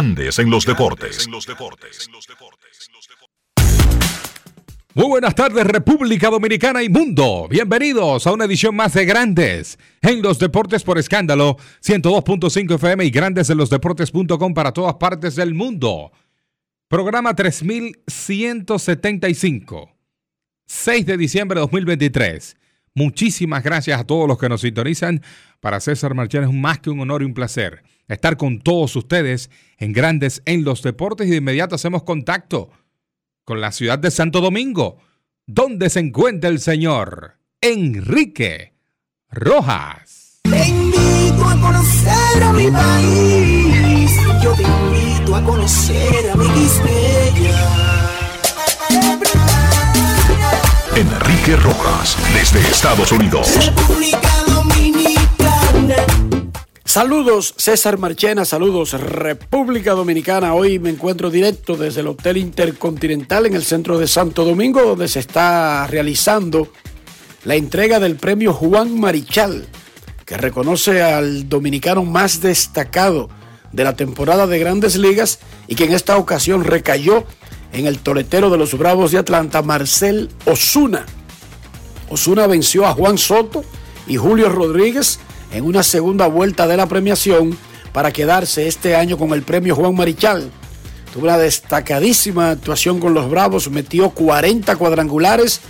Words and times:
Grandes 0.00 0.38
en 0.38 0.48
los 0.48 0.64
deportes. 0.64 1.28
Muy 4.94 5.08
buenas 5.08 5.34
tardes 5.34 5.66
República 5.66 6.30
Dominicana 6.30 6.82
y 6.82 6.88
mundo. 6.88 7.46
Bienvenidos 7.50 8.26
a 8.26 8.32
una 8.32 8.46
edición 8.46 8.74
más 8.74 8.94
de 8.94 9.04
Grandes 9.04 9.78
en 10.00 10.22
los 10.22 10.38
deportes 10.38 10.84
por 10.84 10.96
escándalo 10.96 11.58
102.5 11.84 12.76
FM 12.76 13.04
y 13.04 13.10
grandes 13.10 13.50
en 13.50 13.58
los 13.58 13.68
deportes.com 13.68 14.54
para 14.54 14.72
todas 14.72 14.94
partes 14.94 15.36
del 15.36 15.52
mundo. 15.52 16.12
Programa 16.88 17.36
3175. 17.36 19.90
6 20.64 21.04
de 21.04 21.18
diciembre 21.18 21.56
de 21.56 21.60
2023. 21.60 22.56
Muchísimas 22.94 23.62
gracias 23.62 24.00
a 24.00 24.04
todos 24.04 24.26
los 24.26 24.38
que 24.38 24.48
nos 24.48 24.62
sintonizan. 24.62 25.22
Para 25.60 25.78
César 25.78 26.14
Marchán 26.14 26.44
es 26.44 26.52
más 26.54 26.78
que 26.78 26.88
un 26.88 27.00
honor 27.00 27.20
y 27.20 27.26
un 27.26 27.34
placer 27.34 27.82
estar 28.14 28.36
con 28.36 28.60
todos 28.60 28.94
ustedes 28.96 29.50
en 29.78 29.92
Grandes 29.92 30.42
en 30.44 30.64
los 30.64 30.82
Deportes 30.82 31.26
y 31.26 31.30
de 31.30 31.36
inmediato 31.36 31.74
hacemos 31.74 32.02
contacto 32.02 32.70
con 33.44 33.60
la 33.60 33.72
ciudad 33.72 33.98
de 33.98 34.10
Santo 34.10 34.40
Domingo, 34.40 34.98
donde 35.46 35.90
se 35.90 36.00
encuentra 36.00 36.50
el 36.50 36.60
señor 36.60 37.38
Enrique 37.60 38.74
Rojas. 39.30 40.40
Te 40.42 40.68
invito 40.68 41.44
a 41.44 41.60
conocer 41.60 42.42
a 42.42 42.52
mi 42.52 42.70
país, 42.70 44.10
yo 44.42 44.54
te 44.54 44.62
invito 44.62 45.34
a 45.36 45.42
conocer 45.42 46.30
a 46.30 46.36
mi 46.36 46.50
Enrique 50.96 51.56
Rojas, 51.56 52.16
desde 52.34 52.60
Estados 52.60 53.10
Unidos. 53.10 53.48
República 53.64 54.30
Dominicana. 54.46 56.29
Saludos 56.90 57.54
César 57.56 57.98
Marchena, 57.98 58.44
saludos 58.44 58.94
República 58.94 59.92
Dominicana. 59.92 60.54
Hoy 60.54 60.80
me 60.80 60.90
encuentro 60.90 61.30
directo 61.30 61.76
desde 61.76 62.00
el 62.00 62.08
Hotel 62.08 62.36
Intercontinental 62.36 63.46
en 63.46 63.54
el 63.54 63.62
centro 63.62 63.96
de 63.96 64.08
Santo 64.08 64.44
Domingo, 64.44 64.82
donde 64.82 65.06
se 65.06 65.20
está 65.20 65.86
realizando 65.86 66.66
la 67.44 67.54
entrega 67.54 68.00
del 68.00 68.16
premio 68.16 68.52
Juan 68.52 68.98
Marichal, 68.98 69.68
que 70.26 70.36
reconoce 70.36 71.00
al 71.00 71.48
dominicano 71.48 72.04
más 72.04 72.40
destacado 72.40 73.28
de 73.70 73.84
la 73.84 73.94
temporada 73.94 74.48
de 74.48 74.58
grandes 74.58 74.96
ligas 74.96 75.38
y 75.68 75.76
que 75.76 75.84
en 75.84 75.92
esta 75.92 76.16
ocasión 76.16 76.64
recayó 76.64 77.24
en 77.72 77.86
el 77.86 78.00
toletero 78.00 78.50
de 78.50 78.58
los 78.58 78.76
Bravos 78.76 79.12
de 79.12 79.18
Atlanta, 79.18 79.62
Marcel 79.62 80.28
Osuna. 80.44 81.06
Osuna 82.08 82.48
venció 82.48 82.84
a 82.84 82.94
Juan 82.94 83.16
Soto 83.16 83.62
y 84.08 84.16
Julio 84.16 84.48
Rodríguez 84.48 85.20
en 85.52 85.64
una 85.64 85.82
segunda 85.82 86.26
vuelta 86.26 86.66
de 86.66 86.76
la 86.76 86.86
premiación 86.86 87.56
para 87.92 88.12
quedarse 88.12 88.68
este 88.68 88.94
año 88.94 89.18
con 89.18 89.32
el 89.32 89.42
premio 89.42 89.74
Juan 89.74 89.94
Marichal. 89.94 90.50
Tuvo 91.12 91.24
una 91.24 91.38
destacadísima 91.38 92.50
actuación 92.50 93.00
con 93.00 93.14
los 93.14 93.28
Bravos, 93.28 93.70
metió 93.70 94.10
40 94.10 94.76
cuadrangulares, 94.76 95.60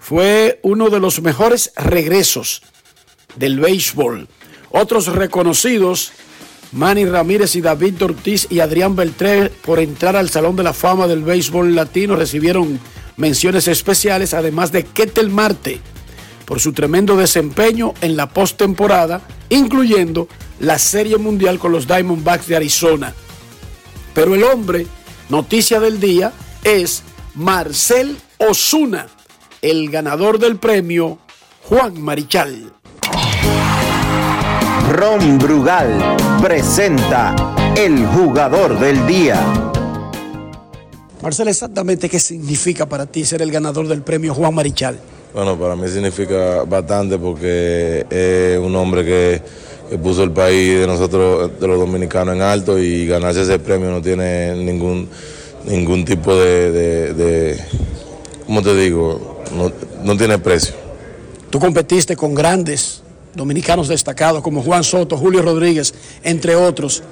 fue 0.00 0.60
uno 0.62 0.88
de 0.88 1.00
los 1.00 1.20
mejores 1.20 1.72
regresos 1.76 2.62
del 3.36 3.60
béisbol. 3.60 4.28
Otros 4.70 5.06
reconocidos, 5.06 6.12
Manny 6.72 7.04
Ramírez 7.04 7.54
y 7.56 7.60
David 7.60 8.02
Ortiz 8.02 8.46
y 8.50 8.60
Adrián 8.60 8.96
Beltré, 8.96 9.50
por 9.50 9.78
entrar 9.78 10.16
al 10.16 10.30
Salón 10.30 10.56
de 10.56 10.62
la 10.62 10.72
Fama 10.72 11.06
del 11.06 11.22
Béisbol 11.22 11.74
Latino, 11.74 12.16
recibieron 12.16 12.80
menciones 13.16 13.68
especiales, 13.68 14.32
además 14.32 14.72
de 14.72 14.84
Ketel 14.84 15.28
Marte, 15.28 15.80
por 16.48 16.60
su 16.60 16.72
tremendo 16.72 17.14
desempeño 17.14 17.92
en 18.00 18.16
la 18.16 18.30
postemporada, 18.30 19.20
incluyendo 19.50 20.28
la 20.60 20.78
Serie 20.78 21.18
Mundial 21.18 21.58
con 21.58 21.72
los 21.72 21.86
Diamondbacks 21.86 22.46
de 22.46 22.56
Arizona. 22.56 23.14
Pero 24.14 24.34
el 24.34 24.42
hombre, 24.44 24.86
noticia 25.28 25.78
del 25.78 26.00
día, 26.00 26.32
es 26.64 27.02
Marcel 27.34 28.16
Osuna, 28.38 29.08
el 29.60 29.90
ganador 29.90 30.38
del 30.38 30.56
premio 30.56 31.18
Juan 31.64 32.00
Marichal. 32.00 32.72
Ron 34.90 35.38
Brugal 35.38 36.16
presenta 36.40 37.36
el 37.76 38.06
jugador 38.06 38.80
del 38.80 39.06
día. 39.06 39.38
Marcel, 41.20 41.48
exactamente 41.48 42.08
qué 42.08 42.18
significa 42.18 42.88
para 42.88 43.04
ti 43.04 43.26
ser 43.26 43.42
el 43.42 43.50
ganador 43.50 43.86
del 43.86 44.00
premio 44.00 44.32
Juan 44.32 44.54
Marichal. 44.54 44.98
Bueno, 45.34 45.58
para 45.58 45.76
mí 45.76 45.86
significa 45.88 46.64
bastante 46.64 47.18
porque 47.18 48.06
es 48.08 48.58
un 48.58 48.74
hombre 48.76 49.04
que, 49.04 49.42
puso 50.02 50.22
el 50.22 50.32
país 50.32 50.80
de 50.80 50.86
nosotros, 50.86 51.58
de 51.58 51.66
los 51.66 51.78
dominicanos, 51.78 52.34
en 52.34 52.42
alto 52.42 52.78
y 52.78 53.06
ganarse 53.06 53.42
ese 53.42 53.58
premio 53.58 53.90
no 53.90 54.02
tiene 54.02 54.54
ningún, 54.54 55.08
ningún 55.64 56.04
tipo 56.04 56.36
de, 56.36 56.70
de, 56.70 57.14
de 57.14 57.60
¿cómo 58.46 58.62
te 58.62 58.74
digo? 58.74 59.42
No, 59.56 59.72
no 60.04 60.16
tiene 60.16 60.38
precio. 60.38 60.74
Tú 61.50 61.58
competiste 61.58 62.16
con 62.16 62.34
grandes 62.34 63.02
dominicanos 63.34 63.88
destacados 63.88 64.42
como 64.42 64.62
Juan 64.62 64.84
Soto, 64.84 65.16
Julio 65.16 65.40
Rodríguez, 65.40 65.94
entre 66.22 66.54
otros. 66.54 67.02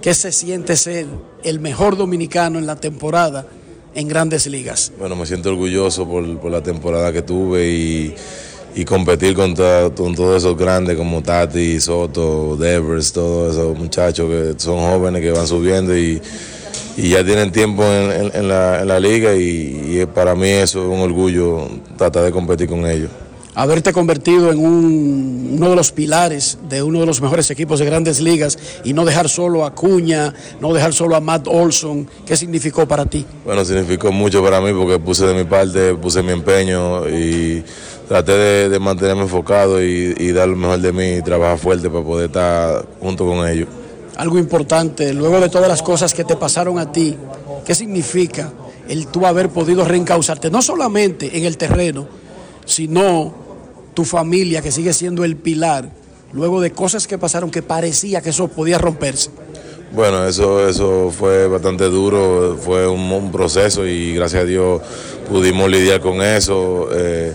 ¿Qué 0.00 0.14
se 0.14 0.32
siente 0.32 0.76
ser 0.76 1.06
el 1.42 1.60
mejor 1.60 1.96
dominicano 1.96 2.58
en 2.58 2.66
la 2.66 2.76
temporada 2.76 3.46
en 3.96 4.06
grandes 4.08 4.46
ligas? 4.46 4.92
Bueno, 4.98 5.16
me 5.16 5.26
siento 5.26 5.48
orgulloso 5.48 6.06
por, 6.06 6.22
la 6.50 6.62
temporada 6.62 7.12
que 7.12 7.22
tuve 7.22 7.68
y, 7.68 8.84
competir 8.84 9.34
con, 9.34 9.54
to- 9.54 9.92
con 9.96 10.14
todos 10.14 10.36
esos 10.36 10.56
grandes 10.56 10.96
como 10.96 11.22
Tati, 11.22 11.80
Soto, 11.80 12.56
Devers, 12.56 13.12
todos 13.12 13.54
esos 13.54 13.76
muchachos 13.76 14.28
que 14.30 14.54
son 14.62 14.78
jóvenes 14.80 15.22
que 15.22 15.30
van 15.32 15.46
subiendo 15.46 15.96
y, 15.96 16.20
ya 16.96 17.24
tienen 17.24 17.50
tiempo 17.52 17.84
en, 17.84 18.48
la, 18.48 19.00
liga 19.00 19.34
y 19.34 20.06
para 20.14 20.34
mí 20.34 20.48
eso 20.48 20.80
es 20.82 20.88
un 20.88 21.00
orgullo 21.00 21.68
tratar 21.96 22.24
de 22.24 22.32
competir 22.32 22.68
con 22.68 22.86
ellos. 22.86 23.10
Haberte 23.58 23.94
convertido 23.94 24.52
en 24.52 24.58
un- 24.58 25.48
uno 25.56 25.70
de 25.70 25.76
los 25.76 25.90
pilares 25.90 26.58
de 26.68 26.82
uno 26.82 27.00
de 27.00 27.06
los 27.06 27.22
mejores 27.22 27.50
equipos 27.50 27.78
de 27.78 27.86
grandes 27.86 28.20
ligas 28.20 28.58
y 28.84 28.92
no 28.92 29.06
dejar 29.06 29.30
solo 29.30 29.64
a 29.64 29.74
Cuña, 29.74 30.34
no 30.60 30.74
dejar 30.74 30.92
solo 30.92 31.16
a 31.16 31.20
Matt 31.20 31.46
Olson, 31.48 32.06
¿qué 32.26 32.36
significó 32.36 32.86
para 32.86 33.06
ti? 33.06 33.24
Bueno, 33.46 33.64
significó 33.64 34.12
mucho 34.12 34.42
para 34.42 34.60
mí 34.60 34.72
porque 34.74 34.98
puse 34.98 35.24
de 35.26 35.32
mi 35.32 35.44
parte, 35.44 35.94
puse 35.94 36.22
mi 36.22 36.32
empeño 36.32 37.08
y 37.08 37.64
traté 38.06 38.32
de, 38.32 38.68
de 38.68 38.78
mantenerme 38.78 39.22
enfocado 39.22 39.82
y, 39.82 40.14
y 40.18 40.32
dar 40.32 40.48
lo 40.48 40.56
mejor 40.56 40.78
de 40.80 40.92
mí 40.92 41.12
y 41.14 41.22
trabajar 41.22 41.56
fuerte 41.58 41.88
para 41.88 42.04
poder 42.04 42.26
estar 42.26 42.86
junto 43.00 43.24
con 43.24 43.48
ellos. 43.48 43.68
Algo 44.16 44.38
importante, 44.38 45.14
luego 45.14 45.40
de 45.40 45.48
todas 45.48 45.68
las 45.68 45.80
cosas 45.82 46.12
que 46.12 46.24
te 46.24 46.36
pasaron 46.36 46.78
a 46.78 46.92
ti, 46.92 47.16
¿qué 47.64 47.74
significa 47.74 48.52
el 48.86 49.06
tú 49.06 49.24
haber 49.24 49.48
podido 49.48 49.82
reencauzarte, 49.82 50.50
no 50.50 50.60
solamente 50.60 51.38
en 51.38 51.44
el 51.46 51.56
terreno, 51.56 52.06
sino 52.66 53.45
tu 53.96 54.04
familia 54.04 54.60
que 54.62 54.70
sigue 54.70 54.92
siendo 54.92 55.24
el 55.24 55.36
pilar, 55.36 55.88
luego 56.32 56.60
de 56.60 56.70
cosas 56.70 57.06
que 57.06 57.16
pasaron 57.16 57.50
que 57.50 57.62
parecía 57.62 58.20
que 58.20 58.28
eso 58.30 58.46
podía 58.46 58.76
romperse? 58.78 59.30
Bueno, 59.92 60.26
eso, 60.28 60.68
eso 60.68 61.10
fue 61.10 61.46
bastante 61.48 61.84
duro, 61.84 62.58
fue 62.60 62.86
un, 62.86 63.00
un 63.10 63.32
proceso 63.32 63.86
y 63.86 64.14
gracias 64.14 64.42
a 64.42 64.44
Dios 64.46 64.82
pudimos 65.28 65.70
lidiar 65.70 66.00
con 66.00 66.20
eso. 66.20 66.88
Eh, 66.92 67.32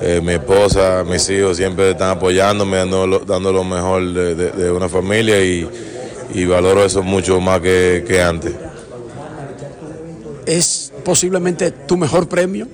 eh, 0.00 0.20
mi 0.20 0.32
esposa, 0.32 1.04
mis 1.08 1.28
hijos 1.30 1.56
siempre 1.56 1.90
están 1.92 2.10
apoyándome, 2.10 2.78
dando, 2.78 3.06
lo- 3.06 3.20
dando 3.20 3.52
lo 3.52 3.62
mejor 3.62 4.12
de, 4.12 4.34
de- 4.34 4.50
de 4.50 4.70
una 4.72 4.88
familia 4.88 5.40
y, 5.44 5.68
y 6.34 6.44
valoro 6.46 6.84
eso 6.84 7.02
mucho 7.04 7.40
más 7.40 7.60
que, 7.60 8.04
que 8.08 8.20
antes. 8.20 8.52
¿Es 10.46 10.92
posiblemente 11.04 11.70
tu 11.70 11.96
mejor 11.96 12.28
premio? 12.28 12.66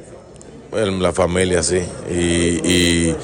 En 0.73 1.03
la 1.03 1.13
familia, 1.13 1.63
sí. 1.63 1.81
Y, 2.11 2.15
y, 2.15 3.17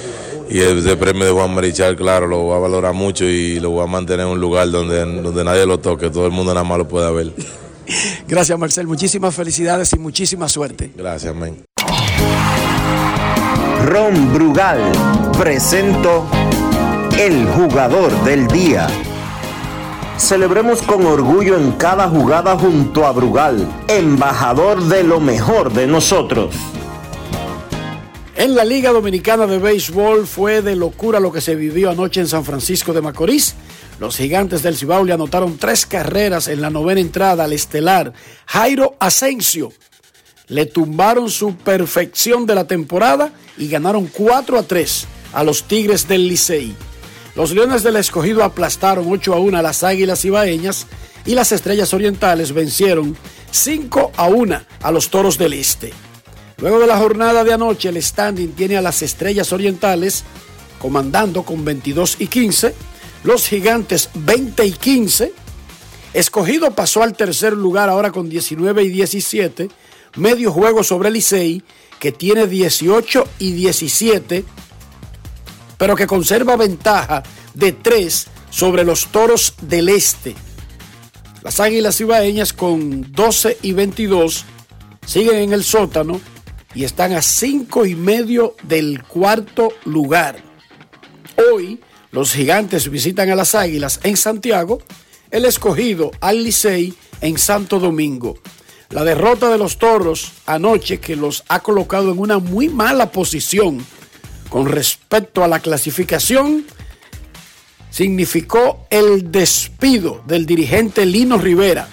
y 0.51 0.61
ese 0.61 0.97
premio 0.97 1.25
de 1.25 1.33
Juan 1.33 1.55
Marichal, 1.55 1.97
claro, 1.97 2.27
lo 2.27 2.39
voy 2.39 2.57
a 2.57 2.59
valorar 2.59 2.95
mucho 2.95 3.25
y 3.25 3.61
lo 3.61 3.71
voy 3.71 3.85
a 3.85 3.87
mantener 3.87 4.27
en 4.27 4.33
un 4.33 4.41
lugar 4.41 4.71
donde, 4.71 5.01
donde 5.01 5.45
nadie 5.45 5.67
lo 5.67 5.79
toque, 5.79 6.11
todo 6.11 6.27
el 6.27 6.33
mundo 6.33 6.55
nada 6.55 6.65
más 6.65 6.79
lo 6.79 6.89
pueda 6.89 7.11
ver. 7.11 7.33
Gracias, 8.29 8.59
Marcel. 8.59 8.87
Muchísimas 8.87 9.35
felicidades 9.35 9.93
y 9.93 9.99
muchísima 9.99 10.49
suerte. 10.49 10.91
Gracias, 10.97 11.35
men. 11.35 11.65
Ron 13.85 14.33
Brugal 14.33 14.81
presento 15.39 16.27
el 17.19 17.47
jugador 17.49 18.11
del 18.25 18.47
día. 18.49 18.87
Celebremos 20.17 20.81
con 20.83 21.05
orgullo 21.05 21.57
en 21.57 21.73
cada 21.73 22.09
jugada 22.09 22.57
junto 22.57 23.07
a 23.07 23.13
Brugal, 23.13 23.69
embajador 23.89 24.83
de 24.85 25.03
lo 25.03 25.21
mejor 25.21 25.73
de 25.73 25.87
nosotros. 25.87 26.55
En 28.37 28.57
la 28.57 28.65
Liga 28.65 28.91
Dominicana 28.91 29.47
de 29.47 29.59
Béisbol 29.59 30.27
fue 30.27 30.61
de 30.61 30.75
locura 30.75 31.21
lo 31.21 31.31
que 31.31 31.41
se 31.41 31.55
vivió 31.55 31.91
anoche 31.91 32.21
en 32.21 32.27
San 32.27 32.45
Francisco 32.45 32.93
de 32.93 33.01
Macorís. 33.01 33.55
Los 34.01 34.17
gigantes 34.17 34.63
del 34.65 34.77
Cibao 34.77 35.05
le 35.05 35.13
anotaron 35.13 35.57
tres 35.57 35.87
carreras 35.87 36.49
en 36.49 36.61
la 36.61 36.69
novena 36.69 37.01
entrada 37.01 37.45
al 37.45 37.53
estelar 37.53 38.13
Jairo 38.47 38.97
Asensio. 38.99 39.73
Le 40.49 40.67
tumbaron 40.67 41.31
su 41.31 41.55
perfección 41.55 42.45
de 42.45 42.57
la 42.57 42.67
temporada 42.67 43.33
y 43.57 43.69
ganaron 43.69 44.09
4 44.09 44.59
a 44.59 44.63
3 44.65 45.07
a 45.33 45.45
los 45.45 45.63
Tigres 45.63 46.09
del 46.09 46.27
Licey. 46.27 46.75
Los 47.37 47.53
Leones 47.53 47.85
del 47.85 47.97
Escogido 47.97 48.43
aplastaron 48.43 49.07
8 49.09 49.33
a 49.33 49.39
1 49.39 49.59
a 49.59 49.63
las 49.63 49.85
Águilas 49.85 50.25
Ibaeñas 50.25 50.89
y 51.25 51.35
las 51.35 51.53
Estrellas 51.53 51.95
Orientales 51.95 52.53
vencieron 52.53 53.17
5 53.53 54.11
a 54.17 54.27
1 54.27 54.61
a 54.83 54.91
los 54.91 55.09
Toros 55.09 55.39
del 55.39 55.53
Este. 55.53 55.93
Luego 56.59 56.79
de 56.79 56.87
la 56.87 56.99
jornada 56.99 57.45
de 57.45 57.53
anoche, 57.53 57.89
el 57.89 58.03
standing 58.03 58.53
tiene 58.53 58.77
a 58.77 58.83
las 58.83 59.03
Estrellas 59.03 59.53
Orientales 59.53 60.25
comandando 60.79 61.43
con 61.43 61.65
22 61.65 62.17
y 62.21 62.27
15, 62.27 62.75
los 63.25 63.49
Gigantes 63.49 64.11
20 64.15 64.67
y 64.67 64.73
15, 64.73 65.33
Escogido 66.15 66.71
pasó 66.71 67.03
al 67.03 67.17
tercer 67.17 67.55
lugar 67.55 67.89
ahora 67.89 68.13
con 68.13 68.29
19 68.29 68.85
y 68.85 68.89
17, 68.89 69.69
medio 70.17 70.53
juego 70.53 70.85
sobre 70.85 71.11
Licey 71.11 71.63
que 71.99 72.13
tiene 72.13 72.47
18 72.47 73.27
y 73.41 73.53
17, 73.53 74.45
pero 75.77 75.97
que 75.97 76.07
conserva 76.07 76.55
ventaja 76.57 77.25
de 77.55 77.73
3 77.73 78.27
sobre 78.51 78.85
los 78.85 79.09
Toros 79.09 79.55
del 79.61 79.89
Este. 79.89 80.37
Las 81.43 81.59
Águilas 81.59 82.01
Ibaeñas 82.01 82.53
con 82.53 83.11
12 83.13 83.59
y 83.63 83.73
22 83.73 84.45
siguen 85.05 85.37
en 85.37 85.53
el 85.53 85.65
sótano 85.65 86.21
y 86.75 86.85
están 86.85 87.13
a 87.13 87.23
cinco 87.23 87.87
y 87.87 87.95
medio 87.95 88.57
del 88.63 89.03
cuarto 89.03 89.73
lugar. 89.85 90.37
Hoy 91.53 91.81
los 92.11 92.33
gigantes 92.33 92.91
visitan 92.91 93.31
a 93.31 93.35
las 93.35 93.55
Águilas 93.55 94.01
en 94.03 94.17
Santiago, 94.17 94.83
el 95.31 95.45
escogido 95.45 96.11
al 96.21 96.45
Licey 96.45 96.95
en 97.21 97.39
Santo 97.39 97.79
Domingo. 97.79 98.39
La 98.91 99.05
derrota 99.05 99.51
de 99.51 99.59
los 99.59 99.79
toros 99.79 100.33
anoche 100.47 101.01
que 101.01 101.17
los 101.17 101.43
ha 101.49 101.61
colocado 101.61 102.13
en 102.13 102.19
una 102.19 102.39
muy 102.39 102.69
mala 102.69 103.11
posición 103.11 103.85
con 104.49 104.67
respecto 104.67 105.43
a 105.43 105.49
la 105.49 105.59
clasificación 105.59 106.65
significó 107.91 108.87
el 108.91 109.33
despido 109.33 110.23
del 110.27 110.47
dirigente 110.47 111.07
Lino 111.07 111.39
Rivera. 111.39 111.89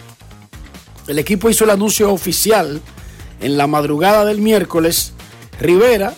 El 1.08 1.18
equipo 1.20 1.50
hizo 1.50 1.64
el 1.64 1.72
anuncio 1.72 2.12
oficial 2.12 2.82
en 3.42 3.58
la 3.58 3.68
madrugada 3.68 4.26
del 4.26 4.40
miércoles. 4.40 5.14
Rivera, 5.60 6.16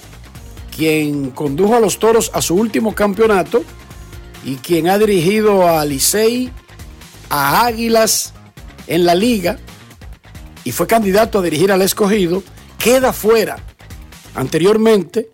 quien 0.75 1.31
condujo 1.31 1.75
a 1.75 1.79
los 1.79 1.99
toros 1.99 2.31
a 2.33 2.41
su 2.41 2.55
último 2.55 2.95
campeonato 2.95 3.63
y 4.45 4.55
quien 4.55 4.89
ha 4.89 4.97
dirigido 4.97 5.67
a 5.67 5.85
Licey, 5.85 6.51
a 7.29 7.65
Águilas 7.65 8.33
en 8.87 9.05
la 9.05 9.15
liga 9.15 9.57
y 10.63 10.71
fue 10.71 10.87
candidato 10.87 11.39
a 11.39 11.41
dirigir 11.41 11.71
al 11.71 11.81
escogido, 11.81 12.43
queda 12.77 13.13
fuera. 13.13 13.57
Anteriormente, 14.35 15.29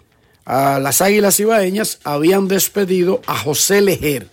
a 0.45 0.79
las 0.79 1.01
Águilas 1.01 1.39
Ibaeñas 1.39 1.99
habían 2.03 2.47
despedido 2.47 3.21
a 3.27 3.37
José 3.37 3.81
Lejer. 3.81 4.27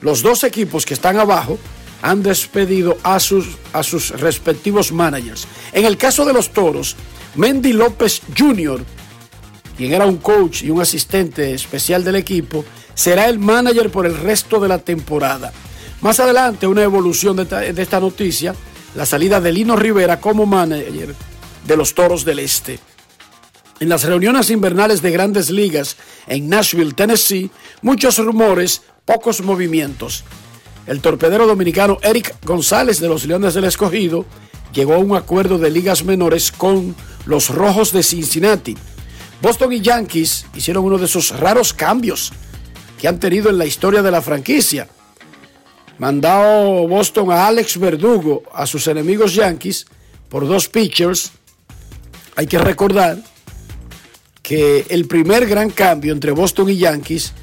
Los 0.00 0.22
dos 0.22 0.44
equipos 0.44 0.86
que 0.86 0.94
están 0.94 1.18
abajo 1.18 1.58
han 2.02 2.22
despedido 2.22 2.96
a 3.02 3.18
sus, 3.20 3.46
a 3.72 3.82
sus 3.82 4.10
respectivos 4.10 4.92
managers. 4.92 5.46
En 5.72 5.84
el 5.84 5.96
caso 5.96 6.24
de 6.24 6.32
los 6.32 6.50
toros, 6.50 6.96
Mendy 7.34 7.72
López 7.72 8.22
Jr., 8.36 8.84
quien 9.76 9.92
era 9.92 10.06
un 10.06 10.18
coach 10.18 10.62
y 10.62 10.70
un 10.70 10.80
asistente 10.80 11.54
especial 11.54 12.02
del 12.04 12.16
equipo, 12.16 12.64
será 12.94 13.28
el 13.28 13.38
manager 13.38 13.90
por 13.90 14.06
el 14.06 14.16
resto 14.16 14.58
de 14.58 14.68
la 14.68 14.78
temporada. 14.78 15.52
Más 16.00 16.18
adelante, 16.20 16.66
una 16.66 16.82
evolución 16.82 17.36
de 17.36 17.44
esta, 17.44 17.60
de 17.60 17.82
esta 17.82 18.00
noticia, 18.00 18.54
la 18.94 19.06
salida 19.06 19.40
de 19.40 19.52
Lino 19.52 19.76
Rivera 19.76 20.20
como 20.20 20.46
manager 20.46 21.14
de 21.66 21.76
los 21.76 21.94
Toros 21.94 22.24
del 22.24 22.40
Este. 22.40 22.80
En 23.80 23.88
las 23.88 24.02
reuniones 24.02 24.50
invernales 24.50 25.02
de 25.02 25.12
grandes 25.12 25.50
ligas 25.50 25.96
en 26.26 26.48
Nashville, 26.48 26.94
Tennessee, 26.94 27.50
muchos 27.82 28.18
rumores, 28.18 28.82
pocos 29.04 29.40
movimientos. 29.40 30.24
El 30.88 31.02
torpedero 31.02 31.46
dominicano 31.46 31.98
Eric 32.00 32.34
González 32.46 32.98
de 32.98 33.08
los 33.08 33.26
Leones 33.26 33.52
del 33.52 33.64
Escogido 33.64 34.24
llegó 34.72 34.94
a 34.94 34.98
un 34.98 35.14
acuerdo 35.14 35.58
de 35.58 35.70
ligas 35.70 36.02
menores 36.02 36.50
con 36.50 36.96
los 37.26 37.50
Rojos 37.50 37.92
de 37.92 38.02
Cincinnati. 38.02 38.74
Boston 39.42 39.74
y 39.74 39.82
Yankees 39.82 40.46
hicieron 40.54 40.86
uno 40.86 40.96
de 40.96 41.04
esos 41.04 41.38
raros 41.38 41.74
cambios 41.74 42.32
que 42.98 43.06
han 43.06 43.20
tenido 43.20 43.50
en 43.50 43.58
la 43.58 43.66
historia 43.66 44.00
de 44.00 44.10
la 44.10 44.22
franquicia. 44.22 44.88
Mandado 45.98 46.88
Boston 46.88 47.32
a 47.32 47.46
Alex 47.46 47.78
Verdugo 47.78 48.44
a 48.54 48.66
sus 48.66 48.86
enemigos 48.86 49.34
Yankees 49.34 49.86
por 50.30 50.48
dos 50.48 50.70
pitchers. 50.70 51.32
Hay 52.34 52.46
que 52.46 52.58
recordar 52.58 53.18
que 54.42 54.86
el 54.88 55.06
primer 55.06 55.46
gran 55.46 55.68
cambio 55.68 56.14
entre 56.14 56.30
Boston 56.30 56.70
y 56.70 56.78
Yankees 56.78 57.34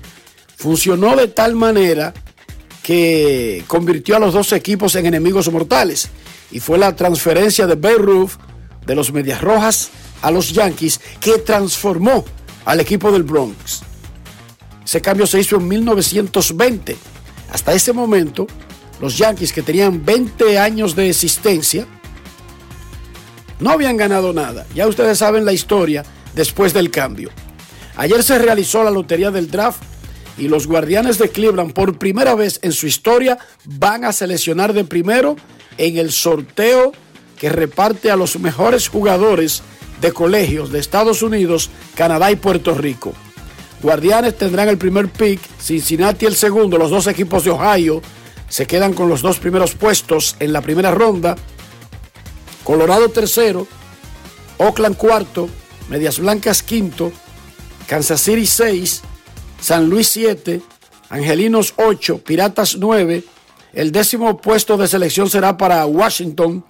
funcionó 0.58 1.16
de 1.16 1.28
tal 1.28 1.54
manera 1.54 2.12
que 2.86 3.63
convirtió 3.65 4.15
a 4.15 4.20
los 4.20 4.32
dos 4.32 4.51
equipos 4.51 4.94
en 4.94 5.08
enemigos 5.08 5.51
mortales 5.51 6.08
y 6.51 6.60
fue 6.60 6.77
la 6.77 6.96
transferencia 6.96 7.65
de 7.65 7.74
Babe 7.74 7.98
Ruth 7.98 8.34
de 8.86 8.94
los 8.94 9.12
Medias 9.12 9.42
Rojas 9.42 9.89
a 10.22 10.30
los 10.30 10.51
Yankees 10.54 11.01
que 11.20 11.39
transformó 11.39 12.24
al 12.63 12.80
equipo 12.80 13.12
del 13.12 13.24
Bronx. 13.24 13.82
Ese 14.86 15.01
cambio 15.01 15.25
se 15.25 15.39
hizo 15.39 15.56
en 15.56 15.68
1920. 15.68 16.96
Hasta 17.51 17.74
ese 17.74 17.92
momento, 17.92 18.46
los 19.01 19.18
Yankees 19.18 19.51
que 19.51 19.63
tenían 19.63 20.06
20 20.06 20.60
años 20.60 20.96
de 20.96 21.10
existencia 21.10 21.88
no 23.60 23.72
habían 23.72 23.98
ganado 23.98 24.32
nada. 24.32 24.68
Ya 24.75 24.88
ustedes 24.88 25.18
saben 25.18 25.44
la 25.44 25.54
historia 25.54 26.06
después 26.36 26.72
del 26.72 26.92
cambio. 26.92 27.32
Ayer 27.96 28.22
se 28.22 28.38
realizó 28.38 28.84
la 28.84 28.92
lotería 28.92 29.32
del 29.32 29.50
draft 29.50 29.82
y 30.38 30.48
los 30.48 30.68
guardianes 30.68 31.18
de 31.18 31.30
Cleveland 31.30 31.74
por 31.74 31.98
primera 31.98 32.36
vez 32.36 32.60
en 32.62 32.72
su 32.72 32.88
historia 32.88 33.38
van 33.65 34.04
a 34.04 34.13
seleccionar 34.13 34.74
de 34.74 34.84
primero 34.84 35.36
en 35.77 35.98
el 35.98 36.12
sorteo 36.12 36.92
que 37.38 37.50
reparte 37.50 38.12
a 38.12 38.15
los 38.15 38.39
mejores 38.39 38.88
jugadores 38.88 39.62
de 40.01 40.12
colegios 40.12 40.72
de 40.72 40.80
Estados 40.80 41.22
Unidos, 41.22 41.70
Canadá 41.96 42.32
y 42.32 42.36
Puerto 42.36 42.74
Rico. 42.75 43.13
Guardianes 43.82 44.38
tendrán 44.38 44.70
el 44.70 44.77
primer 44.77 45.10
pick, 45.10 45.39
Cincinnati 45.60 46.25
el 46.25 46.36
segundo, 46.36 46.77
los 46.77 46.89
dos 46.89 47.08
equipos 47.08 47.44
de 47.44 47.51
Ohio 47.51 48.01
se 48.50 48.68
quedan 48.68 48.94
con 48.94 49.10
los 49.10 49.22
dos 49.22 49.39
primeros 49.39 49.75
puestos 49.75 50.36
en 50.39 50.54
la 50.54 50.62
primera 50.62 50.92
ronda. 50.92 51.36
Colorado 52.63 53.10
tercero, 53.10 53.68
Oakland 54.58 54.98
cuarto, 54.98 55.50
Medias 55.89 56.20
Blancas 56.20 56.63
quinto, 56.63 57.12
Kansas 57.88 58.22
City 58.22 58.46
6, 58.46 59.01
San 59.66 59.90
Luis 59.90 60.10
7, 60.10 60.62
Angelinos 61.10 61.74
8, 61.78 62.20
Piratas 62.20 62.78
9. 62.78 63.24
El 63.74 63.92
décimo 63.92 64.38
puesto 64.38 64.78
de 64.78 64.88
selección 64.88 65.28
será 65.28 65.58
para 65.58 65.84
Washington, 65.88 66.64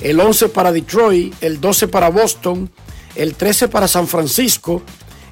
el 0.00 0.18
11 0.18 0.48
para 0.48 0.72
Detroit, 0.72 1.32
el 1.42 1.60
12 1.60 1.86
para 1.86 2.10
Boston, 2.10 2.68
el 3.14 3.36
13 3.36 3.68
para 3.68 3.86
San 3.86 4.08
Francisco, 4.08 4.82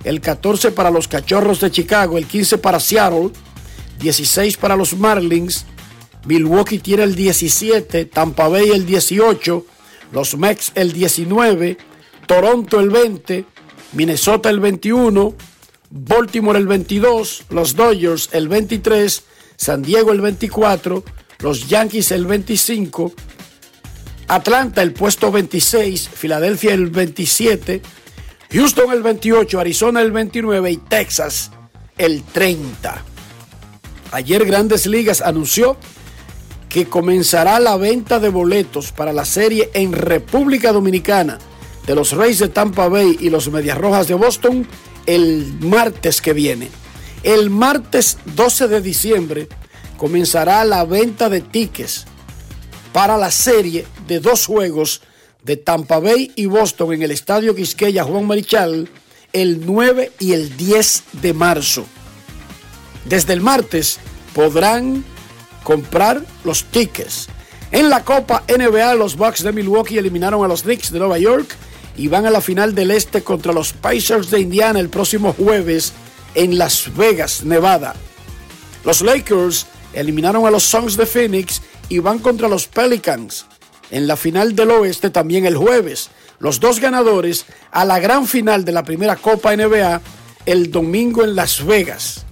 el 0.05 0.21
14 0.21 0.71
para 0.71 0.93
los 0.93 1.09
Cachorros 1.09 1.59
de 1.59 1.73
Chicago, 1.73 2.19
el 2.19 2.27
15 2.27 2.59
para 2.59 2.79
Seattle, 2.79 3.31
16 3.99 4.57
para 4.57 4.77
los 4.77 4.97
Marlins, 4.97 5.67
Milwaukee 6.25 6.79
tiene 6.79 7.03
el 7.03 7.17
17, 7.17 8.05
Tampa 8.05 8.47
Bay 8.47 8.71
el 8.71 8.87
18, 8.87 9.67
los 10.13 10.37
Mex 10.37 10.71
el 10.77 10.93
19, 10.93 11.79
Toronto 12.29 12.79
el 12.79 12.91
20, 12.91 13.45
Minnesota 13.95 14.51
el 14.51 14.61
21, 14.61 15.35
Baltimore 15.90 16.59
el 16.59 16.66
22, 16.66 17.45
los 17.50 17.75
Dodgers 17.75 18.28
el 18.33 18.49
23, 18.49 19.23
San 19.57 19.83
Diego 19.83 20.12
el 20.12 20.21
24, 20.21 21.02
los 21.40 21.68
Yankees 21.68 22.12
el 22.12 22.26
25, 22.26 23.12
Atlanta 24.28 24.83
el 24.83 24.92
puesto 24.92 25.33
26, 25.33 26.09
Filadelfia 26.09 26.75
el 26.75 26.90
27, 26.90 27.80
Houston 28.52 28.92
el 28.92 29.02
28, 29.02 29.61
Arizona 29.61 30.02
el 30.02 30.12
29 30.12 30.71
y 30.71 30.76
Texas 30.76 31.50
el 31.97 32.23
30. 32.23 33.02
Ayer 34.12 34.45
Grandes 34.45 34.87
Ligas 34.87 35.23
anunció 35.23 35.76
que 36.68 36.87
comenzará 36.87 37.59
la 37.61 37.76
venta 37.76 38.21
de 38.21 38.28
boletos 38.28 38.92
para 38.92 39.12
la 39.14 39.25
serie 39.25 39.71
en 39.73 39.92
República 39.92 40.73
Dominicana 40.73 41.38
de 41.87 41.95
los 41.95 42.12
Reyes 42.12 42.40
de 42.40 42.49
Tampa 42.49 42.88
Bay 42.88 43.16
y 43.21 43.30
los 43.30 43.50
Medias 43.50 43.78
Rojas 43.78 44.07
de 44.09 44.14
Boston 44.14 44.66
el 45.09 45.55
martes 45.61 46.21
que 46.21 46.35
viene. 46.35 46.69
El 47.23 47.49
martes 47.49 48.19
12 48.37 48.69
de 48.69 48.83
diciembre 48.83 49.49
comenzará 49.97 50.65
la 50.67 50.85
venta 50.85 51.31
de 51.31 51.41
tickets 51.41 52.05
para 52.93 53.17
la 53.17 53.31
serie 53.31 53.87
de 54.07 54.21
dos 54.21 54.45
juegos 54.45 55.00
de 55.43 55.57
Tampa 55.57 55.99
Bay 55.99 56.31
y 56.37 56.45
Boston 56.45 56.93
en 56.93 57.03
el 57.03 57.11
Estadio 57.11 57.55
Quisqueya 57.55 58.05
Juan 58.05 58.27
Marichal 58.27 58.91
el 59.33 59.65
9 59.65 60.12
y 60.21 60.33
el 60.33 60.55
10 60.59 61.05
de 61.23 61.33
marzo. 61.33 61.87
Desde 63.07 63.33
el 63.33 63.41
martes 63.41 63.99
podrán 64.35 65.05
comprar 65.65 66.23
los 66.45 66.65
tickets. 66.65 67.29
En 67.71 67.88
la 67.88 68.05
Copa 68.05 68.45
NBA, 68.47 68.95
los 68.95 69.17
Bucks 69.17 69.43
de 69.43 69.53
Milwaukee 69.53 69.97
eliminaron 69.97 70.45
a 70.45 70.49
los 70.49 70.62
Knicks 70.65 70.93
de 70.93 70.99
Nueva 70.99 71.19
York 71.19 71.57
y 71.99 72.07
van 72.07 72.25
a 72.25 72.31
la 72.31 72.40
final 72.40 72.75
del 72.75 72.93
Este 72.93 73.23
contra 73.23 73.52
los 73.52 73.73
Pacers 73.73 74.31
de 74.31 74.40
Indiana 74.40 74.78
el 74.78 74.88
próximo 74.88 75.35
jueves 75.35 75.93
en 76.35 76.57
Las 76.57 76.97
Vegas, 76.97 77.45
Nevada. 77.45 77.95
Los 78.85 79.02
Lakers 79.02 79.67
eliminaron 79.93 80.47
a 80.47 80.50
los 80.50 80.62
Suns 80.62 80.97
de 80.97 81.05
Phoenix 81.05 81.61
y 81.88 81.99
van 81.99 82.21
contra 82.21 82.49
los 82.49 82.69
Pelicans 82.69 83.47
en 83.90 84.07
la 84.07 84.17
final 84.17 84.55
del 84.55 84.71
Oeste 84.71 85.11
también 85.11 85.45
el 85.45 85.57
jueves. 85.57 86.11
Los 86.38 86.61
dos 86.61 86.78
ganadores 86.78 87.47
a 87.73 87.85
la 87.85 87.99
gran 87.99 88.26
final 88.26 88.64
de 88.64 88.73
la 88.73 88.85
primera 88.85 89.17
Copa 89.17 89.57
NBA 89.57 90.00
el 90.47 90.71
domingo 90.71 91.25
en 91.25 91.35
Las 91.35 91.64
Vegas. 91.67 92.25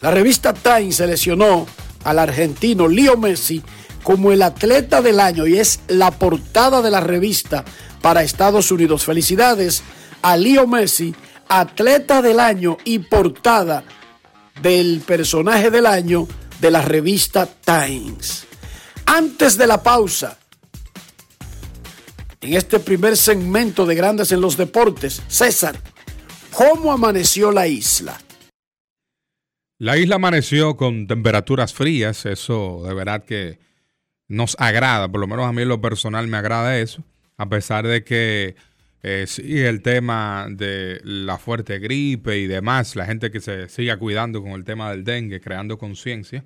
La 0.00 0.10
revista 0.10 0.52
Time 0.52 0.92
seleccionó 0.92 1.66
al 2.04 2.18
argentino 2.18 2.86
Leo 2.86 3.16
Messi 3.16 3.62
como 4.02 4.30
el 4.30 4.42
atleta 4.42 5.00
del 5.00 5.18
año 5.18 5.46
y 5.46 5.58
es 5.58 5.80
la 5.88 6.10
portada 6.10 6.82
de 6.82 6.90
la 6.90 7.00
revista 7.00 7.64
para 8.04 8.22
Estados 8.22 8.70
Unidos. 8.70 9.02
Felicidades 9.06 9.82
a 10.20 10.36
Leo 10.36 10.66
Messi, 10.66 11.14
atleta 11.48 12.20
del 12.20 12.38
año 12.38 12.76
y 12.84 12.98
portada 12.98 13.82
del 14.60 15.00
personaje 15.00 15.70
del 15.70 15.86
año 15.86 16.28
de 16.60 16.70
la 16.70 16.82
revista 16.82 17.46
Times. 17.46 18.46
Antes 19.06 19.56
de 19.56 19.66
la 19.66 19.82
pausa, 19.82 20.36
en 22.42 22.52
este 22.52 22.78
primer 22.78 23.16
segmento 23.16 23.86
de 23.86 23.94
Grandes 23.94 24.32
en 24.32 24.42
los 24.42 24.58
Deportes, 24.58 25.22
César, 25.26 25.74
¿cómo 26.52 26.92
amaneció 26.92 27.52
la 27.52 27.66
isla? 27.68 28.20
La 29.78 29.96
isla 29.96 30.16
amaneció 30.16 30.76
con 30.76 31.06
temperaturas 31.06 31.72
frías, 31.72 32.26
eso 32.26 32.82
de 32.86 32.92
verdad 32.92 33.24
que 33.24 33.60
nos 34.28 34.56
agrada, 34.58 35.10
por 35.10 35.22
lo 35.22 35.26
menos 35.26 35.46
a 35.46 35.52
mí 35.54 35.62
en 35.62 35.68
lo 35.68 35.80
personal 35.80 36.28
me 36.28 36.36
agrada 36.36 36.78
eso, 36.78 37.02
a 37.36 37.48
pesar 37.48 37.86
de 37.86 38.04
que 38.04 38.56
eh, 39.02 39.24
sí, 39.26 39.60
el 39.60 39.82
tema 39.82 40.46
de 40.50 41.00
la 41.04 41.38
fuerte 41.38 41.78
gripe 41.78 42.38
y 42.38 42.46
demás, 42.46 42.96
la 42.96 43.06
gente 43.06 43.30
que 43.30 43.40
se 43.40 43.68
siga 43.68 43.98
cuidando 43.98 44.42
con 44.42 44.52
el 44.52 44.64
tema 44.64 44.90
del 44.90 45.04
dengue, 45.04 45.40
creando 45.40 45.78
conciencia. 45.78 46.44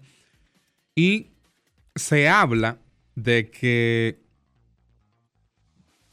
Y 0.95 1.33
se 1.95 2.29
habla 2.29 2.79
de 3.15 3.51
que 3.51 4.21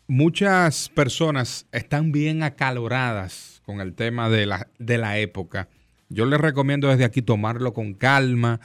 muchas 0.07 0.89
personas 0.89 1.67
están 1.71 2.11
bien 2.11 2.43
acaloradas 2.43 3.61
con 3.65 3.81
el 3.81 3.95
tema 3.95 4.29
de 4.29 4.45
la, 4.45 4.67
de 4.77 4.97
la 4.97 5.17
época 5.17 5.67
yo 6.09 6.25
les 6.25 6.39
recomiendo 6.39 6.87
desde 6.87 7.03
aquí 7.03 7.21
tomarlo 7.21 7.73
con 7.73 7.93
calma. 7.93 8.59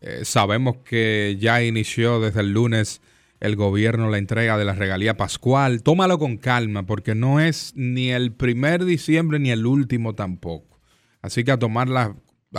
Eh, 0.00 0.24
sabemos 0.24 0.78
que 0.84 1.36
ya 1.40 1.62
inició 1.62 2.20
desde 2.20 2.40
el 2.40 2.52
lunes 2.52 3.00
el 3.40 3.56
gobierno 3.56 4.10
la 4.10 4.18
entrega 4.18 4.56
de 4.56 4.64
la 4.64 4.74
regalía 4.74 5.16
pascual. 5.16 5.82
Tómalo 5.82 6.18
con 6.18 6.36
calma 6.36 6.86
porque 6.86 7.14
no 7.14 7.40
es 7.40 7.72
ni 7.76 8.10
el 8.10 8.32
primer 8.32 8.84
diciembre 8.84 9.38
ni 9.38 9.50
el 9.50 9.66
último 9.66 10.14
tampoco. 10.14 10.80
Así 11.22 11.44
que 11.44 11.52
a 11.52 11.58
tomar 11.58 11.88
la, 11.88 12.14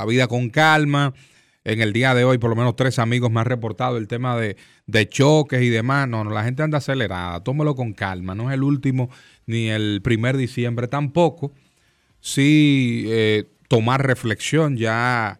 vida 0.05 0.27
con 0.27 0.49
calma. 0.49 1.13
En 1.63 1.81
el 1.81 1.91
día 1.91 2.13
de 2.13 2.23
hoy, 2.23 2.37
por 2.37 2.49
lo 2.49 2.55
menos 2.55 2.77
tres 2.77 2.97
amigos 2.97 3.29
me 3.29 3.41
han 3.41 3.45
reportado 3.45 3.97
el 3.97 4.07
tema 4.07 4.37
de, 4.37 4.55
choques 5.09 5.61
y 5.61 5.69
demás. 5.69 6.07
No, 6.07 6.23
no, 6.23 6.31
la 6.31 6.43
gente 6.43 6.63
anda 6.63 6.77
acelerada. 6.77 7.43
Tómalo 7.43 7.75
con 7.75 7.93
calma. 7.93 8.35
No 8.35 8.49
es 8.49 8.53
el 8.53 8.63
último 8.63 9.09
ni 9.45 9.69
el 9.69 10.01
primer 10.01 10.37
diciembre 10.37 10.87
tampoco. 10.87 11.51
Sí, 12.21 13.05
eh, 13.07 13.49
tomar 13.67 14.05
reflexión. 14.05 14.77
Ya 14.77 15.39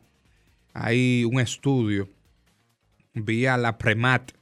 hay 0.74 1.24
un 1.24 1.40
estudio 1.40 2.10
vía 3.14 3.58
la 3.58 3.78
PREMAT 3.78 4.37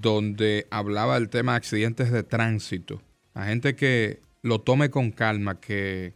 donde 0.00 0.66
hablaba 0.70 1.14
del 1.14 1.28
tema 1.28 1.52
de 1.52 1.56
accidentes 1.56 2.10
de 2.10 2.22
tránsito. 2.22 3.02
La 3.34 3.46
gente 3.46 3.74
que 3.74 4.20
lo 4.42 4.60
tome 4.60 4.90
con 4.90 5.10
calma, 5.10 5.60
que 5.60 6.14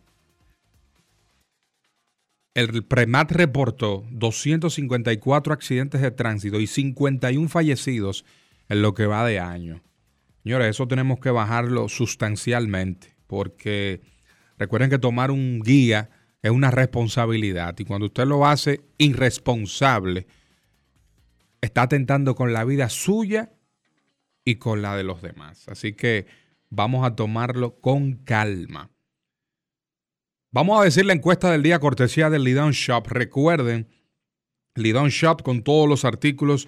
el 2.54 2.84
PREMAT 2.84 3.32
reportó 3.32 4.04
254 4.10 5.52
accidentes 5.52 6.00
de 6.00 6.10
tránsito 6.10 6.60
y 6.60 6.66
51 6.66 7.48
fallecidos 7.48 8.24
en 8.68 8.82
lo 8.82 8.94
que 8.94 9.06
va 9.06 9.26
de 9.26 9.38
año. 9.38 9.80
Señores, 10.42 10.70
eso 10.70 10.88
tenemos 10.88 11.20
que 11.20 11.30
bajarlo 11.30 11.88
sustancialmente, 11.88 13.14
porque 13.26 14.00
recuerden 14.56 14.90
que 14.90 14.98
tomar 14.98 15.30
un 15.30 15.60
guía 15.60 16.10
es 16.42 16.50
una 16.50 16.70
responsabilidad. 16.70 17.78
Y 17.78 17.84
cuando 17.84 18.06
usted 18.06 18.26
lo 18.26 18.46
hace 18.46 18.80
irresponsable, 18.98 20.26
está 21.60 21.82
atentando 21.82 22.34
con 22.34 22.52
la 22.52 22.64
vida 22.64 22.88
suya 22.88 23.52
y 24.48 24.56
con 24.56 24.80
la 24.80 24.96
de 24.96 25.04
los 25.04 25.20
demás. 25.20 25.68
Así 25.68 25.92
que 25.92 26.26
vamos 26.70 27.06
a 27.06 27.14
tomarlo 27.14 27.80
con 27.82 28.14
calma. 28.24 28.90
Vamos 30.50 30.80
a 30.80 30.84
decir 30.84 31.04
la 31.04 31.12
encuesta 31.12 31.50
del 31.50 31.62
día 31.62 31.78
cortesía 31.78 32.30
del 32.30 32.44
Lidon 32.44 32.70
Shop. 32.72 33.06
Recuerden, 33.08 33.88
Lidon 34.74 35.10
Shop 35.10 35.42
con 35.42 35.62
todos 35.62 35.86
los 35.86 36.06
artículos 36.06 36.66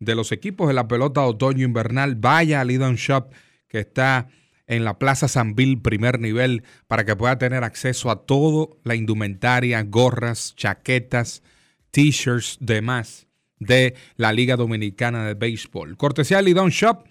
de 0.00 0.16
los 0.16 0.32
equipos 0.32 0.66
de 0.66 0.74
la 0.74 0.88
pelota 0.88 1.24
otoño-invernal. 1.24 2.16
Vaya 2.16 2.62
a 2.62 2.64
Shop 2.64 3.32
que 3.68 3.78
está 3.78 4.26
en 4.66 4.82
la 4.82 4.98
Plaza 4.98 5.28
Sanvil, 5.28 5.80
primer 5.80 6.18
nivel, 6.18 6.64
para 6.88 7.04
que 7.04 7.14
pueda 7.14 7.38
tener 7.38 7.62
acceso 7.62 8.10
a 8.10 8.26
toda 8.26 8.74
la 8.82 8.96
indumentaria, 8.96 9.80
gorras, 9.84 10.56
chaquetas, 10.56 11.44
t-shirts, 11.92 12.58
demás 12.60 13.28
de 13.60 13.94
la 14.16 14.32
Liga 14.32 14.56
Dominicana 14.56 15.24
de 15.24 15.34
Béisbol. 15.34 15.96
Cortesía 15.96 16.38
de 16.38 16.42
Lidon 16.42 16.70
Shop. 16.70 17.06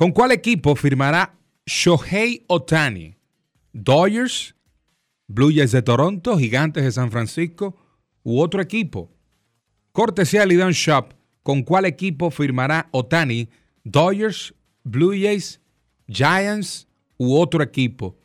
¿Con 0.00 0.12
cuál 0.12 0.32
equipo 0.32 0.76
firmará 0.76 1.34
Shohei 1.66 2.46
Otani? 2.46 3.18
Dodgers, 3.74 4.54
Blue 5.26 5.52
Jays 5.54 5.72
de 5.72 5.82
Toronto, 5.82 6.38
Gigantes 6.38 6.84
de 6.84 6.90
San 6.90 7.10
Francisco 7.10 7.76
u 8.22 8.40
otro 8.40 8.62
equipo. 8.62 9.12
Cortesía 9.92 10.46
Lidon 10.46 10.72
Shop. 10.72 11.12
¿Con 11.42 11.64
cuál 11.64 11.84
equipo 11.84 12.30
firmará 12.30 12.88
Otani? 12.92 13.50
Dodgers, 13.84 14.54
Blue 14.84 15.12
Jays, 15.12 15.60
Giants 16.08 16.88
u 17.18 17.36
otro 17.36 17.62
equipo, 17.62 18.16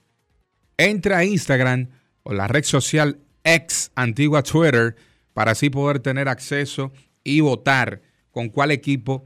entra 0.77 1.17
a 1.17 1.25
Instagram 1.25 1.89
o 2.23 2.31
la 2.31 2.47
red 2.47 2.63
social 2.63 3.19
ex 3.43 3.91
antigua 3.95 4.43
Twitter 4.43 4.95
para 5.33 5.51
así 5.51 5.69
poder 5.69 5.99
tener 5.99 6.29
acceso 6.29 6.93
y 7.21 7.41
votar 7.41 8.01
con 8.31 8.47
cuál 8.47 8.71
equipo 8.71 9.25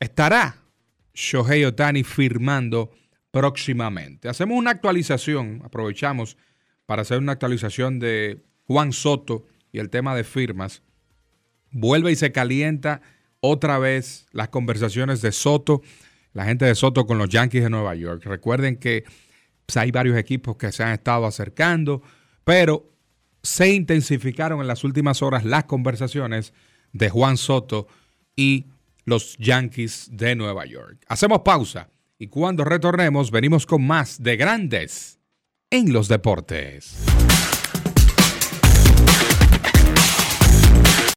estará 0.00 0.67
Shohei 1.18 1.64
Otani 1.64 2.04
firmando 2.04 2.92
próximamente. 3.30 4.28
Hacemos 4.28 4.56
una 4.56 4.70
actualización, 4.70 5.60
aprovechamos 5.64 6.36
para 6.86 7.02
hacer 7.02 7.18
una 7.18 7.32
actualización 7.32 7.98
de 7.98 8.44
Juan 8.66 8.92
Soto 8.92 9.44
y 9.72 9.80
el 9.80 9.90
tema 9.90 10.14
de 10.14 10.24
firmas. 10.24 10.82
Vuelve 11.70 12.12
y 12.12 12.16
se 12.16 12.30
calienta 12.32 13.02
otra 13.40 13.78
vez 13.78 14.26
las 14.32 14.48
conversaciones 14.48 15.20
de 15.20 15.32
Soto 15.32 15.82
la 16.38 16.44
gente 16.44 16.64
de 16.64 16.74
Soto 16.76 17.04
con 17.04 17.18
los 17.18 17.28
Yankees 17.28 17.64
de 17.64 17.70
Nueva 17.70 17.96
York. 17.96 18.24
Recuerden 18.24 18.76
que 18.76 19.04
pues, 19.66 19.76
hay 19.76 19.90
varios 19.90 20.16
equipos 20.16 20.56
que 20.56 20.70
se 20.70 20.84
han 20.84 20.92
estado 20.92 21.26
acercando, 21.26 22.00
pero 22.44 22.92
se 23.42 23.70
intensificaron 23.70 24.60
en 24.60 24.68
las 24.68 24.84
últimas 24.84 25.20
horas 25.20 25.44
las 25.44 25.64
conversaciones 25.64 26.52
de 26.92 27.10
Juan 27.10 27.36
Soto 27.36 27.88
y 28.36 28.66
los 29.08 29.36
Yankees 29.38 30.08
de 30.12 30.36
Nueva 30.36 30.66
York. 30.66 31.04
Hacemos 31.08 31.40
pausa 31.40 31.90
y 32.18 32.28
cuando 32.28 32.64
retornemos 32.64 33.30
venimos 33.30 33.66
con 33.66 33.86
más 33.86 34.22
de 34.22 34.36
grandes 34.36 35.18
en 35.70 35.92
los 35.92 36.08
deportes. 36.08 36.96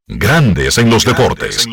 Grandes 0.07 0.77
en 0.77 0.89
los 0.89 1.05
deportes. 1.05 1.67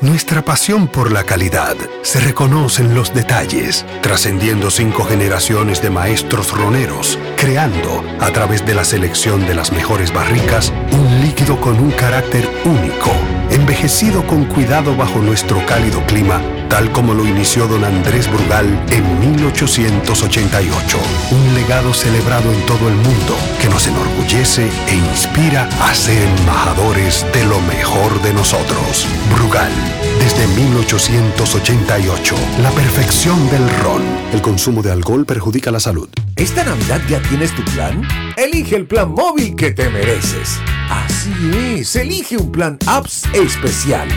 Nuestra 0.00 0.42
pasión 0.42 0.88
por 0.88 1.12
la 1.12 1.24
calidad 1.24 1.76
se 2.02 2.20
reconoce 2.20 2.82
en 2.82 2.94
los 2.94 3.12
detalles, 3.14 3.84
trascendiendo 4.02 4.70
cinco 4.70 5.04
generaciones 5.04 5.82
de 5.82 5.90
maestros 5.90 6.52
roneros, 6.52 7.18
creando, 7.36 8.02
a 8.18 8.32
través 8.32 8.64
de 8.64 8.74
la 8.74 8.84
selección 8.84 9.46
de 9.46 9.54
las 9.54 9.72
mejores 9.72 10.12
barricas, 10.12 10.72
un 10.92 11.09
líquido 11.30 11.60
con 11.60 11.78
un 11.78 11.92
carácter 11.92 12.44
único, 12.64 13.08
envejecido 13.52 14.26
con 14.26 14.46
cuidado 14.46 14.96
bajo 14.96 15.20
nuestro 15.20 15.64
cálido 15.64 16.04
clima, 16.06 16.42
tal 16.70 16.90
como 16.92 17.12
lo 17.12 17.26
inició 17.26 17.66
don 17.66 17.84
Andrés 17.84 18.30
Brugal 18.30 18.66
en 18.90 19.20
1888. 19.34 20.98
Un 21.32 21.54
legado 21.54 21.92
celebrado 21.92 22.50
en 22.52 22.64
todo 22.64 22.88
el 22.88 22.94
mundo 22.94 23.36
que 23.60 23.68
nos 23.68 23.86
enorgullece 23.86 24.70
e 24.88 24.94
inspira 24.94 25.68
a 25.82 25.94
ser 25.94 26.22
embajadores 26.38 27.26
de 27.34 27.44
lo 27.44 27.60
mejor 27.62 28.22
de 28.22 28.32
nosotros. 28.32 29.06
Brugal, 29.34 29.72
desde 30.20 30.46
1888, 30.46 32.34
la 32.62 32.70
perfección 32.70 33.50
del 33.50 33.68
ron. 33.80 34.02
El 34.32 34.40
consumo 34.40 34.80
de 34.80 34.92
alcohol 34.92 35.26
perjudica 35.26 35.70
la 35.72 35.80
salud. 35.80 36.08
¿Esta 36.36 36.64
Navidad 36.64 37.00
ya 37.08 37.20
tienes 37.22 37.54
tu 37.54 37.64
plan? 37.64 38.06
Elige 38.36 38.76
el 38.76 38.86
plan 38.86 39.10
móvil 39.10 39.56
que 39.56 39.72
te 39.72 39.90
mereces. 39.90 40.60
Así 40.88 41.32
es, 41.54 41.96
elige 41.96 42.36
un 42.36 42.52
plan 42.52 42.78
apps 42.86 43.24
especial. 43.34 44.08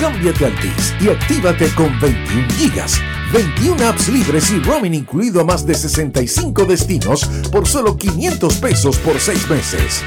Cámbiate 0.00 0.46
a 0.46 0.48
Altis 0.48 0.94
y 0.98 1.10
actívate 1.10 1.68
con 1.74 1.99
21 2.00 2.48
gigas, 2.52 2.98
21 3.32 3.86
apps 3.86 4.08
libres 4.08 4.50
y 4.50 4.60
roaming 4.60 4.94
incluido 4.94 5.40
a 5.40 5.44
más 5.44 5.66
de 5.66 5.74
65 5.74 6.64
destinos 6.64 7.26
por 7.52 7.68
solo 7.68 7.96
500 7.96 8.56
pesos 8.56 8.96
por 8.98 9.20
6 9.20 9.50
meses. 9.50 10.02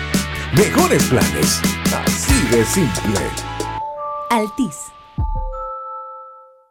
Mejores 0.58 1.04
planes, 1.04 1.62
así 2.06 2.48
de 2.50 2.66
simple. 2.66 3.20
Altis. 4.32 4.76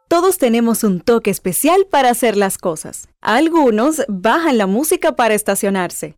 Todos 0.09 0.37
tenemos 0.37 0.83
un 0.83 0.99
toque 0.99 1.31
especial 1.31 1.87
para 1.89 2.09
hacer 2.09 2.35
las 2.35 2.57
cosas. 2.57 3.07
Algunos 3.21 4.03
bajan 4.09 4.57
la 4.57 4.67
música 4.67 5.15
para 5.15 5.33
estacionarse. 5.33 6.17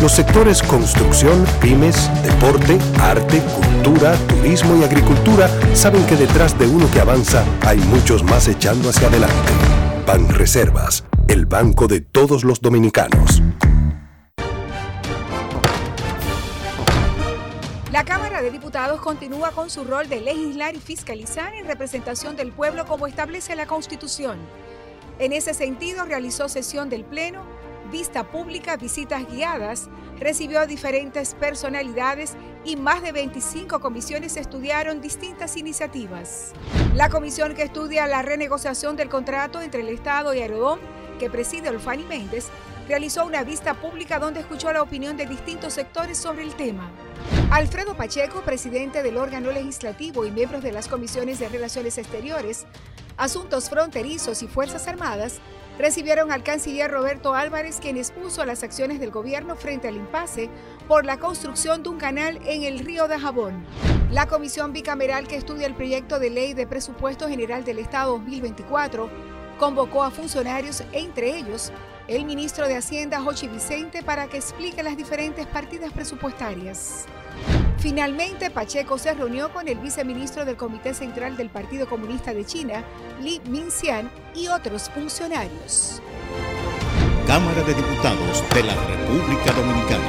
Los 0.00 0.12
sectores 0.12 0.62
construcción, 0.62 1.44
pymes, 1.60 2.08
deporte, 2.22 2.78
arte, 3.00 3.42
cultura, 3.54 4.16
turismo 4.28 4.74
y 4.80 4.84
agricultura 4.84 5.46
saben 5.74 6.06
que 6.06 6.16
detrás 6.16 6.58
de 6.58 6.66
uno 6.66 6.90
que 6.90 7.00
avanza 7.00 7.44
hay 7.66 7.76
muchos 7.76 8.22
más 8.24 8.48
echando 8.48 8.88
hacia 8.88 9.08
adelante. 9.08 9.52
Banreservas, 10.06 11.04
el 11.28 11.44
banco 11.44 11.86
de 11.86 12.00
todos 12.00 12.44
los 12.44 12.62
dominicanos. 12.62 13.42
La 17.92 18.04
Cámara 18.06 18.40
de 18.40 18.50
Diputados 18.50 19.02
continúa 19.02 19.50
con 19.50 19.68
su 19.68 19.84
rol 19.84 20.08
de 20.08 20.22
legislar 20.22 20.74
y 20.74 20.78
fiscalizar 20.78 21.52
en 21.52 21.66
representación 21.66 22.36
del 22.36 22.52
pueblo 22.52 22.86
como 22.86 23.06
establece 23.06 23.54
la 23.54 23.66
Constitución. 23.66 24.38
En 25.18 25.34
ese 25.34 25.52
sentido, 25.52 26.06
realizó 26.06 26.48
sesión 26.48 26.88
del 26.88 27.04
Pleno, 27.04 27.59
vista 27.90 28.24
pública, 28.24 28.76
visitas 28.76 29.26
guiadas, 29.30 29.88
recibió 30.18 30.60
a 30.60 30.66
diferentes 30.66 31.34
personalidades 31.34 32.36
y 32.64 32.76
más 32.76 33.02
de 33.02 33.12
25 33.12 33.80
comisiones 33.80 34.36
estudiaron 34.36 35.00
distintas 35.00 35.56
iniciativas. 35.56 36.52
La 36.94 37.08
comisión 37.08 37.54
que 37.54 37.62
estudia 37.62 38.06
la 38.06 38.22
renegociación 38.22 38.96
del 38.96 39.08
contrato 39.08 39.60
entre 39.60 39.80
el 39.80 39.88
Estado 39.88 40.32
y 40.34 40.40
Aerodón, 40.40 40.80
que 41.18 41.30
preside 41.30 41.68
Olfani 41.68 42.04
Méndez, 42.04 42.48
realizó 42.88 43.24
una 43.24 43.44
vista 43.44 43.74
pública 43.74 44.18
donde 44.18 44.40
escuchó 44.40 44.72
la 44.72 44.82
opinión 44.82 45.16
de 45.16 45.26
distintos 45.26 45.74
sectores 45.74 46.18
sobre 46.18 46.42
el 46.42 46.54
tema. 46.54 46.90
Alfredo 47.50 47.96
Pacheco, 47.96 48.42
presidente 48.42 49.02
del 49.02 49.16
órgano 49.16 49.52
legislativo 49.52 50.26
y 50.26 50.30
miembros 50.30 50.62
de 50.62 50.72
las 50.72 50.88
comisiones 50.88 51.38
de 51.38 51.48
Relaciones 51.48 51.98
Exteriores, 51.98 52.66
Asuntos 53.16 53.70
Fronterizos 53.70 54.42
y 54.42 54.48
Fuerzas 54.48 54.88
Armadas, 54.88 55.40
recibieron 55.80 56.30
al 56.30 56.42
canciller 56.42 56.90
Roberto 56.90 57.34
Álvarez, 57.34 57.78
quien 57.80 57.96
expuso 57.96 58.44
las 58.44 58.62
acciones 58.62 59.00
del 59.00 59.10
gobierno 59.10 59.56
frente 59.56 59.88
al 59.88 59.96
impasse 59.96 60.50
por 60.86 61.06
la 61.06 61.16
construcción 61.16 61.82
de 61.82 61.88
un 61.88 61.98
canal 61.98 62.38
en 62.44 62.64
el 62.64 62.80
río 62.80 63.08
de 63.08 63.18
Jabón. 63.18 63.64
La 64.10 64.26
comisión 64.26 64.72
bicameral 64.72 65.26
que 65.26 65.36
estudia 65.36 65.66
el 65.66 65.74
proyecto 65.74 66.18
de 66.18 66.30
ley 66.30 66.52
de 66.52 66.66
presupuesto 66.66 67.28
general 67.28 67.64
del 67.64 67.78
Estado 67.78 68.12
2024 68.12 69.08
convocó 69.58 70.04
a 70.04 70.10
funcionarios, 70.10 70.84
entre 70.92 71.36
ellos 71.36 71.72
el 72.08 72.24
ministro 72.24 72.66
de 72.66 72.76
Hacienda, 72.76 73.20
Jochi 73.20 73.48
Vicente, 73.48 74.02
para 74.02 74.26
que 74.26 74.36
explique 74.36 74.82
las 74.82 74.96
diferentes 74.96 75.46
partidas 75.46 75.92
presupuestarias. 75.92 77.06
Finalmente, 77.80 78.50
Pacheco 78.50 78.98
se 78.98 79.14
reunió 79.14 79.50
con 79.54 79.66
el 79.66 79.78
viceministro 79.78 80.44
del 80.44 80.56
Comité 80.56 80.92
Central 80.92 81.38
del 81.38 81.48
Partido 81.48 81.88
Comunista 81.88 82.34
de 82.34 82.44
China, 82.44 82.84
Li 83.22 83.40
Minxian, 83.46 84.10
y 84.34 84.48
otros 84.48 84.90
funcionarios. 84.90 86.02
Cámara 87.26 87.62
de 87.62 87.72
Diputados 87.72 88.44
de 88.54 88.62
la 88.64 88.74
República 88.74 89.52
Dominicana. 89.52 90.04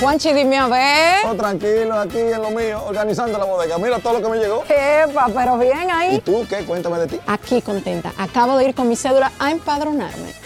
Juanchi, 0.00 0.32
dime 0.32 0.58
a 0.58 0.66
ver. 0.66 1.26
Oh, 1.26 1.34
tranquilo, 1.36 1.94
aquí 1.94 2.18
en 2.18 2.42
lo 2.42 2.50
mío, 2.50 2.82
organizando 2.86 3.38
la 3.38 3.44
bodega. 3.44 3.78
Mira 3.78 4.00
todo 4.00 4.14
lo 4.14 4.22
que 4.22 4.28
me 4.28 4.38
llegó. 4.38 4.64
Epa, 4.68 5.28
pero 5.32 5.56
bien 5.58 5.90
ahí. 5.92 6.16
¿Y 6.16 6.20
tú 6.20 6.44
qué? 6.48 6.64
Cuéntame 6.64 6.98
de 6.98 7.06
ti. 7.06 7.20
Aquí 7.28 7.62
contenta. 7.62 8.12
Acabo 8.18 8.58
de 8.58 8.64
ir 8.64 8.74
con 8.74 8.88
mi 8.88 8.96
cédula 8.96 9.30
a 9.38 9.52
empadronarme. 9.52 10.45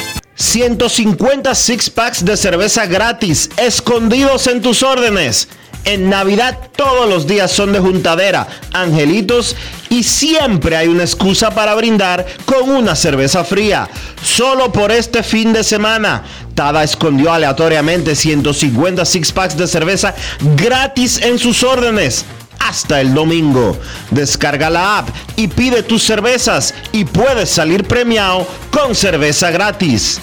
150 0.41 1.53
six 1.55 1.89
packs 1.89 2.25
de 2.25 2.35
cerveza 2.35 2.85
gratis, 2.87 3.49
escondidos 3.57 4.47
en 4.47 4.61
tus 4.61 4.83
órdenes. 4.83 5.47
En 5.83 6.09
Navidad 6.09 6.57
todos 6.75 7.09
los 7.09 7.25
días 7.25 7.51
son 7.51 7.73
de 7.73 7.79
juntadera, 7.79 8.47
angelitos 8.71 9.55
y 9.89 10.03
siempre 10.03 10.75
hay 10.75 10.87
una 10.87 11.03
excusa 11.03 11.51
para 11.51 11.73
brindar 11.73 12.25
con 12.45 12.69
una 12.69 12.95
cerveza 12.95 13.43
fría. 13.43 13.89
Solo 14.21 14.71
por 14.71 14.91
este 14.91 15.23
fin 15.23 15.53
de 15.53 15.63
semana, 15.63 16.23
Tada 16.53 16.83
escondió 16.83 17.33
aleatoriamente 17.33 18.15
150 18.15 19.05
six 19.05 19.31
packs 19.31 19.57
de 19.57 19.67
cerveza 19.67 20.13
gratis 20.55 21.21
en 21.21 21.39
sus 21.39 21.63
órdenes. 21.63 22.25
Hasta 22.67 23.01
el 23.01 23.13
domingo. 23.13 23.77
Descarga 24.09 24.69
la 24.69 24.99
app 24.99 25.09
y 25.35 25.47
pide 25.47 25.83
tus 25.83 26.03
cervezas 26.03 26.73
y 26.91 27.05
puedes 27.05 27.49
salir 27.49 27.85
premiado 27.85 28.47
con 28.71 28.95
cerveza 28.95 29.51
gratis. 29.51 30.19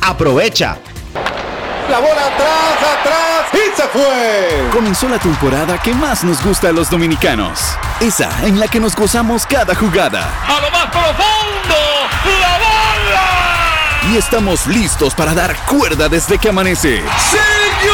Aprovecha. 0.00 0.78
La 1.90 1.98
bola 1.98 2.26
atrás, 2.26 2.98
atrás 2.98 3.24
y 3.52 3.76
se 3.76 3.82
fue. 3.88 4.70
Comenzó 4.72 5.08
la 5.08 5.18
temporada 5.18 5.80
que 5.80 5.94
más 5.94 6.24
nos 6.24 6.42
gusta 6.42 6.68
a 6.68 6.72
los 6.72 6.90
dominicanos. 6.90 7.60
Esa 8.00 8.30
en 8.46 8.58
la 8.58 8.68
que 8.68 8.80
nos 8.80 8.96
gozamos 8.96 9.46
cada 9.46 9.74
jugada. 9.74 10.28
A 10.46 10.60
lo 10.60 10.70
más 10.70 10.86
profundo, 10.86 11.76
la 12.40 12.58
bola. 12.58 14.12
Y 14.12 14.16
estamos 14.16 14.66
listos 14.66 15.14
para 15.14 15.34
dar 15.34 15.54
cuerda 15.66 16.08
desde 16.08 16.38
que 16.38 16.48
amanece. 16.48 17.02
¡Señores! 17.30 17.93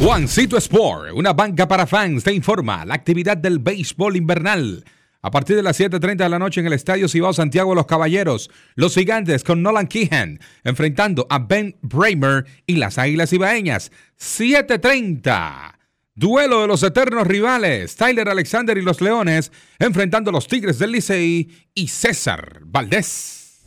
Juancito 0.00 0.56
Sport, 0.58 1.10
una 1.12 1.32
banca 1.32 1.66
para 1.66 1.84
fans, 1.84 2.22
te 2.22 2.32
informa 2.32 2.84
la 2.84 2.94
actividad 2.94 3.36
del 3.36 3.58
béisbol 3.58 4.14
invernal. 4.14 4.84
A 5.22 5.32
partir 5.32 5.56
de 5.56 5.62
las 5.64 5.80
7.30 5.80 6.18
de 6.18 6.28
la 6.28 6.38
noche 6.38 6.60
en 6.60 6.68
el 6.68 6.72
Estadio 6.72 7.08
Cibao 7.08 7.32
Santiago 7.32 7.74
los 7.74 7.86
Caballeros, 7.86 8.48
los 8.76 8.94
gigantes 8.94 9.42
con 9.42 9.60
Nolan 9.60 9.88
Keehan 9.88 10.38
enfrentando 10.62 11.26
a 11.28 11.40
Ben 11.40 11.76
Bramer 11.82 12.46
y 12.64 12.76
las 12.76 12.96
Águilas 12.96 13.32
Ibaeñas. 13.32 13.90
7.30. 14.20 15.74
Duelo 16.14 16.60
de 16.60 16.68
los 16.68 16.84
eternos 16.84 17.26
rivales, 17.26 17.96
Tyler 17.96 18.28
Alexander 18.28 18.78
y 18.78 18.82
los 18.82 19.00
Leones 19.00 19.50
enfrentando 19.80 20.30
a 20.30 20.32
los 20.32 20.46
Tigres 20.46 20.78
del 20.78 20.92
Licey 20.92 21.48
y 21.74 21.88
César 21.88 22.60
Valdés. 22.64 23.66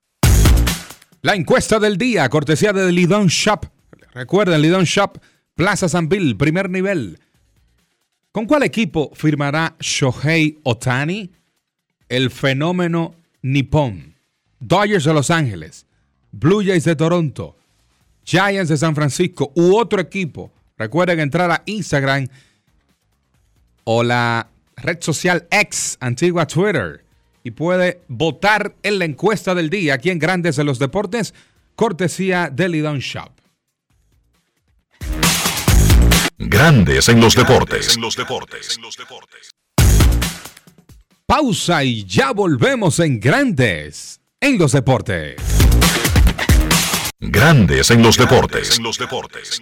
La 1.23 1.35
encuesta 1.35 1.77
del 1.77 1.97
día, 1.97 2.27
cortesía 2.29 2.73
de 2.73 2.91
Lidon 2.91 3.27
Shop. 3.27 3.67
Recuerden, 4.13 4.59
Lidon 4.59 4.85
Shop, 4.85 5.19
Plaza 5.53 5.87
San 5.87 6.09
Bill, 6.09 6.35
primer 6.35 6.67
nivel. 6.67 7.19
¿Con 8.31 8.47
cuál 8.47 8.63
equipo 8.63 9.11
firmará 9.13 9.75
Shohei 9.79 10.57
Otani? 10.63 11.29
El 12.09 12.31
fenómeno 12.31 13.13
nipón. 13.43 14.15
Dodgers 14.59 15.03
de 15.03 15.13
Los 15.13 15.29
Ángeles, 15.29 15.85
Blue 16.31 16.63
Jays 16.65 16.85
de 16.85 16.95
Toronto, 16.95 17.55
Giants 18.23 18.69
de 18.69 18.77
San 18.77 18.95
Francisco 18.95 19.51
u 19.55 19.75
otro 19.75 20.01
equipo. 20.01 20.51
Recuerden 20.75 21.19
entrar 21.19 21.51
a 21.51 21.61
Instagram 21.67 22.27
o 23.83 24.01
la 24.01 24.47
red 24.75 24.97
social 25.01 25.47
X, 25.51 25.97
antigua 25.99 26.47
Twitter 26.47 27.00
y 27.43 27.51
puede 27.51 28.01
votar 28.07 28.75
en 28.83 28.99
la 28.99 29.05
encuesta 29.05 29.55
del 29.55 29.69
día 29.69 29.95
aquí 29.95 30.09
en 30.09 30.19
Grandes 30.19 30.55
de 30.55 30.63
los 30.63 30.79
Deportes, 30.79 31.33
cortesía 31.75 32.49
de 32.51 32.69
Lidon 32.69 32.99
Shop. 32.99 33.31
Grandes 36.37 37.07
en 37.09 37.21
los 37.21 37.35
deportes. 37.35 37.95
En 37.95 38.01
los 38.01 38.15
deportes. 38.15 38.77
Pausa 41.25 41.83
y 41.83 42.03
ya 42.05 42.31
volvemos 42.33 42.99
en 42.99 43.19
Grandes 43.19 44.19
en 44.39 44.57
los 44.57 44.71
Deportes. 44.71 45.35
Grandes 47.19 47.91
en 47.91 48.01
los 48.01 48.17
deportes. 48.17 48.77
En 48.77 48.83
los 48.83 48.97
deportes. 48.97 49.61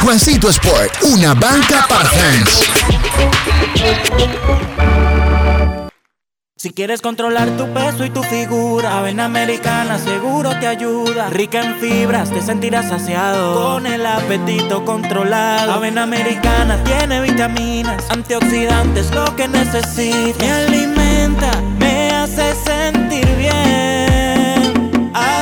Juancito 0.00 0.48
Sport, 0.48 1.04
una 1.04 1.34
banca 1.34 1.86
para 1.88 2.08
fans. 2.08 2.62
Si 6.56 6.72
quieres 6.72 7.00
controlar 7.00 7.48
tu 7.56 7.72
peso 7.72 8.04
y 8.04 8.10
tu 8.10 8.24
figura, 8.24 8.98
Avena 8.98 9.26
Americana 9.26 9.98
seguro 9.98 10.58
te 10.58 10.66
ayuda. 10.66 11.30
Rica 11.30 11.60
en 11.60 11.76
fibras, 11.76 12.30
te 12.30 12.40
sentirás 12.40 12.88
saciado. 12.88 13.54
Con 13.54 13.86
el 13.86 14.04
apetito 14.04 14.84
controlado. 14.84 15.72
Avena 15.72 16.02
Americana 16.02 16.82
tiene 16.82 17.20
vitaminas, 17.20 18.10
antioxidantes, 18.10 19.12
lo 19.12 19.36
que 19.36 19.46
necesitas. 19.46 20.38
Me 20.38 20.50
alimenta, 20.50 21.52
me 21.78 22.10
hace 22.10 22.52
sentir 22.64 23.26
bien. 23.36 25.12
Avena, 25.14 25.41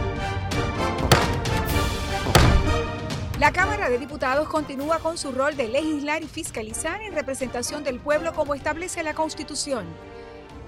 La 3.41 3.51
Cámara 3.51 3.89
de 3.89 3.97
Diputados 3.97 4.47
continúa 4.47 4.99
con 4.99 5.17
su 5.17 5.31
rol 5.31 5.57
de 5.57 5.67
legislar 5.67 6.21
y 6.21 6.27
fiscalizar 6.27 7.01
en 7.01 7.15
representación 7.15 7.83
del 7.83 7.99
pueblo 7.99 8.33
como 8.33 8.53
establece 8.53 9.01
la 9.01 9.15
Constitución. 9.15 9.87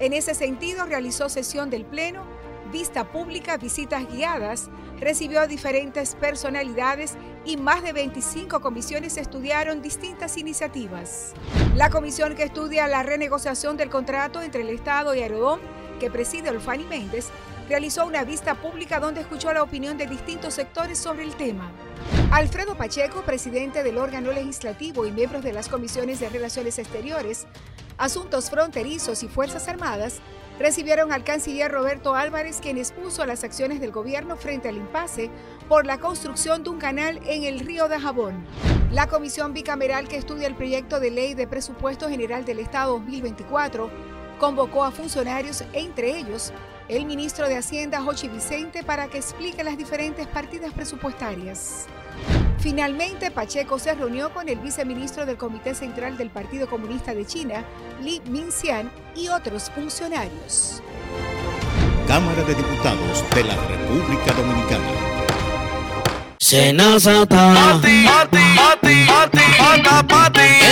En 0.00 0.12
ese 0.12 0.34
sentido, 0.34 0.84
realizó 0.84 1.28
sesión 1.28 1.70
del 1.70 1.84
Pleno, 1.84 2.24
vista 2.72 3.12
pública, 3.12 3.58
visitas 3.58 4.08
guiadas, 4.10 4.70
recibió 4.98 5.42
a 5.42 5.46
diferentes 5.46 6.16
personalidades 6.16 7.14
y 7.44 7.58
más 7.58 7.84
de 7.84 7.92
25 7.92 8.60
comisiones 8.60 9.18
estudiaron 9.18 9.80
distintas 9.80 10.36
iniciativas. 10.36 11.32
La 11.76 11.90
comisión 11.90 12.34
que 12.34 12.42
estudia 12.42 12.88
la 12.88 13.04
renegociación 13.04 13.76
del 13.76 13.88
contrato 13.88 14.42
entre 14.42 14.62
el 14.62 14.70
Estado 14.70 15.14
y 15.14 15.20
Aerodón, 15.20 15.60
que 16.00 16.10
preside 16.10 16.50
Olfani 16.50 16.86
Méndez, 16.86 17.30
realizó 17.68 18.06
una 18.06 18.24
vista 18.24 18.54
pública 18.54 19.00
donde 19.00 19.20
escuchó 19.20 19.52
la 19.52 19.62
opinión 19.62 19.96
de 19.96 20.06
distintos 20.06 20.54
sectores 20.54 20.98
sobre 20.98 21.24
el 21.24 21.34
tema. 21.34 21.70
Alfredo 22.30 22.76
Pacheco, 22.76 23.22
presidente 23.22 23.82
del 23.82 23.98
órgano 23.98 24.32
legislativo 24.32 25.06
y 25.06 25.12
miembros 25.12 25.42
de 25.42 25.52
las 25.52 25.68
comisiones 25.68 26.20
de 26.20 26.28
Relaciones 26.28 26.78
Exteriores, 26.78 27.46
Asuntos 27.96 28.50
Fronterizos 28.50 29.22
y 29.22 29.28
Fuerzas 29.28 29.68
Armadas, 29.68 30.20
recibieron 30.58 31.12
al 31.12 31.24
canciller 31.24 31.70
Roberto 31.70 32.14
Álvarez, 32.14 32.60
quien 32.60 32.78
expuso 32.78 33.24
las 33.24 33.44
acciones 33.44 33.80
del 33.80 33.90
gobierno 33.90 34.36
frente 34.36 34.68
al 34.68 34.76
impasse 34.76 35.30
por 35.68 35.86
la 35.86 35.98
construcción 35.98 36.62
de 36.62 36.70
un 36.70 36.78
canal 36.78 37.20
en 37.26 37.44
el 37.44 37.60
río 37.60 37.88
de 37.88 37.98
Jabón. 37.98 38.44
La 38.90 39.08
comisión 39.08 39.52
bicameral 39.52 40.06
que 40.06 40.16
estudia 40.16 40.46
el 40.46 40.54
proyecto 40.54 41.00
de 41.00 41.10
ley 41.10 41.34
de 41.34 41.48
presupuesto 41.48 42.08
general 42.08 42.44
del 42.44 42.60
Estado 42.60 42.92
2024 42.98 43.90
convocó 44.38 44.84
a 44.84 44.90
funcionarios, 44.90 45.64
entre 45.72 46.16
ellos 46.18 46.52
el 46.88 47.06
ministro 47.06 47.48
de 47.48 47.56
Hacienda, 47.56 48.00
Jochi 48.00 48.28
Vicente, 48.28 48.82
para 48.82 49.08
que 49.08 49.18
explique 49.18 49.64
las 49.64 49.78
diferentes 49.78 50.26
partidas 50.26 50.72
presupuestarias. 50.72 51.86
Finalmente, 52.58 53.30
Pacheco 53.30 53.78
se 53.78 53.94
reunió 53.94 54.32
con 54.32 54.48
el 54.48 54.58
viceministro 54.58 55.26
del 55.26 55.36
Comité 55.36 55.74
Central 55.74 56.16
del 56.16 56.30
Partido 56.30 56.68
Comunista 56.68 57.14
de 57.14 57.26
China, 57.26 57.64
Li 58.02 58.22
Minxian, 58.30 58.90
y 59.14 59.28
otros 59.28 59.70
funcionarios. 59.70 60.82
Cámara 62.06 62.42
de 62.42 62.54
Diputados 62.54 63.24
de 63.34 63.44
la 63.44 63.56
República 63.66 64.32
Dominicana. 64.32 65.14
Senazata. 66.38 67.80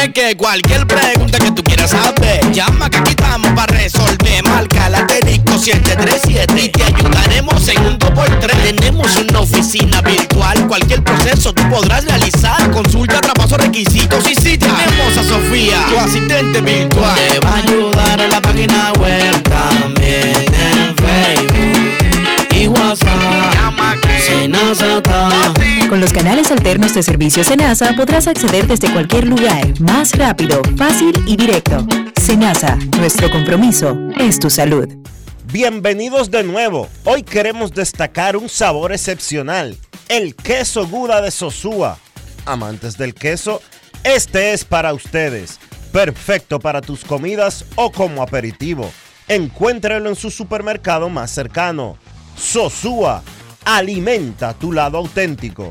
Es 0.03 0.09
que 0.13 0.37
cualquier 0.37 0.87
pregunta 0.87 1.39
que 1.39 1.51
tú 1.53 1.62
quieras 1.83 1.91
saber, 1.91 2.53
llama 2.53 2.89
que 2.91 2.99
aquí 2.99 3.11
estamos 3.11 3.51
para 3.53 3.75
resolver. 3.77 4.43
Marca 4.45 4.89
la 4.89 5.05
disco 5.25 5.59
737 5.59 6.61
y 6.61 6.69
te 6.69 6.83
ayudaremos 6.83 7.69
en 7.69 7.87
un 7.87 7.99
2x3. 7.99 8.77
Tenemos 8.77 9.17
una 9.17 9.41
oficina 9.41 10.01
virtual, 10.03 10.67
cualquier 10.67 11.03
proceso 11.03 11.53
tú 11.53 11.63
podrás 11.69 12.05
realizar. 12.05 12.71
Consulta, 12.71 13.21
traspaso, 13.21 13.57
requisitos 13.57 14.31
y 14.31 14.35
si 14.35 14.59
tenemos 14.59 15.17
a 15.17 15.25
Sofía, 15.25 15.85
tu 15.89 15.99
asistente 15.99 16.61
virtual. 16.61 17.15
Te 17.17 17.41
va 17.41 17.55
a 17.55 17.57
ayudar 17.57 18.21
en 18.21 18.31
la 18.31 18.41
página 18.41 18.93
web 19.01 19.43
también 19.43 20.37
en 20.37 20.97
Facebook 20.97 22.55
y 22.55 22.69
WhatsApp. 22.69 23.53
Senazata. 24.25 25.62
Con 25.93 26.01
los 26.01 26.15
canales 26.15 26.51
alternos 26.51 26.95
de 26.95 27.03
servicio 27.03 27.45
Senasa 27.45 27.93
podrás 27.95 28.27
acceder 28.27 28.67
desde 28.67 28.91
cualquier 28.91 29.27
lugar, 29.27 29.79
más 29.79 30.17
rápido, 30.17 30.63
fácil 30.79 31.13
y 31.27 31.37
directo. 31.37 31.87
Senasa, 32.19 32.77
nuestro 32.99 33.31
compromiso 33.31 33.95
es 34.19 34.39
tu 34.39 34.49
salud. 34.49 34.89
Bienvenidos 35.53 36.31
de 36.31 36.45
nuevo. 36.45 36.89
Hoy 37.05 37.23
queremos 37.23 37.73
destacar 37.75 38.39
un 38.39 38.49
sabor 38.49 38.95
excepcional, 38.95 39.77
el 40.09 40.35
queso 40.35 40.89
Guda 40.89 41.21
de 41.21 41.31
Sosúa. 41.31 41.99
Amantes 42.47 42.97
del 42.97 43.13
queso, 43.13 43.61
este 44.03 44.55
es 44.55 44.65
para 44.65 44.95
ustedes. 44.95 45.61
Perfecto 45.93 46.59
para 46.59 46.81
tus 46.81 47.05
comidas 47.05 47.67
o 47.75 47.93
como 47.93 48.23
aperitivo. 48.23 48.91
Encuéntralo 49.29 50.09
en 50.09 50.17
su 50.17 50.31
supermercado 50.31 51.11
más 51.11 51.31
cercano. 51.31 51.99
Sosúa, 52.35 53.23
alimenta 53.65 54.55
tu 54.55 54.73
lado 54.73 54.97
auténtico. 54.99 55.71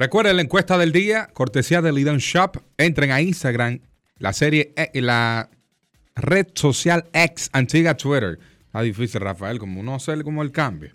Recuerden 0.00 0.36
la 0.36 0.42
encuesta 0.42 0.78
del 0.78 0.92
día, 0.92 1.28
cortesía 1.34 1.82
de 1.82 1.92
Lidon 1.92 2.16
Shop. 2.16 2.56
Entren 2.78 3.10
a 3.10 3.20
Instagram, 3.20 3.80
la 4.16 4.32
serie, 4.32 4.72
eh, 4.74 4.98
la 5.02 5.50
red 6.16 6.46
social 6.54 7.04
X, 7.12 7.50
antigua 7.52 7.94
Twitter. 7.98 8.38
Está 8.64 8.80
difícil, 8.80 9.20
Rafael, 9.20 9.58
como 9.58 9.82
no 9.82 9.94
hacer 9.94 10.24
como 10.24 10.40
el 10.40 10.52
cambio. 10.52 10.88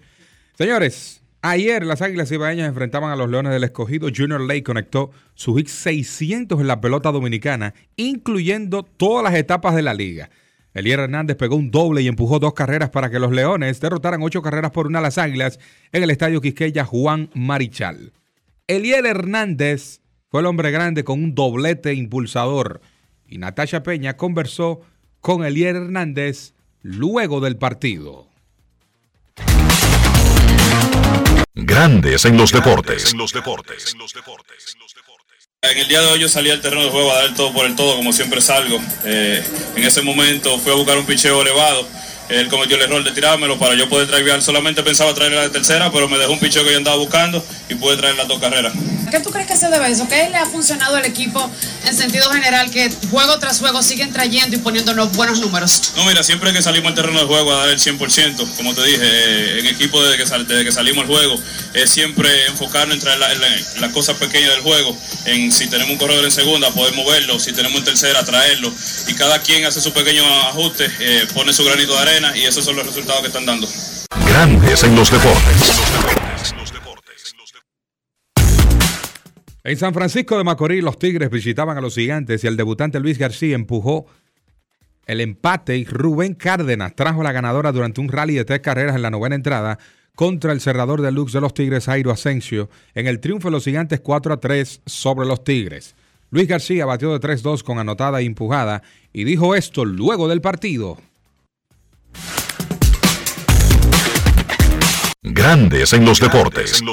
Señores, 0.57 1.21
ayer 1.43 1.85
las 1.85 2.01
Águilas 2.01 2.31
Ibaeñas 2.31 2.67
enfrentaban 2.67 3.11
a 3.11 3.15
los 3.15 3.29
Leones 3.29 3.53
del 3.53 3.65
Escogido. 3.65 4.07
Junior 4.07 4.41
Lake 4.41 4.63
conectó 4.63 5.11
su 5.35 5.53
hit 5.55 5.67
600 5.67 6.59
en 6.59 6.65
la 6.65 6.81
pelota 6.81 7.11
dominicana, 7.11 7.75
incluyendo 7.97 8.81
todas 8.81 9.23
las 9.23 9.35
etapas 9.35 9.75
de 9.75 9.83
la 9.83 9.93
liga. 9.93 10.31
Elier 10.73 11.01
Hernández 11.01 11.37
pegó 11.37 11.57
un 11.57 11.69
doble 11.69 12.01
y 12.01 12.07
empujó 12.07 12.39
dos 12.39 12.55
carreras 12.55 12.89
para 12.89 13.11
que 13.11 13.19
los 13.19 13.31
Leones 13.31 13.79
derrotaran 13.79 14.23
ocho 14.23 14.41
carreras 14.41 14.71
por 14.71 14.87
una 14.87 14.97
a 14.97 15.03
las 15.03 15.19
Águilas 15.19 15.59
en 15.91 16.01
el 16.01 16.09
Estadio 16.09 16.41
Quisqueya 16.41 16.85
Juan 16.85 17.29
Marichal. 17.35 18.11
Eliel 18.67 19.05
Hernández 19.05 20.01
fue 20.27 20.39
el 20.39 20.47
hombre 20.47 20.71
grande 20.71 21.03
con 21.03 21.23
un 21.23 21.35
doblete 21.35 21.93
impulsador 21.93 22.81
y 23.27 23.37
Natasha 23.37 23.83
Peña 23.83 24.17
conversó 24.17 24.81
con 25.21 25.45
Eliel 25.45 25.75
Hernández 25.75 26.53
luego 26.81 27.41
del 27.41 27.57
partido. 27.57 28.27
Grandes 31.53 32.25
en 32.25 32.37
los 32.37 32.51
deportes. 32.51 33.11
En 33.11 33.19
los 33.19 33.31
deportes. 33.31 33.95
En 35.61 35.77
el 35.77 35.87
día 35.87 36.01
de 36.01 36.07
hoy 36.07 36.19
yo 36.19 36.27
salí 36.27 36.49
al 36.49 36.61
terreno 36.61 36.85
de 36.85 36.89
juego 36.89 37.11
a 37.11 37.15
dar 37.17 37.25
el 37.25 37.35
todo 37.35 37.53
por 37.53 37.65
el 37.65 37.75
todo, 37.75 37.95
como 37.95 38.13
siempre 38.13 38.41
salgo. 38.41 38.79
Eh, 39.03 39.43
en 39.75 39.83
ese 39.83 40.01
momento 40.01 40.57
fui 40.57 40.71
a 40.71 40.75
buscar 40.75 40.97
un 40.97 41.05
picheo 41.05 41.39
elevado. 41.41 41.87
Él 42.29 42.47
cometió 42.49 42.75
el 42.75 42.83
error 42.83 43.03
de 43.03 43.11
tirármelo 43.11 43.57
para 43.59 43.75
yo 43.75 43.87
poder 43.89 44.07
traer. 44.07 44.41
Solamente 44.41 44.81
pensaba 44.83 45.13
traer 45.13 45.31
la 45.33 45.41
de 45.43 45.49
tercera, 45.49 45.91
pero 45.91 46.07
me 46.09 46.17
dejó 46.17 46.33
un 46.33 46.39
picheo 46.39 46.63
que 46.63 46.71
yo 46.71 46.77
andaba 46.77 46.97
buscando 46.97 47.43
y 47.69 47.75
pude 47.75 47.97
traer 47.97 48.15
las 48.15 48.27
dos 48.27 48.39
carreras. 48.39 48.73
¿Qué 49.11 49.19
tú 49.19 49.29
crees 49.29 49.47
que 49.47 49.55
se 49.55 49.69
debe 49.69 49.89
eso? 49.91 50.07
¿Qué 50.09 50.29
le 50.29 50.35
ha 50.37 50.45
funcionado 50.47 50.95
al 50.95 51.05
equipo 51.05 51.49
en 51.87 51.95
sentido 51.95 52.29
general 52.31 52.71
que 52.71 52.91
juego 53.11 53.37
tras 53.39 53.59
juego 53.59 53.81
siguen 53.83 54.11
trayendo 54.11 54.55
y 54.55 54.59
poniéndonos 54.59 55.11
buenos 55.13 55.39
números? 55.39 55.93
No, 55.95 56.03
mira, 56.05 56.23
siempre 56.23 56.51
que 56.51 56.61
salimos 56.61 56.89
al 56.89 56.95
terreno 56.95 57.19
de 57.19 57.25
juego 57.25 57.53
a 57.53 57.57
dar 57.59 57.69
el 57.69 57.79
100%, 57.79 58.47
como 58.57 58.73
te 58.73 58.83
dije, 58.83 58.99
eh, 59.01 59.59
en 59.59 59.67
equipo 59.67 60.03
desde 60.03 60.17
que, 60.17 60.27
sal- 60.27 60.47
desde 60.47 60.65
que 60.65 60.71
salimos 60.71 61.03
al 61.03 61.07
juego, 61.07 61.39
es 61.73 61.89
siempre 61.89 62.47
enfocarnos 62.47 62.95
en 62.95 63.01
traer 63.01 63.19
la- 63.19 63.33
la- 63.35 63.47
las 63.79 63.91
cosas 63.91 64.17
pequeñas 64.17 64.49
del 64.51 64.61
juego, 64.61 64.97
en 65.25 65.51
si 65.51 65.67
tenemos 65.67 65.91
un 65.91 65.97
corredor 65.97 66.25
en 66.25 66.31
segunda, 66.31 66.71
poder 66.71 66.93
moverlo, 66.95 67.39
si 67.39 67.53
tenemos 67.53 67.77
en 67.79 67.85
tercera, 67.85 68.25
traerlo, 68.25 68.73
y 69.07 69.13
cada 69.13 69.39
quien 69.41 69.65
hace 69.65 69.79
su 69.81 69.93
pequeño 69.93 70.25
ajuste, 70.49 70.89
eh, 70.99 71.27
pone 71.33 71.53
su 71.53 71.63
granito 71.63 71.93
de 71.93 71.99
arena, 71.99 72.14
y 72.35 72.45
esos 72.45 72.63
son 72.63 72.77
los 72.77 72.85
resultados 72.85 73.21
que 73.21 73.27
están 73.27 73.45
dando. 73.45 73.67
Grandes 74.27 74.83
en 74.83 74.95
los 74.95 75.11
deportes. 75.11 76.53
En 79.63 79.77
San 79.77 79.93
Francisco 79.93 80.37
de 80.37 80.43
Macorís, 80.43 80.83
los 80.83 80.97
Tigres 80.97 81.29
visitaban 81.29 81.77
a 81.77 81.81
los 81.81 81.95
gigantes 81.95 82.43
y 82.43 82.47
el 82.47 82.55
debutante 82.55 82.99
Luis 82.99 83.17
García 83.17 83.55
empujó 83.55 84.05
el 85.07 85.19
empate 85.19 85.77
y 85.77 85.85
Rubén 85.85 86.35
Cárdenas 86.35 86.95
trajo 86.95 87.21
la 87.21 87.31
ganadora 87.31 87.71
durante 87.71 87.99
un 87.99 88.07
rally 88.07 88.35
de 88.35 88.45
tres 88.45 88.61
carreras 88.61 88.95
en 88.95 89.01
la 89.01 89.11
novena 89.11 89.35
entrada 89.35 89.77
contra 90.15 90.53
el 90.53 90.61
cerrador 90.61 91.01
de 91.01 91.11
Lux 91.11 91.33
de 91.33 91.41
los 91.41 91.53
Tigres, 91.53 91.85
Jairo 91.85 92.11
Asensio, 92.11 92.69
en 92.93 93.07
el 93.07 93.19
triunfo 93.19 93.49
de 93.49 93.53
los 93.53 93.65
gigantes 93.65 93.99
4 93.99 94.35
a 94.35 94.39
3 94.39 94.81
sobre 94.85 95.27
los 95.27 95.43
Tigres. 95.43 95.95
Luis 96.29 96.47
García 96.47 96.85
batió 96.85 97.11
de 97.11 97.19
3-2 97.19 97.63
con 97.63 97.77
anotada 97.77 98.21
e 98.21 98.25
empujada 98.25 98.83
y 99.11 99.25
dijo 99.25 99.55
esto 99.55 99.83
luego 99.83 100.29
del 100.29 100.39
partido. 100.39 100.97
Grandes 105.27 105.91
en 105.93 106.05
los 106.05 106.19
deportes. 106.19 106.83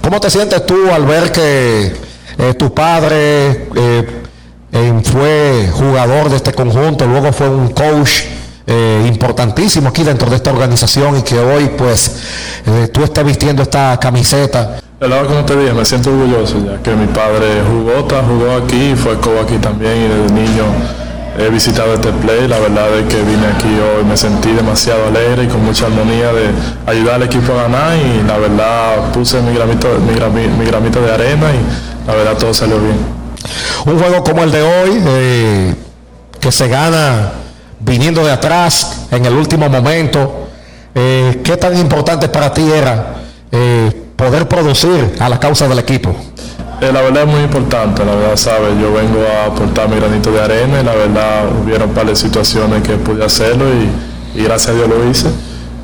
¿Cómo 0.00 0.20
te 0.20 0.30
sientes 0.30 0.64
tú 0.64 0.90
al 0.90 1.04
ver 1.04 1.30
que 1.30 1.92
eh, 2.38 2.54
tu 2.54 2.72
padre 2.72 3.68
eh, 3.76 4.22
eh, 4.72 5.00
fue 5.04 5.68
jugador 5.70 6.30
de 6.30 6.36
este 6.36 6.52
conjunto, 6.54 7.06
luego 7.06 7.32
fue 7.32 7.48
un 7.48 7.70
coach 7.72 8.22
importantísimo 9.06 9.88
aquí 9.88 10.02
dentro 10.02 10.28
de 10.28 10.36
esta 10.36 10.50
organización 10.50 11.16
y 11.16 11.22
que 11.22 11.38
hoy 11.38 11.70
pues 11.78 12.16
tú 12.92 13.02
estás 13.02 13.24
vistiendo 13.24 13.62
esta 13.62 13.98
camiseta? 13.98 14.78
El 15.00 15.08
lado 15.08 15.26
como 15.26 15.42
te 15.46 15.56
dije, 15.56 15.72
me 15.72 15.86
siento 15.86 16.10
orgulloso 16.10 16.62
ya 16.62 16.82
que 16.82 16.94
mi 16.94 17.06
padre 17.06 17.62
jugó, 17.66 18.06
jugó 18.26 18.56
aquí, 18.56 18.94
fue 18.94 19.18
coach 19.20 19.44
aquí 19.44 19.56
también 19.56 19.96
y 19.96 20.08
desde 20.08 20.34
niño 20.34 20.64
he 21.38 21.48
visitado 21.50 21.94
este 21.94 22.12
play. 22.12 22.48
La 22.48 22.58
verdad 22.58 22.98
es 22.98 23.06
que 23.06 23.22
vine 23.22 23.46
aquí 23.46 23.68
hoy, 23.68 24.04
me 24.04 24.16
sentí 24.16 24.50
demasiado 24.52 25.06
alegre 25.06 25.44
y 25.44 25.46
con 25.46 25.64
mucha 25.64 25.86
armonía 25.86 26.32
de 26.32 26.50
ayudar 26.86 27.16
al 27.16 27.22
equipo 27.22 27.52
a 27.52 27.62
ganar 27.62 27.96
y 27.96 28.22
la 28.26 28.38
verdad 28.38 29.12
puse 29.12 29.40
mi 29.40 29.54
gramito, 29.54 29.88
mi, 30.00 30.64
gramito 30.66 31.00
de 31.00 31.12
arena 31.12 31.46
y 31.50 32.06
la 32.06 32.14
verdad 32.14 32.36
todo 32.36 32.52
salió 32.52 32.78
bien. 32.80 32.98
Un 33.86 33.98
juego 33.98 34.24
como 34.24 34.42
el 34.42 34.50
de 34.50 34.62
hoy, 34.62 35.02
eh, 35.06 35.74
que 36.40 36.52
se 36.52 36.68
gana 36.68 37.32
viniendo 37.80 38.24
de 38.24 38.32
atrás 38.32 39.06
en 39.10 39.24
el 39.24 39.34
último 39.34 39.68
momento, 39.68 40.48
eh, 40.94 41.40
¿qué 41.44 41.56
tan 41.56 41.76
importante 41.78 42.28
para 42.28 42.52
ti 42.52 42.68
era 42.70 43.14
eh, 43.52 44.10
poder 44.16 44.48
producir 44.48 45.14
a 45.20 45.28
la 45.28 45.38
causa 45.38 45.68
del 45.68 45.78
equipo? 45.78 46.14
Eh, 46.80 46.92
la 46.92 47.02
verdad 47.02 47.24
es 47.24 47.28
muy 47.28 47.40
importante, 47.40 48.04
la 48.04 48.14
verdad, 48.14 48.36
sabes, 48.36 48.70
yo 48.80 48.92
vengo 48.92 49.18
a 49.26 49.46
aportar 49.46 49.88
mi 49.88 49.96
granito 49.96 50.30
de 50.30 50.40
arena 50.40 50.80
y 50.80 50.84
la 50.84 50.94
verdad 50.94 51.46
hubieron 51.60 51.90
par 51.90 52.06
de 52.06 52.14
situaciones 52.14 52.84
que 52.84 52.94
pude 52.94 53.24
hacerlo 53.24 53.64
y, 54.34 54.42
gracias 54.42 54.68
a 54.68 54.74
Dios 54.74 54.88
lo 54.88 55.10
hice. 55.10 55.28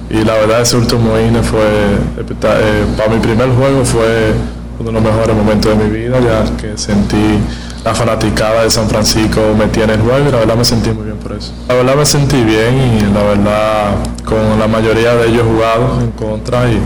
Y 0.09 0.23
la 0.25 0.35
verdad 0.35 0.61
ese 0.61 0.77
último 0.77 1.19
INE 1.19 1.43
fue, 1.43 1.59
eh, 1.61 2.85
para 2.97 3.11
mi 3.11 3.19
primer 3.19 3.49
juego 3.49 3.85
fue 3.85 4.35
uno 4.79 4.91
de 4.91 4.93
los 4.93 5.03
mejores 5.03 5.37
momentos 5.37 5.77
de 5.77 5.85
mi 5.85 5.91
vida, 5.91 6.21
ya 6.21 6.57
que 6.57 6.79
sentí 6.79 7.41
la 7.85 7.93
fanaticada 7.93 8.63
de 8.63 8.71
San 8.71 8.89
Francisco 8.89 9.41
metía 9.59 9.85
en 9.85 9.91
el 9.91 10.01
juego 10.01 10.29
y 10.29 10.31
la 10.31 10.39
verdad 10.39 10.57
me 10.57 10.65
sentí 10.65 10.91
muy 10.91 11.07
bien 11.07 11.17
por 11.17 11.33
eso. 11.33 11.53
La 11.67 11.75
verdad 11.75 11.97
me 11.97 12.07
sentí 12.07 12.41
bien 12.45 12.77
y 12.77 13.13
la 13.13 13.23
verdad 13.25 13.95
con 14.25 14.61
la 14.61 14.69
mayoría 14.69 15.17
de 15.17 15.27
ellos 15.27 15.43
jugado 15.45 16.01
en 16.01 16.13
contra 16.13 16.71
y, 16.71 16.81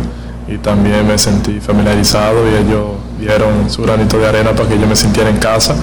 y 0.49 0.57
también 0.57 1.07
me 1.07 1.19
sentí 1.19 1.61
familiarizado 1.61 2.49
y 2.51 2.55
ellos 2.55 3.08
dieron 3.19 3.71
su 3.71 3.83
granito 3.83 4.19
de 4.19 4.27
arena 4.27 4.55
para 4.55 4.69
que 4.69 4.79
yo 4.79 4.87
me 4.87 4.97
sintiera 4.97 5.31
en 5.31 5.39
casa. 5.39 5.77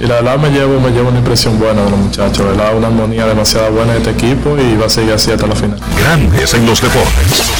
Y 0.00 0.06
la 0.06 0.16
verdad 0.16 0.38
me 0.38 0.50
llevo, 0.50 0.80
me 0.80 0.90
llevo 0.90 1.10
una 1.10 1.18
impresión 1.18 1.58
buena 1.58 1.84
de 1.84 1.90
los 1.90 1.98
muchachos, 1.98 2.44
¿verdad? 2.44 2.76
Una 2.76 2.88
armonía 2.88 3.26
demasiado 3.26 3.70
buena 3.72 3.92
de 3.92 3.98
este 3.98 4.10
equipo 4.10 4.58
y 4.58 4.76
va 4.76 4.86
a 4.86 4.88
seguir 4.88 5.12
así 5.12 5.30
hasta 5.30 5.46
la 5.46 5.54
final. 5.54 5.78
Grandes 5.96 6.54
en 6.54 6.66
los 6.66 6.82
deportes. 6.82 7.52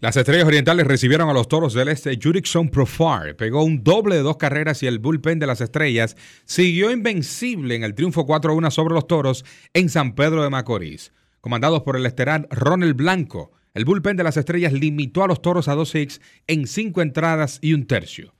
Las 0.00 0.16
Estrellas 0.16 0.46
Orientales 0.46 0.86
recibieron 0.86 1.28
a 1.28 1.34
los 1.34 1.46
Toros 1.46 1.74
del 1.74 1.88
Este 1.88 2.18
Jurickson 2.22 2.70
Profar. 2.70 3.36
Pegó 3.36 3.64
un 3.64 3.84
doble 3.84 4.14
de 4.14 4.22
dos 4.22 4.38
carreras 4.38 4.82
y 4.82 4.86
el 4.86 4.98
bullpen 4.98 5.38
de 5.38 5.46
las 5.46 5.60
Estrellas 5.60 6.16
siguió 6.46 6.90
invencible 6.90 7.74
en 7.74 7.84
el 7.84 7.94
triunfo 7.94 8.26
4-1 8.26 8.70
sobre 8.70 8.94
los 8.94 9.06
Toros 9.06 9.44
en 9.74 9.90
San 9.90 10.14
Pedro 10.14 10.42
de 10.42 10.48
Macorís. 10.48 11.12
Comandados 11.42 11.82
por 11.82 11.96
el 11.96 12.06
esterar 12.06 12.48
Ronald 12.50 12.96
Blanco, 12.96 13.52
el 13.74 13.84
bullpen 13.84 14.16
de 14.16 14.24
las 14.24 14.36
estrellas 14.36 14.72
limitó 14.72 15.22
a 15.22 15.28
los 15.28 15.42
toros 15.42 15.68
a 15.68 15.74
dos 15.74 15.94
hits 15.94 16.20
en 16.46 16.66
cinco 16.66 17.02
entradas 17.02 17.58
y 17.62 17.72
un 17.74 17.86
tercio. 17.86 18.34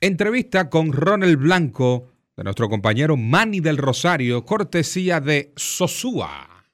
Entrevista 0.00 0.70
con 0.70 0.92
Ronald 0.92 1.36
Blanco 1.36 2.12
de 2.36 2.44
nuestro 2.44 2.68
compañero 2.68 3.16
Manny 3.16 3.60
del 3.60 3.78
Rosario, 3.78 4.44
cortesía 4.44 5.20
de 5.20 5.52
Sosúa. 5.56 6.64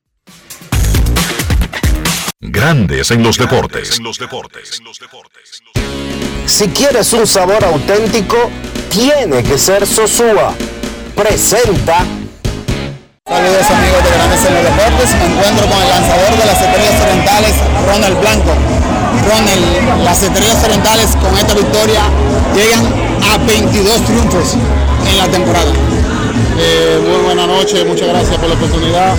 Grandes 2.41 3.11
en 3.11 3.23
los 3.23 3.39
deportes. 3.39 3.99
Si 6.45 6.69
quieres 6.69 7.13
un 7.15 7.27
sabor 7.27 7.65
auténtico, 7.65 8.51
tiene 8.91 9.43
que 9.43 9.57
ser 9.57 9.87
Sosúa. 9.87 10.55
Presenta 11.15 12.05
Saludos 13.27 13.71
amigos 13.71 14.05
de 14.05 14.11
Grandes 14.11 14.45
en 14.45 14.55
Deportes, 14.55 15.15
me 15.17 15.25
encuentro 15.25 15.67
con 15.67 15.81
el 15.81 15.89
lanzador 15.89 16.37
de 16.37 16.45
las 16.45 16.61
Estrellas 16.61 17.01
Orientales, 17.01 17.55
Ronald 17.87 18.21
Blanco. 18.21 18.53
Ronald, 19.27 20.05
las 20.05 20.23
Estrellas 20.23 20.63
Orientales 20.63 21.17
con 21.17 21.35
esta 21.39 21.55
victoria 21.55 22.03
llegan 22.55 22.85
a 23.33 23.39
22 23.39 24.05
triunfos 24.05 24.57
en 25.09 25.17
la 25.17 25.27
temporada. 25.29 25.73
Eh, 26.57 27.01
muy 27.03 27.25
buena 27.25 27.47
noche, 27.47 27.85
muchas 27.85 28.09
gracias 28.09 28.37
por 28.39 28.49
la 28.49 28.55
oportunidad. 28.55 29.15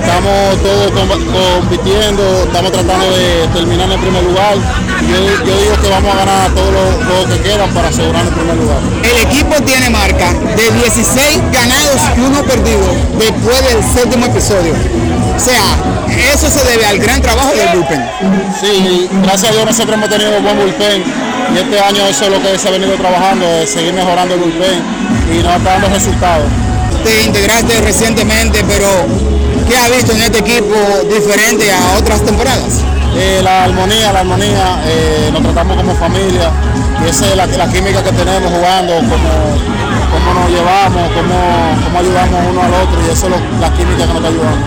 Estamos 0.00 0.62
todos 0.62 0.92
compitiendo, 0.92 2.22
estamos 2.44 2.72
tratando 2.72 3.10
de 3.16 3.48
terminar 3.52 3.86
en 3.86 3.92
el 3.92 4.00
primer 4.00 4.22
lugar. 4.22 4.54
Yo, 4.54 5.58
digo 5.58 5.76
que 5.82 5.88
vamos 5.88 6.14
a 6.14 6.18
ganar 6.18 6.50
todos 6.54 6.72
los 6.72 7.04
juegos 7.04 7.26
que 7.32 7.42
quedan 7.42 7.70
para 7.74 7.88
asegurar 7.88 8.24
el 8.26 8.32
primer 8.32 8.56
lugar. 8.56 8.78
El 9.02 9.16
equipo 9.26 9.54
tiene 9.64 9.90
marca 9.90 10.32
de 10.32 10.70
16 10.70 11.42
ganados 11.50 12.00
y 12.16 12.20
uno 12.20 12.42
perdido 12.44 12.86
después 13.18 13.62
del 13.66 13.82
séptimo 13.82 14.26
episodio. 14.26 14.74
O 15.36 15.40
sea, 15.40 15.64
eso 16.32 16.48
se 16.48 16.64
debe 16.64 16.86
al 16.86 16.98
gran 16.98 17.20
trabajo 17.20 17.54
del 17.54 17.68
bullpen. 17.74 18.04
Sí, 18.60 19.08
gracias 19.22 19.50
a 19.50 19.54
Dios 19.54 19.66
nosotros 19.66 19.96
hemos 19.96 20.08
tenido 20.08 20.40
buen 20.40 20.56
bullpen 20.58 21.02
y 21.54 21.58
este 21.58 21.80
año 21.80 22.06
eso 22.06 22.26
es 22.26 22.30
lo 22.30 22.40
que 22.40 22.56
se 22.56 22.68
ha 22.68 22.70
venido 22.70 22.94
trabajando, 22.94 23.46
es 23.46 23.70
seguir 23.70 23.92
mejorando 23.92 24.34
el 24.34 24.40
bullpen 24.40 25.11
y 25.30 25.42
nos 25.42 25.56
está 25.56 25.70
dando 25.72 25.88
resultados. 25.88 26.46
Te 27.04 27.24
integraste 27.24 27.80
recientemente, 27.80 28.62
pero 28.66 28.88
¿qué 29.68 29.76
ha 29.76 29.88
visto 29.88 30.12
en 30.12 30.22
este 30.22 30.38
equipo 30.38 30.74
diferente 31.12 31.70
a 31.72 31.98
otras 31.98 32.22
temporadas? 32.22 32.82
Eh, 33.14 33.40
la 33.42 33.64
armonía, 33.64 34.12
la 34.12 34.20
armonía, 34.20 34.80
eh, 34.86 35.30
nos 35.32 35.42
tratamos 35.42 35.76
como 35.76 35.94
familia 35.96 36.50
y 37.04 37.08
esa 37.08 37.26
es 37.26 37.36
la, 37.36 37.68
química 37.68 38.02
que 38.02 38.12
tenemos 38.12 38.50
jugando, 38.50 38.94
cómo, 38.94 40.40
nos 40.40 40.50
llevamos, 40.50 41.10
cómo, 41.12 41.84
cómo, 41.84 41.98
ayudamos 41.98 42.40
uno 42.50 42.62
al 42.62 42.74
otro 42.74 43.00
y 43.06 43.10
eso 43.10 43.26
es 43.26 43.60
la 43.60 43.72
química 43.74 44.06
que 44.06 44.14
nos 44.14 44.16
está 44.16 44.28
ayudando. 44.28 44.66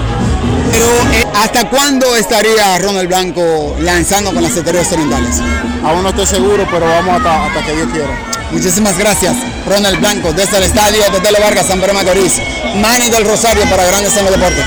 Pero 0.71 0.85
eh, 1.13 1.25
¿hasta 1.35 1.69
cuándo 1.69 2.15
estaría 2.15 2.77
Ronald 2.79 3.07
Blanco 3.07 3.75
lanzando 3.79 4.33
con 4.33 4.43
las 4.43 4.55
estrellas 4.55 4.91
orientales? 4.91 5.41
Aún 5.83 6.03
no 6.03 6.09
estoy 6.09 6.27
seguro, 6.27 6.67
pero 6.69 6.85
vamos 6.85 7.15
hasta, 7.17 7.45
hasta 7.45 7.65
que 7.65 7.75
Dios 7.75 7.87
quiera. 7.91 8.34
Muchísimas 8.51 8.97
gracias, 8.97 9.35
Ronald 9.67 9.99
Blanco, 9.99 10.31
desde 10.31 10.57
el 10.57 10.63
estadio 10.63 11.03
de 11.11 11.19
Tele 11.19 11.39
Vargas, 11.39 11.65
San 11.65 11.79
Pedro 11.79 11.93
Macorís. 11.93 12.41
Manny 12.75 13.09
del 13.09 13.25
Rosario 13.25 13.63
para 13.69 13.85
Grandes 13.85 14.15
en 14.15 14.25
los 14.25 14.33
Deportes. 14.33 14.65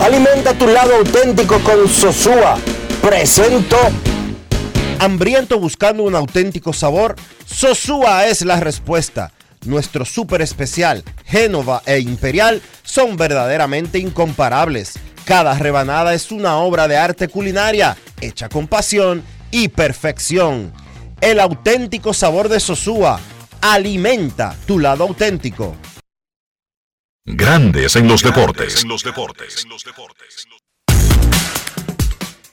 Alimenta 0.00 0.54
tu 0.54 0.66
lado 0.66 0.94
auténtico 0.96 1.58
con 1.60 1.88
Sosúa. 1.88 2.58
Presento. 3.02 3.76
Hambriento 5.00 5.60
buscando 5.60 6.02
un 6.02 6.14
auténtico 6.16 6.72
sabor, 6.72 7.14
Sosúa 7.46 8.26
es 8.26 8.42
la 8.42 8.58
respuesta. 8.58 9.32
Nuestro 9.64 10.04
súper 10.04 10.40
especial, 10.40 11.04
Génova 11.24 11.82
e 11.84 11.98
Imperial, 11.98 12.62
son 12.82 13.16
verdaderamente 13.16 13.98
incomparables. 13.98 14.94
Cada 15.24 15.54
rebanada 15.54 16.14
es 16.14 16.32
una 16.32 16.56
obra 16.58 16.88
de 16.88 16.96
arte 16.96 17.28
culinaria, 17.28 17.96
hecha 18.20 18.48
con 18.48 18.66
pasión 18.66 19.22
y 19.50 19.68
perfección 19.68 20.72
el 21.20 21.40
auténtico 21.40 22.12
sabor 22.12 22.48
de 22.48 22.60
Sosúa. 22.60 23.20
Alimenta 23.60 24.56
tu 24.66 24.78
lado 24.78 25.04
auténtico. 25.04 25.76
Grandes 27.24 27.96
en 27.96 28.08
los 28.08 28.22
deportes. 28.22 28.84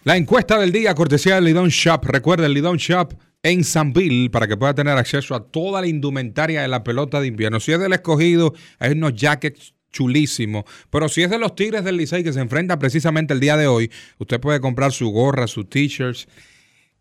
La 0.04 0.18
encuesta 0.18 0.60
del 0.60 0.72
día, 0.72 0.94
cortesía 0.94 1.36
del 1.36 1.46
Lidón 1.46 1.70
Shop. 1.70 2.04
Recuerda 2.06 2.46
el 2.46 2.54
Lidón 2.54 2.78
Shop 2.78 3.14
en 3.42 3.64
Sanville 3.64 4.30
para 4.30 4.48
que 4.48 4.58
pueda 4.58 4.74
tener 4.74 4.98
acceso 4.98 5.36
a 5.36 5.44
toda 5.44 5.82
la 5.82 5.88
indumentaria 5.88 6.62
de 6.62 6.68
la 6.68 6.84
pelota 6.84 7.22
de 7.22 7.28
invierno. 7.28 7.60
Si 7.60 7.72
es 7.72 7.80
del 7.80 7.94
escogido, 7.94 8.54
hay 8.80 8.92
unos 8.92 9.14
jackets 9.14 9.74
chulísimos. 9.92 10.66
Pero 10.90 11.08
si 11.08 11.24
es 11.24 11.30
de 11.30 11.40
los 11.40 11.56
Tigres 11.56 11.84
del 11.84 11.98
Licey 11.98 12.24
que 12.24 12.34
se 12.34 12.42
enfrenta 12.42 12.78
precisamente 12.78 13.34
el 13.34 13.40
día 13.40 13.56
de 13.56 13.68
hoy, 13.68 13.92
usted 14.18 14.40
puede 14.40 14.60
comprar 14.60 14.92
su 14.92 15.10
gorra, 15.10 15.48
sus 15.48 15.70
t-shirts 15.70 16.28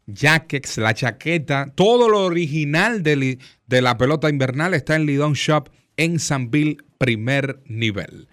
jackets, 0.07 0.79
la 0.79 0.95
chaqueta, 0.95 1.73
todo 1.75 2.09
lo 2.09 2.24
original 2.24 3.03
de, 3.03 3.39
la 3.68 3.97
pelota 3.99 4.28
invernal 4.28 4.74
está 4.74 4.97
en 4.97 5.07
Lidon 5.07 5.35
Shop 5.35 5.68
en 5.97 6.18
Sanville, 6.18 6.78
primer 6.99 7.62
nivel. 7.66 8.28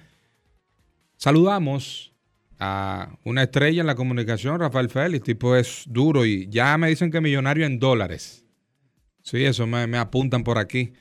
Saludamos 1.17 2.13
a 2.59 3.17
una 3.23 3.43
estrella 3.43 3.81
en 3.81 3.87
la 3.87 3.95
comunicación, 3.95 4.59
Rafael 4.59 4.89
Félix, 4.89 5.23
tipo 5.23 5.55
es 5.55 5.83
duro 5.87 6.25
y 6.25 6.47
ya 6.49 6.77
me 6.77 6.89
dicen 6.89 7.11
que 7.11 7.21
millonario 7.21 7.65
en 7.65 7.79
dólares. 7.79 8.45
Sí, 9.23 9.43
eso 9.45 9.67
me, 9.67 9.97
apuntan 9.97 10.43
por 10.43 10.57
aquí. 10.57 10.93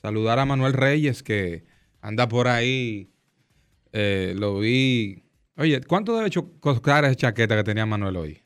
Saludar 0.00 0.38
a 0.38 0.44
Manuel 0.44 0.74
Reyes 0.74 1.22
que 1.22 1.64
anda 2.00 2.28
por 2.28 2.46
ahí. 2.46 3.10
Eh, 3.92 4.34
lo 4.36 4.58
vi. 4.58 5.24
Oye, 5.56 5.80
¿cuánto 5.80 6.16
debe 6.16 6.30
costar 6.60 7.04
esa 7.04 7.14
chaqueta 7.14 7.56
que 7.56 7.64
tenía 7.64 7.86
Manuel 7.86 8.16
hoy? 8.16 8.43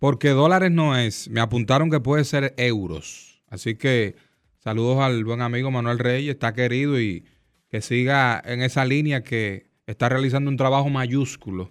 Porque 0.00 0.30
dólares 0.30 0.72
no 0.72 0.96
es. 0.96 1.28
Me 1.28 1.40
apuntaron 1.40 1.90
que 1.90 2.00
puede 2.00 2.24
ser 2.24 2.54
euros. 2.56 3.42
Así 3.48 3.76
que 3.76 4.16
saludos 4.58 4.98
al 5.00 5.24
buen 5.24 5.42
amigo 5.42 5.70
Manuel 5.70 5.98
Reyes. 5.98 6.32
Está 6.34 6.54
querido 6.54 6.98
y 6.98 7.26
que 7.68 7.82
siga 7.82 8.42
en 8.44 8.62
esa 8.62 8.84
línea 8.84 9.22
que 9.22 9.70
está 9.86 10.08
realizando 10.08 10.50
un 10.50 10.56
trabajo 10.56 10.88
mayúsculo, 10.88 11.70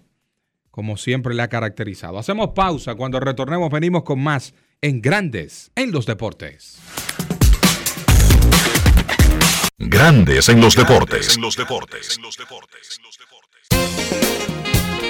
como 0.70 0.96
siempre 0.96 1.34
le 1.34 1.42
ha 1.42 1.48
caracterizado. 1.48 2.18
Hacemos 2.18 2.50
pausa, 2.54 2.94
cuando 2.94 3.18
retornemos 3.18 3.68
venimos 3.70 4.04
con 4.04 4.22
más 4.22 4.54
en 4.80 5.02
Grandes 5.02 5.72
en 5.74 5.90
los 5.90 6.06
Deportes. 6.06 6.78
Grandes 9.76 10.48
en 10.48 10.60
los 10.60 10.76
deportes. 10.76 11.36
En 11.36 11.42
los 11.42 11.56
deportes. 11.56 12.18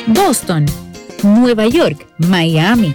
Boston, 0.07 0.64
Nueva 1.23 1.66
York, 1.66 2.07
Miami, 2.18 2.95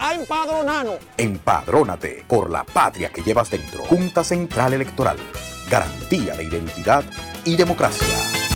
a 0.00 0.14
empadronarnos. 0.14 0.96
Empadrónate 1.16 2.24
por 2.26 2.50
la 2.50 2.64
patria 2.64 3.10
que 3.10 3.22
llevas 3.22 3.50
dentro. 3.50 3.84
Junta 3.84 4.24
Central 4.24 4.72
Electoral. 4.72 5.18
Garantía 5.70 6.34
de 6.34 6.44
identidad 6.44 7.04
y 7.44 7.56
democracia. 7.56 8.06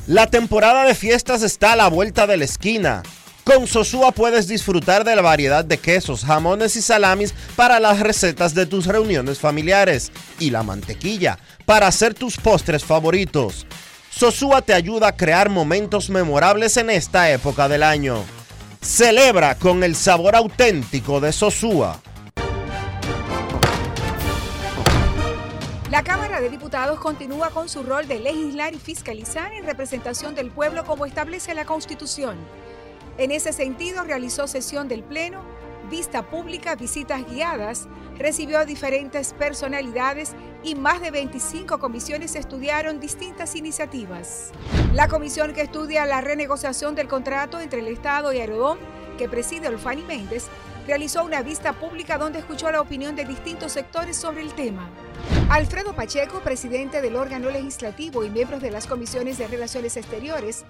La 0.07 0.27
temporada 0.27 0.85
de 0.85 0.95
fiestas 0.95 1.43
está 1.43 1.73
a 1.73 1.77
la 1.77 1.89
vuelta 1.89 2.27
de 2.27 2.39
la 2.39 2.45
esquina. 2.45 3.03
Con 3.45 3.67
Sosúa 3.67 4.11
puedes 4.13 4.49
disfrutar 4.49 5.05
de 5.05 5.15
la 5.15 5.21
variedad 5.21 5.65
de 5.67 5.77
quesos, 5.77 6.25
jamones 6.25 6.77
y 6.77 6.83
salamis 6.83 7.35
para 7.57 7.79
las 7.79 8.01
recetas 8.01 8.55
de 8.55 8.65
tus 8.65 8.87
reuniones 8.87 9.39
familiares 9.39 10.13
y 10.39 10.49
la 10.51 10.63
mantequilla 10.63 11.39
para 11.67 11.87
hacer 11.87 12.15
tus 12.15 12.39
postres 12.39 12.85
favoritos. 12.85 13.67
Sosúa 14.11 14.63
te 14.63 14.73
ayuda 14.73 15.09
a 15.09 15.17
crear 15.17 15.51
momentos 15.51 16.09
memorables 16.09 16.79
en 16.79 16.89
esta 16.89 17.31
época 17.31 17.69
del 17.69 17.83
año. 17.83 18.25
Celebra 18.85 19.55
con 19.55 19.83
el 19.83 19.95
sabor 19.95 20.37
auténtico 20.37 21.19
de 21.19 21.33
Sosúa. 21.33 21.99
La 25.91 26.03
Cámara 26.03 26.43
de 26.43 26.51
Diputados 26.51 27.01
continúa 27.01 27.49
con 27.49 27.71
su 27.71 27.83
rol 27.83 28.07
de 28.07 28.21
legislar 28.21 28.75
y 28.75 28.79
fiscalizar 28.79 29.55
en 29.55 29.65
representación 29.65 30.35
del 30.35 30.51
pueblo 30.51 30.85
como 30.85 31.07
establece 31.07 31.55
la 31.55 31.65
Constitución. 31.65 32.37
En 33.17 33.31
ese 33.31 33.55
sentido, 33.55 34.05
realizó 34.05 34.47
sesión 34.47 34.87
del 34.87 35.03
Pleno, 35.03 35.43
vista 35.89 36.29
pública, 36.29 36.75
visitas 36.75 37.25
guiadas, 37.27 37.89
recibió 38.19 38.59
a 38.59 38.65
diferentes 38.65 39.33
personalidades 39.33 40.33
y 40.63 40.75
más 40.75 41.01
de 41.01 41.11
25 41.11 41.79
comisiones 41.79 42.35
estudiaron 42.37 43.01
distintas 43.01 43.55
iniciativas. 43.57 44.53
La 44.93 45.09
comisión 45.09 45.53
que 45.53 45.63
estudia 45.63 46.07
la 46.07 46.21
renegociación 46.21 46.95
del 46.95 47.09
contrato 47.09 47.61
entre 47.61 47.81
el 47.81 47.89
Estado 47.89 48.33
y 48.33 48.39
Aerodón, 48.39 48.79
que 49.19 49.29
preside 49.29 49.69
Olfani 49.69 50.03
Méndez, 50.03 50.49
realizó 50.87 51.25
una 51.25 51.43
vista 51.43 51.73
pública 51.73 52.19
donde 52.19 52.39
escuchó 52.39 52.71
la 52.71 52.81
opinión 52.81 53.17
de 53.17 53.25
distintos 53.25 53.73
sectores 53.73 54.17
sobre 54.17 54.43
el 54.43 54.53
tema. 54.55 54.89
Alfredo 55.49 55.95
Pacheco, 55.95 56.41
presidente 56.41 57.01
del 57.01 57.17
órgano 57.17 57.51
legislativo 57.51 58.25
y 58.25 58.31
miembros 58.31 58.61
de 58.61 58.71
las 58.71 58.87
comisiones 58.87 59.39
de 59.39 59.47
Relaciones 59.47 59.97
Exteriores, 59.97 60.65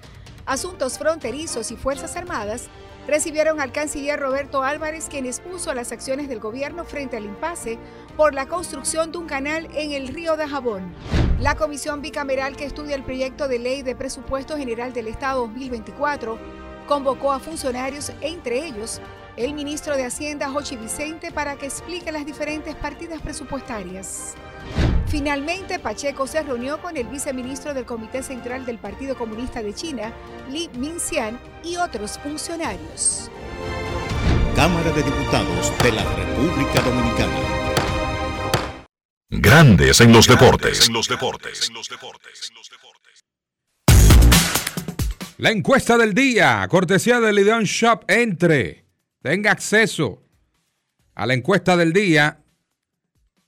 Asuntos 0.47 0.99
Fronterizos 0.99 1.71
y 1.71 1.77
Fuerzas 1.77 2.17
Armadas, 2.17 2.69
recibieron 3.07 3.61
al 3.61 3.73
canciller 3.73 4.19
Roberto 4.19 4.63
Álvarez, 4.63 5.09
quien 5.09 5.27
expuso 5.27 5.75
las 5.75 5.93
acciones 5.93 6.29
del 6.29 6.41
gobierno 6.41 6.85
frente 6.85 7.17
al 7.17 7.25
impasse 7.25 7.79
por 8.17 8.35
la 8.35 8.47
construcción 8.47 9.13
de 9.13 9.19
un 9.19 9.27
canal 9.27 9.69
en 9.75 9.93
el 9.93 10.09
río 10.09 10.37
de 10.37 10.49
Jabón. 10.49 10.95
La 11.41 11.57
comisión 11.57 12.01
bicameral 12.01 12.57
que 12.57 12.65
estudia 12.65 12.95
el 12.95 13.03
proyecto 13.03 13.49
de 13.49 13.59
ley 13.59 13.83
de 13.83 13.97
presupuesto 13.97 14.57
general 14.57 14.93
del 14.93 15.09
Estado 15.09 15.41
2024 15.47 16.39
convocó 16.87 17.33
a 17.33 17.41
funcionarios, 17.41 18.13
entre 18.21 18.67
ellos 18.67 19.01
el 19.37 19.53
ministro 19.53 19.97
de 19.97 20.05
Hacienda, 20.05 20.49
Jochi 20.49 20.77
Vicente, 20.77 21.33
para 21.33 21.57
que 21.57 21.67
explique 21.67 22.13
las 22.13 22.25
diferentes 22.25 22.75
partidas 22.77 23.21
presupuestarias. 23.21 24.37
Finalmente, 25.07 25.79
Pacheco 25.79 26.27
se 26.27 26.43
reunió 26.43 26.81
con 26.81 26.97
el 26.97 27.07
viceministro 27.07 27.73
del 27.75 27.85
Comité 27.85 28.23
Central 28.23 28.67
del 28.67 28.79
Partido 28.79 29.17
Comunista 29.17 29.63
de 29.63 29.73
China, 29.73 30.13
Li 30.51 30.69
Minxian, 30.77 31.39
y 31.63 31.77
otros 31.77 32.19
funcionarios. 32.19 33.31
Cámara 34.57 34.91
de 34.93 35.03
Diputados 35.03 35.73
de 35.83 35.93
la 35.93 36.05
República 36.05 36.81
Dominicana. 36.81 37.65
Grandes 39.31 40.01
en 40.01 40.13
los 40.13 40.29
deportes. 40.29 40.89
En 40.89 40.95
los 40.95 41.09
deportes. 41.09 41.71
La 45.39 45.51
encuesta 45.51 45.99
del 45.99 46.15
día, 46.15 46.67
cortesía 46.69 47.21
del 47.21 47.41
Ideon 47.41 47.65
Shop, 47.65 48.05
entre, 48.07 48.85
tenga 49.21 49.51
acceso 49.51 50.23
a 51.15 51.27
la 51.27 51.35
encuesta 51.35 51.77
del 51.77 51.93
día. 51.93 52.44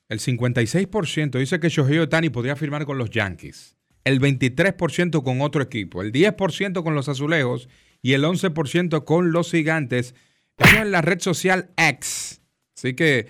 El 0.09 0.19
56% 0.19 1.37
dice 1.37 1.59
que 1.59 1.69
Shohei 1.69 1.99
Otani 1.99 2.29
podría 2.29 2.55
firmar 2.55 2.85
con 2.85 2.97
los 2.97 3.09
Yankees, 3.09 3.75
el 4.03 4.21
23% 4.21 5.21
con 5.21 5.41
otro 5.41 5.61
equipo, 5.61 6.01
el 6.01 6.11
10% 6.11 6.83
con 6.83 6.95
los 6.95 7.09
Azulejos 7.09 7.67
y 8.01 8.13
el 8.13 8.23
11% 8.23 9.03
con 9.03 9.31
los 9.31 9.51
Gigantes. 9.51 10.15
Eso 10.57 10.77
en 10.77 10.91
la 10.91 11.01
red 11.01 11.19
social 11.19 11.71
X. 11.75 12.41
Así 12.75 12.93
que 12.93 13.27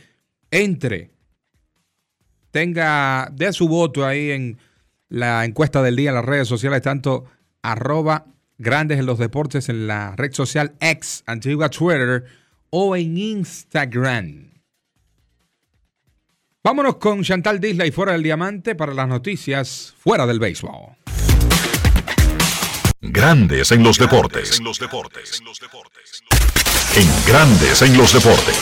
entre, 0.51 1.11
tenga, 2.51 3.29
dé 3.33 3.51
su 3.53 3.67
voto 3.67 4.05
ahí 4.05 4.31
en 4.31 4.57
la 5.09 5.45
encuesta 5.45 5.81
del 5.81 5.95
día 5.95 6.09
en 6.09 6.15
las 6.15 6.25
redes 6.25 6.47
sociales, 6.47 6.81
tanto 6.81 7.25
arroba 7.61 8.27
grandes 8.57 8.99
en 8.99 9.05
los 9.05 9.19
deportes 9.19 9.69
en 9.69 9.87
la 9.87 10.15
red 10.15 10.33
social 10.33 10.73
X, 10.79 11.23
antigua 11.25 11.69
Twitter, 11.69 12.25
o 12.69 12.95
en 12.95 13.17
Instagram. 13.17 14.46
Vámonos 16.67 16.97
con 16.97 17.23
Chantal 17.23 17.61
Disla 17.61 17.85
y 17.85 17.91
Fuera 17.91 18.11
del 18.11 18.23
Diamante 18.23 18.75
para 18.75 18.93
las 18.93 19.07
noticias 19.07 19.95
Fuera 19.99 20.27
del 20.27 20.37
Béisbol. 20.37 20.96
Grandes 23.09 23.71
en 23.71 23.83
los 23.83 23.97
deportes. 23.97 24.59
En 26.95 27.07
Grandes 27.25 27.81
en 27.81 27.97
los 27.97 28.11
deportes. 28.11 28.57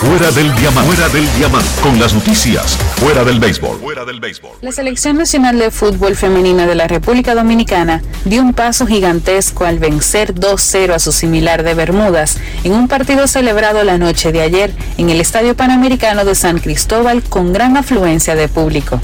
Fuera 0.00 0.30
del 0.30 0.54
diamante. 0.54 0.94
Fuera 0.94 1.08
del 1.08 1.32
diamante. 1.36 1.68
Con 1.82 1.98
las 1.98 2.14
noticias. 2.14 2.76
Fuera 2.96 3.24
del 3.24 3.40
béisbol. 3.40 3.80
Fuera 3.80 4.04
del 4.04 4.20
béisbol. 4.20 4.52
La 4.60 4.70
Selección 4.70 5.18
Nacional 5.18 5.58
de 5.58 5.72
Fútbol 5.72 6.14
Femenina 6.14 6.68
de 6.68 6.76
la 6.76 6.86
República 6.86 7.34
Dominicana 7.34 8.00
dio 8.24 8.42
un 8.42 8.54
paso 8.54 8.86
gigantesco 8.86 9.64
al 9.64 9.80
vencer 9.80 10.34
2-0 10.34 10.92
a 10.94 11.00
su 11.00 11.10
similar 11.10 11.64
de 11.64 11.74
Bermudas 11.74 12.38
en 12.62 12.72
un 12.72 12.86
partido 12.86 13.26
celebrado 13.26 13.82
la 13.82 13.98
noche 13.98 14.30
de 14.30 14.42
ayer 14.42 14.72
en 14.98 15.10
el 15.10 15.20
Estadio 15.20 15.56
Panamericano 15.56 16.24
de 16.24 16.36
San 16.36 16.60
Cristóbal 16.60 17.24
con 17.24 17.52
gran 17.52 17.76
afluencia 17.76 18.36
de 18.36 18.46
público. 18.46 19.00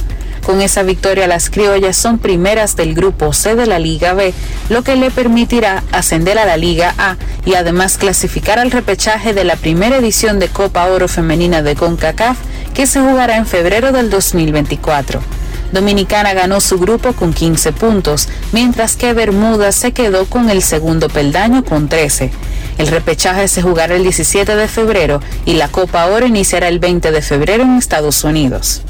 Con 0.47 0.61
esa 0.61 0.85
victoria 0.85 1.27
las 1.27 1.51
criollas 1.51 1.97
son 1.97 2.19
primeras 2.19 2.77
del 2.77 2.95
grupo 2.95 3.33
C 3.33 3.57
de 3.57 3.67
la 3.67 3.81
Liga 3.81 4.15
B, 4.15 4.33
lo 4.69 4.85
que 4.85 4.95
le 4.95 5.11
permitirá 5.11 5.83
ascender 5.91 6.39
a 6.39 6.47
la 6.47 6.57
Liga 6.57 6.95
A 6.99 7.17
y 7.45 7.55
además 7.55 7.99
clasificar 7.99 8.61
al 8.61 8.71
repechaje 8.71 9.35
de 9.35 9.43
la 9.43 9.57
primera 9.57 9.97
edición 9.97 10.39
de 10.39 10.47
Copa 10.47 10.87
Oro 10.87 11.09
Femenina 11.09 11.63
de 11.63 11.75
CONCACAF 11.75 12.37
que 12.75 12.87
se 12.87 13.01
jugará 13.01 13.39
en 13.39 13.47
febrero 13.47 13.91
del 13.91 14.09
2024. 14.09 15.21
Dominicana 15.73 16.33
ganó 16.33 16.61
su 16.61 16.79
grupo 16.79 17.13
con 17.13 17.33
15 17.33 17.73
puntos, 17.73 18.29
mientras 18.53 18.95
que 18.95 19.15
Bermuda 19.15 19.73
se 19.73 19.91
quedó 19.91 20.27
con 20.27 20.49
el 20.49 20.63
segundo 20.63 21.09
peldaño 21.09 21.65
con 21.65 21.89
13. 21.89 22.31
El 22.79 22.87
repechaje 22.87 23.49
se 23.49 23.63
jugará 23.63 23.97
el 23.97 24.05
17 24.05 24.55
de 24.55 24.69
febrero 24.69 25.21
y 25.45 25.55
la 25.55 25.67
Copa 25.67 26.07
Oro 26.07 26.25
iniciará 26.25 26.69
el 26.69 26.79
20 26.79 27.11
de 27.11 27.21
febrero 27.21 27.65
en 27.65 27.79
Estados 27.79 28.23
Unidos. 28.23 28.83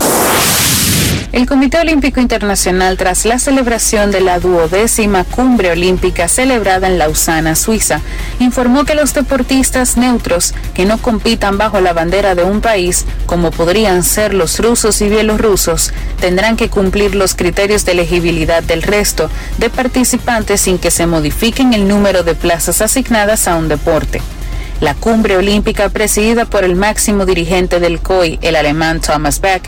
El 1.37 1.45
Comité 1.45 1.78
Olímpico 1.78 2.18
Internacional, 2.18 2.97
tras 2.97 3.26
la 3.26 3.39
celebración 3.39 4.11
de 4.11 4.22
la 4.22 4.41
duodécima 4.41 5.22
cumbre 5.24 5.70
olímpica 5.70 6.28
celebrada 6.28 6.87
en 6.87 6.97
Lausana, 6.97 7.57
Suiza, 7.57 8.01
informó 8.39 8.87
que 8.87 8.95
los 8.95 9.12
deportistas 9.12 9.99
neutros 9.99 10.55
que 10.72 10.87
no 10.87 10.97
compitan 10.97 11.59
bajo 11.59 11.82
la 11.82 11.93
bandera 11.93 12.34
de 12.34 12.43
un 12.43 12.62
país, 12.62 13.05
como 13.26 13.51
podrían 13.51 14.03
ser 14.03 14.32
los 14.32 14.59
rusos 14.61 15.03
y 15.03 15.11
bielorrusos, 15.11 15.93
tendrán 16.20 16.57
que 16.57 16.70
cumplir 16.70 17.14
los 17.14 17.34
criterios 17.34 17.84
de 17.84 17.93
elegibilidad 17.93 18.62
del 18.62 18.80
resto 18.80 19.28
de 19.59 19.68
participantes 19.68 20.62
sin 20.62 20.78
que 20.78 20.91
se 20.91 21.07
modifiquen 21.07 21.74
el 21.74 21.87
número 21.87 22.22
de 22.22 22.34
plazas 22.34 22.80
asignadas 22.80 23.47
a 23.47 23.57
un 23.57 23.68
deporte. 23.68 24.22
La 24.81 24.95
cumbre 24.95 25.39
olímpica 25.39 25.89
presidida 25.89 26.45
por 26.45 26.62
el 26.62 26.77
máximo 26.77 27.24
dirigente 27.24 27.81
del 27.81 27.99
COI, 28.01 28.39
el 28.43 28.57
alemán 28.57 29.01
Thomas 29.01 29.41
Bach, 29.41 29.62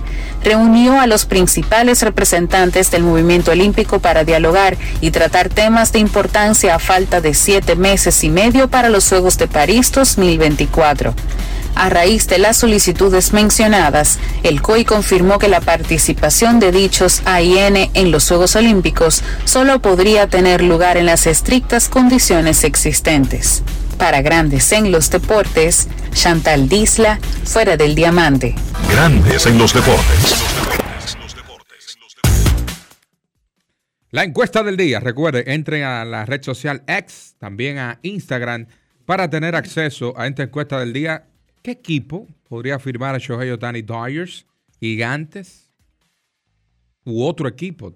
reunió 0.45 1.01
a 1.01 1.07
los 1.07 1.25
principales 1.25 2.03
representantes 2.03 2.91
del 2.91 3.05
movimiento 3.05 3.53
olímpico 3.53 4.01
para 4.01 4.25
dialogar 4.25 4.77
y 5.01 5.11
tratar 5.11 5.49
temas 5.49 5.93
de 5.93 6.01
importancia 6.01 6.75
a 6.75 6.79
falta 6.79 7.23
de 7.23 7.33
siete 7.33 7.75
meses 7.75 8.23
y 8.23 8.29
medio 8.29 8.69
para 8.69 8.91
los 8.91 9.09
Juegos 9.09 9.39
de 9.39 9.49
París 9.49 9.91
2024. 9.93 11.15
A 11.75 11.89
raíz 11.89 12.27
de 12.27 12.39
las 12.39 12.59
solicitudes 12.59 13.33
mencionadas, 13.33 14.19
el 14.43 14.61
COI 14.61 14.85
confirmó 14.85 15.39
que 15.39 15.49
la 15.49 15.63
participación 15.63 16.61
de 16.61 16.71
dichos 16.71 17.23
AIN 17.25 17.91
en 17.95 18.11
los 18.11 18.29
Juegos 18.29 18.57
Olímpicos 18.57 19.23
solo 19.47 19.81
podría 19.81 20.27
tener 20.27 20.61
lugar 20.61 20.99
en 20.99 21.07
las 21.07 21.27
estrictas 21.27 21.89
condiciones 21.89 22.65
existentes. 22.65 23.63
Para 23.99 24.23
Grandes 24.23 24.71
en 24.71 24.93
los 24.93 25.11
Deportes, 25.11 25.89
Chantal 26.13 26.69
Disla, 26.69 27.19
fuera 27.45 27.77
del 27.77 27.97
diamante. 27.97 28.55
Grandes 28.89 29.45
en 29.47 29.59
los 29.59 29.75
deportes. 29.75 30.45
La 34.11 34.23
encuesta 34.23 34.63
del 34.63 34.77
día, 34.77 35.01
recuerde, 35.01 35.53
entren 35.53 35.83
a 35.83 36.05
la 36.05 36.25
red 36.25 36.43
social 36.43 36.85
X, 36.87 37.35
también 37.39 37.79
a 37.79 37.99
Instagram, 38.03 38.69
para 39.05 39.29
tener 39.29 39.57
acceso 39.57 40.15
a 40.17 40.29
esta 40.29 40.45
encuesta 40.45 40.79
del 40.79 40.93
día. 40.93 41.27
¿Qué 41.63 41.73
equipo 41.73 42.29
podría 42.49 42.79
firmar 42.79 43.17
a 43.17 43.19
Shohei 43.19 43.51
Otani 43.51 43.83
Dodgers, 43.83 44.47
Gigantes 44.79 45.73
u 47.05 47.25
otro 47.25 47.49
equipo? 47.49 47.95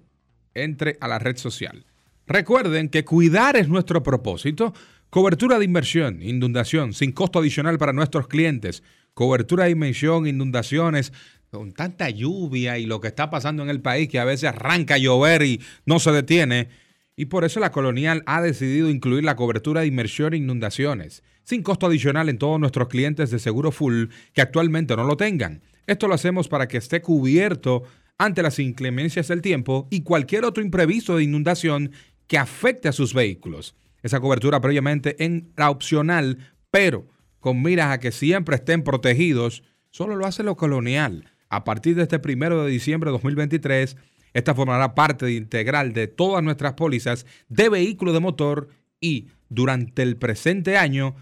Entre 0.53 0.97
a 0.99 1.07
la 1.07 1.17
red 1.17 1.37
social. 1.37 1.85
Recuerden 2.27 2.89
que 2.89 3.03
cuidar 3.03 3.55
es 3.57 3.67
nuestro 3.67 4.03
propósito. 4.03 4.73
Cobertura 5.13 5.59
de 5.59 5.65
inversión, 5.65 6.23
inundación, 6.23 6.91
sin 6.91 7.11
costo 7.11 7.37
adicional 7.37 7.77
para 7.77 7.93
nuestros 7.93 8.27
clientes. 8.27 8.81
Cobertura 9.13 9.65
de 9.65 9.69
inversión, 9.69 10.25
inundaciones, 10.25 11.13
con 11.51 11.71
tanta 11.71 12.09
lluvia 12.09 12.79
y 12.79 12.87
lo 12.87 12.99
que 12.99 13.09
está 13.09 13.29
pasando 13.29 13.61
en 13.61 13.69
el 13.69 13.79
país 13.79 14.09
que 14.09 14.17
a 14.17 14.25
veces 14.25 14.49
arranca 14.49 14.95
a 14.95 14.97
llover 14.97 15.43
y 15.43 15.61
no 15.85 15.99
se 15.99 16.11
detiene. 16.11 16.69
Y 17.15 17.25
por 17.25 17.43
eso 17.43 17.59
la 17.59 17.71
Colonial 17.71 18.23
ha 18.25 18.41
decidido 18.41 18.89
incluir 18.89 19.23
la 19.23 19.35
cobertura 19.35 19.81
de 19.81 19.87
inmersión 19.87 20.33
e 20.33 20.37
inundaciones, 20.37 21.21
sin 21.43 21.61
costo 21.61 21.85
adicional 21.85 22.27
en 22.27 22.39
todos 22.39 22.59
nuestros 22.59 22.87
clientes 22.87 23.29
de 23.29 23.37
seguro 23.37 23.71
full 23.71 24.05
que 24.33 24.41
actualmente 24.41 24.95
no 24.95 25.03
lo 25.03 25.15
tengan. 25.15 25.61
Esto 25.85 26.07
lo 26.07 26.15
hacemos 26.15 26.47
para 26.47 26.67
que 26.67 26.77
esté 26.77 27.03
cubierto 27.03 27.83
ante 28.17 28.41
las 28.41 28.57
inclemencias 28.57 29.27
del 29.27 29.43
tiempo 29.43 29.87
y 29.91 30.01
cualquier 30.01 30.43
otro 30.43 30.63
imprevisto 30.63 31.17
de 31.17 31.23
inundación 31.23 31.91
que 32.25 32.39
afecte 32.39 32.87
a 32.87 32.93
sus 32.93 33.13
vehículos. 33.13 33.75
Esa 34.03 34.19
cobertura 34.19 34.61
previamente 34.61 35.15
era 35.19 35.69
opcional, 35.69 36.37
pero 36.69 37.07
con 37.39 37.61
miras 37.61 37.91
a 37.91 37.99
que 37.99 38.11
siempre 38.11 38.55
estén 38.55 38.83
protegidos, 38.83 39.63
solo 39.89 40.15
lo 40.15 40.25
hace 40.25 40.43
lo 40.43 40.55
colonial. 40.55 41.31
A 41.49 41.63
partir 41.63 41.95
de 41.95 42.03
este 42.03 42.19
primero 42.19 42.63
de 42.63 42.71
diciembre 42.71 43.09
de 43.09 43.13
2023, 43.13 43.97
esta 44.33 44.55
formará 44.55 44.95
parte 44.95 45.31
integral 45.31 45.93
de 45.93 46.07
todas 46.07 46.43
nuestras 46.43 46.73
pólizas 46.73 47.25
de 47.49 47.69
vehículo 47.69 48.13
de 48.13 48.19
motor 48.19 48.69
y 48.99 49.27
durante 49.49 50.01
el 50.01 50.17
presente 50.17 50.77
año, 50.77 51.15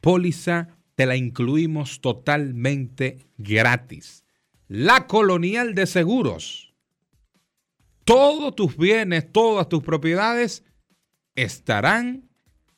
póliza 0.00 0.76
te 0.94 1.06
la 1.06 1.16
incluimos 1.16 2.00
totalmente 2.00 3.26
gratis. 3.38 4.24
La 4.66 5.06
Colonial 5.06 5.74
de 5.74 5.86
Seguros. 5.86 6.74
Todos 8.04 8.54
tus 8.54 8.76
bienes, 8.76 9.30
todas 9.32 9.68
tus 9.68 9.82
propiedades 9.82 10.64
estarán 11.34 12.27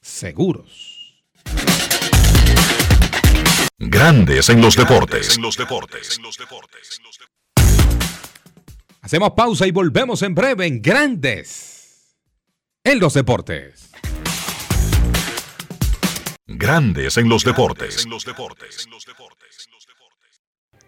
seguros. 0.01 1.23
Grandes 3.79 4.49
en 4.49 4.61
los 4.61 4.77
deportes. 4.77 5.39
Hacemos 9.03 9.31
pausa 9.31 9.67
y 9.67 9.71
volvemos 9.71 10.23
en 10.23 10.35
breve 10.35 10.67
en 10.67 10.83
Grandes 10.83 11.71
en 12.85 12.99
los 12.99 13.15
deportes. 13.15 13.91
Grandes 16.47 17.17
en 17.17 17.29
los 17.29 17.45
deportes. 17.45 18.07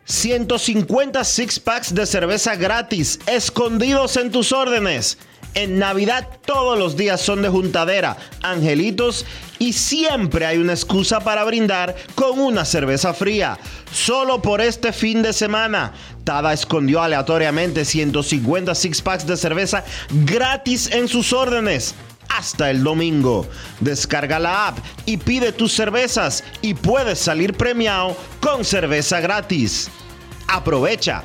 150 0.04 1.24
six 1.24 1.58
packs 1.60 1.94
de 1.94 2.06
cerveza 2.06 2.56
gratis, 2.56 3.20
escondidos 3.26 4.16
en 4.16 4.30
tus 4.30 4.52
órdenes. 4.52 5.18
En 5.54 5.78
Navidad 5.78 6.28
todos 6.46 6.78
los 6.78 6.96
días 6.96 7.20
son 7.20 7.42
de 7.42 7.48
juntadera, 7.50 8.16
angelitos 8.42 9.26
y 9.58 9.74
siempre 9.74 10.46
hay 10.46 10.56
una 10.56 10.72
excusa 10.72 11.20
para 11.20 11.44
brindar 11.44 11.94
con 12.14 12.38
una 12.38 12.64
cerveza 12.64 13.12
fría. 13.12 13.58
Solo 13.92 14.40
por 14.40 14.62
este 14.62 14.92
fin 14.92 15.22
de 15.22 15.34
semana, 15.34 15.92
Tada 16.24 16.52
escondió 16.54 17.02
aleatoriamente 17.02 17.84
150 17.84 18.74
six 18.74 19.02
packs 19.02 19.26
de 19.26 19.36
cerveza 19.36 19.84
gratis 20.24 20.90
en 20.90 21.06
sus 21.06 21.32
órdenes. 21.32 21.94
Hasta 22.30 22.70
el 22.70 22.82
domingo. 22.82 23.46
Descarga 23.80 24.38
la 24.38 24.68
app 24.68 24.78
y 25.04 25.18
pide 25.18 25.52
tus 25.52 25.72
cervezas 25.72 26.44
y 26.62 26.72
puedes 26.72 27.18
salir 27.18 27.52
premiado 27.52 28.16
con 28.40 28.64
cerveza 28.64 29.20
gratis. 29.20 29.90
Aprovecha. 30.48 31.24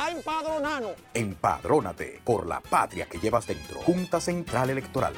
a 0.00 0.10
empadronarnos. 0.10 0.94
Empadrónate 1.12 2.22
por 2.24 2.46
la 2.46 2.60
patria 2.60 3.04
que 3.04 3.18
llevas 3.18 3.46
dentro. 3.46 3.80
Junta 3.82 4.18
Central 4.18 4.70
Electoral. 4.70 5.12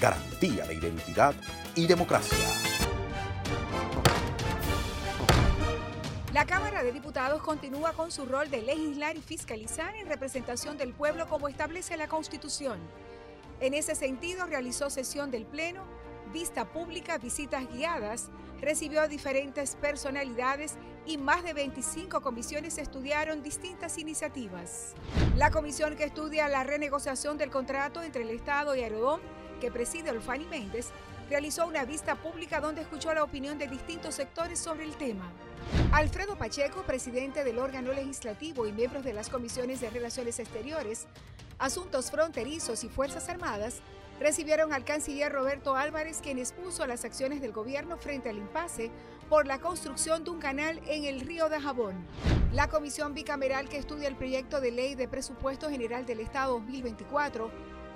Garantía 0.00 0.66
de 0.66 0.74
identidad 0.74 1.34
y 1.76 1.86
democracia. 1.86 2.36
La 6.32 6.44
Cámara 6.46 6.82
de 6.82 6.90
Diputados 6.90 7.42
continúa 7.42 7.92
con 7.92 8.10
su 8.10 8.26
rol 8.26 8.50
de 8.50 8.62
legislar 8.62 9.16
y 9.16 9.20
fiscalizar 9.20 9.94
en 9.94 10.08
representación 10.08 10.76
del 10.76 10.92
pueblo 10.92 11.28
como 11.28 11.46
establece 11.46 11.96
la 11.96 12.08
Constitución. 12.08 12.80
En 13.60 13.72
ese 13.72 13.94
sentido, 13.94 14.46
realizó 14.46 14.90
sesión 14.90 15.30
del 15.30 15.46
Pleno, 15.46 15.84
vista 16.32 16.64
pública, 16.64 17.18
visitas 17.18 17.72
guiadas 17.72 18.30
recibió 18.64 19.06
diferentes 19.08 19.76
personalidades 19.76 20.76
y 21.06 21.18
más 21.18 21.44
de 21.44 21.52
25 21.52 22.20
comisiones 22.22 22.78
estudiaron 22.78 23.42
distintas 23.42 23.98
iniciativas. 23.98 24.94
La 25.36 25.50
comisión 25.50 25.96
que 25.96 26.04
estudia 26.04 26.48
la 26.48 26.64
renegociación 26.64 27.36
del 27.36 27.50
contrato 27.50 28.02
entre 28.02 28.22
el 28.22 28.30
Estado 28.30 28.74
y 28.74 28.82
Aerodón, 28.82 29.20
que 29.60 29.70
preside 29.70 30.10
Olfani 30.10 30.46
Méndez, 30.46 30.90
realizó 31.28 31.66
una 31.66 31.84
vista 31.84 32.16
pública 32.16 32.60
donde 32.60 32.82
escuchó 32.82 33.12
la 33.14 33.24
opinión 33.24 33.58
de 33.58 33.68
distintos 33.68 34.14
sectores 34.14 34.58
sobre 34.58 34.84
el 34.84 34.96
tema. 34.96 35.30
Alfredo 35.92 36.36
Pacheco, 36.36 36.82
presidente 36.82 37.44
del 37.44 37.58
órgano 37.58 37.92
legislativo 37.92 38.66
y 38.66 38.72
miembros 38.72 39.04
de 39.04 39.14
las 39.14 39.30
comisiones 39.30 39.80
de 39.80 39.90
Relaciones 39.90 40.38
Exteriores, 40.38 41.06
Asuntos 41.58 42.10
Fronterizos 42.10 42.84
y 42.84 42.88
Fuerzas 42.88 43.28
Armadas, 43.28 43.80
recibieron 44.24 44.72
al 44.72 44.86
canciller 44.86 45.30
Roberto 45.30 45.76
Álvarez, 45.76 46.20
quien 46.22 46.38
expuso 46.38 46.86
las 46.86 47.04
acciones 47.04 47.42
del 47.42 47.52
gobierno 47.52 47.98
frente 47.98 48.30
al 48.30 48.38
impasse 48.38 48.90
por 49.28 49.46
la 49.46 49.58
construcción 49.58 50.24
de 50.24 50.30
un 50.30 50.38
canal 50.38 50.80
en 50.86 51.04
el 51.04 51.20
río 51.20 51.50
de 51.50 51.60
Jabón. 51.60 52.06
La 52.50 52.70
comisión 52.70 53.12
bicameral 53.12 53.68
que 53.68 53.76
estudia 53.76 54.08
el 54.08 54.16
proyecto 54.16 54.62
de 54.62 54.70
ley 54.70 54.94
de 54.94 55.08
presupuesto 55.08 55.68
general 55.68 56.06
del 56.06 56.20
Estado 56.20 56.54
2024 56.54 57.50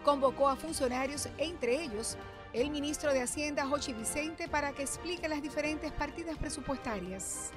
convocó 0.04 0.50
a 0.50 0.56
funcionarios, 0.56 1.30
entre 1.38 1.82
ellos 1.82 2.18
el 2.52 2.68
ministro 2.68 3.14
de 3.14 3.22
Hacienda, 3.22 3.64
Jochi 3.64 3.94
Vicente, 3.94 4.48
para 4.48 4.72
que 4.72 4.82
explique 4.82 5.30
las 5.30 5.40
diferentes 5.40 5.92
partidas 5.92 6.36
presupuestarias. 6.36 7.52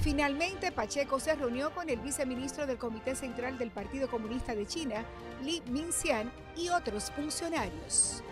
Finalmente, 0.00 0.70
Pacheco 0.70 1.18
se 1.18 1.34
reunió 1.34 1.70
con 1.74 1.88
el 1.88 1.98
viceministro 1.98 2.66
del 2.66 2.76
Comité 2.76 3.14
Central 3.14 3.56
del 3.56 3.70
Partido 3.70 4.08
Comunista 4.08 4.54
de 4.54 4.66
China, 4.66 5.04
Li 5.42 5.62
Minxian, 5.70 6.30
y 6.56 6.68
otros 6.68 7.10
funcionarios. 7.10 8.22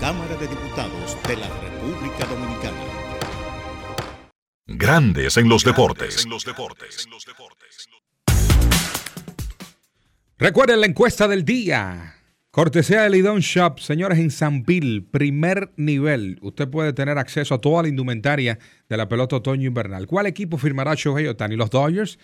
Cámara 0.00 0.34
de 0.36 0.46
Diputados 0.46 1.16
de 1.28 1.36
la 1.36 1.48
República 1.48 2.24
Dominicana. 2.26 2.76
Grandes 4.66 5.36
en 5.36 5.48
los 5.48 5.64
deportes. 5.64 6.26
Recuerden 10.38 10.80
la 10.80 10.86
encuesta 10.86 11.28
del 11.28 11.44
día. 11.44 12.15
Cortesía 12.56 13.02
de 13.02 13.10
Lidon 13.10 13.40
Shop, 13.40 13.80
señores, 13.80 14.18
en 14.18 14.30
Sanville, 14.30 15.02
primer 15.02 15.74
nivel. 15.76 16.38
Usted 16.40 16.66
puede 16.66 16.94
tener 16.94 17.18
acceso 17.18 17.54
a 17.54 17.60
toda 17.60 17.82
la 17.82 17.90
indumentaria 17.90 18.58
de 18.88 18.96
la 18.96 19.10
pelota 19.10 19.36
otoño-invernal. 19.36 20.06
¿Cuál 20.06 20.24
equipo 20.24 20.56
firmará 20.56 20.94
Shohei 20.94 21.26
Otani? 21.26 21.54
Los 21.54 21.68
Dodgers 21.68 22.18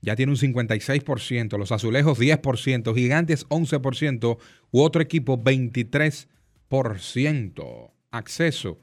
ya 0.00 0.16
tiene 0.16 0.32
un 0.32 0.38
56%, 0.38 1.58
los 1.58 1.70
Azulejos 1.70 2.18
10%, 2.18 2.94
Gigantes 2.94 3.46
11% 3.50 4.38
u 4.70 4.80
otro 4.80 5.02
equipo 5.02 5.38
23%. 5.38 7.90
Acceso 8.10 8.78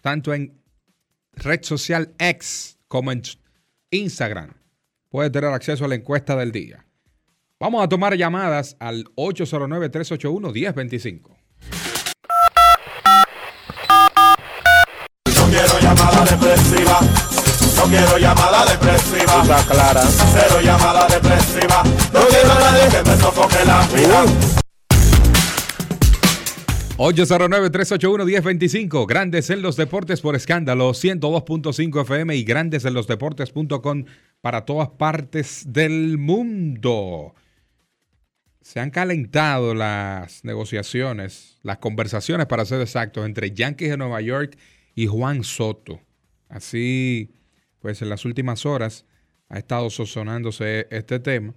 tanto 0.00 0.32
en 0.32 0.60
red 1.32 1.64
social 1.64 2.14
X 2.20 2.78
como 2.86 3.10
en 3.10 3.22
Instagram. 3.90 4.52
Puede 5.08 5.30
tener 5.30 5.50
acceso 5.50 5.86
a 5.86 5.88
la 5.88 5.96
encuesta 5.96 6.36
del 6.36 6.52
día. 6.52 6.86
Vamos 7.60 7.84
a 7.84 7.88
tomar 7.88 8.16
llamadas 8.16 8.76
al 8.80 9.04
809-381-1025. 9.14 11.36
No 15.36 15.46
quiero 15.46 15.78
llamada 15.80 16.24
depresiva. 16.24 16.98
No 17.76 17.84
quiero 17.84 18.18
llamada 18.18 18.66
depresiva. 18.66 19.42
Está 19.42 19.64
clara. 19.66 20.02
Cero 20.02 20.60
llamada 20.64 21.06
depresiva. 21.06 21.84
No 22.12 22.26
quiero 22.26 22.52
a 22.52 22.58
nadie 22.58 22.88
que 22.90 23.04
me 23.08 23.16
sofoque 23.16 23.64
la 23.64 23.86
vida. 23.86 24.24
809-381-1025. 26.96 29.06
Grandes 29.06 29.50
en 29.50 29.62
los 29.62 29.76
deportes 29.76 30.20
por 30.20 30.34
escándalo. 30.34 30.90
102.5 30.90 32.02
FM 32.02 32.34
y 32.34 32.42
grandes 32.42 32.84
en 32.84 32.94
los 32.94 33.06
deportes.com 33.06 34.06
para 34.40 34.64
todas 34.64 34.88
partes 34.88 35.72
del 35.72 36.18
mundo. 36.18 37.36
Se 38.64 38.80
han 38.80 38.90
calentado 38.90 39.74
las 39.74 40.42
negociaciones, 40.42 41.58
las 41.62 41.76
conversaciones, 41.78 42.46
para 42.46 42.64
ser 42.64 42.80
exactos, 42.80 43.26
entre 43.26 43.50
Yankees 43.50 43.90
de 43.90 43.98
Nueva 43.98 44.22
York 44.22 44.56
y 44.94 45.06
Juan 45.06 45.44
Soto. 45.44 46.00
Así, 46.48 47.30
pues 47.80 48.00
en 48.00 48.08
las 48.08 48.24
últimas 48.24 48.64
horas 48.64 49.04
ha 49.50 49.58
estado 49.58 49.90
sosonándose 49.90 50.86
este 50.90 51.20
tema 51.20 51.52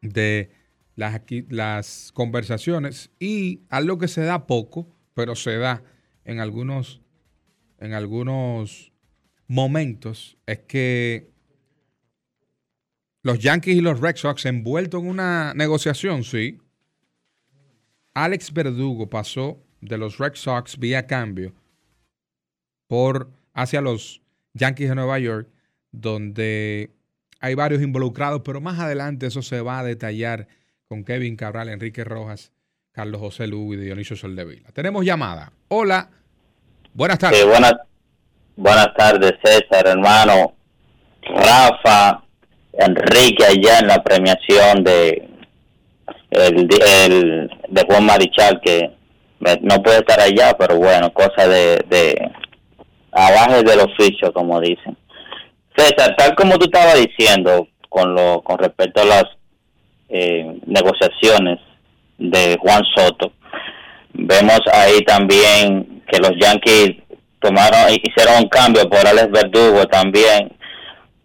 de 0.00 0.50
las, 0.96 1.20
las 1.48 2.10
conversaciones 2.12 3.12
y 3.20 3.60
algo 3.68 3.98
que 3.98 4.08
se 4.08 4.22
da 4.22 4.48
poco, 4.48 4.88
pero 5.14 5.36
se 5.36 5.58
da 5.58 5.84
en 6.24 6.40
algunos, 6.40 7.02
en 7.78 7.92
algunos 7.92 8.92
momentos, 9.46 10.38
es 10.46 10.58
que 10.58 11.30
los 13.22 13.38
Yankees 13.38 13.76
y 13.76 13.80
los 13.80 14.00
Red 14.00 14.16
Sox 14.16 14.46
envueltos 14.46 15.02
en 15.02 15.08
una 15.08 15.52
negociación, 15.54 16.24
sí. 16.24 16.58
Alex 18.14 18.52
Verdugo 18.52 19.08
pasó 19.08 19.62
de 19.80 19.98
los 19.98 20.18
Red 20.18 20.34
Sox 20.34 20.78
vía 20.78 21.06
cambio 21.06 21.52
por 22.86 23.30
hacia 23.54 23.80
los 23.80 24.20
Yankees 24.54 24.88
de 24.88 24.94
Nueva 24.94 25.18
York, 25.18 25.48
donde 25.92 26.90
hay 27.40 27.54
varios 27.54 27.82
involucrados, 27.82 28.42
pero 28.44 28.60
más 28.60 28.78
adelante 28.78 29.26
eso 29.26 29.42
se 29.42 29.60
va 29.60 29.78
a 29.78 29.84
detallar 29.84 30.48
con 30.88 31.04
Kevin 31.04 31.36
Cabral, 31.36 31.68
Enrique 31.68 32.04
Rojas, 32.04 32.52
Carlos 32.92 33.20
José 33.20 33.46
Lugo 33.46 33.74
y 33.74 33.76
Dionisio 33.76 34.16
Soldevila. 34.16 34.70
Tenemos 34.72 35.04
llamada. 35.04 35.52
Hola. 35.68 36.10
Buenas 36.92 37.18
tardes. 37.18 37.40
Sí, 37.40 37.46
buenas, 37.46 37.74
buenas 38.56 38.88
tardes, 38.96 39.34
César, 39.42 39.86
hermano. 39.86 40.54
Rafa, 41.22 42.24
Enrique, 42.72 43.44
allá 43.44 43.78
en 43.80 43.88
la 43.88 44.02
premiación 44.02 44.84
de 44.84 45.28
el, 46.30 47.50
de 47.68 47.82
Juan 47.86 48.04
Marichal, 48.04 48.60
que 48.64 48.90
no 49.62 49.82
puede 49.82 49.98
estar 49.98 50.20
allá, 50.20 50.56
pero 50.58 50.76
bueno, 50.76 51.12
cosa 51.12 51.48
de, 51.48 51.84
de 51.88 52.30
abajo 53.12 53.62
del 53.62 53.80
oficio, 53.80 54.32
como 54.32 54.60
dicen. 54.60 54.96
César, 55.76 56.14
tal 56.16 56.34
como 56.34 56.58
tú 56.58 56.66
estabas 56.66 56.96
diciendo 56.96 57.68
con 57.88 58.14
lo 58.14 58.42
con 58.42 58.58
respecto 58.58 59.02
a 59.02 59.06
las 59.06 59.24
eh, 60.08 60.58
negociaciones 60.66 61.58
de 62.18 62.58
Juan 62.60 62.82
Soto, 62.94 63.32
vemos 64.12 64.60
ahí 64.72 65.00
también 65.02 66.02
que 66.06 66.18
los 66.18 66.32
Yankees 66.38 66.96
tomaron 67.40 67.90
hicieron 67.90 68.42
un 68.42 68.48
cambio 68.48 68.88
por 68.88 69.06
Alex 69.06 69.30
Verdugo 69.30 69.86
también. 69.86 70.52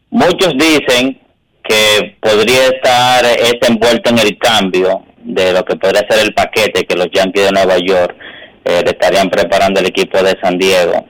Muchos 0.10 0.54
dicen 0.58 1.20
que 1.68 2.16
podría 2.20 2.68
estar 2.68 3.26
este 3.26 3.72
envuelto 3.72 4.10
en 4.10 4.20
el 4.20 4.38
cambio 4.38 5.04
de 5.18 5.54
lo 5.54 5.64
que 5.66 5.76
podría 5.76 6.06
ser 6.10 6.24
el 6.24 6.34
paquete 6.34 6.86
que 6.86 6.96
los 6.96 7.08
Yankees 7.12 7.46
de 7.46 7.52
Nueva 7.52 7.78
York 7.78 8.16
eh, 8.64 8.82
le 8.84 8.92
estarían 8.92 9.30
preparando 9.30 9.80
el 9.80 9.88
equipo 9.88 10.22
de 10.22 10.36
San 10.42 10.58
Diego. 10.58 11.06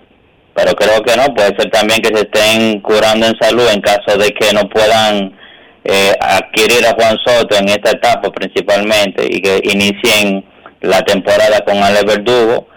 Pero 0.53 0.74
creo 0.74 1.01
que 1.03 1.18
no, 1.18 1.34
puede 1.34 1.56
ser 1.58 1.70
también 1.70 2.01
que 2.01 2.16
se 2.16 2.22
estén 2.24 2.80
curando 2.80 3.28
en 3.28 3.36
salud 3.39 3.68
en 3.72 3.82
caso 3.82 4.18
de 4.18 4.30
que 4.30 4.53
no 4.53 4.70
puedan 4.70 5.38
eh, 5.84 6.14
adquirir 6.20 6.86
a 6.86 6.93
Juan 6.93 7.18
Soto 7.26 7.58
en 7.58 7.70
esta 7.70 7.91
etapa 7.91 8.32
principalmente 8.32 9.26
y 9.30 9.41
que 9.41 9.60
inicien 9.64 10.45
la 10.82 11.01
temporada 11.03 11.60
con 11.66 11.78
Alex 11.78 12.06
Verdugo. 12.06 12.68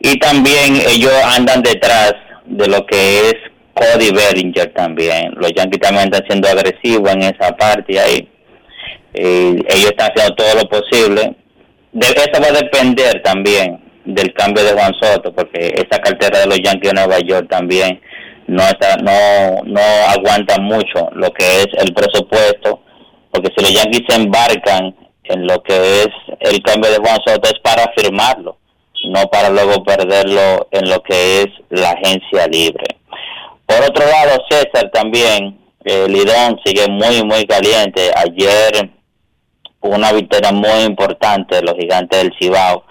Y 0.00 0.18
también 0.18 0.76
ellos 0.88 1.12
andan 1.24 1.62
detrás 1.62 2.14
de 2.46 2.66
lo 2.68 2.86
que 2.86 3.28
es 3.28 3.34
Cody 3.78 4.10
Bellinger 4.10 4.72
también. 4.74 5.32
Los 5.36 5.52
Yankees 5.54 5.80
también 5.80 6.04
están 6.06 6.26
siendo 6.28 6.48
agresivos 6.48 7.12
en 7.12 7.22
esa 7.22 7.56
parte 7.56 7.98
ahí. 7.98 8.28
Eh, 9.14 9.56
ellos 9.68 9.90
están 9.90 10.10
haciendo 10.10 10.34
todo 10.34 10.54
lo 10.54 10.68
posible. 10.68 11.36
De, 11.92 12.06
eso 12.06 12.42
va 12.42 12.48
a 12.48 12.62
depender 12.62 13.22
también 13.22 13.80
del 14.04 14.32
cambio 14.34 14.64
de 14.64 14.72
Juan 14.72 14.92
Soto, 15.00 15.32
porque 15.32 15.74
esa 15.74 16.00
cartera 16.00 16.40
de 16.40 16.46
los 16.46 16.58
Yankees 16.60 16.92
de 16.92 16.94
Nueva 16.94 17.18
York 17.20 17.46
también 17.50 18.00
no 18.46 18.62
está, 18.62 18.96
no, 18.96 19.62
no 19.64 19.80
aguanta 20.08 20.58
mucho 20.58 21.10
lo 21.12 21.30
que 21.32 21.44
es 21.44 21.66
el 21.78 21.92
presupuesto, 21.92 22.80
porque 23.30 23.52
si 23.56 23.62
los 23.62 23.74
Yankees 23.74 24.02
se 24.08 24.16
embarcan 24.16 24.94
en 25.24 25.46
lo 25.46 25.62
que 25.62 26.02
es 26.02 26.08
el 26.40 26.62
cambio 26.62 26.90
de 26.90 26.96
Juan 26.96 27.18
Soto 27.26 27.48
es 27.48 27.58
para 27.62 27.92
firmarlo, 27.96 28.56
no 29.10 29.26
para 29.26 29.50
luego 29.50 29.84
perderlo 29.84 30.68
en 30.70 30.88
lo 30.88 31.02
que 31.02 31.42
es 31.42 31.48
la 31.68 31.90
agencia 31.90 32.46
libre. 32.46 32.97
Por 33.68 33.82
otro 33.82 34.06
lado, 34.06 34.42
César 34.48 34.90
también, 34.94 35.60
eh, 35.84 36.06
Lidón 36.08 36.58
sigue 36.64 36.88
muy, 36.88 37.22
muy 37.22 37.44
caliente. 37.44 38.10
Ayer 38.16 38.90
una 39.80 40.10
victoria 40.10 40.52
muy 40.52 40.84
importante 40.86 41.56
de 41.56 41.62
los 41.62 41.74
gigantes 41.74 42.18
del 42.18 42.32
Cibao 42.40 42.84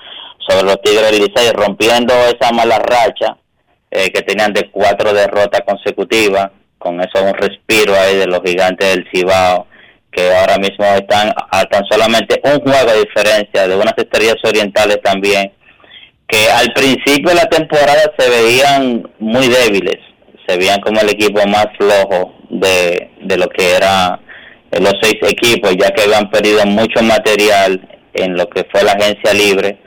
sobre 0.47 0.67
los 0.67 0.80
Tigres 0.84 1.11
del 1.11 1.21
Licey, 1.21 1.51
rompiendo 1.51 2.13
esa 2.13 2.51
mala 2.51 2.78
racha 2.78 3.38
eh, 3.89 4.11
que 4.11 4.21
tenían 4.21 4.53
de 4.53 4.69
cuatro 4.69 5.13
derrotas 5.13 5.61
consecutivas, 5.65 6.51
con 6.78 7.01
eso 7.01 7.23
un 7.23 7.34
respiro 7.34 7.95
ahí 7.95 8.17
de 8.17 8.28
los 8.28 8.41
gigantes 8.45 8.95
del 8.95 9.07
Cibao, 9.11 9.65
que 10.11 10.32
ahora 10.32 10.59
mismo 10.59 10.86
están 10.86 11.34
a 11.51 11.65
tan 11.65 11.86
solamente 11.89 12.39
un 12.43 12.61
juego 12.61 12.91
de 12.91 12.99
diferencia 12.99 13.67
de 13.67 13.75
unas 13.75 13.95
estrellas 13.97 14.38
orientales 14.43 15.01
también, 15.01 15.51
que 16.28 16.51
al 16.51 16.71
principio 16.73 17.30
de 17.30 17.36
la 17.36 17.49
temporada 17.49 18.13
se 18.15 18.30
veían 18.30 19.09
muy 19.17 19.47
débiles, 19.47 20.06
se 20.47 20.57
veían 20.57 20.79
como 20.81 20.99
el 21.01 21.09
equipo 21.09 21.45
más 21.47 21.67
flojo 21.77 22.33
de, 22.49 23.11
de 23.21 23.37
lo 23.37 23.47
que 23.49 23.75
era 23.75 24.19
los 24.71 24.93
seis 25.01 25.17
equipos, 25.21 25.75
ya 25.77 25.91
que 25.91 26.03
habían 26.03 26.29
perdido 26.29 26.65
mucho 26.65 27.01
material 27.01 27.81
en 28.13 28.35
lo 28.35 28.47
que 28.49 28.65
fue 28.71 28.83
la 28.83 28.93
agencia 28.93 29.33
libre 29.33 29.77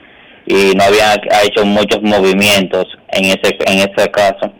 y 0.46 0.72
no 0.74 0.84
habían 0.84 1.18
hecho 1.44 1.64
muchos 1.64 2.00
movimientos 2.02 2.86
en 3.08 3.26
ese 3.26 3.56
en 3.66 3.78
ese 3.78 4.10
caso 4.10 4.52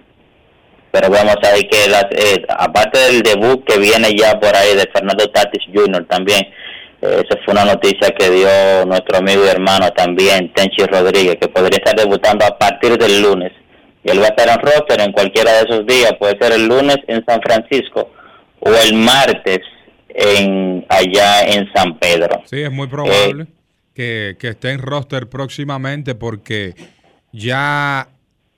pero 0.92 1.08
vamos 1.08 1.36
a 1.42 1.52
ver 1.52 1.68
que 1.68 1.88
las, 1.88 2.04
eh, 2.10 2.42
aparte 2.48 2.98
del 2.98 3.22
debut 3.22 3.64
que 3.64 3.78
viene 3.78 4.14
ya 4.16 4.38
por 4.38 4.54
ahí 4.54 4.74
de 4.74 4.88
Fernando 4.92 5.26
Tatis 5.30 5.62
Jr. 5.72 6.06
también 6.08 6.42
eh, 7.02 7.22
esa 7.24 7.40
fue 7.44 7.52
una 7.52 7.64
noticia 7.64 8.10
que 8.10 8.30
dio 8.30 8.84
nuestro 8.86 9.18
amigo 9.18 9.44
y 9.44 9.48
hermano 9.48 9.90
también 9.92 10.52
Tenchi 10.52 10.84
Rodríguez 10.84 11.36
que 11.40 11.48
podría 11.48 11.78
estar 11.78 11.96
debutando 11.96 12.44
a 12.44 12.58
partir 12.58 12.98
del 12.98 13.22
lunes 13.22 13.52
y 14.02 14.10
él 14.10 14.20
va 14.20 14.26
a 14.26 14.28
estar 14.28 14.48
en 14.48 14.60
roster 14.60 15.00
en 15.00 15.12
cualquiera 15.12 15.52
de 15.52 15.60
esos 15.60 15.86
días 15.86 16.12
puede 16.18 16.38
ser 16.38 16.52
el 16.52 16.66
lunes 16.66 16.96
en 17.06 17.24
San 17.24 17.40
Francisco 17.42 18.10
o 18.60 18.70
el 18.70 18.94
martes 18.94 19.60
en 20.08 20.84
allá 20.88 21.42
en 21.42 21.70
San 21.72 21.98
Pedro. 21.98 22.42
Sí 22.46 22.60
es 22.60 22.70
muy 22.70 22.88
probable 22.88 23.46
que, 23.94 24.36
que 24.38 24.48
esté 24.48 24.70
en 24.70 24.80
roster 24.80 25.28
próximamente 25.28 26.14
porque 26.14 26.74
ya 27.32 28.08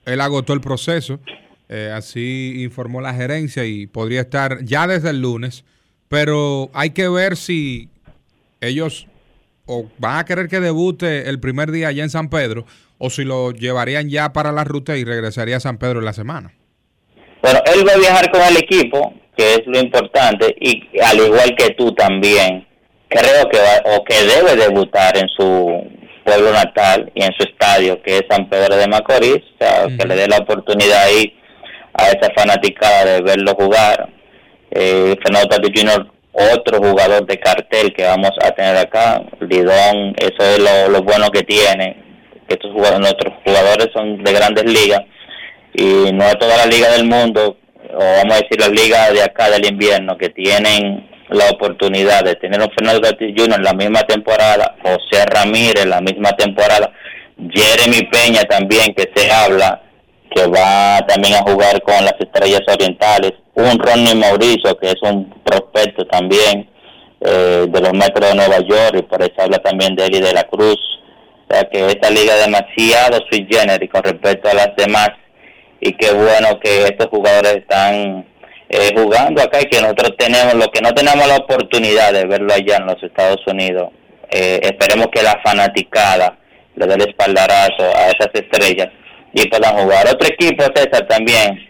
él 0.05 0.21
agotó 0.21 0.53
el 0.53 0.61
proceso, 0.61 1.21
eh, 1.69 1.91
así 1.95 2.63
informó 2.63 3.01
la 3.01 3.15
gerencia 3.15 3.65
y 3.65 3.87
podría 3.87 4.23
estar 4.23 4.65
ya 4.65 4.87
desde 4.87 5.11
el 5.11 5.21
lunes, 5.21 5.65
pero 6.09 6.71
hay 6.75 6.91
que 6.91 7.09
ver 7.09 7.37
si 7.37 7.89
ellos 8.61 9.07
o 9.67 9.89
van 9.99 10.19
a 10.19 10.25
querer 10.25 10.49
que 10.49 10.61
debute 10.61 11.29
el 11.29 11.39
primer 11.39 11.71
día 11.71 11.89
allá 11.89 12.03
en 12.03 12.11
San 12.11 12.29
Pedro 12.29 12.67
o 13.05 13.11
si 13.11 13.25
lo 13.25 13.51
llevarían 13.51 14.09
ya 14.09 14.33
para 14.33 14.53
la 14.53 14.63
ruta 14.63 14.97
y 14.97 15.05
regresaría 15.05 15.57
a 15.57 15.61
San 15.61 15.77
Pedro 15.77 15.99
en 15.99 16.05
la 16.05 16.13
semana. 16.13 16.53
Bueno, 17.43 17.59
él 17.75 17.87
va 17.87 17.95
a 17.95 17.99
viajar 17.99 18.31
con 18.31 18.41
el 18.41 18.57
equipo, 18.57 19.15
que 19.37 19.55
es 19.55 19.63
lo 19.67 19.81
importante, 19.81 20.55
y 20.61 20.85
al 21.05 21.19
igual 21.19 21.53
que 21.57 21.71
tú 21.71 21.93
también, 21.97 22.65
creo 23.09 23.49
que 23.51 23.59
va, 23.59 23.97
o 23.97 24.05
que 24.05 24.15
debe 24.23 24.55
debutar 24.55 25.17
en 25.17 25.29
su 25.37 25.83
pueblo 26.25 26.53
natal 26.53 27.11
y 27.17 27.25
en 27.25 27.33
su 27.33 27.43
estadio, 27.43 28.01
que 28.03 28.19
es 28.19 28.23
San 28.31 28.49
Pedro 28.49 28.77
de 28.77 28.87
Macorís, 28.87 29.39
o 29.39 29.59
sea, 29.59 29.87
que 29.99 30.07
le 30.07 30.15
dé 30.15 30.29
la 30.29 30.39
oportunidad 30.39 31.03
ahí 31.03 31.37
a 31.95 32.07
esa 32.07 32.33
fanaticada 32.37 33.05
de 33.05 33.21
verlo 33.23 33.53
jugar. 33.55 34.11
Eh, 34.71 35.17
Fernando 35.25 35.57
Jr., 35.75 36.07
otro 36.33 36.79
jugador 36.79 37.27
de 37.27 37.37
cartel 37.39 37.93
que 37.93 38.05
vamos 38.05 38.31
a 38.41 38.53
tener 38.53 38.77
acá, 38.77 39.23
Lidón, 39.41 40.15
eso 40.17 40.41
es 40.41 40.61
lo, 40.89 41.03
bueno 41.03 41.31
que 41.31 41.43
tiene, 41.43 42.12
estos 42.53 42.73
jugadores, 42.73 43.01
nuestros 43.01 43.35
jugadores 43.45 43.89
son 43.93 44.23
de 44.23 44.33
grandes 44.33 44.65
ligas 44.65 45.03
y 45.75 46.13
no 46.13 46.25
es 46.25 46.39
toda 46.39 46.57
la 46.57 46.67
liga 46.67 46.91
del 46.93 47.07
mundo, 47.07 47.57
o 47.95 47.99
vamos 47.99 48.35
a 48.35 48.43
decir 48.43 48.61
la 48.61 48.69
liga 48.69 49.11
de 49.11 49.23
acá 49.23 49.51
del 49.51 49.67
invierno, 49.67 50.17
que 50.17 50.29
tienen 50.29 51.09
la 51.31 51.49
oportunidad 51.51 52.25
de 52.25 52.35
tener 52.37 52.61
un 52.61 52.71
Fernando 52.71 53.01
Tatis 53.01 53.35
Jr. 53.37 53.57
en 53.57 53.65
la 53.65 53.73
misma 53.73 54.03
temporada, 54.03 54.77
José 54.83 55.25
Ramírez 55.27 55.83
en 55.83 55.91
la 55.91 56.01
misma 56.01 56.33
temporada, 56.33 56.93
Jeremy 57.39 58.03
Peña 58.11 58.43
también, 58.45 58.95
que 58.95 59.11
se 59.15 59.31
habla 59.31 59.83
que 60.35 60.47
va 60.47 61.05
también 61.07 61.35
a 61.35 61.43
jugar 61.43 61.81
con 61.83 62.05
las 62.05 62.15
estrellas 62.19 62.63
orientales, 62.67 63.33
un 63.55 63.79
Ronnie 63.79 64.15
Mauricio, 64.15 64.77
que 64.79 64.89
es 64.89 65.03
un 65.03 65.31
prospecto 65.45 66.07
también 66.07 66.71
eh, 67.21 67.67
de 67.69 67.81
los 67.81 67.93
metros 67.93 68.31
de 68.31 68.35
Nueva 68.35 68.59
York, 68.61 68.97
y 68.99 69.03
por 69.03 69.23
eso 69.23 69.35
habla 69.39 69.59
también 69.59 69.95
de 69.95 70.07
Eli 70.07 70.21
de 70.21 70.33
la 70.33 70.45
Cruz. 70.45 70.79
O 71.53 71.55
sea 71.55 71.69
que 71.69 71.85
esta 71.85 72.09
liga 72.09 72.35
es 72.35 72.47
demasiado 72.47 73.19
sui 73.31 73.47
generis 73.51 73.91
con 73.91 74.03
respecto 74.03 74.49
a 74.49 74.55
las 74.55 74.75
demás, 74.75 75.11
y 75.81 75.93
qué 75.93 76.11
bueno 76.13 76.59
que 76.61 76.85
estos 76.85 77.09
jugadores 77.09 77.57
están 77.57 78.25
eh, 78.71 78.91
jugando 78.97 79.43
acá 79.43 79.61
y 79.61 79.67
que 79.67 79.83
nosotros 79.83 80.15
tenemos, 80.17 80.55
lo 80.55 80.71
que 80.71 80.81
no 80.81 80.95
tenemos 80.95 81.29
la 81.29 81.37
oportunidad 81.37 82.15
de 82.15 82.25
verlo 82.25 82.55
allá 82.55 82.79
en 82.79 82.87
los 82.87 83.03
Estados 83.03 83.47
Unidos, 83.47 83.91
eh, 84.31 84.61
esperemos 84.63 85.09
que 85.13 85.23
la 85.23 85.39
fanaticada 85.45 86.39
le 86.75 86.87
dé 86.87 86.95
el 86.95 87.03
espaldarazo 87.03 87.85
a 87.97 88.09
esas 88.09 88.31
estrellas 88.33 88.89
y 89.35 89.47
puedan 89.49 89.77
jugar. 89.77 90.07
Otro 90.09 90.27
equipo, 90.29 90.65
César, 90.75 91.07
también, 91.07 91.69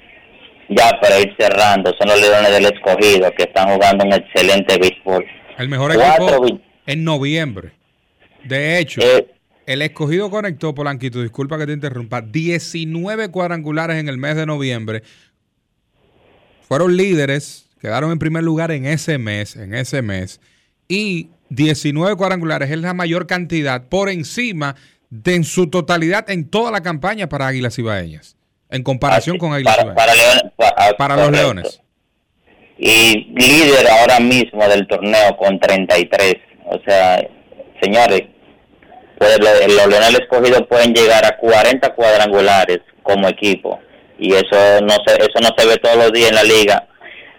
ya 0.69 0.97
para 1.01 1.19
ir 1.19 1.35
cerrando, 1.37 1.93
son 1.99 2.07
los 2.07 2.21
Leones 2.21 2.53
del 2.53 2.67
Escogido, 2.67 3.33
que 3.33 3.43
están 3.43 3.75
jugando 3.75 4.05
un 4.05 4.13
excelente 4.13 4.79
béisbol. 4.79 5.27
El 5.59 5.69
mejor 5.69 5.91
equipo 5.91 6.61
en 6.87 7.03
noviembre. 7.03 7.73
De 8.45 8.79
hecho, 8.79 9.01
Eh, 9.01 9.27
el 9.67 9.83
escogido 9.83 10.31
conectó, 10.31 10.75
Polanquito, 10.75 11.23
disculpa 11.23 11.59
que 11.59 11.67
te 11.67 11.73
interrumpa, 11.73 12.21
19 12.21 13.31
cuadrangulares 13.31 13.99
en 13.99 14.09
el 14.09 14.19
mes 14.19 14.37
de 14.37 14.47
noviembre. 14.47 15.03
Fueron 16.63 16.97
líderes, 16.97 17.67
quedaron 17.81 18.11
en 18.13 18.19
primer 18.19 18.43
lugar 18.43 18.71
en 18.71 18.87
ese 18.87 19.19
mes, 19.19 19.57
en 19.57 19.75
ese 19.75 20.03
mes. 20.03 20.41
Y 20.89 21.31
19 21.51 22.17
cuadrangulares 22.17 22.71
es 22.71 22.79
la 22.79 22.95
mayor 22.95 23.27
cantidad 23.27 23.89
por 23.89 24.09
encima 24.09 24.75
de 25.11 25.35
en 25.35 25.45
su 25.45 25.69
totalidad 25.69 26.31
en 26.31 26.49
toda 26.49 26.71
la 26.71 26.83
campaña 26.83 27.29
para 27.29 27.47
Águilas 27.47 27.79
Ibaeñas. 27.79 28.37
En 28.71 28.83
comparación 28.83 29.37
con 29.37 29.53
Águilas 29.53 29.77
para, 29.77 30.15
Ibaeñas. 30.15 30.53
para, 30.57 30.97
Para 30.97 31.17
los. 31.17 31.31
Leones. 31.31 31.81
y 32.79 33.27
líder 33.35 33.87
ahora 33.89 34.19
mismo 34.19 34.67
del 34.67 34.87
torneo 34.89 35.37
con 35.37 35.61
33. 35.61 36.37
O 36.65 36.81
sea, 36.87 37.23
señores, 37.83 38.23
pues, 39.23 39.39
lo- 39.39 39.75
los 39.77 39.87
Leones 39.87 40.19
escogidos 40.21 40.63
pueden 40.69 40.93
llegar 40.93 41.25
a 41.25 41.37
40 41.37 41.95
cuadrangulares 41.95 42.81
como 43.03 43.29
equipo. 43.29 43.79
Y 44.19 44.33
eso 44.35 44.81
no 44.83 44.95
se 45.07 45.15
eso 45.17 45.39
no 45.41 45.49
se 45.57 45.67
ve 45.67 45.77
todos 45.77 45.97
los 45.97 46.13
días 46.13 46.31
en 46.31 46.35
la 46.37 46.43
liga. 46.45 46.87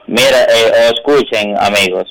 Mira, 0.07 0.43
eh, 0.43 0.89
escuchen 0.93 1.55
amigos, 1.59 2.05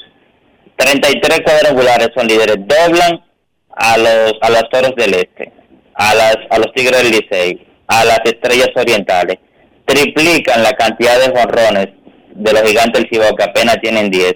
33 0.77 1.41
cuadrangulares 1.45 2.09
son 2.15 2.27
líderes, 2.27 2.57
doblan 2.59 3.25
a 3.71 3.97
los 3.99 4.33
a 4.43 4.51
los 4.51 4.69
Toros 4.71 4.95
del 4.97 5.15
Este, 5.15 5.53
a 5.95 6.15
las 6.15 6.37
a 6.51 6.59
los 6.59 6.73
Tigres 6.75 7.03
del 7.03 7.11
Licey, 7.13 7.67
a 7.87 8.05
las 8.05 8.21
Estrellas 8.25 8.71
Orientales, 8.77 9.39
triplican 9.87 10.63
la 10.63 10.73
cantidad 10.73 11.19
de 11.19 11.39
jonrones 11.39 11.89
de 12.35 12.53
los 12.53 12.63
Gigantes 12.63 13.03
del 13.03 13.11
Cibao 13.11 13.35
que 13.37 13.45
apenas 13.45 13.77
tienen 13.83 14.11
10 14.11 14.35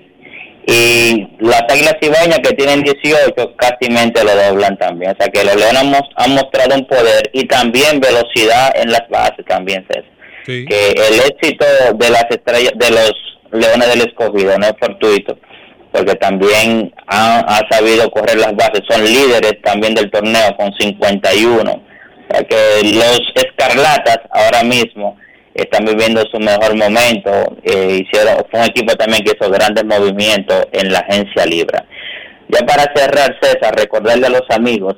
y 0.66 1.28
las 1.38 1.62
Águilas 1.68 1.94
Cibaeñas 2.02 2.40
que 2.40 2.54
tienen 2.54 2.82
18 2.82 3.34
casi 3.56 3.88
lo 4.24 4.34
doblan 4.34 4.76
también, 4.78 5.12
o 5.12 5.16
sea 5.18 5.28
que 5.32 5.44
los 5.44 5.54
Leones 5.56 5.76
han, 5.82 5.90
mos- 5.90 6.10
han 6.16 6.32
mostrado 6.34 6.74
un 6.74 6.86
poder 6.86 7.30
y 7.32 7.44
también 7.46 8.00
velocidad 8.00 8.72
en 8.76 8.90
las 8.90 9.08
bases 9.08 9.44
también 9.46 9.86
César. 9.88 10.04
que 10.66 10.90
el 10.90 11.20
éxito 11.20 11.64
de 11.94 12.10
las 12.10 12.24
estrellas 12.30 12.72
de 12.76 12.90
los 12.90 13.12
Leones 13.52 13.88
del 13.88 14.00
Escogido 14.08 14.58
no 14.58 14.66
es 14.66 14.74
fortuito 14.80 15.38
porque 15.92 16.14
también 16.16 16.92
han, 17.06 17.44
ha 17.48 17.60
sabido 17.70 18.10
correr 18.10 18.36
las 18.36 18.54
bases, 18.56 18.82
son 18.88 19.02
líderes 19.04 19.54
también 19.62 19.94
del 19.94 20.10
torneo 20.10 20.54
con 20.58 20.70
51. 20.78 21.70
O 21.72 21.80
sea 22.34 22.42
que 22.44 22.56
los 22.92 23.20
Escarlatas 23.34 24.18
ahora 24.30 24.62
mismo 24.64 25.16
están 25.56 25.84
viviendo 25.84 26.22
su 26.30 26.38
mejor 26.38 26.76
momento. 26.76 27.30
eh, 27.62 28.02
hicieron, 28.02 28.44
fue 28.50 28.60
un 28.60 28.66
equipo 28.66 28.94
también 28.94 29.24
que 29.24 29.32
hizo 29.36 29.50
grandes 29.50 29.84
movimientos 29.84 30.66
en 30.72 30.92
la 30.92 31.00
agencia 31.00 31.46
libre. 31.46 31.78
Ya 32.48 32.64
para 32.64 32.84
cerrar, 32.94 33.36
César, 33.40 33.74
recordarle 33.74 34.26
a 34.26 34.30
los 34.30 34.44
amigos 34.50 34.94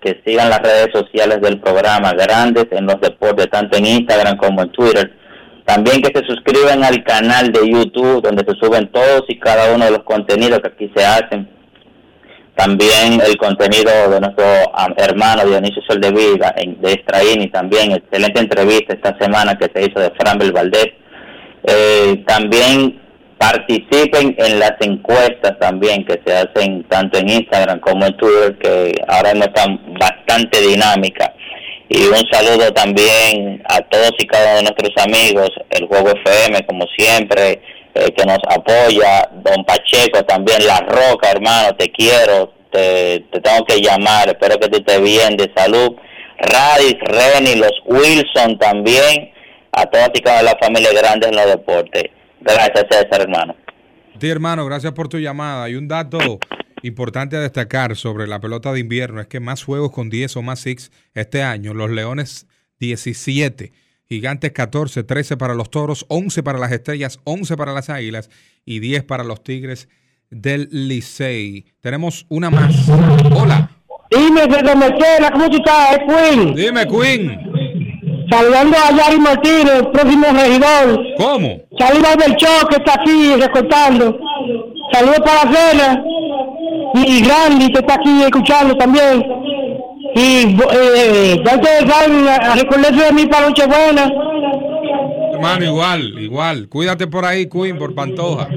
que 0.00 0.20
sigan 0.24 0.50
las 0.50 0.60
redes 0.60 0.88
sociales 0.92 1.40
del 1.40 1.60
programa 1.60 2.12
Grandes 2.12 2.66
en 2.70 2.86
los 2.86 3.00
Deportes, 3.00 3.50
tanto 3.50 3.76
en 3.76 3.86
Instagram 3.86 4.36
como 4.38 4.62
en 4.62 4.72
Twitter. 4.72 5.12
También 5.66 6.02
que 6.02 6.18
se 6.18 6.26
suscriban 6.26 6.82
al 6.82 7.04
canal 7.04 7.52
de 7.52 7.60
YouTube, 7.70 8.22
donde 8.22 8.44
se 8.44 8.58
suben 8.58 8.90
todos 8.90 9.24
y 9.28 9.38
cada 9.38 9.72
uno 9.72 9.84
de 9.84 9.92
los 9.92 10.02
contenidos 10.04 10.60
que 10.60 10.68
aquí 10.68 10.92
se 10.96 11.04
hacen. 11.04 11.48
También 12.56 13.20
el 13.26 13.36
contenido 13.38 13.90
de 14.10 14.20
nuestro 14.20 14.44
hermano 14.96 15.44
Dionisio 15.46 15.82
Soldevila 15.88 16.54
en- 16.58 16.80
de 16.80 16.92
Estraín 16.92 17.42
y 17.42 17.48
también 17.48 17.92
excelente 17.92 18.40
entrevista 18.40 18.94
esta 18.94 19.16
semana 19.18 19.56
que 19.56 19.70
se 19.74 19.86
hizo 19.86 19.98
de 20.00 20.10
Fran 20.18 20.38
Valdés. 20.52 20.88
Eh, 21.64 22.22
también 22.26 23.00
participen 23.38 24.34
en 24.38 24.58
las 24.58 24.74
encuestas 24.80 25.58
también 25.58 26.04
que 26.04 26.20
se 26.26 26.36
hacen 26.36 26.84
tanto 26.84 27.18
en 27.18 27.30
Instagram 27.30 27.80
como 27.80 28.04
en 28.04 28.14
Twitter, 28.18 28.58
que 28.58 28.92
ahora 29.08 29.32
mismo 29.32 29.46
están 29.46 29.80
bastante 29.98 30.60
dinámicas. 30.60 31.30
Y 31.88 32.02
un 32.06 32.22
saludo 32.30 32.70
también 32.72 33.62
a 33.68 33.80
todos 33.80 34.12
y 34.18 34.26
cada 34.26 34.60
uno 34.60 34.70
de 34.70 34.74
nuestros 34.84 35.04
amigos, 35.04 35.50
el 35.70 35.86
Juego 35.86 36.10
FM, 36.10 36.66
como 36.66 36.84
siempre, 36.96 37.62
eh, 37.94 38.12
que 38.16 38.24
nos 38.24 38.38
apoya, 38.48 39.28
Don 39.42 39.64
Pacheco 39.64 40.22
también, 40.24 40.66
La 40.66 40.80
Roca, 40.80 41.30
hermano, 41.30 41.74
te 41.76 41.90
quiero, 41.90 42.52
te, 42.70 43.20
te 43.32 43.40
tengo 43.40 43.64
que 43.64 43.80
llamar, 43.80 44.28
espero 44.28 44.58
que 44.58 44.68
tú 44.68 44.78
estés 44.78 45.02
bien, 45.02 45.36
de 45.36 45.52
salud. 45.56 45.96
Radis, 46.38 46.96
Reni, 47.00 47.56
los 47.56 47.72
Wilson 47.84 48.58
también, 48.58 49.30
a 49.72 49.86
todas 49.86 50.10
y 50.14 50.20
cada 50.20 50.40
una 50.40 50.50
de 50.50 50.56
las 50.56 50.66
familias 50.66 50.94
grandes 50.94 51.30
en 51.30 51.36
los 51.36 51.46
deportes. 51.46 52.04
Gracias, 52.40 52.86
César, 52.90 53.20
hermano. 53.20 53.54
Sí, 54.20 54.28
hermano, 54.28 54.64
gracias 54.66 54.92
por 54.92 55.08
tu 55.08 55.18
llamada. 55.18 55.68
Y 55.68 55.74
un 55.74 55.88
dato 55.88 56.38
importante 56.82 57.36
a 57.36 57.40
destacar 57.40 57.96
sobre 57.96 58.26
la 58.26 58.40
pelota 58.40 58.72
de 58.72 58.80
invierno 58.80 59.20
es 59.20 59.26
que 59.26 59.40
más 59.40 59.64
juegos 59.64 59.90
con 59.92 60.10
10 60.10 60.36
o 60.36 60.42
más 60.42 60.60
six 60.60 60.90
este 61.14 61.42
año. 61.42 61.74
Los 61.74 61.90
Leones 61.90 62.46
17, 62.78 63.72
Gigantes 64.10 64.50
14, 64.50 65.04
13 65.04 65.36
para 65.36 65.54
los 65.54 65.70
Toros, 65.70 66.04
11 66.08 66.42
para 66.42 66.58
las 66.58 66.72
Estrellas, 66.72 67.20
11 67.22 67.56
para 67.56 67.72
las 67.72 67.90
Águilas 67.90 68.28
y 68.66 68.80
10 68.80 69.04
para 69.04 69.22
los 69.22 69.44
Tigres 69.44 69.88
del 70.30 70.68
Licey. 70.72 71.66
Tenemos 71.80 72.26
una 72.28 72.50
más. 72.50 72.88
Hola. 73.32 73.70
Dime, 74.10 74.48
desde 74.48 74.74
Mechela, 74.74 75.30
¿cómo 75.30 75.48
tú 75.48 75.58
estás? 75.58 75.92
Es 75.92 75.98
Queen. 76.08 76.54
Dime, 76.56 76.88
Queen. 76.88 77.38
Saludando 78.28 78.76
a 78.78 78.96
Yari 78.96 79.20
Martínez, 79.20 79.74
el 79.74 79.90
próximo 79.92 80.26
regidor. 80.32 81.00
¿Cómo? 81.16 81.60
Saludos 81.78 82.16
del 82.16 82.34
show 82.34 82.66
que 82.68 82.76
está 82.78 82.94
aquí 82.94 83.36
recortando. 83.36 84.18
Saludos 84.92 85.20
para 85.24 85.44
la 85.44 85.56
cena. 85.56 86.04
Y 86.94 87.22
Randy 87.22 87.72
que 87.72 87.78
está 87.78 87.94
aquí 87.94 88.22
escuchando 88.24 88.76
también. 88.76 89.22
Y 90.14 90.56
eh, 90.72 91.42
ya 91.44 91.56
ustedes 91.56 92.56
recordarse 92.56 93.04
de 93.04 93.12
mí 93.12 93.26
para 93.26 93.48
Nochebuena. 93.48 94.10
Hermano, 95.32 95.64
igual, 95.64 96.18
igual. 96.18 96.68
Cuídate 96.68 97.06
por 97.06 97.24
ahí, 97.24 97.48
Queen, 97.48 97.78
por 97.78 97.94
Pantoja. 97.94 98.48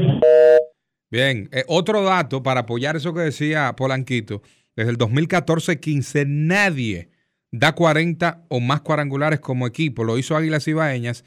Bien, 1.10 1.48
eh, 1.52 1.64
otro 1.68 2.04
dato 2.04 2.42
para 2.42 2.62
apoyar 2.62 2.96
eso 2.96 3.14
que 3.14 3.22
decía 3.22 3.74
Polanquito. 3.76 4.42
Desde 4.76 4.92
el 4.92 4.98
2014-15 4.98 6.26
nadie 6.28 7.10
da 7.52 7.76
40 7.76 8.46
o 8.50 8.60
más 8.60 8.82
cuadrangulares 8.82 9.40
como 9.40 9.68
equipo. 9.68 10.04
Lo 10.04 10.18
hizo 10.18 10.36
Águilas 10.36 10.68
Ibaeñas 10.68 11.24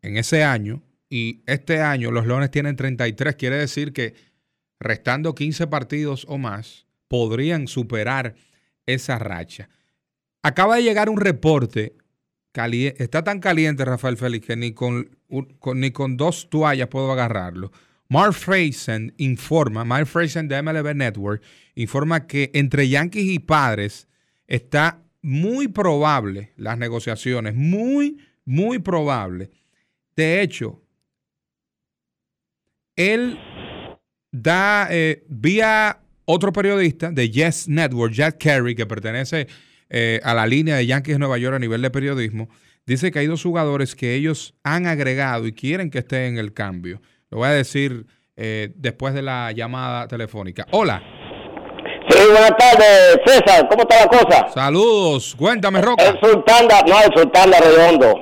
en 0.00 0.16
ese 0.16 0.42
año 0.42 0.82
y 1.10 1.42
este 1.46 1.82
año 1.82 2.10
los 2.10 2.26
Leones 2.26 2.50
tienen 2.50 2.76
33. 2.76 3.36
Quiere 3.36 3.56
decir 3.56 3.92
que 3.92 4.14
restando 4.78 5.34
15 5.34 5.66
partidos 5.66 6.24
o 6.28 6.38
más 6.38 6.86
podrían 7.08 7.68
superar 7.68 8.34
esa 8.94 9.18
racha. 9.18 9.68
Acaba 10.42 10.76
de 10.76 10.82
llegar 10.82 11.08
un 11.10 11.18
reporte, 11.20 11.94
cali- 12.52 12.94
está 12.98 13.22
tan 13.24 13.40
caliente 13.40 13.84
Rafael 13.84 14.16
Félix 14.16 14.46
que 14.46 14.56
ni 14.56 14.72
con- 14.72 15.16
ni 15.74 15.90
con 15.90 16.16
dos 16.16 16.48
toallas 16.50 16.88
puedo 16.88 17.12
agarrarlo. 17.12 17.70
Mark 18.08 18.32
Friesen 18.34 19.14
informa, 19.18 19.84
Mark 19.84 20.06
Friesen 20.06 20.48
de 20.48 20.56
MLB 20.62 20.94
Network, 20.94 21.42
informa 21.74 22.26
que 22.26 22.50
entre 22.54 22.88
Yankees 22.88 23.24
y 23.30 23.38
Padres 23.38 24.08
está 24.48 25.02
muy 25.22 25.68
probable 25.68 26.52
las 26.56 26.76
negociaciones, 26.78 27.54
muy, 27.54 28.18
muy 28.44 28.78
probable. 28.80 29.50
De 30.16 30.40
hecho, 30.42 30.82
él 32.96 33.38
da 34.32 34.88
eh, 34.90 35.24
vía 35.28 36.00
otro 36.32 36.52
periodista 36.52 37.10
de 37.10 37.30
Yes 37.30 37.68
Network, 37.68 38.12
Jack 38.12 38.42
Carey, 38.42 38.74
que 38.74 38.86
pertenece 38.86 39.46
eh, 39.88 40.20
a 40.22 40.34
la 40.34 40.46
línea 40.46 40.76
de 40.76 40.86
Yankees 40.86 41.14
de 41.14 41.18
Nueva 41.18 41.38
York 41.38 41.56
a 41.56 41.58
nivel 41.58 41.82
de 41.82 41.90
periodismo, 41.90 42.48
dice 42.86 43.10
que 43.10 43.18
hay 43.18 43.26
dos 43.26 43.42
jugadores 43.42 43.94
que 43.96 44.14
ellos 44.14 44.54
han 44.62 44.86
agregado 44.86 45.46
y 45.46 45.52
quieren 45.52 45.90
que 45.90 45.98
estén 45.98 46.22
en 46.34 46.38
el 46.38 46.52
cambio. 46.52 47.00
Lo 47.30 47.38
voy 47.38 47.48
a 47.48 47.52
decir 47.52 48.06
eh, 48.36 48.70
después 48.76 49.14
de 49.14 49.22
la 49.22 49.52
llamada 49.52 50.06
telefónica. 50.08 50.66
Hola. 50.70 51.02
Sí, 52.08 52.18
buenas 52.30 52.56
tardes, 52.56 53.18
César. 53.24 53.68
¿Cómo 53.68 53.82
está 53.82 54.00
la 54.00 54.06
cosa? 54.08 54.48
Saludos. 54.52 55.34
Cuéntame, 55.38 55.80
Roca. 55.80 56.04
El 56.04 56.18
Sultán, 56.20 56.66
de- 56.66 56.90
no, 56.90 57.00
el 57.02 57.12
Sultán 57.14 57.50
de 57.50 57.60
Redondo. 57.60 58.14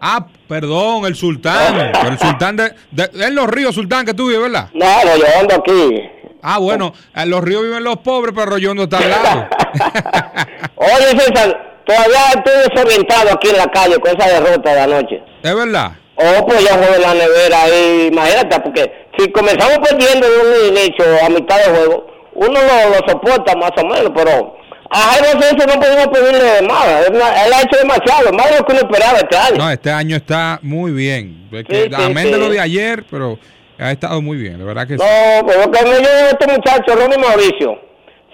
Ah, 0.00 0.26
perdón, 0.48 1.06
el 1.06 1.14
sultán. 1.14 1.90
El 2.06 2.18
sultán 2.18 2.56
de, 2.56 2.72
de- 2.90 3.26
En 3.26 3.34
los 3.34 3.48
ríos, 3.48 3.74
sultán, 3.74 4.04
que 4.04 4.12
tú 4.12 4.26
vives, 4.28 4.42
¿verdad? 4.42 4.68
No, 4.74 4.86
Redondo 5.02 5.54
aquí. 5.54 6.02
Ah, 6.46 6.58
bueno, 6.58 6.92
en 7.16 7.30
los 7.30 7.42
ríos 7.42 7.62
viven 7.62 7.82
los 7.82 7.96
pobres, 8.00 8.34
pero 8.34 8.50
Rollondo 8.50 8.82
está 8.82 8.98
al 8.98 9.10
lado. 9.10 9.48
Oye, 10.76 11.18
César, 11.18 11.80
todavía 11.86 12.18
estoy 12.36 12.68
desorientado 12.68 13.32
aquí 13.32 13.48
en 13.48 13.56
la 13.56 13.66
calle 13.68 13.98
con 13.98 14.14
esa 14.14 14.28
derrota 14.40 14.74
de 14.74 14.80
anoche. 14.80 15.22
¿Es 15.42 15.54
verdad? 15.54 15.92
Oh, 16.16 16.46
pues 16.46 16.62
ya 16.62 16.74
juego 16.76 16.96
la 17.00 17.14
nevera 17.14 17.62
ahí, 17.62 18.08
imagínate, 18.12 18.60
porque 18.60 18.92
si 19.18 19.32
comenzamos 19.32 19.78
perdiendo 19.88 20.28
de 20.28 20.36
un 20.38 20.76
inicio 20.76 21.04
a 21.24 21.30
mitad 21.30 21.56
de 21.56 21.64
juego, 21.76 22.06
uno 22.34 22.52
lo, 22.52 22.90
lo 22.90 23.08
soporta 23.08 23.56
más 23.56 23.72
o 23.82 23.86
menos, 23.86 24.12
pero 24.14 24.54
a 24.90 24.98
Jairo 24.98 25.38
Asensio 25.38 25.66
no 25.66 25.80
podemos 25.80 26.06
pedirle 26.08 26.62
más. 26.68 26.86
Él, 27.08 27.14
él 27.16 27.52
ha 27.52 27.62
hecho 27.62 27.78
demasiado, 27.78 28.32
más 28.32 28.50
de 28.50 28.58
lo 28.58 28.66
que 28.66 28.72
uno 28.72 28.80
esperaba 28.82 29.18
este 29.18 29.36
año. 29.36 29.56
No, 29.56 29.70
este 29.70 29.90
año 29.90 30.16
está 30.16 30.58
muy 30.62 30.92
bien. 30.92 31.48
Es 31.50 31.64
que, 31.64 31.84
Sí, 31.84 31.88
sí, 31.88 32.02
amén 32.02 32.30
de 32.30 32.38
lo 32.38 32.50
de 32.50 32.60
ayer, 32.60 33.04
pero 33.10 33.38
ha 33.78 33.90
estado 33.90 34.22
muy 34.22 34.36
bien, 34.36 34.58
de 34.58 34.64
verdad 34.64 34.86
que 34.86 34.98
sí. 34.98 35.04
No, 35.04 35.46
pero 35.46 35.92
lleve 35.92 36.30
este 36.30 36.46
muchacho, 36.46 36.94
Ronnie 36.94 37.18
Mauricio. 37.18 37.78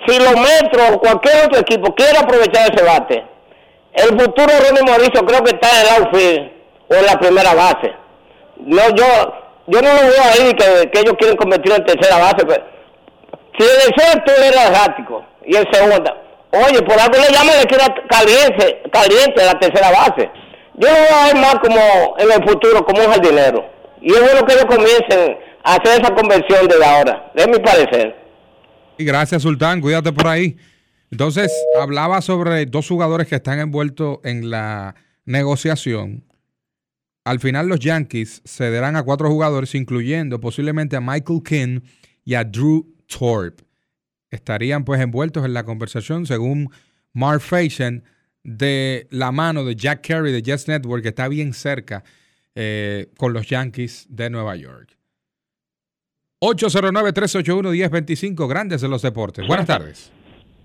Si 0.06 0.18
los 0.18 0.34
metros 0.34 0.90
o 0.94 0.98
cualquier 0.98 1.46
otro 1.46 1.60
equipo 1.60 1.94
quiere 1.94 2.18
aprovechar 2.18 2.72
ese 2.72 2.84
bate, 2.84 3.24
el 3.94 4.08
futuro 4.08 4.46
de 4.46 4.60
Ronnie 4.60 4.84
Mauricio 4.86 5.24
creo 5.24 5.42
que 5.42 5.50
está 5.50 5.68
en 5.70 5.86
el 5.86 6.02
outfield 6.02 6.50
o 6.88 6.94
en 6.94 7.06
la 7.06 7.18
primera 7.18 7.54
base. 7.54 7.92
No, 8.56 8.82
yo, 8.94 9.06
yo 9.66 9.82
no 9.82 9.88
lo 9.94 10.00
veo 10.00 10.22
ahí 10.22 10.52
que, 10.54 10.90
que 10.90 11.00
ellos 11.00 11.14
quieren 11.18 11.36
convertirlo 11.36 11.76
en 11.76 11.84
tercera 11.84 12.18
base. 12.18 12.44
Pero, 12.46 12.64
si 13.58 13.64
el 13.64 13.94
deseo 13.94 14.22
tú 14.24 14.32
eres 14.32 14.56
errático 14.56 15.24
y 15.44 15.56
en 15.56 15.64
segunda, 15.72 16.16
oye, 16.52 16.82
por 16.82 16.98
algo 16.98 17.16
le 17.16 17.32
llaman 17.32 17.64
que 17.68 17.74
era 17.74 17.94
caliente, 18.08 18.82
caliente 18.90 19.44
la 19.44 19.58
tercera 19.58 19.90
base. 19.90 20.30
Yo 20.74 20.88
lo 20.88 20.94
veo 20.94 21.14
a 21.14 21.26
ver 21.26 21.36
más 21.36 21.54
como 21.56 22.16
en 22.18 22.32
el 22.32 22.48
futuro, 22.48 22.84
como 22.84 23.02
un 23.02 23.10
jardinero. 23.10 23.79
Y 24.02 24.12
es 24.12 24.20
bueno 24.20 24.46
que 24.46 24.54
ellos 24.54 24.66
comiencen 24.66 25.36
a 25.62 25.74
hacer 25.74 26.00
esa 26.00 26.14
conversión 26.14 26.66
desde 26.68 26.84
ahora, 26.84 27.32
es 27.34 27.48
mi 27.48 27.58
parecer. 27.58 28.16
Y 28.96 29.04
gracias, 29.04 29.42
Sultán. 29.42 29.80
Cuídate 29.80 30.12
por 30.12 30.26
ahí. 30.26 30.56
Entonces, 31.10 31.50
hablaba 31.80 32.20
sobre 32.20 32.66
dos 32.66 32.88
jugadores 32.88 33.26
que 33.26 33.36
están 33.36 33.58
envueltos 33.58 34.18
en 34.24 34.50
la 34.50 34.94
negociación. 35.24 36.24
Al 37.24 37.40
final, 37.40 37.68
los 37.68 37.80
Yankees 37.80 38.42
cederán 38.44 38.96
a 38.96 39.02
cuatro 39.02 39.28
jugadores, 39.28 39.74
incluyendo 39.74 40.40
posiblemente 40.40 40.96
a 40.96 41.00
Michael 41.00 41.42
King 41.44 41.80
y 42.24 42.34
a 42.34 42.44
Drew 42.44 42.94
Thorpe. 43.06 43.64
Estarían 44.30 44.84
pues 44.84 45.00
envueltos 45.00 45.44
en 45.44 45.52
la 45.52 45.64
conversación, 45.64 46.26
según 46.26 46.70
Mark 47.12 47.40
Faison, 47.40 48.04
de 48.42 49.06
la 49.10 49.32
mano 49.32 49.64
de 49.64 49.76
Jack 49.76 50.06
Carey 50.06 50.32
de 50.32 50.42
Jets 50.42 50.68
Network, 50.68 51.02
que 51.02 51.08
está 51.08 51.28
bien 51.28 51.52
cerca 51.52 52.04
eh, 52.54 53.08
con 53.16 53.32
los 53.32 53.48
Yankees 53.48 54.06
de 54.08 54.30
Nueva 54.30 54.54
York. 54.56 54.96
809-381-1025, 56.42 58.48
grandes 58.48 58.82
en 58.82 58.90
los 58.90 59.02
deportes. 59.02 59.46
Buenas 59.46 59.66
tardes. 59.66 60.10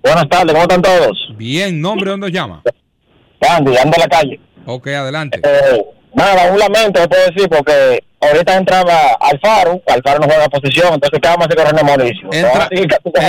Buenas 0.01 0.27
tardes, 0.29 0.51
¿cómo 0.53 0.61
están 0.63 0.81
todos? 0.81 1.17
Bien, 1.35 1.81
nombre, 1.81 2.11
¿dónde 2.11 2.31
llama? 2.31 2.61
Andy, 3.41 3.75
ando 3.77 3.95
en 3.97 4.01
la 4.01 4.07
calle. 4.07 4.39
Ok, 4.65 4.87
adelante. 4.87 5.39
Eh, 5.43 5.85
nada, 6.13 6.51
un 6.51 6.59
lamento, 6.59 7.01
le 7.01 7.07
puedo 7.07 7.25
decir, 7.25 7.49
porque 7.49 8.03
ahorita 8.21 8.57
entraba 8.57 9.17
Alfaro, 9.19 9.81
Alfaro 9.87 10.19
no 10.19 10.25
juega 10.27 10.47
posición, 10.47 10.93
entonces 10.93 11.19
¿qué 11.21 11.27
vamos 11.27 11.43
a 11.43 11.45
hacer 11.47 11.57
con 11.57 11.65
René 11.67 11.83
Mauricio? 11.83 12.29
Entra, 12.31 12.69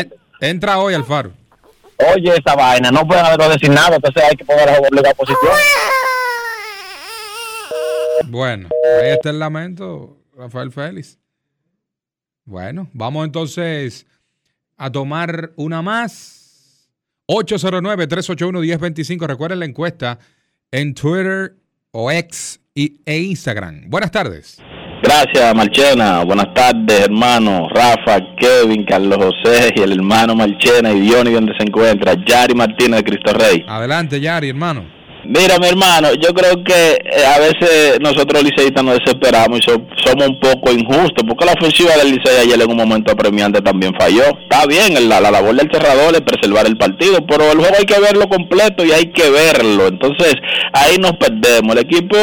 en- 0.00 0.14
entra 0.40 0.78
hoy, 0.78 0.94
Alfaro. 0.94 1.32
Oye, 2.14 2.34
esa 2.36 2.54
vaina, 2.54 2.90
no 2.90 3.06
pueden 3.06 3.24
haberlo 3.24 3.48
designado, 3.48 3.94
entonces 3.96 4.22
hay 4.22 4.36
que 4.36 4.44
poner 4.44 4.68
a 4.68 4.78
obligar 4.78 5.14
posición. 5.16 5.50
Bueno, 8.28 8.68
ahí 9.02 9.10
está 9.10 9.30
el 9.30 9.38
lamento, 9.38 10.18
Rafael 10.36 10.72
Félix. 10.72 11.18
Bueno, 12.44 12.88
vamos 12.92 13.24
entonces 13.24 14.06
a 14.76 14.90
tomar 14.90 15.52
una 15.56 15.82
más. 15.82 16.90
809-381-1025. 17.28 19.26
Recuerden 19.26 19.58
la 19.58 19.64
encuesta 19.64 20.18
en 20.70 20.94
Twitter 20.94 21.56
o 21.90 22.10
X 22.10 22.60
y, 22.74 23.00
e 23.04 23.18
Instagram. 23.18 23.88
Buenas 23.88 24.10
tardes. 24.10 24.58
Gracias, 25.02 25.54
Marchena. 25.54 26.24
Buenas 26.24 26.52
tardes, 26.54 27.00
hermano. 27.00 27.68
Rafa, 27.68 28.18
Kevin, 28.38 28.84
Carlos 28.86 29.18
José 29.18 29.72
y 29.76 29.82
el 29.82 29.92
hermano 29.92 30.34
Marchena 30.34 30.92
y 30.92 31.00
Diony, 31.00 31.32
donde 31.32 31.52
se 31.56 31.64
encuentra. 31.64 32.14
Yari 32.24 32.54
Martínez 32.54 33.02
de 33.02 33.04
Cristo 33.04 33.32
Rey. 33.32 33.64
Adelante, 33.68 34.20
Yari, 34.20 34.48
hermano. 34.48 34.95
Mira, 35.28 35.58
mi 35.58 35.66
hermano, 35.66 36.14
yo 36.14 36.28
creo 36.34 36.62
que 36.62 36.98
eh, 37.04 37.24
a 37.26 37.38
veces 37.40 37.98
nosotros 38.00 38.44
liceístas 38.44 38.84
nos 38.84 38.98
desesperamos 38.98 39.58
y 39.58 39.62
so- 39.62 39.82
somos 40.04 40.28
un 40.28 40.38
poco 40.40 40.70
injustos, 40.72 41.24
porque 41.26 41.44
la 41.44 41.52
ofensiva 41.52 41.96
del 41.96 42.12
Licey 42.14 42.36
ayer 42.42 42.60
en 42.62 42.70
un 42.70 42.76
momento 42.76 43.12
apremiante 43.12 43.60
también 43.60 43.92
falló. 43.98 44.22
Está 44.42 44.66
bien, 44.66 45.08
la, 45.08 45.20
la 45.20 45.30
labor 45.30 45.54
del 45.56 45.70
cerrador 45.72 46.14
es 46.14 46.20
preservar 46.20 46.66
el 46.66 46.76
partido, 46.76 47.18
pero 47.26 47.50
el 47.50 47.58
juego 47.58 47.74
hay 47.78 47.84
que 47.86 47.98
verlo 47.98 48.28
completo 48.28 48.84
y 48.84 48.92
hay 48.92 49.06
que 49.06 49.28
verlo. 49.30 49.88
Entonces, 49.88 50.34
ahí 50.72 50.96
nos 50.98 51.12
perdemos. 51.16 51.74
El 51.74 51.82
equipo 51.82 52.16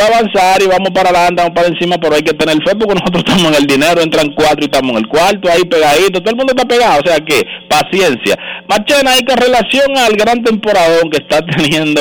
va 0.00 0.04
a 0.04 0.18
avanzar 0.18 0.62
y 0.62 0.66
vamos 0.66 0.90
para 0.94 1.10
adelante, 1.10 1.42
vamos 1.42 1.54
para 1.56 1.68
encima, 1.68 1.96
pero 1.98 2.14
hay 2.14 2.22
que 2.22 2.34
tener 2.34 2.56
fe 2.62 2.76
porque 2.76 2.94
nosotros 3.00 3.24
estamos 3.26 3.44
en 3.46 3.54
el 3.54 3.66
dinero, 3.66 4.00
entran 4.02 4.30
cuatro 4.36 4.60
y 4.60 4.64
estamos 4.66 4.92
en 4.92 4.98
el 4.98 5.08
cuarto, 5.08 5.50
ahí 5.50 5.64
pegadito, 5.64 6.20
todo 6.20 6.30
el 6.30 6.36
mundo 6.36 6.52
está 6.56 6.68
pegado, 6.68 7.00
o 7.02 7.06
sea 7.06 7.16
que 7.18 7.42
paciencia. 7.68 8.36
Marchena, 8.68 9.12
hay 9.12 9.22
que 9.22 9.34
relación 9.34 9.96
al 9.96 10.14
gran 10.16 10.42
temporadón 10.44 11.10
que 11.10 11.18
está 11.18 11.40
teniendo 11.56 12.00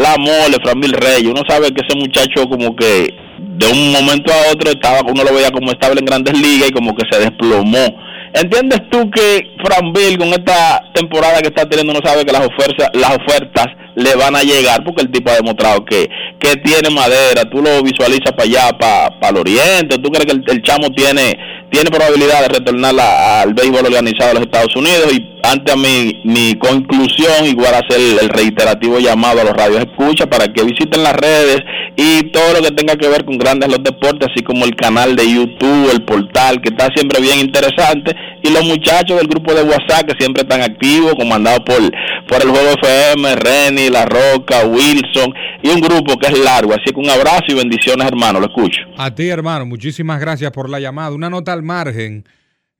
la 0.00 0.16
mole, 0.16 0.56
Framil 0.62 0.92
Reyes. 0.92 1.30
Uno 1.30 1.42
sabe 1.48 1.72
que 1.72 1.82
ese 1.86 1.96
muchacho 1.96 2.48
como 2.48 2.74
que 2.74 3.14
de 3.38 3.66
un 3.66 3.92
momento 3.92 4.32
a 4.32 4.52
otro 4.52 4.70
estaba, 4.70 5.00
uno 5.02 5.22
lo 5.22 5.34
veía 5.34 5.50
como 5.50 5.70
estable 5.70 6.00
en 6.00 6.06
grandes 6.06 6.38
ligas 6.38 6.70
y 6.70 6.72
como 6.72 6.94
que 6.94 7.04
se 7.10 7.20
desplomó. 7.20 7.86
¿Entiendes 8.32 8.80
tú 8.90 9.10
que 9.10 9.56
Franville 9.64 10.18
con 10.18 10.28
esta 10.28 10.82
temporada 10.94 11.40
que 11.40 11.48
está 11.48 11.68
teniendo 11.68 11.92
no 11.92 12.00
sabe 12.04 12.24
que 12.24 12.32
las 12.32 12.46
ofertas, 12.46 12.88
las 12.94 13.16
ofertas 13.16 13.66
le 13.94 14.14
van 14.14 14.36
a 14.36 14.42
llegar 14.42 14.84
porque 14.84 15.02
el 15.02 15.10
tipo 15.10 15.30
ha 15.30 15.36
demostrado 15.36 15.84
que, 15.84 16.08
que 16.38 16.56
tiene 16.56 16.90
madera, 16.90 17.48
tú 17.50 17.62
lo 17.62 17.82
visualizas 17.82 18.32
para 18.32 18.44
allá, 18.44 18.78
para, 18.78 19.20
para 19.20 19.32
el 19.32 19.38
oriente, 19.38 19.98
tú 19.98 20.10
crees 20.10 20.26
que 20.26 20.32
el, 20.32 20.44
el 20.46 20.62
chamo 20.62 20.90
tiene 20.90 21.36
tiene 21.70 21.90
probabilidad 21.90 22.42
de 22.42 22.48
retornar 22.48 22.94
al 22.98 23.54
béisbol 23.54 23.86
organizado 23.86 24.30
de 24.30 24.34
los 24.34 24.42
Estados 24.42 24.74
Unidos 24.74 25.12
y 25.12 25.30
ante 25.42 25.74
mi, 25.76 26.20
mi 26.24 26.54
conclusión 26.56 27.46
igual 27.46 27.74
hacer 27.74 28.00
el, 28.20 28.28
reiterativo 28.28 28.98
llamado 28.98 29.40
a 29.40 29.44
los 29.44 29.54
radios 29.54 29.78
escucha 29.78 30.26
para 30.26 30.52
que 30.52 30.64
visiten 30.64 31.02
las 31.02 31.14
redes 31.14 31.60
y 31.96 32.24
todo 32.30 32.54
lo 32.54 32.62
que 32.62 32.72
tenga 32.72 32.96
que 32.96 33.08
ver 33.08 33.24
con 33.24 33.38
grandes 33.38 33.70
los 33.70 33.82
deportes 33.82 34.28
así 34.30 34.42
como 34.42 34.64
el 34.64 34.74
canal 34.74 35.14
de 35.16 35.32
YouTube, 35.32 35.90
el 35.92 36.02
portal 36.02 36.60
que 36.60 36.70
está 36.70 36.88
siempre 36.94 37.20
bien 37.22 37.38
interesante 37.38 38.14
y 38.42 38.50
los 38.50 38.64
muchachos 38.64 39.16
del 39.16 39.28
grupo 39.28 39.54
de 39.54 39.62
WhatsApp 39.62 40.06
que 40.08 40.14
siempre 40.18 40.42
están 40.42 40.62
activos 40.62 41.14
comandado 41.14 41.64
por, 41.64 41.78
por 42.26 42.42
el 42.42 42.50
juego 42.50 42.74
FM, 42.82 43.36
Renny, 43.36 43.79
La 43.88 44.04
Roca, 44.04 44.66
Wilson 44.66 45.32
y 45.62 45.68
un 45.70 45.80
grupo 45.80 46.18
que 46.18 46.26
es 46.26 46.38
largo 46.38 46.72
así 46.72 46.92
que 46.92 47.00
un 47.00 47.08
abrazo 47.08 47.44
y 47.48 47.54
bendiciones 47.54 48.06
hermano, 48.06 48.40
lo 48.40 48.46
escucho. 48.46 48.80
A 48.98 49.14
ti, 49.14 49.28
hermano, 49.28 49.64
muchísimas 49.64 50.20
gracias 50.20 50.50
por 50.50 50.68
la 50.68 50.80
llamada. 50.80 51.12
Una 51.12 51.30
nota 51.30 51.52
al 51.52 51.62
margen. 51.62 52.24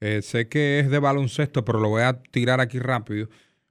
eh, 0.01 0.20
sé 0.22 0.48
que 0.48 0.80
es 0.80 0.90
de 0.90 0.98
baloncesto, 0.98 1.64
pero 1.64 1.78
lo 1.78 1.88
voy 1.90 2.03
a 2.03 2.20
tirar 2.30 2.61
aquí 2.61 2.78
rápido. 2.78 3.28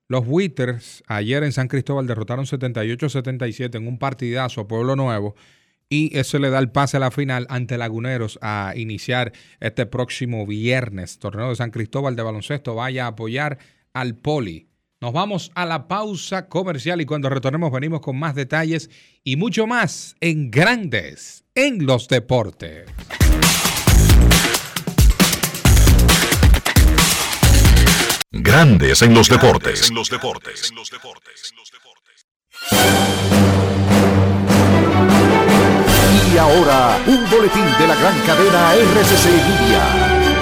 Los 0.08 0.24
Witters 0.26 1.04
ayer 1.08 1.44
en 1.44 1.52
San 1.52 1.68
Cristóbal 1.68 2.08
derrotaron 2.08 2.46
78-77 2.46 3.76
en 3.76 3.88
un 3.88 4.00
partidazo 4.00 4.62
a 4.62 4.68
Pueblo 4.68 4.96
Nuevo 4.96 5.36
y 5.90 6.16
eso 6.18 6.40
le 6.40 6.50
da 6.50 6.60
el 6.60 6.72
pase 6.72 6.98
a 6.98 7.00
la 7.00 7.12
final 7.12 7.48
ante 7.50 7.78
Laguneros 7.78 8.38
a 8.42 8.74
iniciar 8.76 9.34
este 9.60 9.86
próximo 9.88 10.46
viernes. 10.46 11.20
Torneo 11.20 11.50
de 11.50 11.56
San 11.56 11.72
Cristóbal 11.72 12.16
de 12.16 12.24
baloncesto. 12.24 12.76
Vaya 12.76 13.06
a 13.06 13.10
apoyar 13.10 13.58
al 13.94 14.16
Poli. 14.16 14.69
Nos 15.02 15.14
vamos 15.14 15.50
a 15.56 15.66
la 15.66 15.88
pausa 15.88 16.50
comercial 16.50 17.00
y 17.00 17.06
cuando 17.06 17.30
retornemos 17.30 17.72
venimos 17.72 18.02
con 18.02 18.20
más 18.20 18.36
detalles 18.36 18.90
y 19.24 19.38
mucho 19.38 19.66
más 19.66 20.18
en 20.20 20.52
Grandes 20.52 21.46
en 21.56 21.86
los 21.86 22.10
Deportes. 22.10 22.86
Grandes 28.32 29.02
en 29.02 29.14
los 29.14 29.30
deportes. 29.30 29.90
En 29.90 29.96
los 29.96 30.10
deportes. 30.10 30.74
Y 36.34 36.38
ahora, 36.38 37.00
un 37.08 37.30
boletín 37.30 37.66
de 37.80 37.88
la 37.88 37.96
gran 37.96 38.20
cadena 38.26 38.74
RCC 38.76 39.26
Media. 39.48 40.40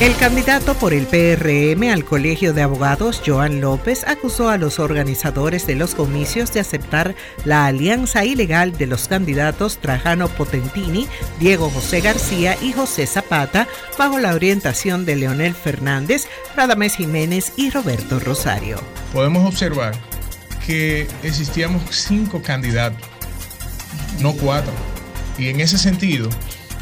El 0.00 0.16
candidato 0.16 0.74
por 0.74 0.92
el 0.92 1.06
PRM 1.06 1.88
al 1.88 2.04
Colegio 2.04 2.52
de 2.52 2.62
Abogados, 2.62 3.22
Joan 3.24 3.60
López, 3.60 4.02
acusó 4.08 4.48
a 4.48 4.58
los 4.58 4.80
organizadores 4.80 5.68
de 5.68 5.76
los 5.76 5.94
comicios 5.94 6.52
de 6.52 6.58
aceptar 6.58 7.14
la 7.44 7.66
alianza 7.66 8.24
ilegal 8.24 8.76
de 8.76 8.88
los 8.88 9.06
candidatos 9.06 9.78
Trajano 9.78 10.26
Potentini, 10.28 11.06
Diego 11.38 11.70
José 11.70 12.00
García 12.00 12.56
y 12.60 12.72
José 12.72 13.06
Zapata, 13.06 13.68
bajo 13.96 14.18
la 14.18 14.34
orientación 14.34 15.06
de 15.06 15.14
Leonel 15.14 15.54
Fernández, 15.54 16.26
Radamés 16.56 16.96
Jiménez 16.96 17.52
y 17.56 17.70
Roberto 17.70 18.18
Rosario. 18.18 18.80
podemos 19.12 19.46
observar 19.46 19.94
que 20.66 21.06
existíamos 21.22 21.82
cinco 21.90 22.42
candidatos, 22.42 23.08
no 24.18 24.32
cuatro. 24.32 24.72
Y 25.38 25.48
en 25.48 25.60
ese 25.60 25.78
sentido, 25.78 26.28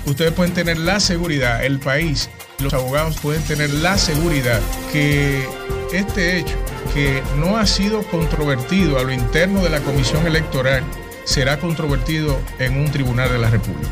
ustedes 0.07 0.33
pueden 0.33 0.55
tener 0.55 0.79
la 0.79 0.99
seguridad, 0.99 1.63
el 1.63 1.79
país, 1.79 2.31
los 2.63 2.75
abogados 2.75 3.17
pueden 3.21 3.43
tener 3.43 3.71
la 3.71 3.99
seguridad 3.99 4.61
que 4.93 5.47
este 5.93 6.39
hecho, 6.39 6.57
que 6.95 7.23
no 7.37 7.57
ha 7.57 7.67
sido 7.67 8.03
controvertido 8.05 8.99
a 8.99 9.03
lo 9.03 9.13
interno 9.13 9.63
de 9.63 9.71
la 9.71 9.81
Comisión 9.81 10.27
Electoral, 10.27 10.85
será 11.25 11.59
controvertido 11.59 12.39
en 12.59 12.79
un 12.79 12.91
tribunal 12.91 13.31
de 13.31 13.39
la 13.39 13.51
República. 13.51 13.91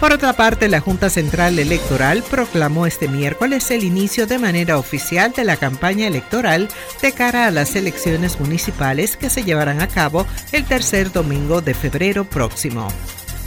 Por 0.00 0.12
otra 0.12 0.32
parte, 0.32 0.68
la 0.68 0.80
Junta 0.80 1.08
Central 1.08 1.58
Electoral 1.58 2.22
proclamó 2.28 2.84
este 2.86 3.08
miércoles 3.08 3.70
el 3.70 3.84
inicio 3.84 4.26
de 4.26 4.38
manera 4.38 4.76
oficial 4.76 5.32
de 5.32 5.44
la 5.44 5.56
campaña 5.56 6.06
electoral 6.06 6.68
de 7.00 7.12
cara 7.12 7.46
a 7.46 7.50
las 7.50 7.76
elecciones 7.76 8.38
municipales 8.40 9.16
que 9.16 9.30
se 9.30 9.44
llevarán 9.44 9.80
a 9.80 9.88
cabo 9.88 10.26
el 10.52 10.64
tercer 10.64 11.12
domingo 11.12 11.62
de 11.62 11.74
febrero 11.74 12.24
próximo. 12.24 12.88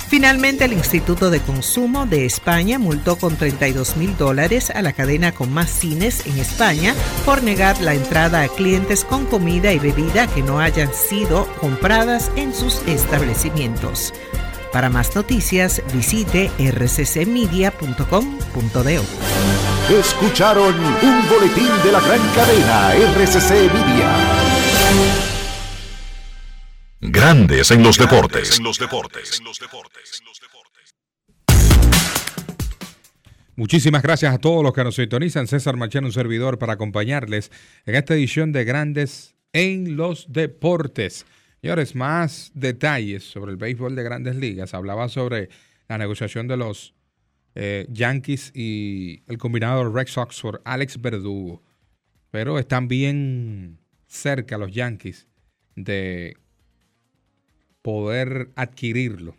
Finalmente, 0.07 0.65
el 0.65 0.73
Instituto 0.73 1.29
de 1.29 1.41
Consumo 1.41 2.05
de 2.05 2.25
España 2.25 2.79
multó 2.79 3.17
con 3.17 3.35
32 3.35 3.97
mil 3.97 4.15
dólares 4.15 4.69
a 4.69 4.81
la 4.81 4.93
cadena 4.93 5.33
con 5.33 5.51
más 5.51 5.69
cines 5.69 6.25
en 6.25 6.39
España 6.39 6.95
por 7.25 7.43
negar 7.43 7.81
la 7.81 7.93
entrada 7.93 8.41
a 8.41 8.47
clientes 8.47 9.03
con 9.03 9.25
comida 9.25 9.73
y 9.73 9.79
bebida 9.79 10.27
que 10.27 10.43
no 10.43 10.59
hayan 10.59 10.93
sido 10.93 11.45
compradas 11.59 12.31
en 12.37 12.53
sus 12.53 12.81
establecimientos. 12.87 14.13
Para 14.71 14.89
más 14.89 15.13
noticias, 15.15 15.81
visite 15.93 16.51
rccmedia.com.do. 16.57 19.03
Escucharon 19.89 20.75
un 20.75 21.29
boletín 21.29 21.69
de 21.83 21.91
la 21.91 21.99
gran 21.99 22.21
cadena 22.33 22.93
RCC 22.93 23.73
Media. 23.73 25.26
Grandes 26.99 27.69
en 27.69 27.83
los 27.83 27.95
deportes. 27.99 28.57
En 28.57 28.63
los 28.63 28.79
deportes. 28.79 29.39
Muchísimas 33.55 34.01
gracias 34.01 34.33
a 34.33 34.39
todos 34.39 34.63
los 34.63 34.73
que 34.73 34.83
nos 34.83 34.95
sintonizan. 34.95 35.45
César 35.45 35.77
Machado, 35.77 36.07
un 36.07 36.11
servidor, 36.11 36.57
para 36.57 36.73
acompañarles 36.73 37.51
en 37.85 37.93
esta 37.93 38.15
edición 38.15 38.51
de 38.51 38.63
Grandes 38.63 39.35
en 39.53 39.95
los 39.95 40.33
Deportes. 40.33 41.27
Señores, 41.61 41.93
más 41.93 42.51
detalles 42.55 43.23
sobre 43.23 43.51
el 43.51 43.57
béisbol 43.57 43.95
de 43.95 44.01
grandes 44.01 44.35
ligas. 44.35 44.73
Hablaba 44.73 45.07
sobre 45.07 45.49
la 45.87 45.99
negociación 45.99 46.47
de 46.47 46.57
los 46.57 46.95
eh, 47.53 47.85
Yankees 47.91 48.51
y 48.55 49.21
el 49.27 49.37
combinado 49.37 49.87
Red 49.91 50.07
Sox 50.07 50.41
por 50.41 50.63
Alex 50.65 50.99
Verdugo. 50.99 51.61
Pero 52.31 52.57
están 52.57 52.87
bien 52.87 53.77
cerca 54.07 54.57
los 54.57 54.71
Yankees 54.71 55.27
de 55.75 56.37
poder 57.87 58.51
adquirirlo. 58.57 59.37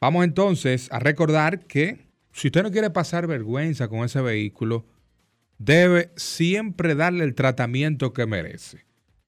Vamos 0.00 0.24
entonces 0.24 0.88
a 0.90 0.98
recordar 1.00 1.66
que 1.66 2.06
si 2.32 2.48
usted 2.48 2.62
no 2.62 2.70
quiere 2.70 2.88
pasar 2.88 3.26
vergüenza 3.26 3.88
con 3.88 4.06
ese 4.06 4.22
vehículo, 4.22 4.86
debe 5.58 6.12
siempre 6.16 6.94
darle 6.94 7.24
el 7.24 7.34
tratamiento 7.34 8.14
que 8.14 8.24
merece. 8.24 8.86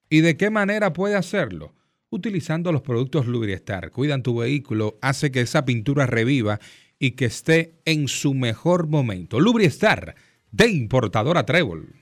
¿Y 0.08 0.22
de 0.22 0.38
qué 0.38 0.48
manera 0.48 0.94
puede 0.94 1.16
hacerlo? 1.16 1.74
Utilizando 2.08 2.72
los 2.72 2.80
productos 2.80 3.26
Lubriestar. 3.26 3.90
Cuidan 3.90 4.22
tu 4.22 4.38
vehículo, 4.38 4.96
hace 5.02 5.30
que 5.30 5.42
esa 5.42 5.66
pintura 5.66 6.06
reviva 6.06 6.60
y 6.98 7.10
que 7.10 7.26
esté 7.26 7.74
en 7.84 8.08
su 8.08 8.32
mejor 8.32 8.86
momento. 8.86 9.38
Lubriestar, 9.38 10.14
de 10.50 10.66
importadora 10.70 11.44
Trébol. 11.44 11.97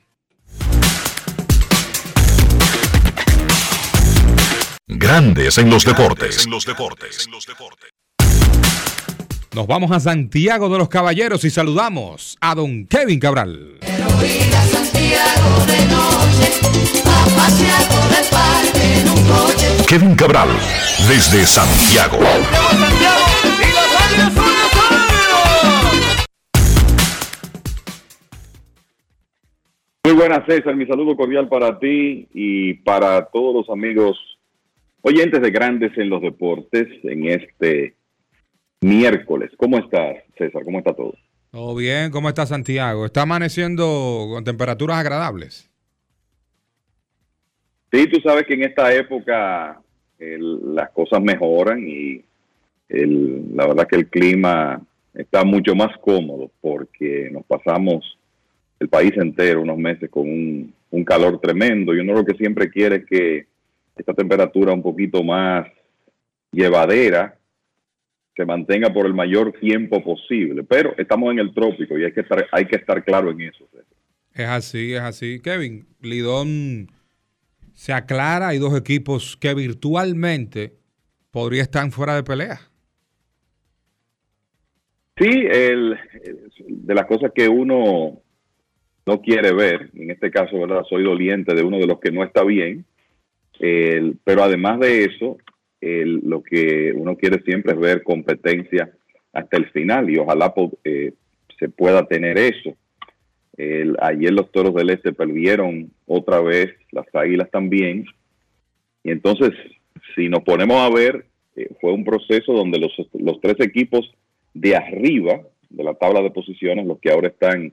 Grandes 4.98 5.58
en 5.58 5.68
los 5.68 5.84
deportes. 5.84 6.46
En 6.46 6.52
los 6.52 6.64
deportes. 6.64 7.28
Nos 9.54 9.66
vamos 9.66 9.90
a 9.90 10.00
Santiago 10.00 10.70
de 10.70 10.78
los 10.78 10.88
Caballeros 10.88 11.44
y 11.44 11.50
saludamos 11.50 12.38
a 12.40 12.54
don 12.54 12.86
Kevin 12.86 13.20
Cabral. 13.20 13.78
Kevin 19.86 20.14
Cabral, 20.14 20.48
desde 21.06 21.44
Santiago. 21.44 22.18
Muy 30.04 30.14
buenas, 30.14 30.46
César. 30.46 30.74
Mi 30.74 30.86
saludo 30.86 31.16
cordial 31.16 31.48
para 31.48 31.78
ti 31.78 32.28
y 32.32 32.74
para 32.74 33.26
todos 33.26 33.54
los 33.54 33.70
amigos 33.70 34.35
oyentes 35.02 35.40
de 35.40 35.50
Grandes 35.50 35.96
en 35.96 36.08
los 36.10 36.22
Deportes 36.22 36.88
en 37.04 37.26
este 37.26 37.94
miércoles. 38.80 39.50
¿Cómo 39.56 39.78
estás, 39.78 40.16
César? 40.36 40.64
¿Cómo 40.64 40.78
está 40.78 40.92
todo? 40.94 41.14
Todo 41.50 41.74
bien, 41.76 42.10
¿cómo 42.10 42.28
está 42.28 42.44
Santiago? 42.44 43.06
¿Está 43.06 43.22
amaneciendo 43.22 44.26
con 44.30 44.44
temperaturas 44.44 44.98
agradables? 44.98 45.70
Sí, 47.92 48.06
tú 48.08 48.20
sabes 48.20 48.44
que 48.46 48.54
en 48.54 48.64
esta 48.64 48.92
época 48.94 49.80
el- 50.18 50.74
las 50.74 50.90
cosas 50.90 51.22
mejoran 51.22 51.86
y 51.86 52.22
el- 52.88 53.56
la 53.56 53.66
verdad 53.66 53.86
que 53.88 53.96
el 53.96 54.08
clima 54.08 54.80
está 55.14 55.44
mucho 55.44 55.74
más 55.74 55.96
cómodo 55.98 56.50
porque 56.60 57.30
nos 57.32 57.44
pasamos 57.46 58.18
el 58.80 58.88
país 58.88 59.12
entero 59.16 59.62
unos 59.62 59.78
meses 59.78 60.10
con 60.10 60.28
un, 60.28 60.74
un 60.90 61.04
calor 61.04 61.40
tremendo 61.40 61.94
y 61.94 62.00
uno 62.00 62.12
lo 62.12 62.24
que 62.24 62.36
siempre 62.36 62.68
quiere 62.70 62.96
es 62.96 63.06
que 63.06 63.46
esta 63.96 64.14
temperatura 64.14 64.72
un 64.72 64.82
poquito 64.82 65.22
más 65.22 65.66
llevadera 66.52 67.38
se 68.36 68.44
mantenga 68.44 68.92
por 68.92 69.06
el 69.06 69.14
mayor 69.14 69.52
tiempo 69.58 70.04
posible. 70.04 70.62
Pero 70.62 70.94
estamos 70.98 71.32
en 71.32 71.38
el 71.38 71.54
trópico 71.54 71.98
y 71.98 72.04
hay 72.04 72.12
que 72.12 72.20
estar, 72.20 72.46
hay 72.52 72.66
que 72.66 72.76
estar 72.76 73.02
claro 73.02 73.30
en 73.30 73.40
eso. 73.40 73.66
Es 74.34 74.46
así, 74.46 74.92
es 74.92 75.00
así. 75.00 75.40
Kevin, 75.40 75.86
Lidón 76.02 76.88
se 77.72 77.94
aclara, 77.94 78.48
hay 78.48 78.58
dos 78.58 78.78
equipos 78.78 79.36
que 79.38 79.54
virtualmente 79.54 80.74
podría 81.30 81.62
estar 81.62 81.90
fuera 81.90 82.14
de 82.14 82.22
pelea. 82.22 82.60
Sí, 85.18 85.30
el, 85.50 85.98
de 86.68 86.94
las 86.94 87.06
cosas 87.06 87.32
que 87.34 87.48
uno 87.48 88.20
no 89.06 89.20
quiere 89.22 89.54
ver, 89.54 89.90
en 89.94 90.10
este 90.10 90.30
caso, 90.30 90.58
¿verdad? 90.58 90.82
Soy 90.88 91.02
doliente 91.02 91.54
de 91.54 91.62
uno 91.62 91.78
de 91.78 91.86
los 91.86 92.00
que 92.00 92.10
no 92.10 92.22
está 92.22 92.44
bien, 92.44 92.84
pero 93.58 94.42
además 94.42 94.80
de 94.80 95.04
eso, 95.04 95.38
lo 95.80 96.42
que 96.42 96.92
uno 96.94 97.16
quiere 97.16 97.42
siempre 97.42 97.72
es 97.72 97.78
ver 97.78 98.02
competencia 98.02 98.90
hasta 99.32 99.56
el 99.56 99.70
final 99.70 100.10
y 100.10 100.18
ojalá 100.18 100.52
eh, 100.84 101.12
se 101.58 101.68
pueda 101.68 102.06
tener 102.06 102.38
eso. 102.38 102.76
ayer 104.00 104.32
los 104.32 104.50
Toros 104.52 104.74
del 104.74 104.90
Este 104.90 105.12
perdieron 105.12 105.90
otra 106.06 106.40
vez, 106.40 106.70
las 106.92 107.06
Águilas 107.14 107.50
también, 107.50 108.06
y 109.02 109.10
entonces 109.10 109.52
si 110.14 110.28
nos 110.28 110.42
ponemos 110.42 110.76
a 110.78 110.90
ver, 110.90 111.26
eh, 111.56 111.68
fue 111.80 111.92
un 111.92 112.04
proceso 112.04 112.52
donde 112.52 112.78
los, 112.78 112.92
los 113.14 113.40
tres 113.40 113.56
equipos 113.60 114.10
de 114.54 114.76
arriba 114.76 115.40
de 115.68 115.84
la 115.84 115.94
tabla 115.94 116.22
de 116.22 116.30
posiciones, 116.30 116.86
los 116.86 116.98
que 116.98 117.10
ahora 117.10 117.28
están 117.28 117.72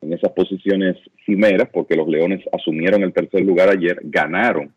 en 0.00 0.12
esas 0.12 0.32
posiciones 0.32 0.96
cimeras, 1.24 1.68
porque 1.72 1.96
los 1.96 2.08
Leones 2.08 2.44
asumieron 2.52 3.02
el 3.02 3.12
tercer 3.12 3.42
lugar 3.42 3.70
ayer, 3.70 3.98
ganaron. 4.02 4.72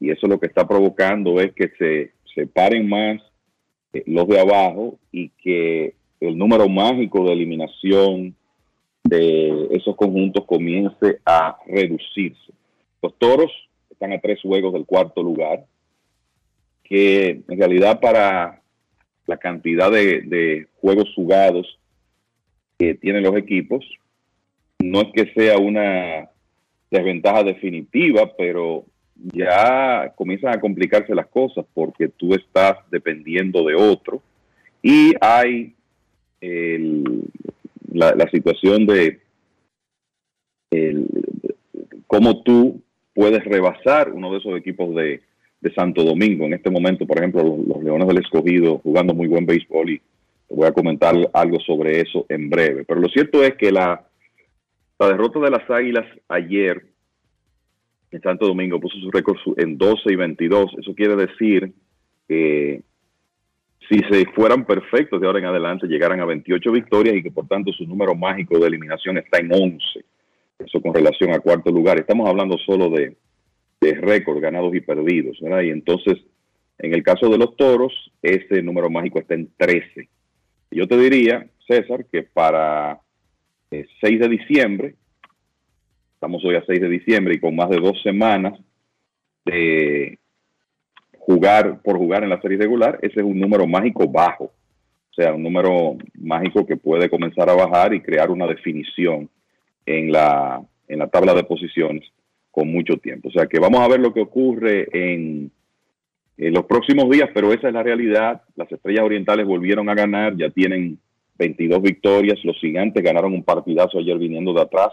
Y 0.00 0.10
eso 0.10 0.26
lo 0.26 0.40
que 0.40 0.46
está 0.46 0.66
provocando 0.66 1.38
es 1.40 1.52
que 1.52 1.70
se 1.78 2.12
separen 2.34 2.88
más 2.88 3.20
eh, 3.92 4.02
los 4.06 4.26
de 4.26 4.40
abajo 4.40 4.98
y 5.12 5.28
que 5.28 5.94
el 6.20 6.36
número 6.36 6.68
mágico 6.68 7.24
de 7.24 7.32
eliminación 7.32 8.34
de 9.04 9.68
esos 9.72 9.96
conjuntos 9.96 10.44
comience 10.46 11.20
a 11.24 11.56
reducirse. 11.66 12.52
Los 13.02 13.16
toros 13.18 13.50
están 13.90 14.12
a 14.12 14.20
tres 14.20 14.40
juegos 14.42 14.72
del 14.72 14.84
cuarto 14.84 15.22
lugar, 15.22 15.66
que 16.84 17.42
en 17.48 17.58
realidad 17.58 18.00
para 18.00 18.60
la 19.26 19.36
cantidad 19.36 19.90
de, 19.90 20.66
juegos 20.80 21.12
jugados 21.14 21.78
que 22.78 22.94
tienen 22.94 23.22
los 23.22 23.36
equipos. 23.36 23.84
No 24.80 25.02
es 25.02 25.08
que 25.14 25.32
sea 25.34 25.58
una 25.58 26.28
desventaja 26.90 27.44
definitiva, 27.44 28.32
pero 28.36 28.84
ya 29.32 30.12
comienzan 30.16 30.54
a 30.54 30.60
complicarse 30.60 31.14
las 31.14 31.26
cosas 31.26 31.64
porque 31.74 32.08
tú 32.08 32.34
estás 32.34 32.78
dependiendo 32.90 33.64
de 33.64 33.74
otro 33.74 34.22
y 34.82 35.12
hay 35.20 35.74
la, 37.92 38.30
situación 38.30 38.86
de 38.86 39.20
cómo 42.06 42.42
tú 42.42 42.82
puedes 43.14 43.44
rebasar 43.44 44.12
uno 44.12 44.32
de 44.32 44.38
esos 44.38 44.56
equipos 44.56 44.94
de, 44.94 45.20
de 45.60 45.74
Santo 45.74 46.02
Domingo. 46.02 46.46
En 46.46 46.54
este 46.54 46.70
momento, 46.70 47.06
por 47.06 47.18
ejemplo, 47.18 47.42
los, 47.42 47.82
Leones 47.82 48.08
del 48.08 48.18
Escogido 48.18 48.78
jugando 48.78 49.14
muy 49.14 49.28
buen 49.28 49.46
béisbol 49.46 49.90
y 49.90 50.00
voy 50.48 50.66
a 50.66 50.72
comentar 50.72 51.14
algo 51.32 51.60
sobre 51.60 52.00
eso 52.00 52.26
en 52.28 52.48
breve. 52.50 52.84
Pero 52.84 53.00
lo 53.00 53.08
cierto 53.08 53.44
es 53.44 53.54
que 53.56 53.70
la, 53.70 54.02
la 54.98 55.08
derrota 55.08 55.40
de 55.40 55.50
las 55.50 55.68
Águilas 55.70 56.06
ayer 56.28 56.89
en 58.10 58.20
Santo 58.22 58.46
Domingo 58.46 58.80
puso 58.80 58.98
su 58.98 59.10
récord 59.10 59.36
en 59.56 59.78
12 59.78 60.12
y 60.12 60.16
22. 60.16 60.76
Eso 60.78 60.94
quiere 60.94 61.16
decir 61.16 61.72
que 62.28 62.82
si 63.88 63.98
se 64.10 64.24
fueran 64.34 64.64
perfectos 64.64 65.20
de 65.20 65.26
ahora 65.26 65.40
en 65.40 65.46
adelante, 65.46 65.86
llegaran 65.86 66.20
a 66.20 66.24
28 66.24 66.72
victorias 66.72 67.16
y 67.16 67.22
que 67.22 67.30
por 67.30 67.46
tanto 67.48 67.72
su 67.72 67.84
número 67.86 68.14
mágico 68.14 68.58
de 68.58 68.68
eliminación 68.68 69.18
está 69.18 69.38
en 69.38 69.52
11. 69.52 70.04
Eso 70.58 70.80
con 70.80 70.94
relación 70.94 71.32
a 71.32 71.40
cuarto 71.40 71.70
lugar. 71.70 71.98
Estamos 71.98 72.28
hablando 72.28 72.56
solo 72.58 72.90
de, 72.90 73.16
de 73.80 73.94
récord 73.94 74.40
ganados 74.40 74.74
y 74.74 74.80
perdidos, 74.80 75.38
¿verdad? 75.40 75.62
Y 75.62 75.70
entonces, 75.70 76.18
en 76.78 76.94
el 76.94 77.02
caso 77.02 77.28
de 77.28 77.38
los 77.38 77.56
toros, 77.56 78.12
ese 78.22 78.62
número 78.62 78.90
mágico 78.90 79.18
está 79.18 79.34
en 79.34 79.50
13. 79.56 80.08
Yo 80.70 80.86
te 80.86 80.96
diría, 80.96 81.46
César, 81.66 82.04
que 82.10 82.22
para 82.22 83.00
el 83.70 83.80
eh, 83.80 83.88
6 84.00 84.20
de 84.20 84.28
diciembre, 84.28 84.94
estamos 86.20 86.44
hoy 86.44 86.54
a 86.54 86.62
6 86.66 86.82
de 86.82 86.88
diciembre 86.90 87.32
y 87.34 87.40
con 87.40 87.56
más 87.56 87.70
de 87.70 87.78
dos 87.78 87.98
semanas 88.02 88.52
de 89.46 90.18
jugar 91.18 91.80
por 91.80 91.96
jugar 91.96 92.24
en 92.24 92.28
la 92.28 92.38
serie 92.42 92.58
regular, 92.58 92.98
ese 93.00 93.20
es 93.20 93.24
un 93.24 93.40
número 93.40 93.66
mágico 93.66 94.06
bajo. 94.06 94.44
O 94.44 95.14
sea, 95.14 95.32
un 95.32 95.42
número 95.42 95.96
mágico 96.20 96.66
que 96.66 96.76
puede 96.76 97.08
comenzar 97.08 97.48
a 97.48 97.54
bajar 97.54 97.94
y 97.94 98.02
crear 98.02 98.30
una 98.30 98.46
definición 98.46 99.30
en 99.86 100.12
la, 100.12 100.62
en 100.88 100.98
la 100.98 101.08
tabla 101.08 101.32
de 101.32 101.44
posiciones 101.44 102.04
con 102.50 102.70
mucho 102.70 102.98
tiempo. 102.98 103.28
O 103.28 103.32
sea 103.32 103.46
que 103.46 103.58
vamos 103.58 103.80
a 103.80 103.88
ver 103.88 104.00
lo 104.00 104.12
que 104.12 104.20
ocurre 104.20 104.88
en, 104.92 105.50
los 106.36 106.66
próximos 106.66 107.08
días, 107.08 107.30
pero 107.32 107.50
esa 107.54 107.68
es 107.68 107.72
la 107.72 107.82
realidad. 107.82 108.42
Las 108.56 108.70
estrellas 108.70 109.06
orientales 109.06 109.46
volvieron 109.46 109.88
a 109.88 109.94
ganar, 109.94 110.36
ya 110.36 110.50
tienen 110.50 110.98
22 111.38 111.80
victorias. 111.80 112.44
Los 112.44 112.58
gigantes 112.58 113.02
ganaron 113.02 113.32
un 113.32 113.42
partidazo 113.42 113.98
ayer 113.98 114.18
viniendo 114.18 114.52
de 114.52 114.60
atrás, 114.60 114.90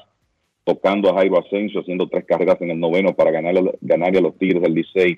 tocando 0.68 1.10
a 1.10 1.14
Jairo 1.14 1.40
Asensio, 1.40 1.80
haciendo 1.80 2.10
tres 2.10 2.26
carreras 2.26 2.62
en 2.62 2.72
el 2.72 2.80
noveno 2.80 3.16
para 3.16 3.32
ganar, 3.32 3.56
ganarle 3.80 4.20
a 4.20 4.22
los 4.22 4.38
Tigres 4.38 4.62
del 4.62 4.74
Licey 4.74 5.18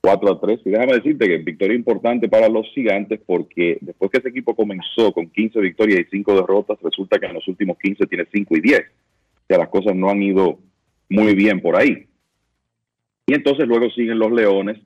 4 0.00 0.32
a 0.32 0.40
3. 0.40 0.60
Y 0.64 0.70
déjame 0.70 0.94
decirte 0.94 1.28
que 1.28 1.36
victoria 1.38 1.76
importante 1.76 2.28
para 2.28 2.48
los 2.48 2.66
gigantes 2.74 3.20
porque 3.24 3.78
después 3.80 4.10
que 4.10 4.18
ese 4.18 4.30
equipo 4.30 4.56
comenzó 4.56 5.12
con 5.12 5.30
15 5.30 5.60
victorias 5.60 6.00
y 6.00 6.10
5 6.10 6.34
derrotas, 6.34 6.78
resulta 6.82 7.20
que 7.20 7.26
en 7.26 7.34
los 7.34 7.46
últimos 7.46 7.78
15 7.78 8.06
tiene 8.06 8.26
5 8.32 8.56
y 8.56 8.60
10. 8.60 8.80
O 8.80 9.46
sea, 9.46 9.58
las 9.58 9.68
cosas 9.68 9.94
no 9.94 10.10
han 10.10 10.20
ido 10.20 10.58
muy 11.08 11.36
bien 11.36 11.60
por 11.60 11.76
ahí. 11.76 12.04
Y 13.28 13.34
entonces 13.34 13.68
luego 13.68 13.88
siguen 13.90 14.18
los 14.18 14.32
Leones 14.32 14.78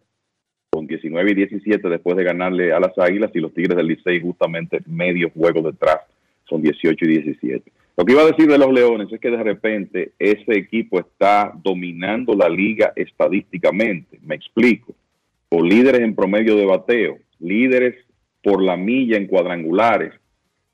con 0.68 0.86
19 0.86 1.30
y 1.30 1.34
17 1.34 1.88
después 1.88 2.18
de 2.18 2.24
ganarle 2.24 2.74
a 2.74 2.80
las 2.80 2.98
Águilas 2.98 3.30
y 3.34 3.40
los 3.40 3.54
Tigres 3.54 3.78
del 3.78 3.86
Licey 3.86 4.20
justamente 4.20 4.80
medio 4.84 5.30
juego 5.30 5.62
detrás, 5.62 6.00
son 6.44 6.60
18 6.60 7.02
y 7.02 7.08
17. 7.08 7.72
Lo 8.00 8.06
que 8.06 8.12
iba 8.12 8.22
a 8.22 8.28
decir 8.28 8.46
de 8.46 8.56
los 8.56 8.72
Leones 8.72 9.12
es 9.12 9.20
que 9.20 9.30
de 9.30 9.42
repente 9.42 10.12
ese 10.18 10.56
equipo 10.56 10.98
está 10.98 11.52
dominando 11.62 12.32
la 12.32 12.48
liga 12.48 12.94
estadísticamente, 12.96 14.18
me 14.22 14.36
explico, 14.36 14.94
con 15.50 15.68
líderes 15.68 16.00
en 16.00 16.14
promedio 16.14 16.56
de 16.56 16.64
bateo, 16.64 17.18
líderes 17.40 17.96
por 18.42 18.62
la 18.62 18.78
milla 18.78 19.18
en 19.18 19.26
cuadrangulares, 19.26 20.14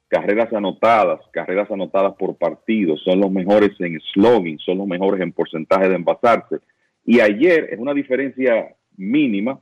carreras 0.06 0.52
anotadas, 0.52 1.18
carreras 1.32 1.68
anotadas 1.68 2.14
por 2.14 2.36
partido, 2.36 2.96
son 2.98 3.18
los 3.18 3.32
mejores 3.32 3.72
en 3.80 4.00
slogan, 4.12 4.56
son 4.60 4.78
los 4.78 4.86
mejores 4.86 5.20
en 5.20 5.32
porcentaje 5.32 5.88
de 5.88 5.96
envasarse. 5.96 6.60
Y 7.04 7.18
ayer 7.18 7.70
es 7.72 7.80
una 7.80 7.92
diferencia 7.92 8.72
mínima, 8.96 9.58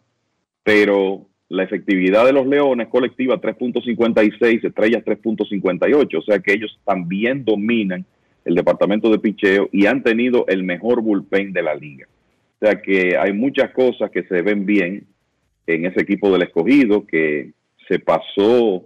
pero 0.62 1.28
la 1.54 1.62
efectividad 1.62 2.26
de 2.26 2.32
los 2.32 2.46
Leones 2.46 2.88
colectiva 2.88 3.40
3.56, 3.40 4.64
Estrellas 4.64 5.04
3.58, 5.04 6.18
o 6.18 6.22
sea 6.22 6.38
que 6.40 6.52
ellos 6.52 6.78
también 6.84 7.44
dominan 7.44 8.04
el 8.44 8.54
departamento 8.54 9.10
de 9.10 9.18
picheo 9.18 9.68
y 9.72 9.86
han 9.86 10.02
tenido 10.02 10.44
el 10.48 10.64
mejor 10.64 11.00
bullpen 11.00 11.52
de 11.52 11.62
la 11.62 11.74
liga. 11.74 12.06
O 12.60 12.66
sea 12.66 12.82
que 12.82 13.16
hay 13.16 13.32
muchas 13.32 13.70
cosas 13.70 14.10
que 14.10 14.24
se 14.24 14.42
ven 14.42 14.66
bien 14.66 15.06
en 15.66 15.86
ese 15.86 16.02
equipo 16.02 16.30
del 16.30 16.42
escogido 16.42 17.06
que 17.06 17.52
se 17.88 17.98
pasó 17.98 18.84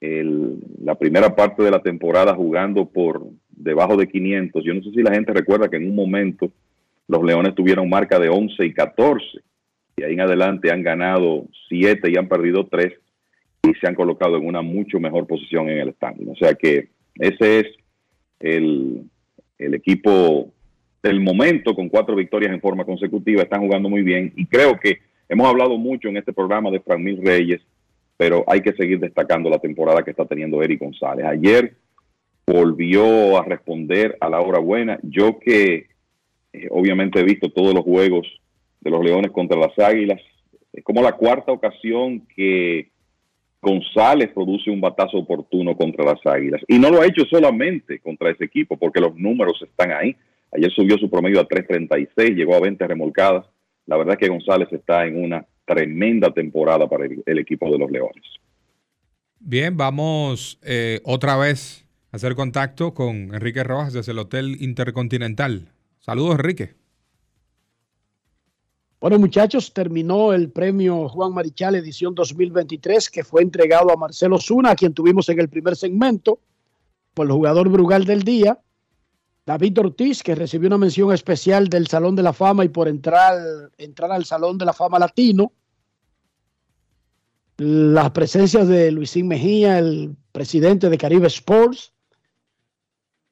la 0.00 0.94
primera 0.94 1.34
parte 1.34 1.62
de 1.64 1.72
la 1.72 1.82
temporada 1.82 2.34
jugando 2.34 2.86
por 2.86 3.26
debajo 3.50 3.96
de 3.96 4.06
500. 4.06 4.64
Yo 4.64 4.74
no 4.74 4.82
sé 4.82 4.90
si 4.90 5.02
la 5.02 5.12
gente 5.12 5.32
recuerda 5.32 5.68
que 5.68 5.76
en 5.76 5.90
un 5.90 5.96
momento 5.96 6.52
los 7.08 7.24
Leones 7.24 7.54
tuvieron 7.54 7.88
marca 7.88 8.18
de 8.18 8.28
11 8.28 8.64
y 8.64 8.72
14 8.72 9.40
y 9.98 10.04
ahí 10.04 10.12
en 10.14 10.20
adelante 10.20 10.70
han 10.70 10.82
ganado 10.82 11.46
7 11.68 12.10
y 12.10 12.16
han 12.16 12.28
perdido 12.28 12.66
3 12.66 12.92
y 13.64 13.74
se 13.74 13.86
han 13.86 13.94
colocado 13.94 14.36
en 14.36 14.46
una 14.46 14.62
mucho 14.62 15.00
mejor 15.00 15.26
posición 15.26 15.68
en 15.68 15.78
el 15.78 15.94
standing. 15.94 16.28
O 16.28 16.36
sea 16.36 16.54
que 16.54 16.88
ese 17.16 17.60
es 17.60 17.66
el, 18.40 19.02
el 19.58 19.74
equipo 19.74 20.52
del 21.02 21.20
momento 21.20 21.74
con 21.74 21.88
cuatro 21.88 22.14
victorias 22.14 22.52
en 22.52 22.60
forma 22.60 22.84
consecutiva. 22.84 23.42
Están 23.42 23.60
jugando 23.60 23.88
muy 23.88 24.02
bien 24.02 24.32
y 24.36 24.46
creo 24.46 24.78
que 24.78 24.98
hemos 25.28 25.48
hablado 25.48 25.76
mucho 25.76 26.08
en 26.08 26.16
este 26.16 26.32
programa 26.32 26.70
de 26.70 26.80
Frank 26.80 27.00
Mil 27.00 27.20
Reyes 27.24 27.60
pero 28.18 28.44
hay 28.48 28.60
que 28.60 28.72
seguir 28.72 28.98
destacando 28.98 29.48
la 29.48 29.60
temporada 29.60 30.02
que 30.02 30.10
está 30.10 30.26
teniendo 30.26 30.60
Eric 30.60 30.80
González. 30.80 31.24
Ayer 31.24 31.76
volvió 32.46 33.38
a 33.38 33.44
responder 33.44 34.18
a 34.20 34.28
la 34.28 34.40
hora 34.40 34.58
buena. 34.58 34.98
Yo 35.04 35.38
que 35.38 35.86
eh, 36.52 36.68
obviamente 36.70 37.20
he 37.20 37.22
visto 37.22 37.48
todos 37.50 37.72
los 37.72 37.84
juegos 37.84 38.26
los 38.90 39.04
Leones 39.04 39.30
contra 39.30 39.58
las 39.58 39.78
Águilas, 39.78 40.20
es 40.72 40.84
como 40.84 41.02
la 41.02 41.12
cuarta 41.12 41.52
ocasión 41.52 42.26
que 42.34 42.90
González 43.60 44.30
produce 44.32 44.70
un 44.70 44.80
batazo 44.80 45.18
oportuno 45.18 45.76
contra 45.76 46.04
las 46.04 46.24
Águilas. 46.24 46.62
Y 46.68 46.78
no 46.78 46.90
lo 46.90 47.00
ha 47.00 47.06
hecho 47.06 47.24
solamente 47.30 47.98
contra 48.00 48.30
ese 48.30 48.44
equipo, 48.44 48.76
porque 48.76 49.00
los 49.00 49.14
números 49.16 49.60
están 49.62 49.92
ahí. 49.92 50.14
Ayer 50.52 50.70
subió 50.72 50.96
su 50.96 51.10
promedio 51.10 51.40
a 51.40 51.48
3.36, 51.48 52.34
llegó 52.34 52.54
a 52.54 52.60
20 52.60 52.86
remolcadas, 52.86 53.46
la 53.86 53.96
verdad 53.96 54.14
es 54.14 54.20
que 54.20 54.28
González 54.28 54.68
está 54.72 55.06
en 55.06 55.22
una 55.22 55.44
tremenda 55.66 56.32
temporada 56.32 56.86
para 56.88 57.06
el, 57.06 57.22
el 57.26 57.38
equipo 57.38 57.70
de 57.70 57.78
los 57.78 57.90
Leones. 57.90 58.24
Bien, 59.40 59.76
vamos 59.76 60.58
eh, 60.64 61.00
otra 61.04 61.36
vez 61.36 61.86
a 62.12 62.16
hacer 62.16 62.34
contacto 62.34 62.94
con 62.94 63.34
Enrique 63.34 63.62
Rojas 63.62 63.92
desde 63.92 64.12
el 64.12 64.18
Hotel 64.18 64.56
Intercontinental. 64.60 65.68
Saludos, 66.00 66.36
Enrique. 66.36 66.77
Bueno, 69.00 69.16
muchachos, 69.20 69.72
terminó 69.72 70.32
el 70.32 70.50
premio 70.50 71.08
Juan 71.08 71.32
Marichal 71.32 71.76
edición 71.76 72.16
2023 72.16 73.08
que 73.10 73.22
fue 73.22 73.42
entregado 73.42 73.92
a 73.92 73.96
Marcelo 73.96 74.38
Zuna, 74.40 74.72
a 74.72 74.74
quien 74.74 74.92
tuvimos 74.92 75.28
en 75.28 75.38
el 75.38 75.48
primer 75.48 75.76
segmento 75.76 76.40
por 77.14 77.26
el 77.26 77.32
jugador 77.32 77.68
Brugal 77.68 78.04
del 78.04 78.24
día. 78.24 78.58
David 79.46 79.78
Ortiz, 79.78 80.24
que 80.24 80.34
recibió 80.34 80.66
una 80.66 80.78
mención 80.78 81.12
especial 81.12 81.68
del 81.68 81.86
Salón 81.86 82.16
de 82.16 82.24
la 82.24 82.32
Fama 82.32 82.64
y 82.64 82.70
por 82.70 82.88
entrar, 82.88 83.38
entrar 83.78 84.10
al 84.10 84.24
Salón 84.24 84.58
de 84.58 84.64
la 84.64 84.72
Fama 84.72 84.98
Latino. 84.98 85.52
Las 87.56 88.10
presencias 88.10 88.66
de 88.66 88.90
Luisín 88.90 89.28
Mejía, 89.28 89.78
el 89.78 90.16
presidente 90.32 90.90
de 90.90 90.98
Caribe 90.98 91.28
Sports, 91.28 91.92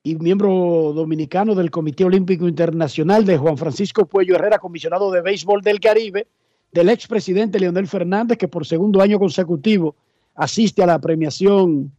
y 0.07 0.15
miembro 0.15 0.93
dominicano 0.95 1.57
del 1.57 1.73
Comité 1.73 2.05
Olímpico 2.05 2.47
Internacional 2.47 3.25
de 3.25 3.39
Juan 3.39 3.59
Francisco 3.59 4.07
Puello 4.07 4.37
Herrera, 4.37 4.61
comisionado 4.61 5.11
de 5.11 5.21
béisbol 5.21 5.63
del 5.63 5.81
Caribe, 5.81 6.29
del 6.71 6.91
expresidente 6.91 7.59
Leonel 7.59 7.89
Fernández, 7.89 8.39
que 8.39 8.47
por 8.47 8.65
segundo 8.65 9.03
año 9.03 9.19
consecutivo 9.19 9.97
asiste 10.37 10.81
a 10.85 10.87
la 10.87 11.01
premiación 11.01 11.91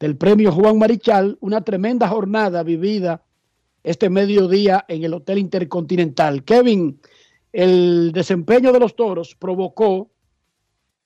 del 0.00 0.16
premio 0.16 0.50
Juan 0.50 0.78
Marichal, 0.78 1.36
una 1.40 1.60
tremenda 1.60 2.08
jornada 2.08 2.62
vivida 2.62 3.22
este 3.84 4.08
mediodía 4.08 4.86
en 4.88 5.04
el 5.04 5.12
Hotel 5.12 5.36
Intercontinental. 5.36 6.42
Kevin, 6.42 6.98
el 7.52 8.12
desempeño 8.12 8.72
de 8.72 8.80
los 8.80 8.96
toros 8.96 9.34
provocó 9.34 10.08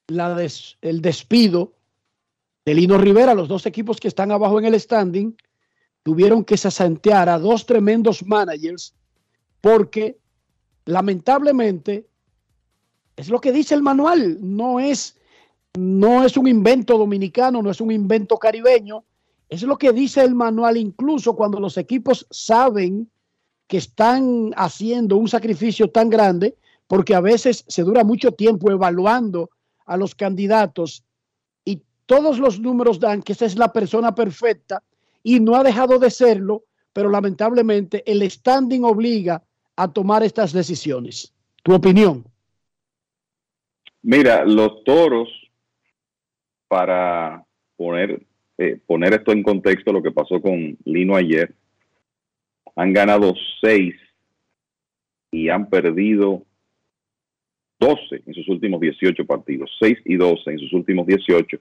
la 0.06 0.32
des, 0.36 0.78
el 0.80 1.02
despido 1.02 1.72
de 2.64 2.74
Lino 2.74 2.98
Rivera, 2.98 3.34
los 3.34 3.48
dos 3.48 3.66
equipos 3.66 3.98
que 3.98 4.06
están 4.06 4.30
abajo 4.30 4.60
en 4.60 4.66
el 4.66 4.78
standing 4.78 5.34
tuvieron 6.02 6.44
que 6.44 6.56
sasantear 6.56 7.28
a 7.28 7.38
dos 7.38 7.66
tremendos 7.66 8.24
managers 8.24 8.94
porque 9.60 10.18
lamentablemente 10.84 12.06
es 13.16 13.28
lo 13.28 13.40
que 13.40 13.52
dice 13.52 13.74
el 13.74 13.82
manual, 13.82 14.38
no 14.40 14.80
es 14.80 15.16
no 15.78 16.24
es 16.24 16.36
un 16.36 16.48
invento 16.48 16.98
dominicano, 16.98 17.62
no 17.62 17.70
es 17.70 17.80
un 17.80 17.92
invento 17.92 18.38
caribeño, 18.38 19.04
es 19.48 19.62
lo 19.62 19.78
que 19.78 19.92
dice 19.92 20.22
el 20.22 20.34
manual 20.34 20.76
incluso 20.76 21.36
cuando 21.36 21.60
los 21.60 21.76
equipos 21.76 22.26
saben 22.30 23.10
que 23.68 23.76
están 23.76 24.52
haciendo 24.56 25.16
un 25.16 25.28
sacrificio 25.28 25.90
tan 25.90 26.10
grande, 26.10 26.56
porque 26.88 27.14
a 27.14 27.20
veces 27.20 27.64
se 27.68 27.82
dura 27.82 28.02
mucho 28.02 28.32
tiempo 28.32 28.70
evaluando 28.72 29.50
a 29.86 29.96
los 29.96 30.16
candidatos 30.16 31.04
y 31.64 31.82
todos 32.06 32.40
los 32.40 32.58
números 32.58 32.98
dan 32.98 33.22
que 33.22 33.32
esa 33.32 33.46
es 33.46 33.56
la 33.56 33.72
persona 33.72 34.12
perfecta 34.12 34.82
y 35.22 35.40
no 35.40 35.54
ha 35.54 35.62
dejado 35.62 35.98
de 35.98 36.10
serlo, 36.10 36.64
pero 36.92 37.10
lamentablemente 37.10 38.02
el 38.10 38.28
standing 38.28 38.84
obliga 38.84 39.42
a 39.76 39.92
tomar 39.92 40.22
estas 40.22 40.52
decisiones. 40.52 41.32
¿Tu 41.62 41.74
opinión? 41.74 42.24
Mira, 44.02 44.44
los 44.44 44.82
toros, 44.84 45.28
para 46.68 47.44
poner, 47.76 48.22
eh, 48.58 48.78
poner 48.86 49.14
esto 49.14 49.32
en 49.32 49.42
contexto, 49.42 49.92
lo 49.92 50.02
que 50.02 50.10
pasó 50.10 50.40
con 50.40 50.76
Lino 50.84 51.16
ayer, 51.16 51.54
han 52.76 52.92
ganado 52.92 53.34
seis 53.60 53.94
y 55.30 55.48
han 55.48 55.68
perdido 55.68 56.44
12 57.78 58.22
en 58.26 58.34
sus 58.34 58.48
últimos 58.48 58.80
18 58.80 59.24
partidos, 59.26 59.70
6 59.80 59.98
y 60.04 60.16
12 60.16 60.50
en 60.50 60.58
sus 60.58 60.72
últimos 60.72 61.06
18. 61.06 61.58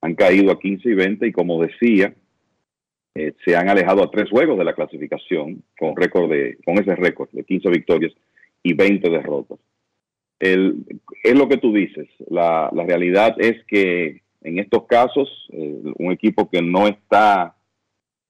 Han 0.00 0.14
caído 0.14 0.50
a 0.50 0.58
15 0.58 0.88
y 0.88 0.94
20 0.94 1.26
y 1.26 1.32
como 1.32 1.62
decía, 1.62 2.14
eh, 3.14 3.34
se 3.44 3.56
han 3.56 3.68
alejado 3.68 4.02
a 4.02 4.10
tres 4.10 4.30
juegos 4.30 4.58
de 4.58 4.64
la 4.64 4.74
clasificación 4.74 5.62
con 5.78 5.96
récord 5.96 6.30
de 6.30 6.58
con 6.64 6.78
ese 6.78 6.94
récord 6.94 7.28
de 7.32 7.44
15 7.44 7.70
victorias 7.70 8.12
y 8.62 8.74
20 8.74 9.10
derrotas. 9.10 9.58
El, 10.38 10.84
es 11.22 11.34
lo 11.36 11.48
que 11.48 11.58
tú 11.58 11.72
dices. 11.72 12.08
La, 12.28 12.70
la 12.72 12.84
realidad 12.84 13.34
es 13.38 13.64
que 13.66 14.22
en 14.42 14.58
estos 14.58 14.86
casos, 14.86 15.28
eh, 15.52 15.82
un 15.98 16.12
equipo 16.12 16.48
que 16.48 16.62
no 16.62 16.86
está 16.86 17.56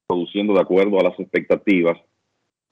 produciendo 0.08 0.54
de 0.54 0.60
acuerdo 0.60 0.98
a 0.98 1.04
las 1.04 1.18
expectativas, 1.20 1.98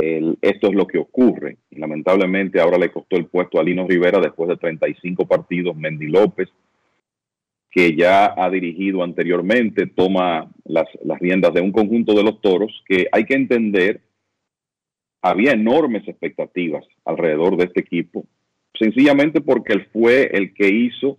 esto 0.00 0.68
es 0.68 0.74
lo 0.74 0.86
que 0.86 0.98
ocurre. 0.98 1.56
Y 1.70 1.80
lamentablemente 1.80 2.60
ahora 2.60 2.78
le 2.78 2.92
costó 2.92 3.16
el 3.16 3.26
puesto 3.26 3.58
a 3.58 3.64
Lino 3.64 3.86
Rivera 3.86 4.20
después 4.20 4.48
de 4.48 4.56
35 4.56 5.26
partidos. 5.26 5.76
Mendy 5.76 6.06
López 6.06 6.48
que 7.70 7.94
ya 7.94 8.34
ha 8.36 8.50
dirigido 8.50 9.02
anteriormente, 9.02 9.86
toma 9.86 10.50
las, 10.64 10.86
las 11.04 11.18
riendas 11.18 11.52
de 11.52 11.60
un 11.60 11.72
conjunto 11.72 12.14
de 12.14 12.22
los 12.22 12.40
toros 12.40 12.72
que 12.86 13.08
hay 13.12 13.24
que 13.24 13.34
entender, 13.34 14.00
había 15.22 15.52
enormes 15.52 16.06
expectativas 16.08 16.84
alrededor 17.04 17.56
de 17.56 17.64
este 17.64 17.80
equipo, 17.80 18.24
sencillamente 18.78 19.40
porque 19.40 19.74
él 19.74 19.86
fue 19.92 20.30
el 20.32 20.54
que 20.54 20.68
hizo 20.68 21.18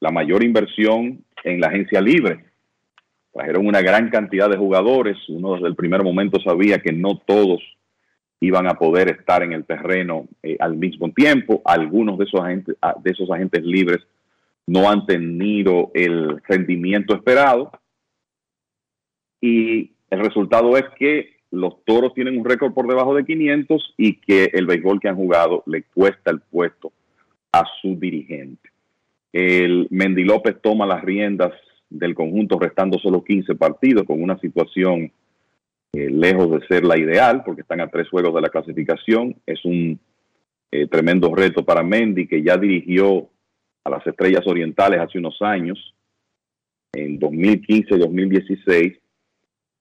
la 0.00 0.10
mayor 0.10 0.44
inversión 0.44 1.24
en 1.44 1.60
la 1.60 1.68
agencia 1.68 2.00
libre. 2.00 2.44
Trajeron 3.32 3.66
una 3.66 3.80
gran 3.80 4.10
cantidad 4.10 4.50
de 4.50 4.56
jugadores, 4.56 5.16
uno 5.28 5.54
desde 5.54 5.68
el 5.68 5.76
primer 5.76 6.02
momento 6.02 6.40
sabía 6.40 6.78
que 6.78 6.92
no 6.92 7.18
todos 7.18 7.62
iban 8.40 8.66
a 8.66 8.74
poder 8.74 9.10
estar 9.10 9.42
en 9.42 9.52
el 9.52 9.64
terreno 9.64 10.28
eh, 10.42 10.56
al 10.60 10.76
mismo 10.76 11.10
tiempo, 11.12 11.62
algunos 11.64 12.18
de 12.18 12.24
esos 12.24 12.40
ah, 12.82 12.94
de 13.02 13.10
esos 13.10 13.30
agentes 13.30 13.64
libres 13.64 14.06
no 14.66 14.90
han 14.90 15.06
tenido 15.06 15.90
el 15.94 16.42
rendimiento 16.42 17.14
esperado 17.14 17.70
y 19.40 19.92
el 20.10 20.20
resultado 20.20 20.76
es 20.76 20.84
que 20.98 21.36
los 21.50 21.84
toros 21.84 22.14
tienen 22.14 22.38
un 22.38 22.44
récord 22.44 22.72
por 22.72 22.86
debajo 22.86 23.14
de 23.14 23.24
500 23.24 23.94
y 23.96 24.14
que 24.20 24.50
el 24.52 24.66
béisbol 24.66 25.00
que 25.00 25.08
han 25.08 25.16
jugado 25.16 25.62
le 25.66 25.84
cuesta 25.84 26.30
el 26.30 26.40
puesto 26.40 26.92
a 27.52 27.64
su 27.80 27.96
dirigente. 27.96 28.70
El 29.32 29.86
Mendy 29.90 30.24
López 30.24 30.56
toma 30.60 30.86
las 30.86 31.02
riendas 31.02 31.52
del 31.88 32.14
conjunto 32.14 32.58
restando 32.58 32.98
solo 32.98 33.22
15 33.22 33.54
partidos 33.54 34.04
con 34.04 34.22
una 34.22 34.38
situación 34.38 35.12
eh, 35.92 36.10
lejos 36.10 36.50
de 36.50 36.66
ser 36.66 36.84
la 36.84 36.98
ideal 36.98 37.42
porque 37.44 37.62
están 37.62 37.80
a 37.80 37.88
tres 37.88 38.08
juegos 38.08 38.34
de 38.34 38.40
la 38.40 38.48
clasificación. 38.48 39.36
Es 39.46 39.64
un 39.64 39.98
eh, 40.72 40.88
tremendo 40.88 41.34
reto 41.34 41.64
para 41.64 41.82
Mendy 41.82 42.26
que 42.26 42.42
ya 42.42 42.56
dirigió 42.56 43.28
a 43.86 43.90
las 43.90 44.06
Estrellas 44.06 44.44
Orientales 44.46 45.00
hace 45.00 45.18
unos 45.18 45.40
años, 45.40 45.94
en 46.92 47.20
2015-2016. 47.20 48.98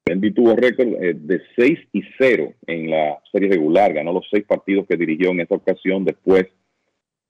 Bendy 0.05 0.31
tuvo 0.31 0.55
récord 0.55 0.89
eh, 1.01 1.15
de 1.15 1.41
6 1.55 1.79
y 1.91 2.03
0 2.19 2.53
en 2.67 2.91
la 2.91 3.17
serie 3.31 3.49
regular, 3.49 3.93
ganó 3.93 4.13
los 4.13 4.27
seis 4.29 4.45
partidos 4.45 4.85
que 4.87 4.95
dirigió 4.95 5.31
en 5.31 5.39
esta 5.39 5.55
ocasión, 5.55 6.05
después 6.05 6.45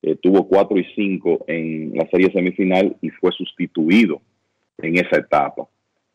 eh, 0.01 0.17
tuvo 0.21 0.49
4 0.49 0.77
y 0.77 0.85
5 0.95 1.45
en 1.47 1.93
la 1.95 2.05
serie 2.09 2.29
semifinal 2.33 2.97
y 3.01 3.09
fue 3.09 3.31
sustituido 3.31 4.21
en 4.79 4.97
esa 4.97 5.19
etapa. 5.19 5.69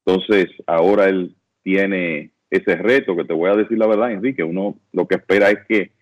Entonces, 0.04 0.48
ahora 0.66 1.06
él 1.08 1.34
tiene 1.62 2.32
ese 2.50 2.76
reto 2.76 3.16
que 3.16 3.24
te 3.24 3.32
voy 3.32 3.48
a 3.48 3.56
decir 3.56 3.78
la 3.78 3.86
verdad, 3.86 4.12
Enrique, 4.12 4.44
uno 4.44 4.76
lo 4.92 5.08
que 5.08 5.14
espera 5.14 5.48
es 5.48 5.60
que 5.66 5.92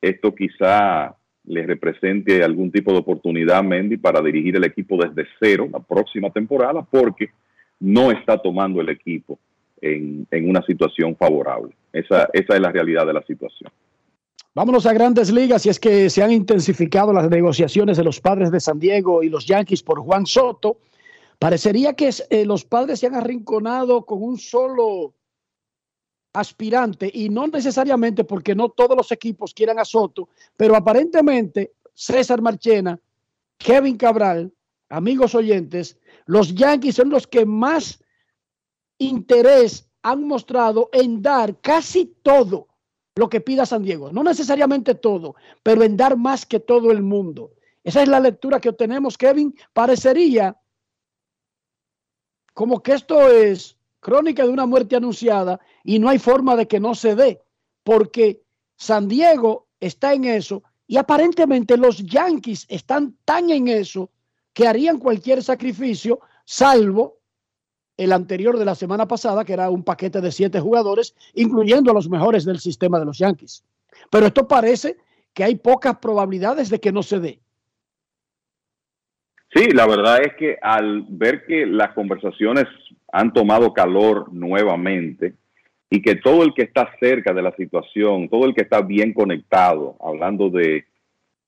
esto 0.00 0.34
quizá 0.34 1.14
le 1.44 1.66
represente 1.66 2.42
algún 2.42 2.70
tipo 2.70 2.92
de 2.92 2.98
oportunidad 2.98 3.58
a 3.58 3.62
Mendy 3.62 3.96
para 3.96 4.20
dirigir 4.20 4.56
el 4.56 4.64
equipo 4.64 4.96
desde 4.96 5.28
cero 5.38 5.68
la 5.72 5.80
próxima 5.80 6.30
temporada, 6.30 6.82
porque 6.82 7.30
no 7.80 8.10
está 8.10 8.38
tomando 8.38 8.80
el 8.80 8.90
equipo 8.90 9.38
en, 9.80 10.26
una 10.30 10.62
situación 10.62 11.16
favorable. 11.16 11.72
Esa, 11.92 12.28
esa 12.32 12.54
es 12.54 12.60
la 12.60 12.70
realidad 12.70 13.06
de 13.06 13.14
la 13.14 13.22
situación. 13.22 13.70
Vámonos 14.54 14.84
a 14.84 14.92
grandes 14.92 15.32
ligas 15.32 15.64
y 15.64 15.68
es 15.68 15.78
que 15.78 16.10
se 16.10 16.22
han 16.22 16.32
intensificado 16.32 17.12
las 17.12 17.30
negociaciones 17.30 17.96
de 17.96 18.04
los 18.04 18.20
padres 18.20 18.50
de 18.50 18.60
San 18.60 18.78
Diego 18.78 19.22
y 19.22 19.28
los 19.28 19.46
Yankees 19.46 19.82
por 19.82 20.00
Juan 20.00 20.26
Soto. 20.26 20.78
Parecería 21.38 21.94
que 21.94 22.10
eh, 22.28 22.44
los 22.44 22.64
padres 22.64 23.00
se 23.00 23.06
han 23.06 23.14
arrinconado 23.14 24.04
con 24.04 24.22
un 24.22 24.36
solo 24.36 25.14
aspirante 26.32 27.10
y 27.12 27.28
no 27.28 27.46
necesariamente 27.46 28.24
porque 28.24 28.54
no 28.54 28.68
todos 28.68 28.96
los 28.96 29.10
equipos 29.12 29.52
quieran 29.54 29.78
a 29.78 29.84
Soto, 29.84 30.28
pero 30.56 30.76
aparentemente 30.76 31.74
César 31.94 32.40
Marchena, 32.40 32.98
Kevin 33.58 33.96
Cabral, 33.96 34.52
amigos 34.88 35.34
oyentes, 35.34 35.98
los 36.26 36.54
Yankees 36.54 36.96
son 36.96 37.10
los 37.10 37.26
que 37.26 37.44
más 37.44 38.02
interés 38.98 39.88
han 40.02 40.24
mostrado 40.24 40.88
en 40.92 41.20
dar 41.20 41.60
casi 41.60 42.06
todo 42.22 42.68
lo 43.16 43.28
que 43.28 43.40
pida 43.40 43.66
San 43.66 43.82
Diego. 43.82 44.12
No 44.12 44.22
necesariamente 44.22 44.94
todo, 44.94 45.34
pero 45.62 45.82
en 45.82 45.96
dar 45.96 46.16
más 46.16 46.46
que 46.46 46.60
todo 46.60 46.90
el 46.90 47.02
mundo. 47.02 47.52
Esa 47.82 48.02
es 48.02 48.08
la 48.08 48.20
lectura 48.20 48.60
que 48.60 48.68
obtenemos, 48.68 49.18
Kevin. 49.18 49.54
Parecería 49.72 50.56
como 52.54 52.82
que 52.82 52.92
esto 52.92 53.28
es 53.28 53.76
crónica 54.00 54.44
de 54.44 54.50
una 54.50 54.66
muerte 54.66 54.96
anunciada 54.96 55.60
y 55.84 55.98
no 55.98 56.08
hay 56.08 56.18
forma 56.18 56.56
de 56.56 56.66
que 56.66 56.80
no 56.80 56.94
se 56.94 57.14
dé, 57.14 57.40
porque 57.84 58.42
San 58.76 59.08
Diego 59.08 59.66
está 59.78 60.12
en 60.14 60.24
eso 60.24 60.62
Y 60.86 60.96
aparentemente 60.96 61.76
los 61.76 61.98
Yankees 61.98 62.66
están 62.68 63.14
tan 63.24 63.50
en 63.50 63.68
eso 63.68 64.10
que 64.52 64.66
harían 64.66 64.98
cualquier 64.98 65.40
sacrificio, 65.40 66.18
salvo 66.44 67.20
el 67.96 68.12
anterior 68.12 68.58
de 68.58 68.64
la 68.64 68.74
semana 68.74 69.06
pasada, 69.06 69.44
que 69.44 69.52
era 69.52 69.70
un 69.70 69.84
paquete 69.84 70.20
de 70.20 70.32
siete 70.32 70.58
jugadores, 70.58 71.14
incluyendo 71.34 71.92
a 71.92 71.94
los 71.94 72.08
mejores 72.08 72.44
del 72.44 72.58
sistema 72.58 72.98
de 72.98 73.04
los 73.04 73.18
Yankees. 73.18 73.62
Pero 74.10 74.26
esto 74.26 74.48
parece 74.48 74.96
que 75.32 75.44
hay 75.44 75.54
pocas 75.54 75.98
probabilidades 75.98 76.70
de 76.70 76.80
que 76.80 76.90
no 76.90 77.04
se 77.04 77.20
dé. 77.20 77.40
Sí, 79.54 79.66
la 79.70 79.86
verdad 79.86 80.22
es 80.22 80.34
que 80.38 80.58
al 80.62 81.04
ver 81.08 81.44
que 81.44 81.66
las 81.66 81.92
conversaciones 81.92 82.66
han 83.12 83.32
tomado 83.32 83.72
calor 83.72 84.32
nuevamente 84.32 85.34
y 85.90 86.02
que 86.02 86.16
todo 86.16 86.44
el 86.44 86.54
que 86.54 86.62
está 86.62 86.90
cerca 87.00 87.32
de 87.32 87.42
la 87.42 87.54
situación, 87.56 88.28
todo 88.28 88.46
el 88.46 88.54
que 88.54 88.62
está 88.62 88.80
bien 88.82 89.12
conectado, 89.12 89.96
hablando 90.00 90.50
de, 90.50 90.84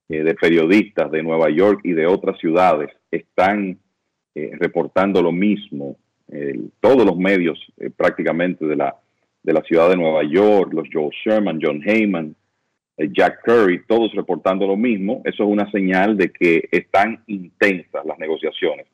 eh, 0.09 0.23
de 0.23 0.35
periodistas 0.35 1.11
de 1.11 1.23
Nueva 1.23 1.51
York 1.51 1.81
y 1.85 1.93
de 1.93 2.07
otras 2.07 2.39
ciudades, 2.39 2.91
están 3.11 3.79
eh, 4.35 4.51
reportando 4.59 5.23
lo 5.23 5.33
mismo 5.33 5.97
todos 6.81 7.05
los 7.05 7.17
medios 7.17 7.59
eh, 7.79 7.91
prácticamente 7.91 8.65
de 8.65 8.77
la, 8.77 8.97
de 9.43 9.53
la 9.53 9.63
ciudad 9.63 9.91
de 9.91 9.97
Nueva 9.97 10.23
York, 10.23 10.73
los 10.73 10.89
Joe 10.93 11.11
Sherman, 11.25 11.61
John 11.63 11.83
Heyman, 11.85 12.35
eh, 12.97 13.09
Jack 13.13 13.43
Curry, 13.45 13.85
todos 13.87 14.13
reportando 14.13 14.67
lo 14.67 14.77
mismo, 14.77 15.23
eso 15.25 15.43
es 15.43 15.49
una 15.49 15.71
señal 15.71 16.17
de 16.17 16.31
que 16.31 16.69
están 16.71 17.23
intensas 17.27 18.05
las 18.05 18.19
negociaciones. 18.19 18.87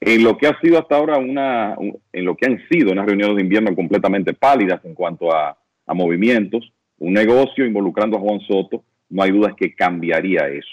En 0.00 0.22
lo 0.22 0.38
que 0.38 0.46
ha 0.46 0.58
sido 0.60 0.78
hasta 0.78 0.96
ahora 0.96 1.18
una, 1.18 1.76
en 2.12 2.24
lo 2.24 2.36
que 2.36 2.46
han 2.46 2.68
sido 2.68 2.92
unas 2.92 3.06
reuniones 3.06 3.36
de 3.36 3.42
invierno 3.42 3.74
completamente 3.74 4.32
pálidas 4.32 4.84
en 4.84 4.94
cuanto 4.94 5.34
a, 5.34 5.56
movimientos, 5.94 6.70
un 6.98 7.14
negocio 7.14 7.64
involucrando 7.64 8.18
a 8.18 8.20
Juan 8.20 8.40
Soto, 8.40 8.84
no 9.08 9.22
hay 9.22 9.30
duda 9.30 9.56
que 9.56 9.74
cambiaría 9.74 10.48
eso. 10.48 10.68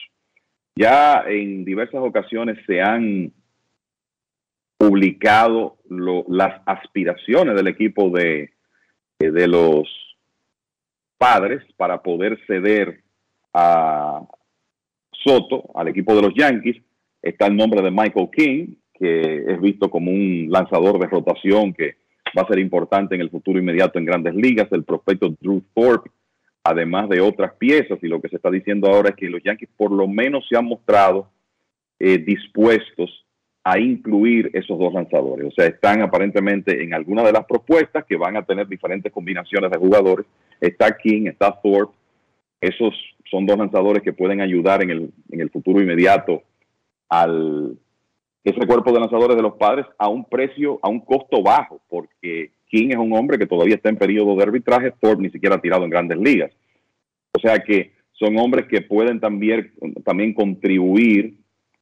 Ya 0.75 1.23
en 1.25 1.63
diversas 1.63 2.01
ocasiones 2.01 2.57
se 2.67 2.81
han 2.81 3.31
publicado 4.77 5.77
las 6.27 6.61
aspiraciones 6.65 7.55
del 7.55 7.67
equipo 7.67 8.09
de, 8.09 8.51
eh, 9.19 9.31
de 9.31 9.47
los 9.47 9.87
padres 11.17 11.63
para 11.77 12.01
poder 12.01 12.37
ceder 12.45 13.01
a 13.53 14.21
Soto, 15.23 15.71
al 15.75 15.87
equipo 15.87 16.13
de 16.13 16.21
los 16.21 16.33
Yankees. 16.35 16.81
Está 17.21 17.47
el 17.47 17.55
nombre 17.55 17.81
de 17.81 17.89
Michael 17.89 18.29
King, 18.35 18.75
que 18.97 19.43
es 19.47 19.61
visto 19.61 19.89
como 19.89 20.11
un 20.11 20.47
lanzador 20.49 20.99
de 20.99 21.07
rotación 21.07 21.73
que 21.73 21.95
va 22.37 22.43
a 22.43 22.47
ser 22.47 22.59
importante 22.59 23.15
en 23.15 23.21
el 23.21 23.29
futuro 23.29 23.59
inmediato 23.59 23.99
en 23.99 24.05
grandes 24.05 24.35
ligas. 24.35 24.67
El 24.71 24.83
prospecto 24.83 25.33
Drew 25.39 25.61
Thorpe, 25.73 26.09
además 26.63 27.09
de 27.09 27.21
otras 27.21 27.53
piezas. 27.53 27.99
Y 28.01 28.07
lo 28.07 28.21
que 28.21 28.29
se 28.29 28.37
está 28.37 28.49
diciendo 28.49 28.87
ahora 28.87 29.09
es 29.09 29.15
que 29.15 29.29
los 29.29 29.43
Yankees 29.43 29.69
por 29.75 29.91
lo 29.91 30.07
menos 30.07 30.45
se 30.49 30.57
han 30.57 30.65
mostrado 30.65 31.29
eh, 31.99 32.17
dispuestos 32.17 33.25
a 33.63 33.79
incluir 33.79 34.51
esos 34.53 34.77
dos 34.77 34.93
lanzadores. 34.93 35.47
O 35.47 35.51
sea, 35.51 35.65
están 35.65 36.01
aparentemente 36.01 36.83
en 36.83 36.93
alguna 36.93 37.23
de 37.23 37.31
las 37.31 37.45
propuestas 37.45 38.05
que 38.05 38.15
van 38.15 38.37
a 38.37 38.45
tener 38.45 38.67
diferentes 38.67 39.11
combinaciones 39.11 39.71
de 39.71 39.77
jugadores. 39.77 40.25
Está 40.61 40.95
King, 40.95 41.27
está 41.27 41.51
Thorpe. 41.63 41.93
Esos 42.61 42.93
son 43.29 43.45
dos 43.45 43.57
lanzadores 43.57 44.03
que 44.03 44.13
pueden 44.13 44.39
ayudar 44.41 44.83
en 44.83 44.91
el, 44.91 45.11
en 45.31 45.41
el 45.41 45.49
futuro 45.49 45.81
inmediato 45.81 46.43
al 47.09 47.77
ese 48.45 48.67
cuerpo 48.67 48.91
de 48.91 48.99
lanzadores 48.99 49.35
de 49.35 49.41
los 49.41 49.55
padres 49.55 49.87
a 49.97 50.07
un 50.07 50.23
precio, 50.23 50.79
a 50.83 50.87
un 50.87 50.99
costo 50.99 51.41
bajo, 51.41 51.81
porque 51.89 52.51
King 52.67 52.89
es 52.91 52.97
un 52.97 53.11
hombre 53.13 53.39
que 53.39 53.47
todavía 53.47 53.75
está 53.75 53.89
en 53.89 53.97
periodo 53.97 54.35
de 54.35 54.43
arbitraje, 54.43 54.93
Thorpe 55.01 55.23
ni 55.23 55.31
siquiera 55.31 55.55
ha 55.55 55.61
tirado 55.61 55.83
en 55.83 55.89
grandes 55.89 56.19
ligas. 56.19 56.51
O 57.33 57.39
sea 57.39 57.57
que 57.59 57.93
son 58.13 58.37
hombres 58.37 58.67
que 58.67 58.81
pueden 58.81 59.19
también, 59.19 59.73
también 60.05 60.33
contribuir 60.33 61.37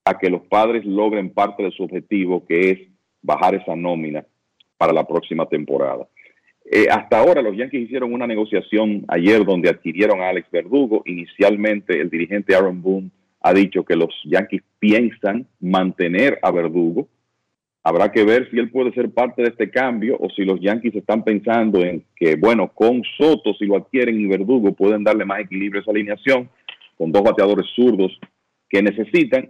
a 0.05 0.17
que 0.17 0.29
los 0.29 0.41
padres 0.43 0.85
logren 0.85 1.31
parte 1.31 1.63
de 1.63 1.71
su 1.71 1.83
objetivo, 1.83 2.45
que 2.45 2.71
es 2.71 2.79
bajar 3.21 3.55
esa 3.55 3.75
nómina 3.75 4.25
para 4.77 4.93
la 4.93 5.05
próxima 5.05 5.45
temporada. 5.45 6.07
Eh, 6.65 6.87
hasta 6.89 7.19
ahora 7.19 7.41
los 7.41 7.57
Yankees 7.57 7.83
hicieron 7.83 8.13
una 8.13 8.25
negociación 8.25 9.03
ayer 9.09 9.43
donde 9.43 9.69
adquirieron 9.69 10.21
a 10.21 10.29
Alex 10.29 10.49
Verdugo. 10.49 11.03
Inicialmente 11.05 11.99
el 11.99 12.09
dirigente 12.09 12.55
Aaron 12.55 12.81
Boone 12.81 13.11
ha 13.43 13.53
dicho 13.53 13.83
que 13.85 13.95
los 13.95 14.09
Yankees 14.25 14.63
piensan 14.79 15.45
mantener 15.59 16.39
a 16.41 16.51
Verdugo. 16.51 17.07
Habrá 17.83 18.11
que 18.11 18.23
ver 18.23 18.49
si 18.49 18.57
él 18.57 18.71
puede 18.71 18.91
ser 18.93 19.11
parte 19.11 19.43
de 19.43 19.49
este 19.49 19.69
cambio 19.69 20.17
o 20.19 20.29
si 20.29 20.43
los 20.45 20.59
Yankees 20.59 20.95
están 20.95 21.23
pensando 21.23 21.83
en 21.83 22.03
que, 22.15 22.35
bueno, 22.35 22.69
con 22.69 23.03
Soto, 23.17 23.53
si 23.53 23.65
lo 23.65 23.77
adquieren 23.77 24.19
y 24.19 24.25
Verdugo, 24.25 24.73
pueden 24.73 25.03
darle 25.03 25.25
más 25.25 25.41
equilibrio 25.41 25.79
a 25.79 25.83
esa 25.83 25.91
alineación 25.91 26.49
con 26.97 27.11
dos 27.11 27.21
bateadores 27.23 27.67
zurdos 27.75 28.17
que 28.69 28.81
necesitan 28.81 29.49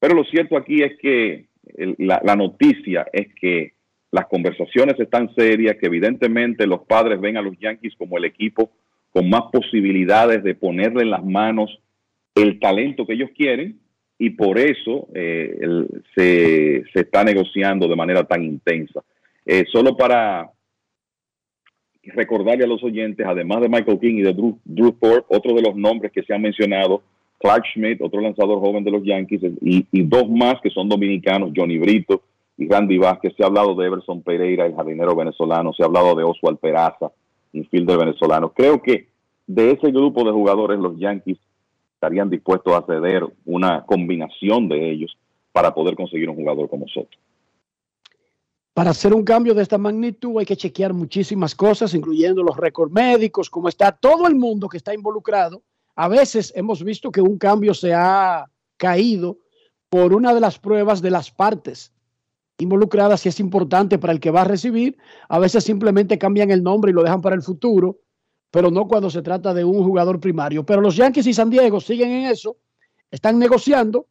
pero 0.00 0.14
lo 0.14 0.24
cierto 0.24 0.56
aquí 0.56 0.82
es 0.82 0.98
que 1.00 1.46
la, 1.98 2.36
noticia 2.36 3.06
es 3.12 3.28
que 3.34 3.72
las 4.10 4.26
conversaciones 4.26 4.98
están 4.98 5.34
serias, 5.34 5.76
que 5.76 5.86
evidentemente 5.86 6.66
los 6.66 6.82
padres 6.82 7.20
ven 7.20 7.36
a 7.36 7.42
los 7.42 7.58
Yankees 7.58 7.94
como 7.96 8.16
el 8.18 8.24
equipo 8.24 8.70
con 9.10 9.28
más 9.28 9.42
posibilidades 9.52 10.42
de 10.42 10.54
ponerle 10.54 11.02
en 11.02 11.10
las 11.10 11.24
manos 11.24 11.78
el 12.42 12.58
talento 12.58 13.06
que 13.06 13.14
ellos 13.14 13.30
quieren 13.36 13.78
y 14.18 14.30
por 14.30 14.58
eso 14.58 15.08
eh, 15.14 15.86
se, 16.14 16.82
está 16.94 17.22
negociando 17.22 17.86
de 17.86 17.96
manera 17.96 18.24
tan 18.24 18.42
intensa. 18.42 19.02
Eh, 19.46 19.64
solo 19.70 19.96
para 19.96 20.50
recordarle 22.02 22.64
a 22.64 22.68
los 22.68 22.82
oyentes, 22.82 23.26
además 23.26 23.60
de 23.60 23.68
Michael 23.68 24.00
King 24.00 24.14
y 24.16 24.22
de 24.22 24.32
Drew, 24.32 24.58
Drew 24.64 24.96
otro 25.28 25.54
de 25.54 25.62
los 25.62 25.76
nombres 25.76 26.10
que 26.12 26.22
se 26.22 26.34
han 26.34 26.42
mencionado 26.42 27.02
Clark 27.38 27.64
Schmidt, 27.72 28.00
otro 28.02 28.20
lanzador 28.20 28.58
joven 28.60 28.82
de 28.82 28.90
los 28.90 29.04
Yankees, 29.04 29.40
y, 29.60 30.02
dos 30.02 30.28
más 30.28 30.60
que 30.60 30.70
son 30.70 30.88
dominicanos, 30.88 31.52
Johnny 31.54 31.78
Brito 31.78 32.22
y 32.56 32.68
Randy 32.68 32.98
Vázquez. 32.98 33.34
Se 33.36 33.44
ha 33.44 33.46
hablado 33.46 33.74
de 33.74 33.86
Everson 33.86 34.22
Pereira, 34.22 34.66
el 34.66 34.74
jardinero 34.74 35.14
venezolano, 35.14 35.72
se 35.72 35.82
ha 35.82 35.86
hablado 35.86 36.14
de 36.14 36.24
Oswald 36.24 36.58
Peraza, 36.58 37.12
infielder 37.52 37.98
venezolano. 37.98 38.52
Creo 38.52 38.82
que 38.82 39.06
de 39.46 39.70
ese 39.72 39.92
grupo 39.92 40.24
de 40.24 40.32
jugadores 40.32 40.78
los 40.78 40.98
Yankees 40.98 41.38
estarían 41.98 42.30
dispuestos 42.30 42.74
a 42.74 42.86
ceder 42.86 43.24
una 43.44 43.84
combinación 43.84 44.68
de 44.68 44.90
ellos 44.90 45.16
para 45.52 45.74
poder 45.74 45.96
conseguir 45.96 46.30
un 46.30 46.36
jugador 46.36 46.68
como 46.70 46.86
Soto. 46.88 47.18
Para 48.72 48.90
hacer 48.90 49.12
un 49.12 49.24
cambio 49.24 49.54
de 49.54 49.62
esta 49.62 49.76
magnitud 49.76 50.38
hay 50.38 50.46
que 50.46 50.56
chequear 50.56 50.94
muchísimas 50.94 51.54
cosas, 51.54 51.94
incluyendo 51.94 52.42
los 52.42 52.56
récords 52.56 52.92
médicos, 52.92 53.50
cómo 53.50 53.68
está 53.68 53.90
todo 53.92 54.26
el 54.28 54.36
mundo 54.36 54.68
que 54.68 54.76
está 54.76 54.94
involucrado 54.94 55.62
a 56.00 56.06
veces 56.06 56.52
hemos 56.54 56.84
visto 56.84 57.10
que 57.10 57.20
un 57.20 57.38
cambio 57.38 57.74
se 57.74 57.92
ha 57.92 58.48
caído 58.76 59.38
por 59.88 60.14
una 60.14 60.32
de 60.32 60.38
las 60.38 60.56
pruebas 60.56 61.02
de 61.02 61.10
las 61.10 61.32
partes 61.32 61.92
involucradas 62.56 63.26
y 63.26 63.30
es 63.30 63.40
importante 63.40 63.98
para 63.98 64.12
el 64.12 64.20
que 64.20 64.30
va 64.30 64.42
a 64.42 64.44
recibir. 64.44 64.96
A 65.28 65.40
veces 65.40 65.64
simplemente 65.64 66.16
cambian 66.16 66.52
el 66.52 66.62
nombre 66.62 66.92
y 66.92 66.94
lo 66.94 67.02
dejan 67.02 67.20
para 67.20 67.34
el 67.34 67.42
futuro, 67.42 67.98
pero 68.50 68.70
no 68.70 68.86
cuando 68.88 69.10
se 69.10 69.22
trata 69.22 69.52
de 69.52 69.64
un 69.64 69.84
jugador 69.84 70.20
primario. 70.20 70.64
Pero 70.64 70.80
los 70.80 70.96
Yankees 70.96 71.26
y 71.26 71.34
San 71.34 71.50
Diego 71.50 71.80
siguen 71.80 72.10
en 72.10 72.26
eso, 72.26 72.56
están 73.10 73.38
negociando. 73.38 74.06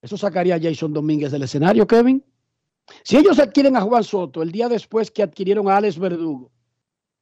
Eso 0.00 0.16
sacaría 0.16 0.56
a 0.56 0.60
Jason 0.60 0.92
Domínguez 0.92 1.30
del 1.32 1.44
escenario, 1.44 1.86
Kevin. 1.86 2.24
Si 3.04 3.16
ellos 3.16 3.38
adquieren 3.38 3.76
a 3.76 3.80
Juan 3.80 4.04
Soto 4.04 4.42
el 4.42 4.50
día 4.50 4.68
después 4.68 5.10
que 5.10 5.22
adquirieron 5.22 5.68
a 5.68 5.76
Alex 5.76 5.98
Verdugo 5.98 6.50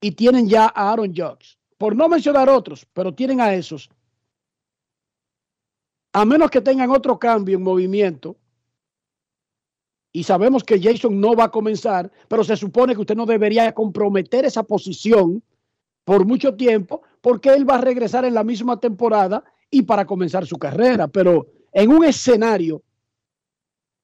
y 0.01 0.13
tienen 0.13 0.49
ya 0.49 0.65
a 0.75 0.91
Aaron 0.91 1.15
Judge 1.15 1.59
por 1.77 1.95
no 1.95 2.09
mencionar 2.09 2.49
otros, 2.49 2.87
pero 2.93 3.15
tienen 3.15 3.41
a 3.41 3.55
esos, 3.55 3.91
a 6.13 6.25
menos 6.25 6.51
que 6.51 6.61
tengan 6.61 6.91
otro 6.91 7.19
cambio 7.19 7.57
en 7.57 7.63
movimiento, 7.63 8.37
y 10.13 10.25
sabemos 10.25 10.65
que 10.65 10.81
Jason 10.81 11.21
no 11.21 11.35
va 11.35 11.45
a 11.45 11.51
comenzar, 11.51 12.11
pero 12.29 12.43
se 12.45 12.57
supone 12.57 12.95
que 12.95 13.01
usted 13.01 13.17
no 13.17 13.27
debería 13.27 13.73
comprometer 13.73 14.45
esa 14.45 14.63
posición 14.63 15.43
por 16.05 16.25
mucho 16.25 16.55
tiempo, 16.55 17.03
porque 17.21 17.51
él 17.51 17.69
va 17.69 17.77
a 17.77 17.81
regresar 17.81 18.25
en 18.25 18.35
la 18.35 18.43
misma 18.43 18.81
temporada 18.81 19.45
y 19.71 19.83
para 19.83 20.07
comenzar 20.07 20.47
su 20.47 20.59
carrera, 20.59 21.07
pero 21.07 21.47
en 21.73 21.91
un 21.91 22.05
escenario, 22.05 22.83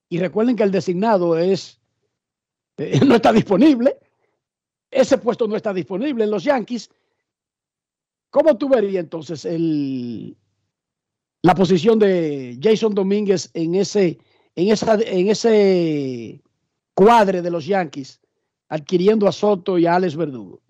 y 0.09 0.19
recuerden 0.19 0.55
que 0.55 0.62
el 0.62 0.70
designado 0.70 1.37
es, 1.37 1.81
eh, 2.77 3.01
no 3.05 3.16
está 3.16 3.33
disponible, 3.33 3.99
ese 4.91 5.19
puesto 5.19 5.49
no 5.49 5.57
está 5.57 5.73
disponible 5.73 6.24
en 6.24 6.31
los 6.31 6.45
Yankees, 6.45 6.91
¿Cómo 8.37 8.59
tú 8.59 8.69
verías 8.69 9.03
entonces 9.03 9.47
el, 9.47 10.37
la 11.41 11.55
posición 11.55 11.99
de 11.99 12.59
Jason 12.62 12.95
Domínguez 12.95 13.51
en 13.55 13.74
ese, 13.77 14.19
en, 14.57 15.28
ese 15.28 16.41
cuadre 16.95 17.43
de 17.43 17.51
los 17.51 17.66
Yankees, 17.66 18.20
adquiriendo 18.69 19.28
a 19.28 19.33
Soto 19.33 19.78
y 19.78 19.87
a 19.87 19.95
Alex 19.95 20.16
Verdugo? 20.16 20.61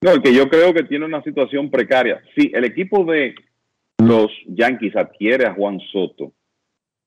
No, 0.00 0.20
que 0.20 0.34
yo 0.34 0.48
creo 0.48 0.74
que 0.74 0.84
tiene 0.84 1.04
una 1.04 1.22
situación 1.22 1.70
precaria. 1.70 2.20
Si 2.34 2.50
el 2.52 2.64
equipo 2.64 3.04
de 3.04 3.34
los 3.98 4.30
Yankees 4.46 4.96
adquiere 4.96 5.46
a 5.46 5.54
Juan 5.54 5.78
Soto 5.92 6.32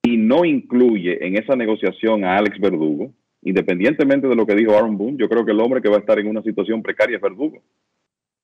y 0.04 0.18
no 0.18 0.46
incluye 0.46 1.26
en 1.26 1.38
esa 1.38 1.56
negociación 1.56 2.24
a 2.24 2.38
Alex 2.38 2.60
Verdugo, 2.60 3.12
independientemente 3.42 4.28
de 4.28 4.36
lo 4.36 4.46
que 4.46 4.56
dijo 4.56 4.76
Aaron 4.76 4.98
Boone, 4.98 5.18
yo 5.18 5.28
creo 5.28 5.46
que 5.46 5.52
el 5.52 5.60
hombre 5.60 5.82
que 5.82 5.90
va 5.90 5.98
a 5.98 6.00
estar 6.00 6.18
en 6.20 6.28
una 6.28 6.42
situación 6.42 6.82
precaria 6.82 7.18
es 7.18 7.22
Verdugo 7.22 7.62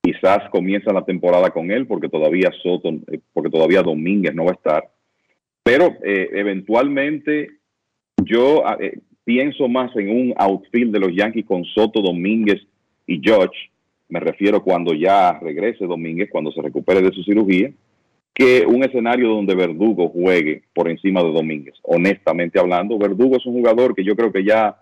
Quizás 0.06 0.48
comienza 0.52 0.94
la 0.94 1.04
temporada 1.04 1.50
con 1.50 1.72
él 1.72 1.88
porque 1.88 2.10
todavía 2.10 2.52
Soto, 2.62 2.90
eh, 3.12 3.20
porque 3.34 3.50
todavía 3.50 3.82
Domínguez 3.82 4.36
no 4.36 4.46
va 4.46 4.52
a 4.52 4.54
estar. 4.54 4.92
Pero 5.66 5.98
eh, 6.04 6.30
eventualmente 6.34 7.50
yo 8.24 8.64
eh, 8.80 9.00
pienso 9.24 9.68
más 9.68 9.96
en 9.96 10.10
un 10.10 10.34
outfield 10.38 10.94
de 10.94 11.00
los 11.00 11.16
Yankees 11.16 11.48
con 11.48 11.66
Soto, 11.66 12.04
Domínguez 12.04 12.62
y 13.08 13.20
George. 13.20 13.72
Me 14.08 14.20
refiero 14.20 14.64
cuando 14.64 14.94
ya 14.94 15.40
regrese 15.40 15.88
Domínguez, 15.88 16.30
cuando 16.32 16.52
se 16.52 16.62
recupere 16.62 17.02
de 17.02 17.12
su 17.12 17.24
cirugía, 17.24 17.72
que 18.32 18.64
un 18.68 18.84
escenario 18.84 19.30
donde 19.30 19.56
Verdugo 19.56 20.10
juegue 20.10 20.62
por 20.72 20.88
encima 20.88 21.24
de 21.24 21.32
Domínguez. 21.32 21.74
Honestamente 21.82 22.60
hablando, 22.60 23.00
Verdugo 23.00 23.38
es 23.38 23.46
un 23.48 23.54
jugador 23.54 23.96
que 23.96 24.04
yo 24.04 24.16
creo 24.16 24.32
que 24.32 24.44
ya 24.44 24.80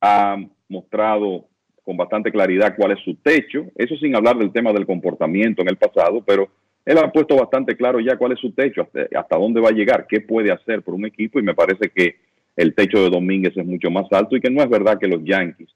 ha 0.00 0.38
mostrado 0.70 1.44
con 1.84 1.98
bastante 1.98 2.32
claridad 2.32 2.74
cuál 2.74 2.92
es 2.92 3.00
su 3.04 3.16
techo. 3.16 3.66
Eso 3.74 3.94
sin 3.98 4.16
hablar 4.16 4.38
del 4.38 4.50
tema 4.50 4.72
del 4.72 4.86
comportamiento 4.86 5.60
en 5.60 5.68
el 5.68 5.76
pasado, 5.76 6.24
pero 6.24 6.48
él 6.86 6.98
ha 6.98 7.10
puesto 7.10 7.36
bastante 7.36 7.76
claro 7.76 7.98
ya 7.98 8.16
cuál 8.16 8.32
es 8.32 8.38
su 8.38 8.52
techo, 8.52 8.88
hasta, 9.14 9.36
dónde 9.36 9.60
va 9.60 9.70
a 9.70 9.72
llegar, 9.72 10.06
qué 10.08 10.20
puede 10.20 10.52
hacer 10.52 10.82
por 10.82 10.94
un 10.94 11.04
equipo 11.04 11.40
y 11.40 11.42
me 11.42 11.54
parece 11.54 11.90
que 11.90 12.16
el 12.54 12.74
techo 12.74 13.02
de 13.02 13.10
Domínguez 13.10 13.56
es 13.56 13.66
mucho 13.66 13.90
más 13.90 14.06
alto 14.12 14.36
y 14.36 14.40
que 14.40 14.50
no 14.50 14.62
es 14.62 14.70
verdad 14.70 14.98
que 14.98 15.08
los 15.08 15.22
Yankees 15.24 15.68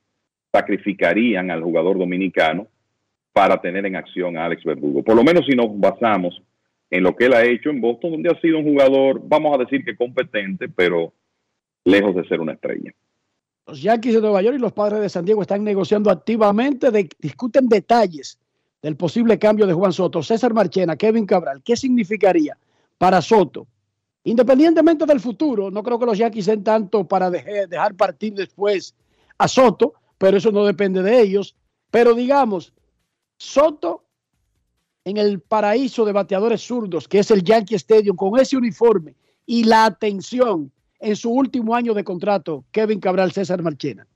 sacrificarían 0.53 1.51
al 1.51 1.63
jugador 1.63 1.99
dominicano 1.99 2.69
para 3.33 3.61
tener 3.61 3.87
en 3.87 3.97
acción 3.97 4.37
a 4.37 4.47
Alex 4.47 4.65
Verdugo. 4.65 5.03
Por 5.03 5.17
lo 5.17 5.25
menos 5.25 5.45
si 5.47 5.57
nos 5.57 5.79
basamos 5.79 6.41
en 6.91 7.03
lo 7.03 7.15
que 7.15 7.27
él 7.27 7.35
ha 7.35 7.45
hecho 7.45 7.71
en 7.71 7.81
Boston, 7.81 8.13
donde 8.13 8.31
ha 8.31 8.41
sido 8.41 8.59
un 8.59 8.65
jugador, 8.65 9.21
vamos 9.25 9.55
a 9.55 9.63
decir 9.63 9.85
que 9.85 9.97
competente, 9.97 10.69
pero 10.69 11.13
lejos 11.85 12.15
de 12.15 12.27
ser 12.29 12.41
una 12.41 12.53
estrella. 12.53 12.93
Los 13.67 13.83
Yankees 13.83 14.15
de 14.15 14.21
Nueva 14.21 14.43
York 14.43 14.57
y 14.57 14.61
los 14.61 14.73
padres 14.73 15.01
de 15.01 15.09
San 15.09 15.25
Diego 15.25 15.43
están 15.43 15.63
negociando 15.65 16.11
activamente, 16.11 16.89
discuten 17.19 17.69
detalles 17.69 18.40
del 18.83 18.97
posible 18.97 19.39
cambio 19.39 19.67
de 19.67 19.75
Juan 19.75 19.93
Soto. 19.93 20.23
César 20.23 20.55
Marchena, 20.55 20.97
Kevin 20.97 21.27
Cabral, 21.27 21.63
¿qué 21.63 21.77
significaría 21.77 22.57
para 22.99 23.21
Soto? 23.21 23.67
Independientemente 24.25 25.07
del 25.07 25.21
futuro, 25.21 25.71
no 25.71 25.83
creo 25.83 25.99
que 25.99 26.07
los 26.07 26.19
Yankees 26.19 26.45
sean 26.45 26.63
tanto 26.63 27.05
para 27.05 27.31
dejar 27.31 27.95
partir 27.95 28.35
después 28.35 28.95
a 29.39 29.49
Soto, 29.49 29.95
pero 30.19 30.37
eso 30.37 30.53
no 30.53 30.65
depende 30.65 31.03
de 31.03 31.21
ellos. 31.21 31.57
Pero 31.91 32.15
digamos, 32.15 32.73
Soto 33.39 34.05
en 35.05 35.17
el 35.17 35.41
paraíso 35.41 36.05
de 36.05 36.13
bateadores 36.13 36.61
zurdos, 36.61 37.09
que 37.09 37.21
es 37.21 37.31
el 37.31 37.43
Yankee 37.43 37.75
Stadium, 37.77 38.17
con 38.17 38.39
ese 38.39 38.57
uniforme 38.57 39.15
y 39.47 39.65
la 39.65 39.87
atención 39.87 40.71
en 40.99 41.17
su 41.17 41.31
último 41.31 41.75
año 41.75 41.95
de 41.95 42.05
contrato, 42.05 42.65
Kevin 42.71 43.01
Cabral, 43.01 43.33
César 43.33 43.63
Marchena. 43.63 44.07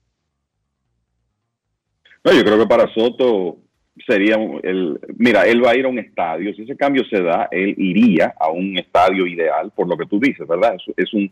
No, 2.23 2.31
yo 2.31 2.43
creo 2.43 2.59
que 2.59 2.67
para 2.67 2.91
Soto 2.93 3.64
sería 4.05 4.35
el, 4.63 4.99
mira, 5.17 5.45
él 5.45 5.63
va 5.63 5.71
a 5.71 5.75
ir 5.75 5.85
a 5.85 5.89
un 5.89 5.99
estadio, 5.99 6.53
si 6.53 6.63
ese 6.63 6.75
cambio 6.75 7.03
se 7.05 7.21
da, 7.21 7.47
él 7.51 7.75
iría 7.77 8.33
a 8.39 8.49
un 8.49 8.77
estadio 8.77 9.25
ideal, 9.25 9.71
por 9.75 9.87
lo 9.87 9.97
que 9.97 10.05
tú 10.05 10.19
dices, 10.19 10.47
¿verdad? 10.47 10.75
Es, 10.75 10.93
es 10.97 11.13
un, 11.13 11.31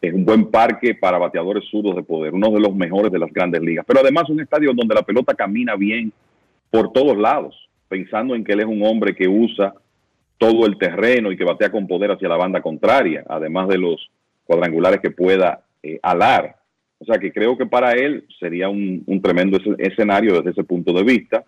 es 0.00 0.14
un 0.14 0.24
buen 0.24 0.50
parque 0.50 0.94
para 0.94 1.18
bateadores 1.18 1.64
zurdos 1.70 1.96
de 1.96 2.02
poder, 2.02 2.34
uno 2.34 2.50
de 2.50 2.60
los 2.60 2.74
mejores 2.74 3.10
de 3.10 3.18
las 3.18 3.32
grandes 3.32 3.60
ligas, 3.62 3.84
pero 3.86 4.00
además 4.00 4.28
un 4.28 4.40
estadio 4.40 4.72
donde 4.72 4.94
la 4.94 5.02
pelota 5.02 5.34
camina 5.34 5.74
bien 5.74 6.12
por 6.70 6.92
todos 6.92 7.16
lados, 7.16 7.68
pensando 7.88 8.34
en 8.34 8.44
que 8.44 8.52
él 8.52 8.60
es 8.60 8.66
un 8.66 8.84
hombre 8.84 9.14
que 9.14 9.28
usa 9.28 9.74
todo 10.38 10.66
el 10.66 10.78
terreno 10.78 11.32
y 11.32 11.36
que 11.36 11.44
batea 11.44 11.70
con 11.70 11.86
poder 11.86 12.12
hacia 12.12 12.28
la 12.28 12.36
banda 12.36 12.62
contraria, 12.62 13.24
además 13.28 13.68
de 13.68 13.78
los 13.78 14.10
cuadrangulares 14.44 15.00
que 15.00 15.10
pueda 15.10 15.64
eh, 15.82 15.98
alar. 16.02 16.56
O 16.98 17.04
sea 17.04 17.18
que 17.18 17.32
creo 17.32 17.56
que 17.56 17.66
para 17.66 17.92
él 17.92 18.24
sería 18.38 18.68
un, 18.68 19.04
tremendo 19.22 19.58
escenario 19.78 20.34
desde 20.36 20.50
ese 20.50 20.64
punto 20.64 20.92
de 20.92 21.02
vista. 21.02 21.44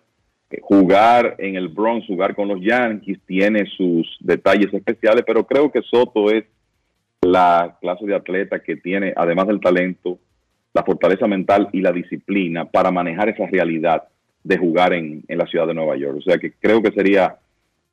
Eh, 0.51 0.59
jugar 0.61 1.35
en 1.37 1.55
el 1.55 1.69
Bronx, 1.69 2.05
jugar 2.07 2.35
con 2.35 2.47
los 2.47 2.61
Yankees, 2.61 3.19
tiene 3.25 3.65
sus 3.77 4.17
detalles 4.19 4.73
especiales, 4.73 5.23
pero 5.25 5.45
creo 5.45 5.71
que 5.71 5.81
Soto 5.81 6.29
es 6.29 6.43
la 7.21 7.77
clase 7.79 8.05
de 8.05 8.15
atleta 8.15 8.59
que 8.59 8.75
tiene, 8.75 9.13
además 9.15 9.47
del 9.47 9.59
talento, 9.59 10.19
la 10.73 10.83
fortaleza 10.83 11.27
mental 11.27 11.69
y 11.71 11.81
la 11.81 11.91
disciplina 11.91 12.65
para 12.65 12.91
manejar 12.91 13.29
esa 13.29 13.45
realidad 13.47 14.03
de 14.43 14.57
jugar 14.57 14.93
en, 14.93 15.23
la 15.27 15.45
ciudad 15.45 15.67
de 15.67 15.73
Nueva 15.73 15.95
York. 15.97 16.17
O 16.17 16.21
sea 16.21 16.37
que 16.37 16.53
creo 16.53 16.81
que 16.81 16.91
sería 16.91 17.37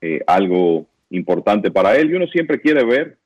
eh, 0.00 0.20
algo 0.26 0.86
importante 1.10 1.70
para 1.70 1.96
él 1.96 2.10
y 2.10 2.14
uno 2.14 2.26
siempre 2.28 2.60
quiere 2.60 2.84
ver 2.84 3.16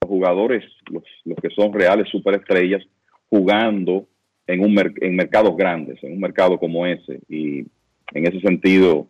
los 0.00 0.08
jugadores, 0.08 0.64
los, 0.90 1.02
que 1.40 1.50
son 1.50 1.72
reales 1.72 2.08
superestrellas, 2.08 2.82
jugando 3.28 4.06
en, 4.46 4.60
un 4.60 4.76
en 5.00 5.16
mercados 5.16 5.56
grandes, 5.56 6.02
en 6.02 6.12
un 6.12 6.20
mercado 6.20 6.58
como 6.58 6.86
ese. 6.86 7.20
Y 7.28 7.66
en 8.12 8.26
ese 8.26 8.40
sentido, 8.40 9.06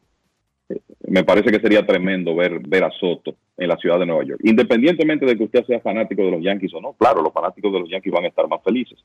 eh, 0.69 0.81
me 1.09 1.25
parece 1.25 1.51
que 1.51 1.61
sería 1.61 1.87
tremendo 1.87 2.35
ver, 2.35 2.61
ver 2.61 2.85
a 2.85 2.91
Soto 2.91 3.35
en 3.57 3.69
la 3.69 3.77
ciudad 3.77 3.99
de 3.99 4.07
Nueva 4.07 4.25
York. 4.25 4.41
Independientemente 4.45 5.27
de 5.27 5.37
que 5.37 5.45
usted 5.45 5.65
sea 5.67 5.81
fanático 5.81 6.23
de 6.23 6.31
los 6.31 6.43
Yankees 6.43 6.73
o 6.75 6.81
no, 6.81 6.95
claro, 6.95 7.23
los 7.23 7.33
fanáticos 7.33 7.73
de 7.73 7.81
los 7.81 7.91
Yankees 7.91 8.13
van 8.13 8.25
a 8.25 8.29
estar 8.29 8.49
más 8.49 8.63
felices, 8.63 8.99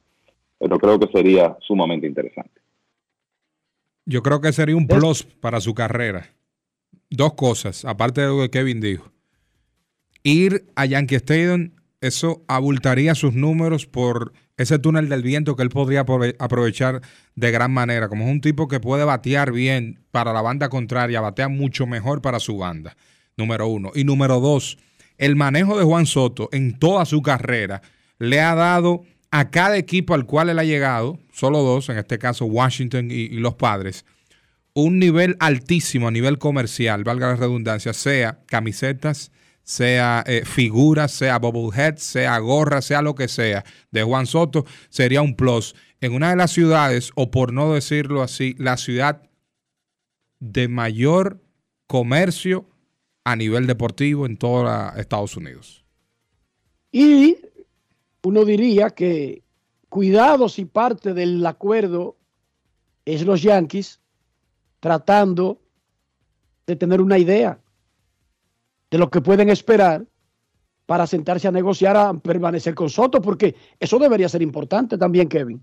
pero 0.60 0.78
creo 0.80 1.00
que 1.00 1.08
sería 1.08 1.58
sumamente 1.62 2.08
interesante. 2.08 2.62
Yo 4.06 4.22
creo 4.22 4.40
que 4.40 4.54
sería 4.54 4.76
un 4.76 4.88
plus 4.88 5.24
para 5.24 5.60
su 5.60 5.74
carrera. 5.74 6.28
Dos 7.10 7.34
cosas, 7.34 7.86
aparte 7.86 8.22
de 8.22 8.28
lo 8.28 8.42
que 8.44 8.52
Kevin 8.52 8.80
dijo. 8.80 9.12
Ir 10.24 10.66
a 10.76 10.86
Yankee 10.86 11.16
Stadium, 11.16 11.72
eso 12.02 12.44
abultaría 12.48 13.16
sus 13.16 13.34
números 13.34 13.88
por 13.88 14.34
ese 14.58 14.80
túnel 14.80 15.10
del 15.10 15.22
viento 15.22 15.56
que 15.56 15.64
él 15.64 15.70
podría 15.70 16.06
aprovechar 16.40 17.02
de 17.36 17.52
gran 17.52 17.72
manera. 17.72 18.08
Como 18.08 18.26
es 18.26 18.32
un 18.32 18.42
tipo 18.42 18.68
que 18.68 18.80
puede 18.80 19.04
batear 19.04 19.52
bien 19.52 20.00
para 20.12 20.34
la 20.34 20.42
banda 20.42 20.70
contraria, 20.70 21.22
batea 21.22 21.50
mucho 21.50 21.88
mejor 21.88 22.22
para 22.22 22.40
su 22.40 22.58
banda. 22.58 22.96
Número 23.38 23.68
uno. 23.68 23.92
Y 23.94 24.06
número 24.06 24.40
dos, 24.40 24.78
el 25.18 25.36
manejo 25.36 25.78
de 25.78 25.84
Juan 25.84 26.06
Soto 26.06 26.50
en 26.52 26.80
toda 26.80 27.06
su 27.06 27.22
carrera 27.22 27.82
le 28.18 28.42
ha 28.42 28.56
dado 28.56 29.04
a 29.32 29.50
cada 29.50 29.78
equipo 29.78 30.14
al 30.14 30.26
cual 30.26 30.50
él 30.50 30.60
ha 30.60 30.64
llegado, 30.64 31.20
solo 31.34 31.62
dos, 31.62 31.90
en 31.90 31.98
este 31.98 32.18
caso 32.18 32.46
Washington 32.46 33.12
y, 33.12 33.28
los 33.30 33.56
padres, 33.56 34.06
un 34.74 35.00
nivel 35.00 35.36
altísimo 35.40 36.08
a 36.08 36.12
nivel 36.12 36.38
comercial, 36.38 37.04
valga 37.04 37.28
la 37.28 37.36
redundancia, 37.36 37.94
sea 37.94 38.40
camisetas, 38.46 39.32
sea 39.66 40.24
eh, 40.28 40.44
figuras, 40.46 41.12
sea 41.12 41.40
bobblehead, 41.40 41.98
sea 41.98 42.38
gorra, 42.38 42.82
sea 42.82 43.02
lo 43.02 43.16
que 43.16 43.28
sea, 43.28 43.66
de 43.92 44.04
Juan 44.04 44.28
Soto, 44.28 44.66
sería 44.90 45.22
un 45.22 45.36
plus. 45.36 45.76
En 46.00 46.14
una 46.14 46.30
de 46.30 46.36
las 46.36 46.52
ciudades, 46.52 47.12
o 47.16 47.32
por 47.32 47.52
no 47.52 47.74
decirlo 47.74 48.22
así, 48.22 48.56
la 48.60 48.78
ciudad 48.78 49.24
de 50.40 50.68
mayor 50.68 51.42
comercio 51.88 52.70
a 53.24 53.36
nivel 53.36 53.66
deportivo 53.66 54.28
en 54.28 54.38
toda 54.38 54.94
Estados 54.98 55.36
Unidos. 55.36 55.84
Y 56.92 57.38
uno 58.22 58.46
diría 58.46 58.92
que 58.92 59.42
cuidado 59.90 60.48
si 60.48 60.66
parte 60.66 61.14
del 61.16 61.44
acuerdo 61.46 62.18
es 63.04 63.26
los 63.26 63.42
Yankees 63.42 64.00
tratando 64.80 65.60
de 66.68 66.76
tener 66.76 67.02
una 67.02 67.18
idea 67.18 67.60
de 68.96 69.00
lo 69.00 69.10
que 69.10 69.20
pueden 69.20 69.50
esperar 69.50 70.06
para 70.86 71.06
sentarse 71.06 71.50
a 71.50 71.52
negociar 71.52 71.98
a 71.98 72.14
permanecer 72.14 72.74
con 72.74 72.90
Soto, 72.90 73.22
porque 73.22 73.54
eso 73.78 74.00
debería 74.00 74.30
ser 74.30 74.42
importante 74.42 74.98
también, 74.98 75.28
Kevin. 75.28 75.60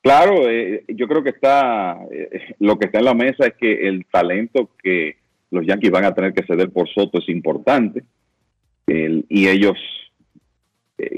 Claro, 0.00 0.48
eh, 0.48 0.84
yo 0.88 1.06
creo 1.06 1.22
que 1.22 1.28
está, 1.28 1.98
eh, 2.10 2.54
lo 2.60 2.78
que 2.78 2.86
está 2.86 3.00
en 3.00 3.04
la 3.04 3.12
mesa 3.12 3.46
es 3.46 3.54
que 3.60 3.86
el 3.88 4.06
talento 4.06 4.70
que 4.82 5.16
los 5.50 5.66
Yankees 5.66 5.90
van 5.90 6.06
a 6.06 6.14
tener 6.14 6.32
que 6.32 6.46
ceder 6.46 6.70
por 6.70 6.88
Soto 6.88 7.18
es 7.18 7.28
importante 7.28 8.04
y 8.86 9.46
ellos 9.46 9.76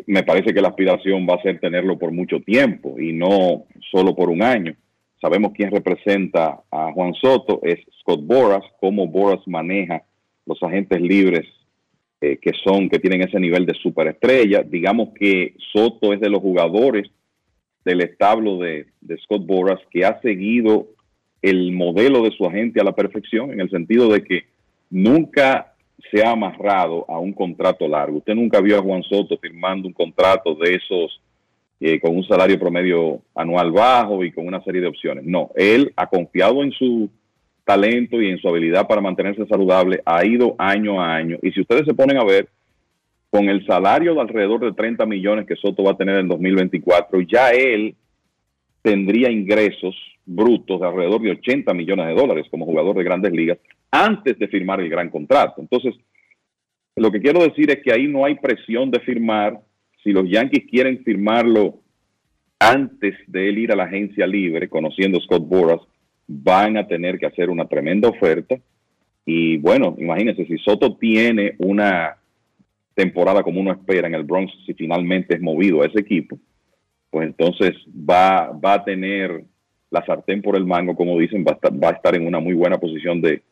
me 0.07 0.25
parece 0.25 0.53
que 0.53 0.61
la 0.61 0.69
aspiración 0.69 1.27
va 1.27 1.37
a 1.37 1.43
ser 1.43 1.59
tenerlo 1.59 1.99
por 1.99 2.11
mucho 2.11 2.41
tiempo 2.41 2.99
y 2.99 3.13
no 3.13 3.65
solo 3.93 4.15
por 4.15 4.29
un 4.29 4.43
año. 4.43 4.75
Sabemos 5.21 5.53
quién 5.55 5.71
representa 5.71 6.63
a 6.71 6.93
Juan 6.93 7.15
Soto, 7.15 7.61
es 7.63 7.79
Scott 8.01 8.21
Boras, 8.27 8.63
cómo 8.81 9.07
Boras 9.07 9.41
maneja 9.47 10.03
los 10.47 10.63
agentes 10.63 11.01
libres 11.01 11.47
eh, 12.21 12.39
que 12.41 12.53
son, 12.65 12.89
que 12.89 12.99
tienen 12.99 13.23
ese 13.23 13.41
nivel 13.41 13.67
de 13.67 13.75
superestrella. 13.75 14.63
Digamos 14.63 15.11
que 15.19 15.55
Soto 15.73 16.13
es 16.13 16.21
de 16.21 16.31
los 16.31 16.41
jugadores 16.41 17.11
del 17.85 18.01
establo 18.01 18.59
de, 18.59 18.87
Scott 19.25 19.45
Boras 19.45 19.81
que 19.91 20.05
ha 20.05 20.21
seguido 20.21 20.87
el 21.41 21.73
modelo 21.73 22.23
de 22.23 22.31
su 22.31 22.47
agente 22.47 22.81
a 22.81 22.85
la 22.85 22.95
perfección, 22.95 23.53
en 23.53 23.61
el 23.61 23.71
sentido 23.71 24.09
de 24.09 24.23
que 24.23 24.45
nunca 24.91 25.75
se 26.11 26.25
ha 26.25 26.31
amarrado 26.31 27.05
a 27.09 27.19
un 27.19 27.33
contrato 27.33 27.89
largo. 27.89 28.19
Usted 28.19 28.35
nunca 28.35 28.61
vio 28.61 28.79
a 28.79 28.83
Juan 28.83 29.03
Soto 29.03 29.37
firmando 29.39 29.89
un 29.89 29.95
contrato 29.95 30.55
de 30.55 30.75
esos 30.75 31.21
eh, 31.81 31.99
con 32.01 32.17
un 32.17 32.25
salario 32.25 32.57
promedio 32.61 33.21
anual 33.35 33.73
bajo 33.73 34.23
y 34.23 34.31
con 34.31 34.47
una 34.47 34.63
serie 34.63 34.81
de 34.81 34.87
opciones. 34.87 35.25
No, 35.25 35.51
él 35.57 35.93
ha 35.97 36.07
confiado 36.07 36.63
en 36.63 36.71
su 36.71 37.11
talento 37.65 38.21
y 38.21 38.29
en 38.29 38.39
su 38.39 38.49
habilidad 38.49 38.87
para 38.87 39.01
mantenerse 39.01 39.47
saludable, 39.47 40.03
ha 40.05 40.25
ido 40.25 40.55
año 40.59 41.01
a 41.01 41.15
año. 41.15 41.39
Y 41.43 41.53
si 41.53 41.61
ustedes 41.61 41.85
se 41.87 41.95
ponen 41.95 42.19
a 42.19 42.25
ver, 42.25 42.49
con 43.31 43.49
el 43.49 43.65
salario 43.65 44.15
de 44.15 44.21
alrededor 44.21 44.61
de 44.61 44.73
30 44.73 45.07
millones 45.07 45.47
que 45.47 45.57
Soto 45.57 45.85
va 45.85 45.93
a 45.93 45.97
tener 45.97 46.19
en 46.19 46.29
2024, 46.29 47.23
ya 47.23 47.51
él 47.51 47.95
tendría 48.83 49.31
ingresos 49.31 49.97
brutos 50.27 50.81
de 50.81 50.87
alrededor 50.87 51.23
de 51.23 51.31
80 51.31 51.73
millones 51.73 52.09
de 52.09 52.15
dólares 52.15 52.47
como 52.51 52.67
jugador 52.67 52.97
de 52.97 53.05
grandes 53.05 53.33
ligas 53.33 53.59
antes 53.91 54.39
de 54.39 54.49
firmar 54.49 54.81
el 54.81 54.91
gran 54.91 55.09
contrato. 55.09 55.63
Entonces, 55.63 55.95
lo 56.95 57.11
que 57.11 57.23
quiero 57.23 57.43
decir 57.43 57.71
es 57.71 57.83
que 57.83 57.93
ahí 57.93 58.07
no 58.07 58.27
hay 58.27 58.35
presión 58.35 58.91
de 58.91 59.01
firmar. 59.01 59.59
Si 60.03 60.13
los 60.13 60.29
Yankees 60.29 60.67
quieren 60.71 61.03
firmarlo 61.03 61.81
antes 62.59 63.15
de 63.27 63.49
él 63.49 63.59
ir 63.59 63.73
a 63.73 63.77
la 63.77 63.85
agencia 63.85 64.27
libre, 64.27 64.69
conociendo 64.69 65.19
Scott 65.21 65.49
Boras, 65.49 65.81
van 66.27 66.77
a 66.77 66.87
tener 66.87 67.19
que 67.19 67.27
hacer 67.27 67.51
una 67.51 67.67
tremenda 67.67 68.09
oferta. 68.09 68.57
Y 69.25 69.57
bueno, 69.59 69.95
imagínense, 69.99 70.47
si 70.47 70.59
Soto 70.59 70.97
tiene 70.97 71.55
una 71.59 72.17
temporada 72.95 73.43
como 73.43 73.61
uno 73.61 73.73
espera 73.73 74.09
en 74.09 74.15
el 74.15 74.25
Bronx, 74.25 74.53
si 74.67 74.75
finalmente 74.75 75.35
es 75.35 75.41
movido 75.41 75.83
a 75.83 75.87
ese 75.87 76.01
equipo, 76.01 76.39
pues 77.11 77.27
entonces 77.27 77.73
va, 77.89 78.51
va 78.53 78.75
a 78.75 78.85
tener 78.85 79.45
la 79.91 80.05
sartén 80.05 80.41
por 80.41 80.57
el 80.57 80.65
mango, 80.65 80.97
como 80.97 81.19
dicen, 81.19 81.45
va 81.47 81.53
a, 81.53 81.55
estar, 81.55 81.73
va 81.73 81.91
a 81.91 81.93
estar 81.93 82.15
en 82.15 82.27
una 82.27 82.41
muy 82.41 82.55
buena 82.55 82.79
posición 82.79 83.21
de 83.21 83.43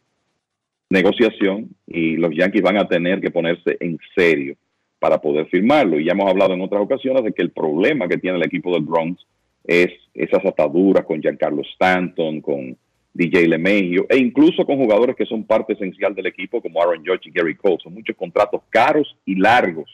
negociación 0.88 1.68
y 1.86 2.16
los 2.16 2.34
Yankees 2.34 2.62
van 2.62 2.78
a 2.78 2.88
tener 2.88 3.20
que 3.20 3.30
ponerse 3.30 3.76
en 3.78 3.98
serio 4.16 4.56
para 4.98 5.18
poder 5.18 5.46
firmarlo. 5.46 6.00
Y 6.00 6.06
ya 6.06 6.12
hemos 6.12 6.28
hablado 6.28 6.54
en 6.54 6.62
otras 6.62 6.82
ocasiones 6.82 7.22
de 7.24 7.32
que 7.32 7.42
el 7.42 7.50
problema 7.50 8.08
que 8.08 8.18
tiene 8.18 8.38
el 8.38 8.44
equipo 8.44 8.72
del 8.72 8.82
Bronx 8.82 9.24
es 9.70 9.92
esas 10.14 10.44
ataduras 10.44 11.04
con 11.04 11.22
Giancarlo 11.22 11.62
Stanton, 11.62 12.40
con 12.40 12.76
DJ 13.14 13.46
LeMahieu 13.46 14.04
e 14.08 14.16
incluso 14.16 14.66
con 14.66 14.76
jugadores 14.76 15.14
que 15.14 15.26
son 15.26 15.44
parte 15.44 15.74
esencial 15.74 16.12
del 16.12 16.26
equipo 16.26 16.60
como 16.60 16.82
Aaron 16.82 17.04
George 17.04 17.28
y 17.28 17.32
Gary 17.32 17.56
Cole. 17.56 17.78
Son 17.80 17.94
muchos 17.94 18.16
contratos 18.16 18.62
caros 18.68 19.16
y 19.24 19.36
largos 19.36 19.88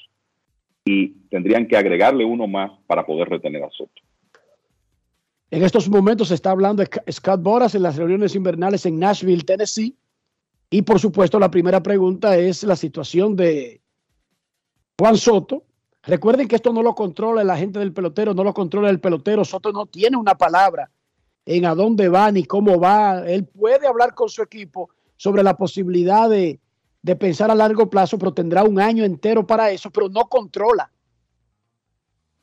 y 0.87 1.09
tendrían 1.29 1.69
que 1.69 1.77
agregarle 1.77 2.25
uno 2.25 2.47
más 2.47 2.71
para 2.87 3.05
poder 3.05 3.29
retener 3.29 3.63
a 3.65 3.71
Soto. 3.71 4.01
En 5.51 5.63
estos 5.63 5.91
momentos 5.91 6.29
se 6.29 6.35
está 6.35 6.53
hablando 6.53 6.83
de 6.83 7.13
Scott 7.13 7.43
Boras 7.43 7.75
en 7.75 7.83
las 7.83 7.97
reuniones 7.97 8.35
invernales 8.35 8.87
en 8.87 8.99
Nashville, 8.99 9.45
Tennessee. 9.45 9.95
Y 10.71 10.83
por 10.83 10.99
supuesto, 10.99 11.39
la 11.39 11.51
primera 11.51 11.83
pregunta 11.83 12.39
es 12.39 12.65
la 12.65 12.77
situación 12.77 13.37
de 13.37 13.83
Juan 14.99 15.19
Soto. 15.19 15.65
Recuerden 16.07 16.47
que 16.47 16.57
esto 16.57 16.73
no 16.73 16.83
lo 16.83 16.95
controla 16.95 17.43
la 17.43 17.57
gente 17.57 17.81
del 17.81 17.93
pelotero, 17.93 18.33
no 18.33 18.45
lo 18.45 18.55
controla 18.55 18.91
el 18.91 19.01
pelotero. 19.01 19.45
Soto 19.45 19.73
no 19.73 19.87
tiene 19.87 20.17
una 20.17 20.37
palabra 20.37 20.91
en 21.45 21.67
a 21.67 21.75
dónde 21.75 22.09
va 22.09 22.31
ni 22.31 22.45
cómo 22.45 22.79
va. 22.79 23.27
Él 23.27 23.45
puede 23.45 23.87
hablar 23.87 24.15
con 24.15 24.29
su 24.29 24.43
equipo 24.43 24.91
sobre 25.17 25.43
la 25.43 25.57
posibilidad 25.57 26.31
de, 26.31 26.61
de 27.03 27.17
pensar 27.17 27.51
a 27.51 27.55
largo 27.55 27.91
plazo, 27.91 28.19
pero 28.19 28.33
tendrá 28.33 28.63
un 28.63 28.81
año 28.81 29.05
entero 29.05 29.47
para 29.47 29.71
eso, 29.71 29.91
pero 29.91 30.09
no 30.09 30.29
controla 30.29 30.93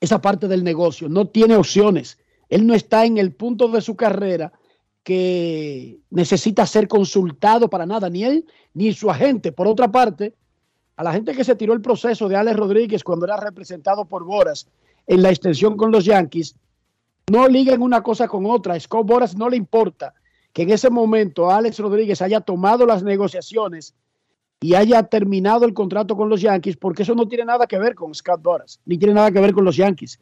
esa 0.02 0.20
parte 0.20 0.50
del 0.50 0.66
negocio, 0.66 1.08
no 1.08 1.30
tiene 1.30 1.56
opciones. 1.56 2.20
Él 2.50 2.68
no 2.68 2.74
está 2.74 3.06
en 3.06 3.18
el 3.18 3.34
punto 3.34 3.70
de 3.70 3.80
su 3.80 3.96
carrera 3.96 4.52
que 5.04 6.00
necesita 6.10 6.66
ser 6.66 6.90
consultado 6.90 7.70
para 7.70 7.86
nada, 7.86 8.10
ni 8.10 8.26
él 8.26 8.46
ni 8.74 8.92
su 8.94 9.10
agente. 9.10 9.54
Por 9.54 9.68
otra 9.68 9.90
parte, 9.90 10.36
la 11.04 11.14
gente 11.14 11.34
que 11.34 11.44
se 11.44 11.56
tiró 11.56 11.74
el 11.74 11.82
proceso 11.82 12.28
de 12.28 12.36
Alex 12.36 12.58
Rodríguez 12.58 13.04
cuando 13.04 13.26
era 13.26 13.38
representado 13.38 14.06
por 14.06 14.24
Boras 14.24 14.68
en 15.08 15.22
la 15.22 15.30
extensión 15.30 15.76
con 15.76 15.92
los 15.92 16.06
Yankees, 16.06 16.56
no 17.32 17.48
liguen 17.48 17.82
una 17.82 18.04
cosa 18.04 18.28
con 18.28 18.46
otra. 18.46 18.80
Scott 18.80 19.06
Boras 19.06 19.36
no 19.36 19.50
le 19.50 19.58
importa 19.58 20.14
que 20.52 20.64
en 20.64 20.72
ese 20.72 20.90
momento 20.90 21.50
Alex 21.50 21.80
Rodríguez 21.80 22.22
haya 22.22 22.42
tomado 22.42 22.86
las 22.86 23.04
negociaciones 23.04 23.96
y 24.62 24.76
haya 24.76 25.04
terminado 25.04 25.66
el 25.66 25.74
contrato 25.74 26.16
con 26.16 26.30
los 26.30 26.40
Yankees, 26.42 26.78
porque 26.78 27.04
eso 27.04 27.16
no 27.16 27.28
tiene 27.28 27.44
nada 27.44 27.68
que 27.68 27.78
ver 27.78 27.96
con 27.96 28.14
Scott 28.14 28.42
Boras, 28.42 28.80
ni 28.86 28.98
tiene 28.98 29.14
nada 29.14 29.30
que 29.30 29.42
ver 29.42 29.54
con 29.54 29.66
los 29.66 29.76
Yankees. 29.76 30.20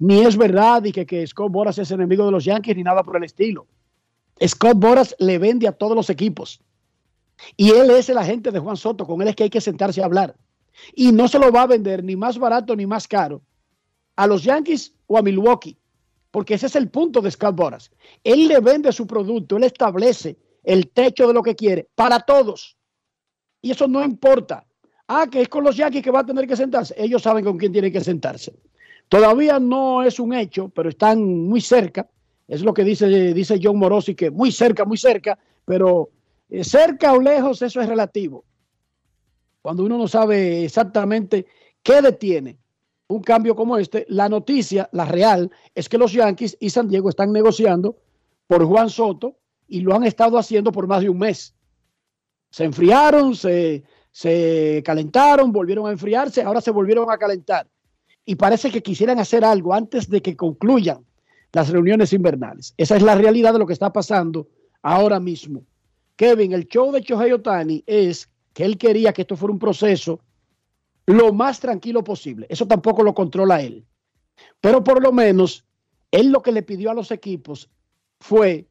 Ni 0.00 0.20
es 0.20 0.36
verdad 0.36 0.82
que, 0.82 1.06
que 1.06 1.24
Scott 1.26 1.52
Boras 1.52 1.78
es 1.78 1.90
enemigo 1.92 2.24
de 2.24 2.32
los 2.32 2.44
Yankees, 2.44 2.76
ni 2.76 2.82
nada 2.82 3.04
por 3.04 3.16
el 3.16 3.24
estilo. 3.24 3.66
Scott 4.44 4.78
Boras 4.78 5.14
le 5.20 5.38
vende 5.38 5.68
a 5.68 5.72
todos 5.72 5.94
los 5.94 6.10
equipos. 6.10 6.60
Y 7.56 7.70
él 7.70 7.90
es 7.90 8.08
el 8.08 8.18
agente 8.18 8.50
de 8.50 8.58
Juan 8.58 8.76
Soto, 8.76 9.06
con 9.06 9.20
él 9.22 9.28
es 9.28 9.36
que 9.36 9.44
hay 9.44 9.50
que 9.50 9.60
sentarse 9.60 10.02
a 10.02 10.06
hablar. 10.06 10.36
Y 10.94 11.12
no 11.12 11.28
se 11.28 11.38
lo 11.38 11.52
va 11.52 11.62
a 11.62 11.66
vender 11.66 12.02
ni 12.02 12.16
más 12.16 12.38
barato 12.38 12.74
ni 12.74 12.86
más 12.86 13.06
caro 13.06 13.42
a 14.16 14.26
los 14.26 14.44
Yankees 14.44 14.94
o 15.06 15.18
a 15.18 15.22
Milwaukee, 15.22 15.76
porque 16.30 16.54
ese 16.54 16.66
es 16.66 16.76
el 16.76 16.88
punto 16.88 17.20
de 17.20 17.30
Scott 17.30 17.56
Boras. 17.56 17.90
Él 18.22 18.48
le 18.48 18.60
vende 18.60 18.92
su 18.92 19.06
producto, 19.06 19.56
él 19.56 19.64
establece 19.64 20.36
el 20.62 20.88
techo 20.90 21.26
de 21.26 21.34
lo 21.34 21.42
que 21.42 21.54
quiere 21.54 21.88
para 21.94 22.20
todos. 22.20 22.76
Y 23.60 23.70
eso 23.70 23.88
no 23.88 24.04
importa. 24.04 24.66
Ah, 25.06 25.26
que 25.30 25.42
es 25.42 25.48
con 25.48 25.64
los 25.64 25.76
Yankees 25.76 26.02
que 26.02 26.10
va 26.10 26.20
a 26.20 26.26
tener 26.26 26.46
que 26.46 26.56
sentarse. 26.56 26.94
Ellos 26.96 27.22
saben 27.22 27.44
con 27.44 27.58
quién 27.58 27.72
tienen 27.72 27.92
que 27.92 28.00
sentarse. 28.00 28.54
Todavía 29.08 29.58
no 29.58 30.02
es 30.02 30.18
un 30.18 30.32
hecho, 30.32 30.70
pero 30.70 30.88
están 30.88 31.22
muy 31.22 31.60
cerca. 31.60 32.08
Es 32.48 32.62
lo 32.62 32.72
que 32.72 32.84
dice, 32.84 33.06
dice 33.34 33.60
John 33.62 33.78
Morosi, 33.78 34.14
que 34.14 34.30
muy 34.30 34.50
cerca, 34.50 34.84
muy 34.84 34.96
cerca, 34.96 35.38
pero 35.64 36.10
cerca 36.62 37.12
o 37.12 37.20
lejos, 37.20 37.62
eso 37.62 37.80
es 37.80 37.88
relativo. 37.88 38.44
Cuando 39.62 39.84
uno 39.84 39.96
no 39.96 40.08
sabe 40.08 40.64
exactamente 40.64 41.46
qué 41.82 42.02
detiene 42.02 42.58
un 43.08 43.22
cambio 43.22 43.54
como 43.54 43.76
este, 43.76 44.06
la 44.08 44.28
noticia, 44.28 44.88
la 44.92 45.04
real, 45.04 45.50
es 45.74 45.88
que 45.88 45.98
los 45.98 46.12
Yankees 46.12 46.56
y 46.60 46.70
San 46.70 46.88
Diego 46.88 47.08
están 47.08 47.32
negociando 47.32 47.96
por 48.46 48.64
Juan 48.64 48.90
Soto 48.90 49.36
y 49.68 49.80
lo 49.80 49.94
han 49.94 50.04
estado 50.04 50.38
haciendo 50.38 50.72
por 50.72 50.86
más 50.86 51.02
de 51.02 51.08
un 51.08 51.18
mes. 51.18 51.54
Se 52.50 52.64
enfriaron, 52.64 53.34
se, 53.34 53.82
se 54.10 54.82
calentaron, 54.84 55.52
volvieron 55.52 55.86
a 55.86 55.92
enfriarse, 55.92 56.42
ahora 56.42 56.60
se 56.60 56.70
volvieron 56.70 57.10
a 57.10 57.18
calentar. 57.18 57.66
Y 58.24 58.36
parece 58.36 58.70
que 58.70 58.82
quisieran 58.82 59.18
hacer 59.18 59.44
algo 59.44 59.74
antes 59.74 60.08
de 60.08 60.22
que 60.22 60.36
concluyan 60.36 61.04
las 61.52 61.68
reuniones 61.68 62.12
invernales. 62.12 62.74
Esa 62.76 62.96
es 62.96 63.02
la 63.02 63.14
realidad 63.14 63.52
de 63.52 63.58
lo 63.58 63.66
que 63.66 63.72
está 63.72 63.92
pasando 63.92 64.48
ahora 64.82 65.20
mismo. 65.20 65.64
Kevin, 66.16 66.52
el 66.52 66.66
show 66.68 66.92
de 66.92 67.02
Chohei 67.02 67.32
Otani 67.32 67.82
es 67.86 68.30
que 68.52 68.64
él 68.64 68.78
quería 68.78 69.12
que 69.12 69.22
esto 69.22 69.36
fuera 69.36 69.52
un 69.52 69.58
proceso 69.58 70.20
lo 71.06 71.32
más 71.32 71.60
tranquilo 71.60 72.02
posible. 72.04 72.46
Eso 72.48 72.66
tampoco 72.66 73.02
lo 73.02 73.14
controla 73.14 73.60
él. 73.60 73.84
Pero 74.60 74.82
por 74.82 75.02
lo 75.02 75.12
menos, 75.12 75.64
él 76.10 76.30
lo 76.30 76.42
que 76.42 76.52
le 76.52 76.62
pidió 76.62 76.90
a 76.90 76.94
los 76.94 77.10
equipos 77.10 77.68
fue 78.20 78.66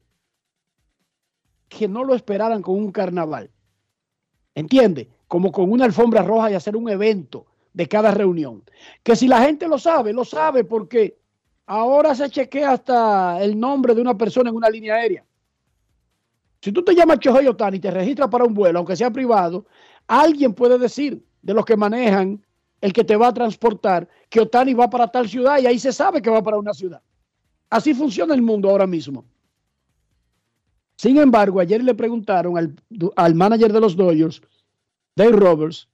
que 1.68 1.86
no 1.86 2.04
lo 2.04 2.14
esperaran 2.14 2.62
con 2.62 2.76
un 2.76 2.90
carnaval. 2.90 3.50
¿Entiende? 4.54 5.10
Como 5.28 5.52
con 5.52 5.70
una 5.70 5.84
alfombra 5.84 6.22
roja 6.22 6.50
y 6.50 6.54
hacer 6.54 6.76
un 6.76 6.88
evento 6.88 7.46
de 7.72 7.88
cada 7.88 8.10
reunión. 8.10 8.62
Que 9.02 9.16
si 9.16 9.28
la 9.28 9.42
gente 9.42 9.68
lo 9.68 9.78
sabe, 9.78 10.12
lo 10.12 10.24
sabe 10.24 10.64
porque 10.64 11.18
Ahora 11.66 12.14
se 12.14 12.28
chequea 12.28 12.72
hasta 12.72 13.42
el 13.42 13.58
nombre 13.58 13.94
de 13.94 14.00
una 14.02 14.16
persona 14.16 14.50
en 14.50 14.56
una 14.56 14.68
línea 14.68 14.96
aérea. 14.96 15.24
Si 16.64 16.72
tú 16.72 16.82
te 16.82 16.94
llamas 16.94 17.18
Chohei 17.18 17.46
Otani 17.46 17.76
y 17.76 17.80
te 17.80 17.90
registras 17.90 18.30
para 18.30 18.46
un 18.46 18.54
vuelo, 18.54 18.78
aunque 18.78 18.96
sea 18.96 19.10
privado, 19.10 19.66
alguien 20.06 20.54
puede 20.54 20.78
decir 20.78 21.22
de 21.42 21.52
los 21.52 21.62
que 21.66 21.76
manejan 21.76 22.42
el 22.80 22.90
que 22.90 23.04
te 23.04 23.16
va 23.16 23.28
a 23.28 23.34
transportar 23.34 24.08
que 24.30 24.40
Otani 24.40 24.72
va 24.72 24.88
para 24.88 25.08
tal 25.08 25.28
ciudad 25.28 25.58
y 25.58 25.66
ahí 25.66 25.78
se 25.78 25.92
sabe 25.92 26.22
que 26.22 26.30
va 26.30 26.42
para 26.42 26.56
una 26.56 26.72
ciudad. 26.72 27.02
Así 27.68 27.92
funciona 27.92 28.32
el 28.32 28.40
mundo 28.40 28.70
ahora 28.70 28.86
mismo. 28.86 29.26
Sin 30.96 31.18
embargo, 31.18 31.60
ayer 31.60 31.84
le 31.84 31.94
preguntaron 31.94 32.56
al, 32.56 32.74
al 33.16 33.34
manager 33.34 33.70
de 33.70 33.80
los 33.80 33.94
Dodgers, 33.94 34.40
Dave 35.14 35.32
Roberts, 35.32 35.86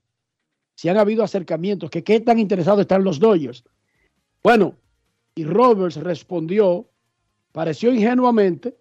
si 0.76 0.88
han 0.88 0.98
habido 0.98 1.24
acercamientos, 1.24 1.90
que 1.90 2.04
qué 2.04 2.20
tan 2.20 2.38
interesados 2.38 2.82
están 2.82 3.02
los 3.02 3.18
Dodgers. 3.18 3.64
Bueno, 4.40 4.76
y 5.34 5.42
Roberts 5.42 5.96
respondió, 5.96 6.86
pareció 7.50 7.92
ingenuamente, 7.92 8.79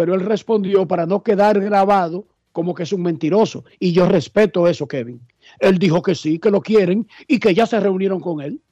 pero 0.00 0.14
él 0.14 0.22
respondió 0.22 0.88
para 0.88 1.04
no 1.04 1.22
quedar 1.22 1.60
grabado 1.60 2.24
como 2.52 2.74
que 2.74 2.84
es 2.84 2.92
un 2.94 3.02
mentiroso. 3.02 3.66
Y 3.78 3.92
yo 3.92 4.08
respeto 4.08 4.66
eso, 4.66 4.88
Kevin. 4.88 5.20
Él 5.58 5.78
dijo 5.78 6.00
que 6.00 6.14
sí, 6.14 6.38
que 6.38 6.50
lo 6.50 6.62
quieren 6.62 7.06
y 7.28 7.38
que 7.38 7.52
ya 7.52 7.66
se 7.66 7.78
reunieron 7.78 8.18
con 8.18 8.40
él. 8.40 8.62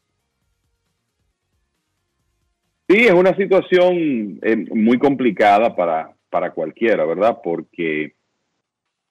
Sí, 2.88 3.00
es 3.04 3.12
una 3.12 3.36
situación 3.36 4.38
eh, 4.40 4.56
muy 4.72 4.98
complicada 4.98 5.76
para, 5.76 6.14
para 6.30 6.52
cualquiera, 6.52 7.04
¿verdad? 7.04 7.40
Porque 7.44 8.14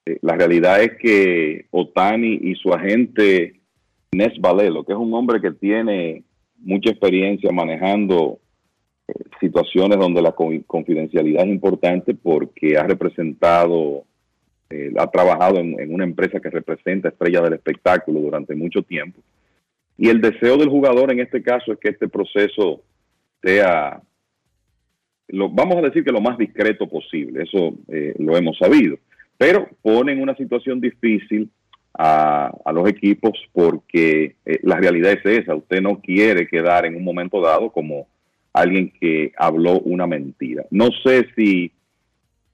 eh, 0.04 0.18
la 0.20 0.34
realidad 0.34 0.82
es 0.82 0.98
que 1.00 1.66
Otani 1.70 2.40
y 2.42 2.56
su 2.56 2.72
agente 2.72 3.60
Nes 4.10 4.36
Valelo, 4.40 4.82
que 4.82 4.92
es 4.92 4.98
un 4.98 5.14
hombre 5.14 5.40
que 5.40 5.52
tiene 5.52 6.24
mucha 6.56 6.90
experiencia 6.90 7.52
manejando 7.52 8.40
situaciones 9.40 9.98
donde 9.98 10.22
la 10.22 10.32
confidencialidad 10.32 11.44
es 11.44 11.50
importante 11.50 12.14
porque 12.14 12.76
ha 12.76 12.84
representado, 12.84 14.04
eh, 14.70 14.92
ha 14.98 15.06
trabajado 15.10 15.58
en, 15.58 15.92
una 15.92 16.04
empresa 16.04 16.40
que 16.40 16.50
representa 16.50 17.08
estrellas 17.08 17.42
del 17.42 17.54
espectáculo 17.54 18.20
durante 18.20 18.54
mucho 18.54 18.82
tiempo. 18.82 19.20
Y 19.96 20.08
el 20.08 20.20
deseo 20.20 20.56
del 20.56 20.68
jugador 20.68 21.12
en 21.12 21.20
este 21.20 21.42
caso 21.42 21.72
es 21.72 21.78
que 21.78 21.90
este 21.90 22.08
proceso 22.08 22.82
sea, 23.42 24.00
lo, 25.28 25.48
vamos 25.48 25.76
a 25.76 25.82
decir 25.82 26.04
que 26.04 26.12
lo 26.12 26.20
más 26.20 26.38
discreto 26.38 26.88
posible, 26.88 27.42
eso 27.42 27.74
eh, 27.88 28.14
lo 28.18 28.36
hemos 28.36 28.58
sabido, 28.58 28.96
pero 29.36 29.68
pone 29.82 30.12
en 30.12 30.22
una 30.22 30.36
situación 30.36 30.80
difícil 30.80 31.50
a, 31.94 32.52
los 32.72 32.88
equipos 32.88 33.32
porque 33.52 34.36
eh, 34.44 34.60
la 34.62 34.76
realidad 34.76 35.12
es 35.12 35.40
esa, 35.40 35.54
usted 35.54 35.80
no 35.80 36.00
quiere 36.00 36.46
quedar 36.46 36.86
en 36.86 36.94
un 36.94 37.02
momento 37.02 37.40
dado 37.40 37.70
como 37.70 38.06
alguien 38.60 38.92
que 39.00 39.32
habló 39.36 39.80
una 39.80 40.06
mentira. 40.06 40.64
No 40.70 40.88
sé 41.04 41.26
si 41.36 41.72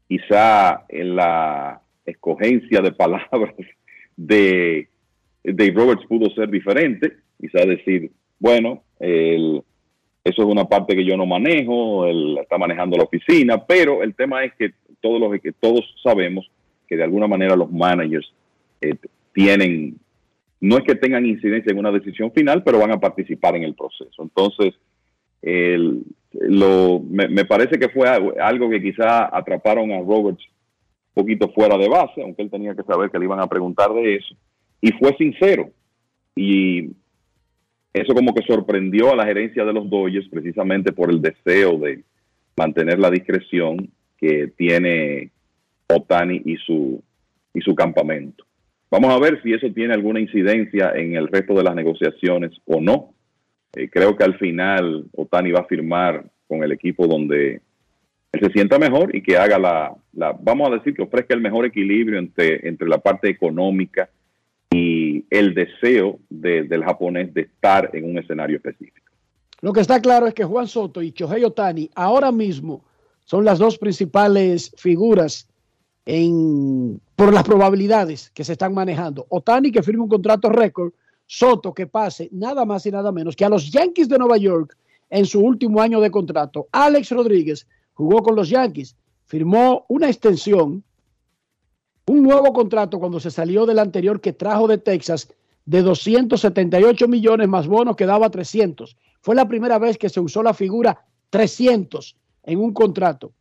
quizá 0.09 0.85
en 0.89 1.17
la 1.17 1.81
escogencia 2.05 2.81
de 2.81 2.93
palabras 2.93 3.55
de 4.17 4.89
Dave 5.43 5.73
Roberts 5.73 6.07
pudo 6.07 6.31
ser 6.31 6.49
diferente, 6.51 7.17
quizá 7.41 7.65
decir, 7.67 8.11
bueno, 8.39 8.83
el, 8.99 9.63
eso 10.25 10.43
es 10.43 10.49
una 10.49 10.65
parte 10.65 10.97
que 10.97 11.05
yo 11.05 11.17
no 11.17 11.27
manejo, 11.27 12.07
él 12.07 12.39
está 12.41 12.57
manejando 12.57 12.97
la 12.97 13.05
oficina, 13.05 13.65
pero 13.65 14.03
el 14.03 14.15
tema 14.15 14.45
es 14.45 14.55
que 14.55 14.73
todos 15.01 15.21
los 15.21 15.39
que 15.41 15.53
todos 15.53 15.85
sabemos 16.03 16.51
que 16.89 16.97
de 16.97 17.05
alguna 17.05 17.27
manera 17.27 17.57
los 17.57 17.71
managers 17.71 18.33
eh, 18.81 18.95
tienen, 19.35 19.99
no 20.61 20.79
es 20.79 20.85
que 20.85 20.95
tengan 20.95 21.27
incidencia 21.27 21.73
en 21.73 21.79
una 21.79 21.91
decisión 21.91 22.33
final, 22.33 22.63
pero 22.63 22.79
van 22.79 22.93
a 22.93 23.01
participar 23.01 23.57
en 23.57 23.65
el 23.65 23.75
proceso. 23.75 24.23
Entonces, 24.23 24.75
lo, 26.33 27.01
me, 27.01 27.45
parece 27.45 27.79
que 27.79 27.89
fue 27.89 28.09
algo, 28.09 28.71
que 28.71 28.83
quizá 28.83 29.37
atraparon 29.37 29.93
a 29.93 30.01
Roberts 30.01 30.45
un 31.15 31.23
poquito 31.23 31.49
fuera 31.51 31.77
de 31.79 31.89
base, 31.89 32.23
aunque 32.23 32.43
él 32.43 32.51
tenía 32.51 32.75
que 32.75 32.83
saber 32.83 33.11
que 33.11 33.19
le 33.19 33.27
iban 33.27 33.41
a 33.41 33.47
preguntar 33.47 33.93
de 33.93 34.17
eso, 34.17 34.35
y 34.81 34.91
fue 34.93 35.17
sincero. 35.17 35.71
Y 36.35 36.91
eso 37.93 38.13
como 38.15 38.35
que 38.35 38.43
sorprendió 38.43 39.13
a 39.13 39.17
la 39.17 39.25
gerencia 39.25 39.65
de 39.65 39.73
los 39.73 39.89
Dodgers 39.89 40.29
precisamente 40.29 40.93
por 40.93 41.11
el 41.11 41.23
deseo 41.23 41.79
de 41.79 42.03
mantener 42.57 42.99
la 42.99 43.11
discreción 43.11 43.89
que 44.19 44.49
tiene 44.57 45.31
Otani 45.89 46.43
y 46.45 46.57
su, 46.57 47.03
y 47.53 47.61
su 47.61 47.75
campamento. 47.75 48.45
Vamos 48.91 49.11
a 49.15 49.19
ver 49.19 49.41
si 49.43 49.53
eso 49.53 49.69
tiene 49.73 49.95
alguna 49.95 50.21
incidencia 50.21 50.93
en 50.95 51.17
el 51.17 51.29
resto 51.29 51.55
de 51.55 51.65
las 51.65 51.75
negociaciones 51.75 52.53
o 52.67 52.81
no. 52.81 53.14
Eh, 53.75 53.89
creo 53.91 54.17
que 54.17 54.25
al 54.25 54.39
final 54.39 55.07
Otani 55.17 55.51
va 55.51 55.61
a 55.61 55.67
firmar 55.67 56.25
con 56.47 56.63
el 56.63 56.73
equipo 56.73 57.07
donde 57.07 57.61
él 58.33 58.41
se 58.41 58.51
sienta 58.51 58.79
mejor 58.79 59.15
y 59.15 59.23
que 59.23 59.37
haga 59.37 59.59
la, 59.59 59.95
la 60.13 60.33
vamos 60.33 60.71
a 60.71 60.75
decir 60.75 60.95
que 60.95 61.03
ofrezca 61.03 61.35
el 61.35 61.41
mejor 61.41 61.65
equilibrio 61.65 62.19
entre, 62.19 62.67
entre 62.69 62.89
la 62.89 62.99
parte 62.99 63.29
económica 63.29 64.09
y 64.71 65.25
el 65.31 65.55
deseo 65.55 66.19
del 66.29 66.85
japonés 66.85 67.33
de 67.33 67.43
estar 67.43 67.91
en 67.93 68.05
un 68.05 68.19
escenario 68.19 68.57
específico. 68.57 69.13
Lo 69.61 69.73
que 69.73 69.81
está 69.81 70.01
claro 70.01 70.27
es 70.27 70.35
que 70.35 70.45
Juan 70.45 70.67
Soto 70.67 71.01
y 71.01 71.13
Chohei 71.13 71.45
Otani 71.45 71.91
ahora 71.95 72.33
mismo 72.33 72.85
son 73.25 73.45
las 73.45 73.59
dos 73.59 73.79
principales 73.79 74.73
figuras 74.77 75.49
en, 76.05 77.01
por 77.17 77.33
las 77.33 77.45
probabilidades 77.45 78.31
que 78.31 78.45
se 78.45 78.53
están 78.53 78.75
manejando. 78.75 79.27
Otani 79.29 79.73
que 79.73 79.83
firme 79.83 80.03
un 80.03 80.09
contrato 80.09 80.51
récord, 80.51 80.93
Soto 81.27 81.73
que 81.73 81.87
pase 81.87 82.29
nada 82.33 82.65
más 82.65 82.87
y 82.87 82.91
nada 82.91 83.13
menos 83.13 83.37
que 83.37 83.45
a 83.45 83.49
los 83.49 83.71
Yankees 83.71 84.09
de 84.09 84.19
Nueva 84.19 84.37
York 84.37 84.77
en 85.11 85.27
su 85.27 85.41
último 85.41 85.81
año 85.81 86.01
de 86.01 86.11
contrato. 86.11 86.69
Alex 86.73 87.11
Rodríguez 87.11 87.67
jugó 87.95 88.23
con 88.23 88.35
los 88.35 88.49
Yankees, 88.49 88.97
firmó 89.25 89.87
una 89.89 90.09
extensión 90.09 90.85
un 92.07 92.23
nuevo 92.23 92.53
contrato 92.53 92.99
cuando 92.99 93.19
se 93.19 93.31
salió 93.31 93.65
del 93.65 93.79
anterior 93.79 94.21
que 94.21 94.33
trajo 94.33 94.69
de 94.69 94.79
Texas 94.79 95.33
de 95.65 95.83
278 95.83 97.09
millones 97.09 97.49
más 97.49 97.67
bonos 97.67 97.97
que 97.97 98.07
daba 98.07 98.29
300. 98.29 98.97
Fue 99.23 99.35
la 99.35 99.49
primera 99.49 99.79
vez 99.79 99.97
que 99.97 100.11
se 100.11 100.21
usó 100.21 100.43
la 100.43 100.53
figura 100.53 101.07
300 101.31 102.17
en 102.43 102.61
un 102.61 102.75
contrato. 102.75 103.33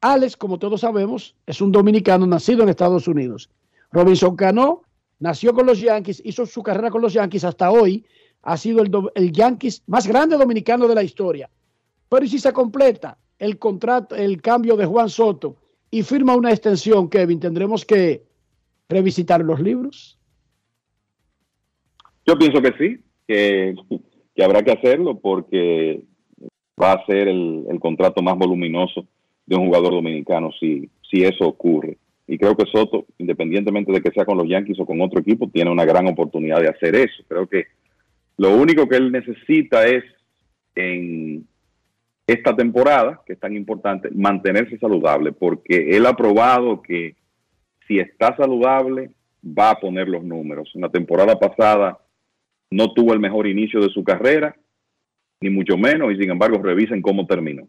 Alex, 0.00 0.36
como 0.36 0.58
todos 0.58 0.82
sabemos, 0.82 1.34
es 1.44 1.60
un 1.60 1.72
dominicano 1.72 2.26
nacido 2.26 2.62
en 2.62 2.68
Estados 2.68 3.08
Unidos. 3.08 3.50
Robinson 3.90 4.36
Cano 4.36 4.82
nació 5.20 5.54
con 5.54 5.66
los 5.66 5.80
Yankees, 5.80 6.20
hizo 6.24 6.44
su 6.46 6.62
carrera 6.62 6.90
con 6.90 7.02
los 7.02 7.12
Yankees 7.12 7.44
hasta 7.44 7.70
hoy, 7.70 8.04
ha 8.42 8.56
sido 8.56 8.82
el, 8.82 8.90
el 9.14 9.32
Yankees 9.32 9.82
más 9.86 10.06
grande 10.06 10.36
dominicano 10.36 10.88
de 10.88 10.94
la 10.94 11.02
historia. 11.02 11.48
Pero 12.08 12.26
si 12.26 12.38
se 12.38 12.52
completa 12.52 13.16
el 13.38 13.58
contrato, 13.58 14.16
el 14.16 14.42
cambio 14.42 14.76
de 14.76 14.86
Juan 14.86 15.08
Soto 15.08 15.56
y 15.90 16.02
firma 16.02 16.34
una 16.34 16.50
extensión, 16.50 17.08
Kevin, 17.08 17.40
tendremos 17.40 17.84
que 17.84 18.22
revisitar 18.88 19.40
los 19.42 19.60
libros. 19.60 20.18
Yo 22.26 22.36
pienso 22.38 22.60
que 22.60 22.72
sí, 22.78 23.02
que, 23.26 23.74
habrá 24.42 24.62
que 24.62 24.72
hacerlo 24.72 25.18
porque 25.18 26.02
va 26.80 26.92
a 26.92 27.06
ser 27.06 27.28
el, 27.28 27.78
contrato 27.80 28.22
más 28.22 28.36
voluminoso 28.36 29.06
de 29.46 29.56
un 29.56 29.66
jugador 29.66 29.92
dominicano 29.92 30.50
si, 30.58 30.88
si 31.08 31.22
eso 31.22 31.46
ocurre. 31.46 31.98
Y 32.32 32.38
creo 32.38 32.56
que 32.56 32.64
Soto, 32.70 33.06
independientemente 33.18 33.90
de 33.90 34.00
que 34.00 34.12
sea 34.12 34.24
con 34.24 34.38
los 34.38 34.48
Yankees 34.48 34.78
o 34.78 34.86
con 34.86 35.00
otro 35.00 35.18
equipo, 35.18 35.50
tiene 35.50 35.68
una 35.68 35.84
gran 35.84 36.06
oportunidad 36.06 36.60
de 36.60 36.68
hacer 36.68 36.94
eso. 36.94 37.24
Creo 37.26 37.48
que 37.48 37.66
lo 38.36 38.54
único 38.56 38.88
que 38.88 38.98
él 38.98 39.10
necesita 39.10 39.84
es 39.88 40.04
en 40.76 41.44
esta 42.28 42.54
temporada, 42.54 43.20
que 43.26 43.32
es 43.32 43.40
tan 43.40 43.56
importante, 43.56 44.10
mantenerse 44.14 44.78
saludable, 44.78 45.32
porque 45.32 45.96
él 45.96 46.06
ha 46.06 46.14
probado 46.14 46.80
que 46.82 47.16
si 47.88 47.98
está 47.98 48.36
saludable, 48.36 49.10
va 49.44 49.70
a 49.70 49.80
poner 49.80 50.08
los 50.08 50.22
números. 50.22 50.70
En 50.76 50.82
la 50.82 50.88
temporada 50.88 51.36
pasada 51.36 51.98
no 52.70 52.92
tuvo 52.92 53.12
el 53.12 53.18
mejor 53.18 53.48
inicio 53.48 53.80
de 53.80 53.88
su 53.88 54.04
carrera, 54.04 54.54
ni 55.40 55.50
mucho 55.50 55.76
menos, 55.76 56.12
y 56.12 56.16
sin 56.16 56.30
embargo 56.30 56.62
revisen 56.62 57.02
cómo 57.02 57.26
terminó. 57.26 57.66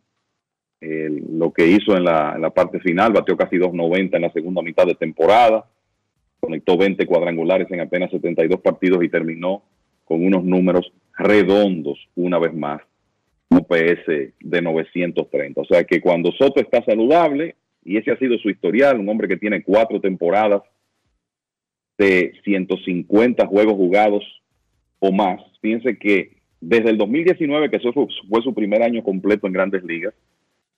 Lo 0.82 1.53
que 1.53 1.68
hizo 1.68 1.95
en 1.95 2.03
la, 2.03 2.52
parte 2.53 2.80
final, 2.80 3.14
batió 3.14 3.38
casi 3.38 3.58
2.90 3.58 4.16
en 4.16 4.22
la 4.22 4.32
segunda 4.32 4.62
mitad 4.62 4.86
de 4.86 4.95
temporada, 4.95 5.66
conectó 6.40 6.76
20 6.76 7.06
cuadrangulares 7.06 7.70
en 7.72 7.82
apenas 7.82 8.10
72 8.10 8.60
partidos 8.62 9.03
y 9.03 9.10
terminó 9.10 9.64
con 10.06 10.26
unos 10.26 10.44
números 10.44 10.91
redondos 11.16 11.99
una 12.16 12.40
vez 12.40 12.53
más 12.53 12.82
UPS 13.49 14.34
de 14.40 14.62
930. 14.62 15.62
O 15.62 15.66
sea 15.66 15.84
que 15.84 16.02
cuando 16.02 16.32
Soto 16.32 16.60
está 16.60 16.84
saludable, 16.84 17.56
y 17.84 17.98
ese 17.98 18.12
ha 18.12 18.18
sido 18.18 18.38
su 18.40 18.49
historial, 18.49 18.99
un 18.99 19.10
hombre 19.10 19.28
que 19.28 19.38
tiene 19.38 19.64
cuatro 19.64 20.02
temporadas 20.02 20.64
de 21.98 22.34
150 22.44 23.45
juegos 23.45 23.76
jugados 23.76 24.24
o 24.99 25.12
más, 25.12 25.41
fíjense 25.62 25.98
que 25.98 26.38
desde 26.60 26.90
el 26.90 26.98
2019, 26.98 27.70
que 27.70 27.78
eso 27.78 27.91
fue 27.94 28.41
su 28.41 28.53
primer 28.53 28.84
año 28.84 29.03
completo 29.03 29.48
en 29.48 29.53
grandes 29.53 29.84
ligas, 29.84 30.14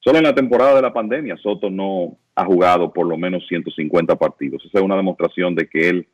solo 0.04 0.18
en 0.18 0.24
la 0.24 0.36
temporada 0.36 0.76
de 0.76 0.82
la 0.82 0.94
pandemia 0.94 1.38
Soto 1.38 1.70
no 1.70 2.18
ha 2.36 2.46
jugado 2.46 2.92
por 2.92 3.08
lo 3.08 3.18
menos 3.18 3.46
150 3.48 4.16
partidos. 4.16 4.64
Esa 4.66 4.80
es 4.80 4.84
una 4.84 4.98
demostración 4.98 5.56
de 5.56 5.68
que 5.68 5.90
él 5.90 6.08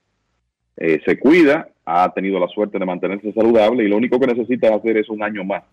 eh, 0.78 1.00
se 1.06 1.18
cuida, 1.20 1.70
ha 1.86 2.14
tenido 2.14 2.40
la 2.40 2.48
suerte 2.48 2.78
de 2.78 2.86
mantenerse 2.86 3.34
saludable 3.34 3.84
y 3.84 3.88
lo 3.88 3.98
único 3.98 4.20
que 4.20 4.28
necesita 4.28 4.74
hacer 4.74 4.98
es 4.98 5.10
un 5.10 5.24
año 5.24 5.44
más 5.44 5.64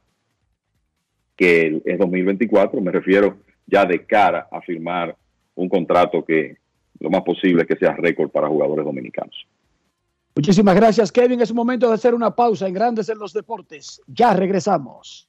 que 1.36 1.82
es 1.84 1.98
2024, 1.98 2.80
me 2.80 2.90
refiero 2.90 3.36
ya 3.66 3.84
de 3.84 4.06
cara 4.06 4.48
a 4.50 4.60
firmar 4.62 5.14
un 5.54 5.68
contrato 5.68 6.24
que 6.24 6.56
lo 6.98 7.10
más 7.10 7.22
posible 7.22 7.66
que 7.66 7.76
sea 7.76 7.94
récord 7.94 8.30
para 8.30 8.48
jugadores 8.48 8.86
dominicanos. 8.86 9.46
Muchísimas 10.34 10.74
gracias, 10.74 11.12
Kevin. 11.12 11.40
Es 11.40 11.52
momento 11.52 11.88
de 11.88 11.94
hacer 11.94 12.14
una 12.14 12.34
pausa 12.34 12.66
en 12.66 12.74
Grandes 12.74 13.08
en 13.08 13.18
los 13.18 13.32
Deportes. 13.32 14.00
Ya 14.06 14.34
regresamos. 14.34 15.28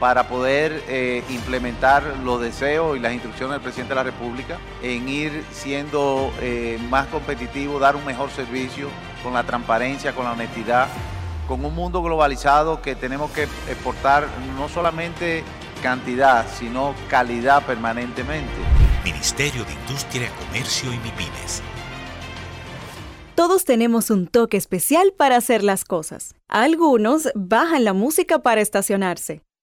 para 0.00 0.28
poder 0.28 0.82
eh, 0.88 1.22
implementar 1.30 2.02
los 2.24 2.40
deseos 2.40 2.96
y 2.96 3.00
las 3.00 3.12
instrucciones 3.12 3.54
del 3.54 3.62
presidente 3.62 3.90
de 3.90 3.96
la 3.96 4.02
República 4.04 4.58
en 4.82 5.08
ir 5.08 5.44
siendo 5.52 6.32
eh, 6.40 6.78
más 6.90 7.06
competitivo, 7.06 7.78
dar 7.78 7.96
un 7.96 8.04
mejor 8.04 8.30
servicio 8.30 8.88
con 9.22 9.32
la 9.32 9.44
transparencia, 9.44 10.14
con 10.14 10.24
la 10.24 10.32
honestidad 10.32 10.88
con 11.46 11.64
un 11.64 11.74
mundo 11.74 12.02
globalizado 12.02 12.82
que 12.82 12.94
tenemos 12.94 13.30
que 13.30 13.44
exportar 13.44 14.26
no 14.56 14.68
solamente 14.68 15.44
cantidad, 15.82 16.46
sino 16.58 16.94
calidad 17.08 17.64
permanentemente. 17.64 18.52
Ministerio 19.04 19.64
de 19.64 19.72
Industria, 19.72 20.30
Comercio 20.46 20.92
y 20.92 20.96
MIPIMES. 20.98 21.62
Todos 23.36 23.64
tenemos 23.64 24.10
un 24.10 24.26
toque 24.26 24.56
especial 24.56 25.12
para 25.16 25.36
hacer 25.36 25.62
las 25.62 25.84
cosas. 25.84 26.34
Algunos 26.48 27.28
bajan 27.34 27.84
la 27.84 27.92
música 27.92 28.38
para 28.38 28.62
estacionarse. 28.62 29.45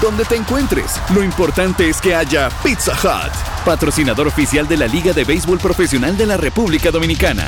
Donde 0.00 0.24
te 0.24 0.34
encuentres, 0.34 0.98
lo 1.14 1.22
importante 1.22 1.86
es 1.90 2.00
que 2.00 2.14
haya 2.14 2.48
Pizza 2.64 2.92
Hut, 2.92 3.64
patrocinador 3.66 4.28
oficial 4.28 4.66
de 4.66 4.78
la 4.78 4.86
Liga 4.86 5.12
de 5.12 5.24
Béisbol 5.24 5.58
Profesional 5.58 6.16
de 6.16 6.24
la 6.24 6.38
República 6.38 6.90
Dominicana. 6.90 7.46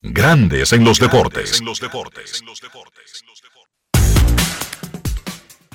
Grandes 0.00 0.72
en 0.72 0.84
los 0.84 1.00
deportes. 1.00 1.60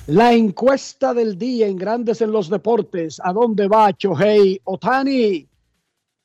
La 0.07 0.31
encuesta 0.31 1.13
del 1.13 1.37
día 1.37 1.67
en 1.67 1.75
Grandes 1.75 2.21
en 2.21 2.31
los 2.31 2.49
Deportes. 2.49 3.19
¿A 3.21 3.33
dónde 3.33 3.67
va 3.67 3.91
Chohei 3.91 4.61
Otani? 4.63 5.45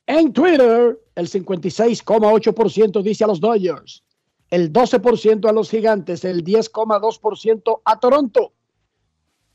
En 0.07 0.31
Twitter, 0.31 0.97
el 1.15 1.29
56,8% 1.29 3.01
dice 3.01 3.25
a 3.25 3.27
los 3.27 3.41
Dodgers, 3.41 4.01
el 4.49 4.71
12% 4.71 5.49
a 5.49 5.51
los 5.51 5.69
Gigantes, 5.69 6.23
el 6.23 6.45
10,2% 6.45 7.81
a 7.83 7.99
Toronto. 7.99 8.53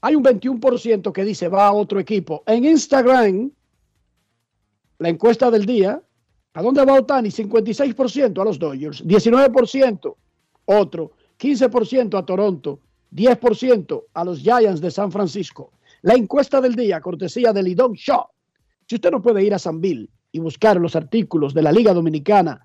Hay 0.06 0.14
un 0.14 0.22
21% 0.22 1.10
que 1.10 1.24
dice 1.24 1.48
va 1.48 1.66
a 1.66 1.72
otro 1.72 1.98
equipo. 1.98 2.44
En 2.46 2.64
Instagram, 2.64 3.50
la 4.98 5.08
encuesta 5.08 5.50
del 5.50 5.66
día, 5.66 6.00
¿a 6.54 6.62
dónde 6.62 6.84
va 6.84 7.00
Otani? 7.00 7.30
56% 7.30 8.40
a 8.40 8.44
los 8.44 8.56
Dodgers, 8.56 9.04
19% 9.04 10.14
otro, 10.66 11.10
15% 11.40 12.16
a 12.16 12.24
Toronto, 12.24 12.78
10% 13.12 14.04
a 14.14 14.24
los 14.24 14.38
Giants 14.38 14.80
de 14.80 14.92
San 14.92 15.10
Francisco. 15.10 15.72
La 16.02 16.14
encuesta 16.14 16.60
del 16.60 16.76
día, 16.76 17.00
cortesía 17.00 17.52
de 17.52 17.64
Lidon 17.64 17.94
Shaw. 17.94 18.26
Si 18.86 18.94
usted 18.94 19.10
no 19.10 19.20
puede 19.20 19.42
ir 19.42 19.54
a 19.54 19.58
San 19.58 19.80
Bill 19.80 20.08
y 20.30 20.38
buscar 20.38 20.76
los 20.76 20.94
artículos 20.94 21.52
de 21.52 21.62
la 21.62 21.72
Liga 21.72 21.92
Dominicana 21.92 22.64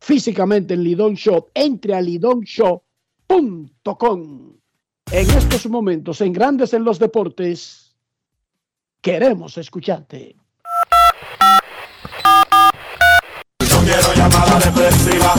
físicamente 0.00 0.72
en 0.72 0.84
Lidon 0.84 1.16
Show, 1.16 1.48
entre 1.52 1.94
a 1.94 2.00
lidonshow.com. 2.00 4.57
En 5.10 5.30
estos 5.30 5.66
momentos, 5.68 6.20
en 6.20 6.34
Grandes 6.34 6.74
en 6.74 6.84
los 6.84 6.98
Deportes, 6.98 7.96
queremos 9.00 9.56
escucharte. 9.56 10.36
No 13.58 13.80
quiero 13.84 14.12
llamada 14.14 14.58
depresiva. 14.58 15.34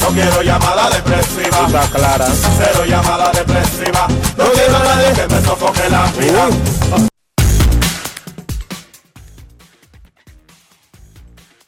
No 0.00 0.08
quiero 0.08 0.42
llamada 0.42 0.90
depresiva. 0.90 1.66
Está 1.66 1.88
clara. 1.92 2.26
Cero 2.26 2.84
llamada 2.88 3.30
depresiva. 3.30 4.08
No 4.36 4.50
quiero 4.50 4.76
a 4.76 4.82
nadie 4.82 5.12
que 5.14 5.28
me 5.32 5.40
sofoque 5.42 5.88
la 5.88 6.10
vida. 6.18 6.48
Uh. 6.48 7.06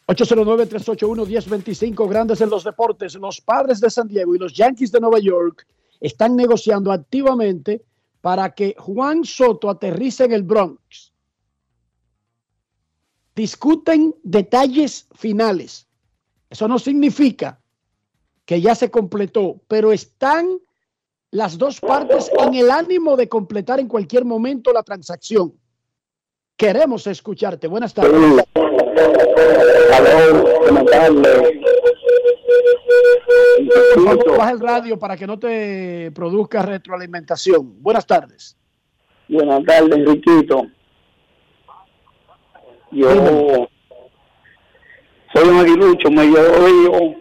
809-381-1025, 0.08 2.08
grandes 2.08 2.40
en 2.40 2.50
los 2.50 2.64
deportes. 2.64 3.14
Los 3.14 3.40
padres 3.40 3.80
de 3.80 3.88
San 3.88 4.08
Diego 4.08 4.34
y 4.34 4.38
los 4.38 4.52
Yankees 4.52 4.90
de 4.90 4.98
Nueva 4.98 5.20
York 5.20 5.64
están 6.00 6.36
negociando 6.36 6.92
activamente 6.92 7.84
para 8.20 8.54
que 8.54 8.74
Juan 8.78 9.24
Soto 9.24 9.70
aterrice 9.70 10.24
en 10.24 10.32
el 10.32 10.42
Bronx. 10.42 11.12
Discuten 13.34 14.14
detalles 14.22 15.06
finales. 15.14 15.86
Eso 16.48 16.68
no 16.68 16.78
significa 16.78 17.60
que 18.44 18.60
ya 18.60 18.74
se 18.74 18.90
completó, 18.90 19.60
pero 19.68 19.92
están 19.92 20.58
las 21.30 21.56
dos 21.56 21.80
partes 21.80 22.30
en 22.38 22.54
el 22.54 22.70
ánimo 22.70 23.16
de 23.16 23.28
completar 23.28 23.78
en 23.78 23.86
cualquier 23.86 24.24
momento 24.24 24.72
la 24.72 24.82
transacción. 24.82 25.54
Queremos 26.56 27.06
escucharte. 27.06 27.68
Buenas 27.68 27.94
tardes. 27.94 28.44
Baja 34.38 34.50
el 34.52 34.60
radio 34.60 34.98
para 34.98 35.16
que 35.16 35.26
no 35.26 35.38
te 35.38 36.10
produzca 36.12 36.62
retroalimentación. 36.62 37.82
Buenas 37.82 38.06
tardes. 38.06 38.56
Buenas 39.28 39.64
tardes, 39.64 39.96
Enriquito. 39.96 40.66
Yo 42.90 43.68
soy 45.32 45.48
un 45.48 45.58
aguilucho, 45.60 46.10
me 46.10 46.30
yo 46.32 47.14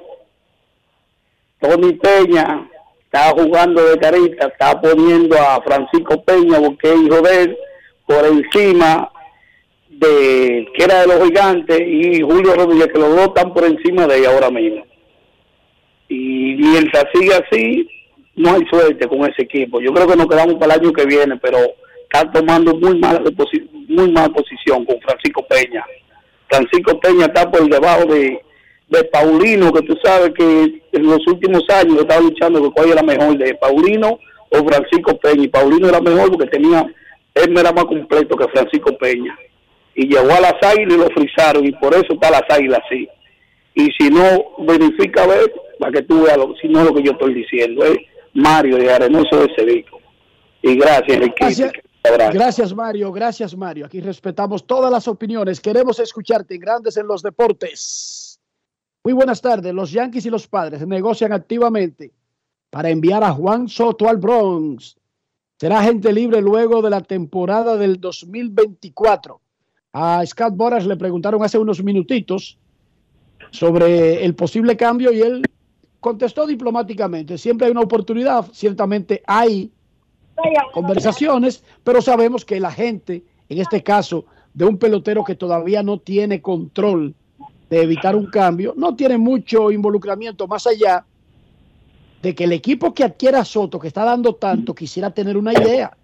Tony 1.59 1.93
Peña 1.93 2.67
estaba 3.03 3.43
jugando 3.43 3.83
de 3.83 3.97
carita, 3.99 4.47
estaba 4.47 4.81
poniendo 4.81 5.35
a 5.37 5.61
Francisco 5.61 6.23
Peña, 6.23 6.59
porque 6.59 6.93
es 6.93 7.01
hijo 7.01 7.21
de 7.21 7.43
él, 7.43 7.57
por 8.07 8.25
encima 8.25 9.11
de 9.89 10.67
que 10.73 10.83
era 10.83 11.01
de 11.01 11.07
los 11.07 11.27
gigantes 11.27 11.81
y 11.81 12.21
Julio 12.21 12.55
Rodríguez, 12.55 12.87
que 12.87 12.99
los 12.99 13.15
dos 13.15 13.27
están 13.27 13.53
por 13.53 13.65
encima 13.65 14.07
de 14.07 14.19
ella 14.19 14.31
ahora 14.31 14.49
mismo. 14.49 14.88
Y 16.09 16.55
mientras 16.57 17.05
sigue 17.13 17.31
así, 17.33 17.87
no 18.35 18.51
hay 18.51 18.65
suerte 18.69 19.07
con 19.07 19.21
ese 19.21 19.43
equipo. 19.43 19.79
Yo 19.79 19.93
creo 19.93 20.07
que 20.07 20.15
nos 20.15 20.27
quedamos 20.27 20.55
para 20.55 20.75
el 20.75 20.81
año 20.81 20.93
que 20.93 21.05
viene, 21.05 21.37
pero 21.37 21.57
está 22.03 22.29
tomando 22.31 22.75
muy 22.75 22.97
mala, 22.99 23.21
muy 23.87 24.11
mala 24.11 24.29
posición 24.29 24.85
con 24.85 24.99
Francisco 25.01 25.45
Peña. 25.47 25.85
Francisco 26.47 26.99
Peña 26.99 27.25
está 27.25 27.49
por 27.49 27.69
debajo 27.69 28.05
de, 28.05 28.41
de 28.87 29.03
Paulino, 29.05 29.71
que 29.71 29.83
tú 29.83 29.95
sabes 30.03 30.31
que 30.33 30.81
en 30.91 31.03
los 31.03 31.25
últimos 31.27 31.63
años 31.69 31.99
estaba 31.99 32.21
luchando 32.21 32.59
con 32.59 32.71
cuál 32.71 32.91
era 32.91 33.03
mejor, 33.03 33.37
de 33.37 33.53
Paulino 33.55 34.19
o 34.49 34.67
Francisco 34.67 35.17
Peña. 35.19 35.43
Y 35.43 35.49
Paulino 35.49 35.89
era 35.89 36.01
mejor 36.01 36.31
porque 36.31 36.47
tenía, 36.47 36.85
él 37.35 37.57
era 37.57 37.71
más 37.71 37.85
completo 37.85 38.35
que 38.35 38.47
Francisco 38.47 38.97
Peña 38.97 39.37
y 39.99 40.07
llegó 40.07 40.31
a 40.31 40.39
las 40.39 40.55
águilas 40.61 40.93
y 40.93 40.97
lo 40.97 41.09
frizaron 41.09 41.65
y 41.65 41.71
por 41.73 41.93
eso 41.93 42.13
está 42.13 42.31
las 42.31 42.43
águilas 42.49 42.79
así. 42.85 43.07
Y 43.79 43.89
si 43.97 44.09
no, 44.09 44.65
verifica 44.67 45.23
a 45.23 45.27
ver, 45.27 45.53
para 45.79 45.93
que 45.93 46.01
tú 46.01 46.23
veas, 46.23 46.35
lo, 46.35 46.53
si 46.61 46.67
no 46.67 46.83
lo 46.83 46.93
que 46.93 47.01
yo 47.01 47.13
estoy 47.13 47.33
diciendo, 47.33 47.81
es 47.85 47.97
Mario 48.33 48.75
de 48.75 48.91
Arenoso 48.91 49.39
de 49.39 49.55
Cevico. 49.55 50.01
Y 50.61 50.75
gracias, 50.75 51.15
Enrique. 51.15 51.35
Gracias, 51.39 52.33
gracias, 52.33 52.75
Mario. 52.75 53.13
Gracias, 53.13 53.55
Mario. 53.55 53.85
Aquí 53.85 54.01
respetamos 54.01 54.67
todas 54.67 54.91
las 54.91 55.07
opiniones. 55.07 55.61
Queremos 55.61 55.97
escucharte 56.01 56.55
en 56.55 56.59
Grandes 56.59 56.97
en 56.97 57.07
los 57.07 57.23
Deportes. 57.23 58.41
Muy 59.01 59.13
buenas 59.13 59.41
tardes. 59.41 59.73
Los 59.73 59.91
Yankees 59.91 60.25
y 60.25 60.29
los 60.29 60.45
padres 60.45 60.85
negocian 60.85 61.31
activamente 61.31 62.11
para 62.69 62.89
enviar 62.89 63.23
a 63.23 63.31
Juan 63.31 63.69
Soto 63.69 64.09
al 64.09 64.17
Bronx. 64.17 64.97
Será 65.57 65.83
gente 65.83 66.11
libre 66.11 66.41
luego 66.41 66.81
de 66.81 66.89
la 66.89 66.99
temporada 66.99 67.77
del 67.77 68.01
2024. 68.01 69.39
A 69.93 70.25
Scott 70.25 70.53
Boras 70.57 70.85
le 70.85 70.97
preguntaron 70.97 71.41
hace 71.43 71.57
unos 71.57 71.81
minutitos 71.81 72.58
sobre 73.51 74.23
el 74.23 74.35
posible 74.35 74.77
cambio 74.77 75.11
y 75.11 75.21
él 75.21 75.43
contestó 75.99 76.45
diplomáticamente. 76.45 77.37
Siempre 77.37 77.67
hay 77.67 77.71
una 77.71 77.81
oportunidad, 77.81 78.45
ciertamente 78.53 79.21
hay 79.25 79.71
conversaciones, 80.73 81.63
pero 81.83 82.01
sabemos 82.01 82.45
que 82.45 82.59
la 82.59 82.71
gente, 82.71 83.23
en 83.49 83.59
este 83.59 83.83
caso, 83.83 84.25
de 84.53 84.65
un 84.65 84.77
pelotero 84.77 85.23
que 85.23 85.35
todavía 85.35 85.83
no 85.83 85.99
tiene 85.99 86.41
control 86.41 87.13
de 87.69 87.81
evitar 87.81 88.15
un 88.15 88.27
cambio, 88.27 88.73
no 88.75 88.95
tiene 88.95 89.17
mucho 89.17 89.71
involucramiento 89.71 90.47
más 90.47 90.65
allá 90.65 91.05
de 92.21 92.35
que 92.35 92.45
el 92.45 92.51
equipo 92.51 92.93
que 92.93 93.03
adquiera 93.03 93.45
Soto, 93.45 93.79
que 93.79 93.87
está 93.87 94.03
dando 94.03 94.35
tanto, 94.35 94.73
quisiera 94.73 95.11
tener 95.11 95.37
una 95.37 95.53
idea 95.53 95.95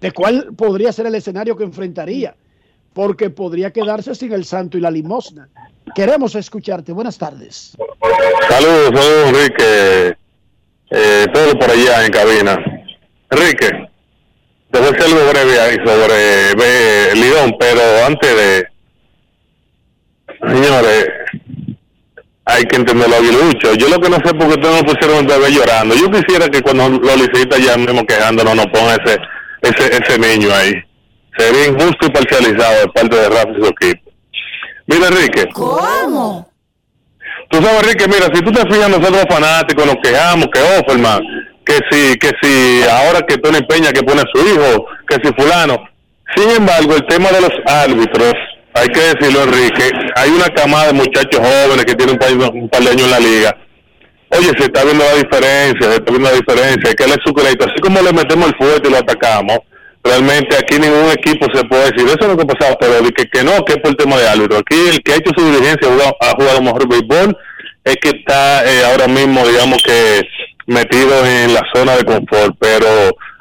de 0.00 0.12
cuál 0.12 0.54
podría 0.56 0.92
ser 0.92 1.06
el 1.06 1.14
escenario 1.14 1.56
que 1.56 1.64
enfrentaría 1.64 2.34
porque 2.92 3.30
podría 3.30 3.72
quedarse 3.72 4.14
sin 4.14 4.32
el 4.32 4.44
santo 4.44 4.78
y 4.78 4.80
la 4.80 4.90
limosna. 4.90 5.48
Queremos 5.94 6.34
escucharte. 6.34 6.92
Buenas 6.92 7.18
tardes. 7.18 7.76
Saludos, 8.48 8.90
saludos, 8.94 9.28
Enrique. 9.28 10.16
eh, 10.90 11.26
todo 11.32 11.58
por 11.58 11.70
allá 11.70 12.04
en 12.04 12.12
cabina. 12.12 12.58
Enrique, 13.30 13.70
te 14.70 14.78
voy 14.78 14.88
a 14.88 14.90
hacer 14.90 15.02
algo 15.02 15.30
breve 15.30 15.60
ahí 15.60 15.76
sobre 15.84 16.50
eh, 16.52 17.14
Lidón, 17.14 17.54
pero 17.58 17.80
antes 18.06 18.36
de... 18.36 18.66
Señores, 20.40 21.06
hay 22.46 22.64
que 22.64 22.76
entenderlo 22.76 23.16
aguilucho. 23.16 23.74
Yo 23.74 23.88
lo 23.88 23.98
que 24.00 24.08
no 24.08 24.16
sé 24.16 24.34
por 24.34 24.48
qué 24.48 24.54
ustedes 24.54 24.82
no 24.82 24.92
pusieron 24.92 25.18
un 25.18 25.54
llorando. 25.54 25.94
Yo 25.94 26.10
quisiera 26.10 26.48
que 26.48 26.62
cuando 26.62 26.88
los 26.88 27.16
liceístas 27.16 27.60
ya 27.60 27.76
mismo 27.76 28.04
quejándonos 28.06 28.56
nos 28.56 28.66
pongan 28.66 28.98
ese, 29.04 29.18
ese, 29.62 30.02
ese 30.02 30.18
niño 30.18 30.52
ahí. 30.54 30.72
Sería 31.38 31.66
injusto 31.68 32.06
y 32.06 32.10
parcializado 32.10 32.80
de 32.80 32.88
parte 32.88 33.16
de 33.16 33.28
Rafa 33.28 33.50
y 33.50 33.62
su 33.62 33.66
equipo. 33.68 34.09
Mira, 34.90 35.06
Enrique. 35.06 35.48
¿Cómo? 35.52 36.50
Tú 37.48 37.62
sabes, 37.62 37.82
Enrique, 37.82 38.06
mira, 38.08 38.26
si 38.34 38.42
tú 38.42 38.50
te 38.50 38.62
fijas, 38.62 38.88
nosotros 38.88 39.24
offanáticos 39.28 39.86
nos 39.86 39.96
quejamos 40.02 40.46
que 40.52 40.60
Offerman, 40.60 41.20
que 41.64 41.78
si, 41.90 42.18
que 42.18 42.30
si 42.42 42.82
ahora 42.88 43.20
que 43.22 43.38
Tony 43.38 43.60
Peña 43.62 43.92
que 43.92 44.02
pone 44.02 44.20
a 44.20 44.24
su 44.32 44.40
hijo, 44.44 44.86
que 45.08 45.16
si 45.22 45.32
fulano. 45.34 45.76
Sin 46.34 46.50
embargo, 46.50 46.94
el 46.94 47.06
tema 47.06 47.28
de 47.30 47.40
los 47.40 47.50
árbitros, 47.66 48.34
hay 48.74 48.88
que 48.88 49.00
decirlo, 49.00 49.44
Enrique, 49.44 49.90
hay 50.16 50.30
una 50.30 50.46
camada 50.46 50.88
de 50.88 50.92
muchachos 50.94 51.40
jóvenes 51.40 51.84
que 51.84 51.94
tienen 51.94 52.14
un 52.14 52.18
par, 52.18 52.52
un 52.52 52.68
par 52.68 52.82
de 52.82 52.90
años 52.90 53.04
en 53.04 53.10
la 53.10 53.20
liga. 53.20 53.56
Oye, 54.30 54.50
se 54.58 54.64
está 54.64 54.84
viendo 54.84 55.04
la 55.04 55.14
diferencia, 55.14 55.88
se 55.88 55.96
está 55.96 56.10
viendo 56.10 56.30
la 56.30 56.36
diferencia, 56.36 56.88
hay 56.88 56.94
que 56.94 57.04
darle 57.04 57.22
su 57.24 57.32
crédito. 57.32 57.64
Así 57.64 57.80
como 57.80 58.00
le 58.00 58.12
metemos 58.12 58.48
el 58.48 58.56
fuerte 58.56 58.88
y 58.88 58.92
lo 58.92 58.98
atacamos, 58.98 59.58
realmente 60.02 60.56
aquí 60.56 60.78
ningún 60.78 61.10
equipo 61.10 61.46
se 61.54 61.64
puede 61.64 61.90
decir, 61.90 62.06
eso 62.06 62.18
es 62.20 62.28
lo 62.28 62.36
que 62.36 62.42
ha 62.42 62.46
pasado, 62.46 62.76
pero 62.80 63.02
que, 63.10 63.26
que 63.26 63.44
no, 63.44 63.64
que 63.64 63.74
es 63.74 63.78
por 63.78 63.90
el 63.90 63.96
tema 63.96 64.16
de 64.16 64.28
árbitro. 64.28 64.58
Aquí 64.58 64.76
el 64.88 65.02
que 65.02 65.12
ha 65.12 65.16
hecho 65.16 65.30
su 65.36 65.44
diligencia, 65.44 65.88
ha 65.88 65.92
jugado, 65.92 66.16
ha 66.20 66.30
jugado 66.30 66.62
mejor 66.62 66.88
béisbol, 66.88 67.36
es 67.84 67.96
que 67.96 68.10
está 68.10 68.64
eh, 68.64 68.84
ahora 68.84 69.08
mismo, 69.08 69.46
digamos 69.46 69.82
que 69.82 70.22
metido 70.66 71.26
en 71.26 71.54
la 71.54 71.62
zona 71.74 71.96
de 71.96 72.04
confort, 72.04 72.54
pero 72.58 72.86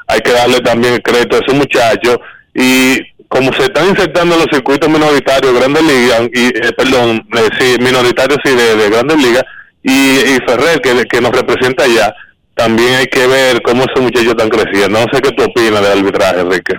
hay 0.08 0.20
que 0.22 0.32
darle 0.32 0.60
también 0.62 0.96
el 0.96 1.02
crédito 1.02 1.36
a 1.36 1.40
esos 1.40 1.54
muchachos 1.54 2.18
y 2.56 2.98
como 3.28 3.54
se 3.54 3.64
están 3.64 3.88
insertando 3.88 4.36
en 4.36 4.42
los 4.42 4.50
circuitos 4.52 4.90
minoritarios 4.90 5.54
de 5.54 5.60
Grandes 5.60 5.84
Ligas, 5.84 6.22
y, 6.34 6.48
eh, 6.48 6.72
perdón, 6.76 7.24
eh, 7.36 7.50
sí, 7.60 7.76
minoritarios 7.80 8.40
de, 8.44 8.76
de 8.76 8.90
Grandes 8.90 9.18
Ligas, 9.18 9.44
y, 9.84 9.92
y 9.92 10.38
Ferrer, 10.48 10.82
que, 10.82 11.06
que 11.06 11.22
nos 11.22 11.32
representa 11.32 11.84
allá, 11.84 12.14
también 12.60 12.94
hay 12.96 13.06
que 13.06 13.26
ver 13.26 13.62
cómo 13.62 13.84
esos 13.84 14.02
muchachos 14.02 14.32
están 14.32 14.50
creciendo. 14.50 15.00
No 15.00 15.06
sé 15.14 15.22
qué 15.22 15.32
tú 15.32 15.44
opinas 15.44 15.82
del 15.82 16.00
arbitraje, 16.00 16.42
Enrique. 16.42 16.74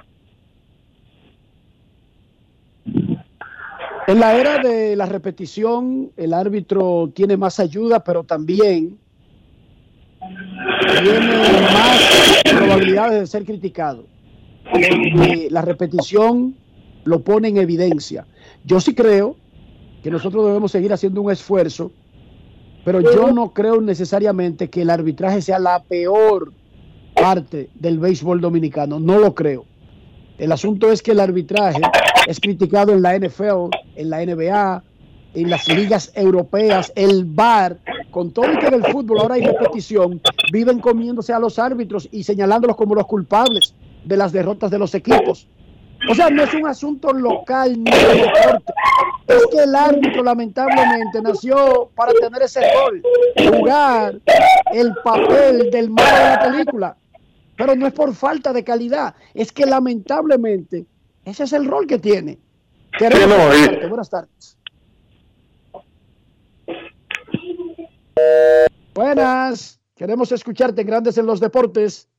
En 4.07 4.21
la 4.21 4.37
era 4.37 4.59
de 4.59 4.95
la 4.95 5.07
repetición, 5.07 6.11
el 6.19 6.35
árbitro 6.35 7.11
tiene 7.15 7.39
más 7.39 7.59
ayuda, 7.61 8.05
pero 8.05 8.25
también 8.25 8.99
tiene 11.03 11.63
más 11.73 12.43
probabilidades 12.45 13.21
de 13.21 13.27
ser 13.27 13.47
criticado. 13.47 14.05
La 15.49 15.63
repetición 15.63 16.57
lo 17.05 17.23
pone 17.25 17.49
en 17.49 17.57
evidencia. 17.57 18.27
Yo 18.65 18.81
sí 18.81 18.95
creo 18.95 19.37
que 20.03 20.11
nosotros 20.11 20.45
debemos 20.45 20.73
seguir 20.73 20.93
haciendo 20.93 21.23
un 21.23 21.33
esfuerzo, 21.33 21.91
pero 22.85 23.01
yo 23.01 23.33
no 23.33 23.51
creo 23.51 23.81
necesariamente 23.81 24.71
que 24.71 24.83
el 24.83 24.91
arbitraje 24.91 25.43
sea 25.43 25.59
la 25.59 25.83
peor 25.83 26.53
parte 27.15 27.69
del 27.75 27.99
béisbol 27.99 28.41
dominicano. 28.41 28.99
No 28.99 29.19
lo 29.19 29.35
creo. 29.35 29.65
El 30.39 30.53
asunto 30.53 30.91
es 30.91 31.03
que 31.03 31.13
el 31.13 31.21
arbitraje 31.21 31.83
es 32.27 32.41
criticado 32.41 32.93
en 32.93 33.03
la 33.03 33.19
NFL, 33.19 33.69
en 33.97 34.11
la 34.11 34.25
NBA, 34.25 34.83
en 35.35 35.51
las 35.51 35.69
ligas 35.69 36.11
europeas, 36.15 36.93
el 36.97 37.25
VAR, 37.25 37.79
con 38.11 38.33
todo 38.33 38.47
el 38.47 38.59
que 38.59 38.71
del 38.71 38.85
fútbol 38.85 39.21
ahora 39.21 39.35
hay 39.35 39.43
repetición, 39.43 40.21
viven 40.53 40.81
comiéndose 40.81 41.33
a 41.33 41.39
los 41.39 41.59
árbitros 41.59 42.09
y 42.11 42.25
señalándolos 42.25 42.77
como 42.77 42.95
los 42.95 43.07
culpables 43.07 43.75
de 44.05 44.17
las 44.17 44.33
derrotas 44.33 44.71
de 44.71 44.79
los 44.79 44.95
equipos. 44.95 45.47
O 46.09 46.15
sea, 46.15 46.31
no 46.31 46.43
es 46.43 46.55
un 46.55 46.67
asunto 46.67 47.13
local 47.13 47.83
ni 47.83 47.91
de 47.91 48.15
deporte. 48.15 48.73
Es 49.27 49.47
que 49.53 49.63
el 49.63 49.75
árbitro 49.75 50.23
lamentablemente 50.23 51.21
nació 51.23 51.91
para 51.95 52.13
tener 52.15 52.43
ese 52.43 52.61
rol, 52.73 53.03
jugar 53.37 54.19
el 54.73 54.95
papel 55.05 55.71
del 55.71 55.91
malo 55.91 56.17
de 56.17 56.25
la 56.25 56.41
película. 56.41 56.97
Pero 57.57 57.77
no 57.77 57.87
es 57.87 57.93
por 57.93 58.15
falta 58.15 58.53
de 58.53 58.65
calidad, 58.65 59.15
es 59.35 59.53
que 59.53 59.67
lamentablemente 59.67 60.87
ese 61.25 61.45
es 61.45 61.53
el 61.53 61.67
rol 61.67 61.87
que 61.87 61.99
tiene. 61.99 62.39
Queremos 62.99 63.29
no. 63.29 63.89
Buenas 63.89 64.11
tardes. 64.11 64.57
Buenas, 68.95 69.81
queremos 69.95 70.33
escucharte 70.33 70.81
en 70.81 70.87
Grandes 70.87 71.19
en 71.19 71.27
los 71.27 71.41
Deportes. 71.41 72.10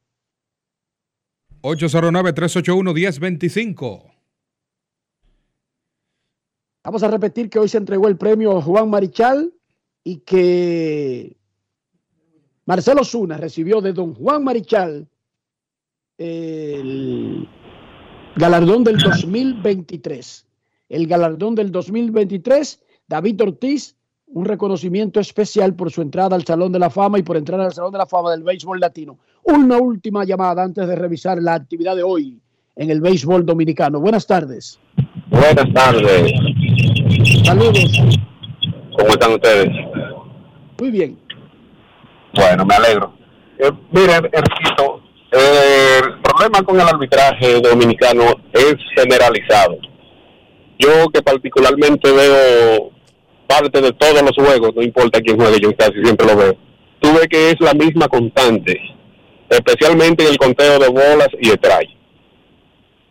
809-381-1025. 1.61 4.11
Vamos 6.83 7.03
a 7.03 7.09
repetir 7.09 7.49
que 7.49 7.59
hoy 7.59 7.67
se 7.67 7.77
entregó 7.77 8.07
el 8.07 8.17
premio 8.17 8.59
Juan 8.61 8.89
Marichal 8.89 9.53
y 10.03 10.17
que 10.17 11.37
Marcelo 12.65 13.03
Zuna 13.03 13.37
recibió 13.37 13.81
de 13.81 13.93
don 13.93 14.15
Juan 14.15 14.43
Marichal 14.43 15.07
el 16.17 17.47
galardón 18.35 18.83
del 18.83 18.97
2023. 18.97 20.47
El 20.89 21.07
galardón 21.07 21.55
del 21.55 21.71
2023, 21.71 22.83
David 23.07 23.41
Ortiz, 23.41 23.95
un 24.33 24.45
reconocimiento 24.45 25.19
especial 25.19 25.75
por 25.75 25.91
su 25.91 26.01
entrada 26.01 26.35
al 26.35 26.45
Salón 26.45 26.71
de 26.71 26.79
la 26.79 26.89
Fama 26.89 27.19
y 27.19 27.23
por 27.23 27.37
entrar 27.37 27.59
al 27.59 27.73
Salón 27.73 27.91
de 27.91 27.97
la 27.97 28.05
Fama 28.05 28.31
del 28.31 28.43
Béisbol 28.43 28.79
Latino. 28.79 29.17
Una 29.43 29.77
última 29.77 30.23
llamada 30.23 30.63
antes 30.63 30.87
de 30.87 30.95
revisar 30.95 31.41
la 31.41 31.55
actividad 31.55 31.95
de 31.95 32.03
hoy 32.03 32.39
en 32.75 32.89
el 32.89 33.01
béisbol 33.01 33.45
dominicano. 33.45 33.99
Buenas 33.99 34.25
tardes. 34.25 34.79
Buenas 35.29 35.73
tardes. 35.73 36.31
Saludos. 37.43 37.91
¿Cómo 38.97 39.09
están 39.09 39.33
ustedes? 39.33 39.69
Muy 40.79 40.91
bien. 40.91 41.19
Bueno, 42.33 42.65
me 42.65 42.75
alegro. 42.75 43.13
Eh, 43.59 43.71
mire, 43.91 44.13
Ercito, 44.13 45.01
eh, 45.31 45.99
el 46.03 46.21
problema 46.21 46.63
con 46.63 46.79
el 46.79 46.87
arbitraje 46.87 47.59
dominicano 47.59 48.23
es 48.53 48.75
generalizado. 48.95 49.77
Yo 50.79 51.09
que 51.13 51.21
particularmente 51.21 52.11
veo 52.11 52.90
parte 53.51 53.81
de 53.81 53.91
todos 53.93 54.21
los 54.21 54.35
juegos, 54.35 54.73
no 54.75 54.81
importa 54.81 55.19
quién 55.19 55.37
juegue, 55.37 55.59
yo 55.59 55.75
casi 55.75 56.01
siempre 56.03 56.25
lo 56.25 56.37
veo. 56.37 56.57
Tú 57.01 57.09
ves 57.13 57.27
que 57.29 57.49
es 57.49 57.55
la 57.59 57.73
misma 57.73 58.07
constante, 58.07 58.79
especialmente 59.49 60.23
en 60.23 60.31
el 60.31 60.37
conteo 60.37 60.79
de 60.79 60.87
bolas 60.87 61.27
y 61.39 61.49
strike. 61.49 61.89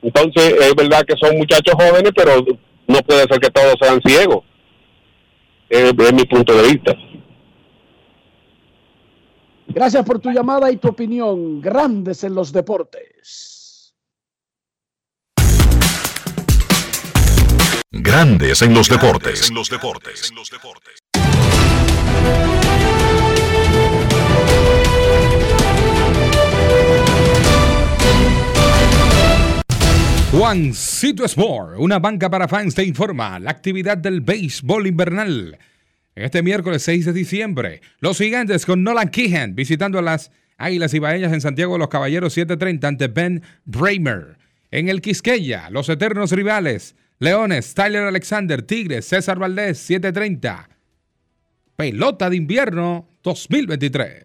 Entonces, 0.02 0.54
es 0.60 0.74
verdad 0.74 1.04
que 1.06 1.14
son 1.20 1.36
muchachos 1.36 1.74
jóvenes, 1.74 2.12
pero 2.16 2.42
no 2.86 2.98
puede 3.00 3.24
ser 3.24 3.38
que 3.38 3.50
todos 3.50 3.74
sean 3.82 4.00
ciegos. 4.06 4.44
Es 5.68 5.92
mi 6.12 6.24
punto 6.24 6.54
de 6.54 6.68
vista. 6.68 6.96
Gracias 9.68 10.04
por 10.04 10.18
tu 10.18 10.30
llamada 10.30 10.70
y 10.72 10.78
tu 10.78 10.88
opinión. 10.88 11.60
Grandes 11.60 12.24
en 12.24 12.34
los 12.34 12.50
deportes. 12.52 13.49
Grandes 17.92 18.62
en 18.62 18.72
los 18.72 18.88
deportes. 18.88 19.48
En 19.48 19.56
los 19.56 19.68
deportes. 19.68 20.32
Juancito 30.30 31.24
Sport, 31.24 31.80
una 31.80 31.98
banca 31.98 32.30
para 32.30 32.46
fans, 32.46 32.76
te 32.76 32.84
informa 32.84 33.40
la 33.40 33.50
actividad 33.50 33.98
del 33.98 34.20
béisbol 34.20 34.86
invernal. 34.86 35.58
Este 36.14 36.44
miércoles 36.44 36.84
6 36.84 37.06
de 37.06 37.12
diciembre, 37.12 37.80
los 37.98 38.18
gigantes 38.18 38.66
con 38.66 38.84
Nolan 38.84 39.08
Keehan 39.08 39.56
visitando 39.56 39.98
a 39.98 40.02
las 40.02 40.30
Águilas 40.58 40.94
Ibaeñas 40.94 41.32
en 41.32 41.40
Santiago 41.40 41.72
de 41.72 41.80
los 41.80 41.88
Caballeros 41.88 42.36
7:30 42.36 42.86
ante 42.86 43.08
Ben 43.08 43.42
Bramer. 43.64 44.38
En 44.70 44.88
el 44.88 45.00
Quisqueya, 45.00 45.70
los 45.70 45.88
eternos 45.88 46.30
rivales, 46.30 46.94
Leones, 47.22 47.74
Tyler 47.74 48.04
Alexander, 48.04 48.62
Tigres, 48.62 49.04
César 49.04 49.38
Valdés 49.38 49.78
7:30. 49.78 50.70
Pelota 51.76 52.30
de 52.30 52.36
invierno 52.36 53.10
2023. 53.22 54.24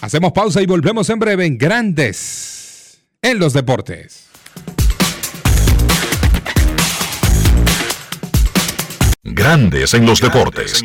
Hacemos 0.00 0.32
pausa 0.32 0.62
y 0.62 0.66
volvemos 0.66 1.10
en 1.10 1.18
breve 1.18 1.44
en 1.44 1.58
Grandes 1.58 3.02
en 3.20 3.38
los 3.40 3.52
deportes. 3.52 4.28
Grandes 9.24 9.94
en 9.94 10.06
los 10.06 10.20
deportes. 10.20 10.84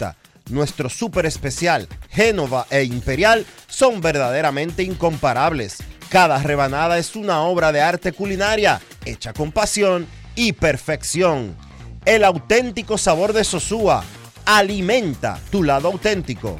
Nuestro 0.49 0.89
súper 0.89 1.25
especial, 1.25 1.87
Génova 2.09 2.67
e 2.69 2.83
Imperial, 2.83 3.45
son 3.67 4.01
verdaderamente 4.01 4.83
incomparables. 4.83 5.77
Cada 6.09 6.39
rebanada 6.39 6.97
es 6.97 7.15
una 7.15 7.41
obra 7.43 7.71
de 7.71 7.81
arte 7.81 8.11
culinaria, 8.11 8.81
hecha 9.05 9.31
con 9.33 9.51
pasión 9.51 10.07
y 10.35 10.53
perfección. 10.53 11.55
El 12.03 12.23
auténtico 12.23 12.97
sabor 12.97 13.31
de 13.31 13.43
Sosúa 13.43 14.03
alimenta 14.45 15.39
tu 15.51 15.63
lado 15.63 15.87
auténtico. 15.87 16.59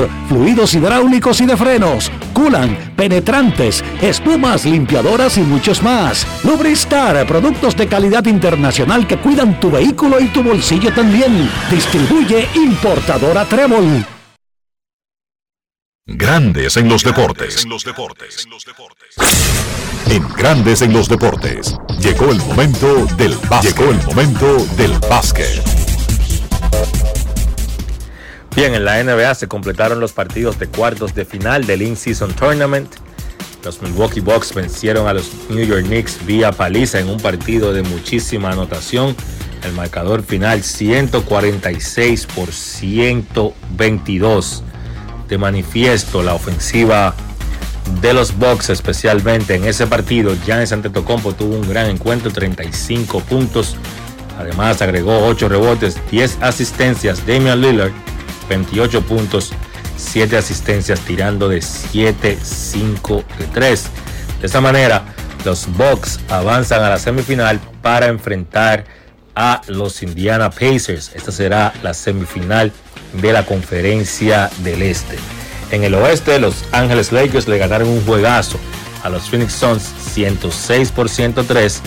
fluidos 0.27 0.73
hidráulicos 0.73 1.41
y 1.41 1.45
de 1.45 1.57
frenos, 1.57 2.11
culan, 2.33 2.93
penetrantes, 2.95 3.83
espumas, 4.01 4.65
limpiadoras 4.65 5.37
y 5.37 5.41
muchos 5.41 5.81
más. 5.81 6.25
Lubristar, 6.43 7.25
productos 7.27 7.75
de 7.75 7.87
calidad 7.87 8.25
internacional 8.25 9.07
que 9.07 9.17
cuidan 9.17 9.59
tu 9.59 9.71
vehículo 9.71 10.19
y 10.19 10.27
tu 10.27 10.43
bolsillo 10.43 10.93
también. 10.93 11.49
Distribuye 11.69 12.47
importadora 12.55 13.45
Trébol. 13.45 14.05
Grandes 16.05 16.77
en 16.77 16.89
los 16.89 17.03
deportes. 17.03 17.65
En 20.07 20.27
Grandes 20.35 20.81
en 20.81 20.91
los 20.91 21.07
deportes. 21.07 21.75
Llegó 22.01 22.31
el 22.31 22.39
momento 22.39 23.05
del 23.17 23.35
básquet. 23.49 23.77
Llegó 23.77 23.91
el 23.91 24.03
momento 24.03 24.65
del 24.75 24.91
básquet. 25.09 25.61
Bien, 28.53 28.75
en 28.75 28.83
la 28.83 29.01
NBA 29.01 29.33
se 29.35 29.47
completaron 29.47 30.01
los 30.01 30.11
partidos 30.11 30.59
de 30.59 30.67
cuartos 30.67 31.15
de 31.15 31.23
final 31.23 31.65
del 31.65 31.83
In-Season 31.83 32.33
Tournament. 32.33 32.93
Los 33.63 33.81
Milwaukee 33.81 34.19
Bucks 34.19 34.53
vencieron 34.53 35.07
a 35.07 35.13
los 35.13 35.31
New 35.49 35.65
York 35.65 35.85
Knicks 35.85 36.25
vía 36.25 36.51
paliza 36.51 36.99
en 36.99 37.07
un 37.07 37.17
partido 37.17 37.71
de 37.71 37.83
muchísima 37.83 38.51
anotación. 38.51 39.15
El 39.63 39.71
marcador 39.71 40.21
final 40.23 40.63
146 40.63 42.25
por 42.25 42.51
122. 42.51 44.63
De 45.29 45.37
manifiesto 45.37 46.21
la 46.21 46.33
ofensiva 46.33 47.15
de 48.01 48.13
los 48.13 48.37
Bucks, 48.37 48.69
especialmente 48.69 49.55
en 49.55 49.63
ese 49.63 49.87
partido. 49.87 50.35
Giannis 50.45 50.73
Antetokounmpo 50.73 51.31
tuvo 51.33 51.55
un 51.55 51.69
gran 51.69 51.89
encuentro, 51.89 52.31
35 52.31 53.21
puntos. 53.21 53.77
Además 54.37 54.81
agregó 54.81 55.25
8 55.25 55.47
rebotes, 55.47 55.95
10 56.11 56.39
asistencias. 56.41 57.25
Damian 57.25 57.61
Lillard 57.61 57.93
28 58.51 59.01
puntos, 59.03 59.51
7 59.95 60.35
asistencias, 60.35 60.99
tirando 60.99 61.47
de 61.47 61.61
7, 61.61 62.37
5 62.41 63.23
de 63.39 63.45
3. 63.47 63.83
De 64.41 64.45
esta 64.47 64.59
manera, 64.59 65.05
los 65.45 65.67
Bucks 65.77 66.19
avanzan 66.29 66.83
a 66.83 66.89
la 66.89 66.99
semifinal 66.99 67.61
para 67.81 68.07
enfrentar 68.07 68.83
a 69.35 69.61
los 69.67 70.03
Indiana 70.03 70.49
Pacers. 70.49 71.11
Esta 71.15 71.31
será 71.31 71.73
la 71.81 71.93
semifinal 71.93 72.73
de 73.21 73.31
la 73.31 73.45
conferencia 73.45 74.49
del 74.59 74.81
Este. 74.81 75.17
En 75.71 75.85
el 75.85 75.93
oeste, 75.95 76.37
los 76.39 76.65
Ángeles 76.73 77.13
Lakers 77.13 77.47
le 77.47 77.57
ganaron 77.57 77.87
un 77.87 78.05
juegazo 78.05 78.59
a 79.03 79.09
los 79.09 79.29
Phoenix 79.29 79.53
Suns 79.53 79.83
106 80.13 80.91
por 80.91 81.07
103 81.07 81.81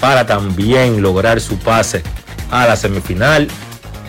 para 0.00 0.26
también 0.26 1.02
lograr 1.02 1.42
su 1.42 1.58
pase 1.58 2.02
a 2.50 2.66
la 2.66 2.76
semifinal. 2.76 3.48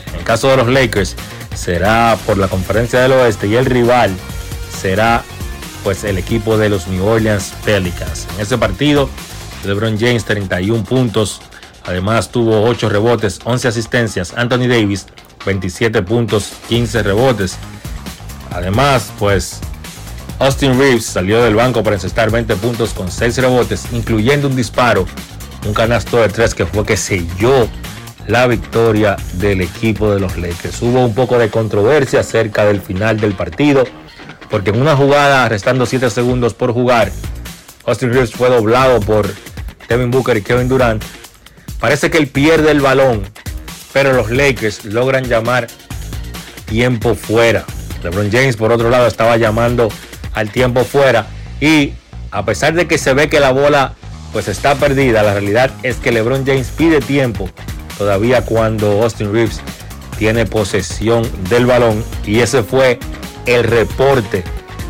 En 0.07 0.19
el 0.19 0.23
caso 0.23 0.49
de 0.49 0.57
los 0.57 0.67
Lakers, 0.67 1.15
será 1.57 2.17
por 2.25 2.37
la 2.37 2.47
conferencia 2.47 3.01
del 3.01 3.13
oeste 3.13 3.47
y 3.47 3.55
el 3.55 3.65
rival 3.65 4.15
será 4.79 5.23
pues 5.83 6.03
el 6.03 6.17
equipo 6.17 6.57
de 6.57 6.69
los 6.69 6.87
New 6.87 7.05
Orleans 7.05 7.53
Pelicans. 7.65 8.27
En 8.35 8.41
ese 8.41 8.57
partido, 8.57 9.09
LeBron 9.65 9.97
James 9.99 10.23
31 10.25 10.83
puntos, 10.83 11.41
además 11.85 12.29
tuvo 12.31 12.63
8 12.63 12.89
rebotes, 12.89 13.39
11 13.43 13.67
asistencias, 13.67 14.33
Anthony 14.35 14.67
Davis 14.67 15.07
27 15.45 16.01
puntos, 16.03 16.51
15 16.67 17.03
rebotes. 17.03 17.57
Además, 18.51 19.11
pues 19.17 19.59
Austin 20.39 20.77
Reeves 20.77 21.05
salió 21.05 21.41
del 21.41 21.55
banco 21.55 21.83
para 21.83 21.95
encestar 21.95 22.29
20 22.29 22.55
puntos 22.57 22.93
con 22.93 23.11
6 23.11 23.37
rebotes, 23.37 23.87
incluyendo 23.91 24.47
un 24.47 24.55
disparo, 24.55 25.05
un 25.65 25.73
canasto 25.73 26.17
de 26.17 26.29
3 26.29 26.53
que 26.53 26.65
fue 26.65 26.85
que 26.85 26.97
selló 26.97 27.67
la 28.27 28.45
victoria 28.45 29.15
del 29.33 29.61
equipo 29.61 30.13
de 30.13 30.19
los 30.19 30.37
Lakers. 30.37 30.81
Hubo 30.81 31.03
un 31.05 31.15
poco 31.15 31.39
de 31.39 31.49
controversia 31.49 32.19
acerca 32.19 32.65
del 32.65 32.81
final 32.81 33.19
del 33.19 33.33
partido, 33.33 33.85
porque 34.49 34.71
en 34.71 34.81
una 34.81 34.95
jugada, 34.95 35.47
restando 35.49 35.85
7 35.85 36.09
segundos 36.09 36.53
por 36.53 36.73
jugar, 36.73 37.11
Austin 37.85 38.11
Reeves 38.11 38.31
fue 38.31 38.49
doblado 38.49 38.99
por 38.99 39.27
Kevin 39.87 40.11
Booker 40.11 40.35
y 40.37 40.41
Kevin 40.41 40.67
Durant. 40.67 41.03
Parece 41.79 42.11
que 42.11 42.17
él 42.17 42.27
pierde 42.27 42.71
el 42.71 42.81
balón, 42.81 43.23
pero 43.93 44.13
los 44.13 44.29
Lakers 44.29 44.83
logran 44.85 45.23
llamar 45.23 45.67
tiempo 46.65 47.15
fuera. 47.15 47.63
LeBron 48.03 48.29
James, 48.29 48.57
por 48.57 48.71
otro 48.73 48.89
lado, 48.89 49.07
estaba 49.07 49.37
llamando 49.37 49.89
al 50.33 50.51
tiempo 50.51 50.83
fuera 50.83 51.27
y 51.61 51.93
a 52.31 52.43
pesar 52.43 52.73
de 52.73 52.87
que 52.87 52.97
se 52.97 53.13
ve 53.13 53.29
que 53.29 53.39
la 53.39 53.51
bola 53.51 53.93
pues 54.33 54.49
está 54.49 54.75
perdida, 54.75 55.23
la 55.23 55.33
realidad 55.33 55.71
es 55.83 55.95
que 55.95 56.11
LeBron 56.11 56.45
James 56.45 56.69
pide 56.75 56.99
tiempo 56.99 57.49
todavía 57.97 58.43
cuando 58.45 59.03
Austin 59.03 59.31
Reeves 59.33 59.61
tiene 60.17 60.45
posesión 60.45 61.29
del 61.49 61.65
balón 61.65 62.03
y 62.25 62.39
ese 62.39 62.63
fue 62.63 62.99
el 63.45 63.63
reporte 63.63 64.43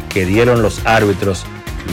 que 0.09 0.25
dieron 0.25 0.61
los 0.61 0.85
árbitros 0.85 1.43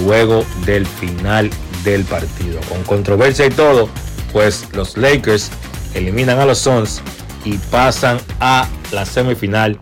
luego 0.05 0.45
del 0.65 0.86
final 0.86 1.51
del 1.85 2.05
partido. 2.05 2.61
Con 2.69 2.82
controversia 2.85 3.47
y 3.47 3.51
todo, 3.51 3.89
pues 4.32 4.69
los 4.73 4.97
Lakers 4.97 5.51
eliminan 5.95 6.39
a 6.39 6.47
los 6.47 6.59
Suns 6.59 7.03
y 7.45 7.59
pasan 7.59 8.19
a 8.41 8.69
la 8.93 9.05
semifinal 9.05 9.78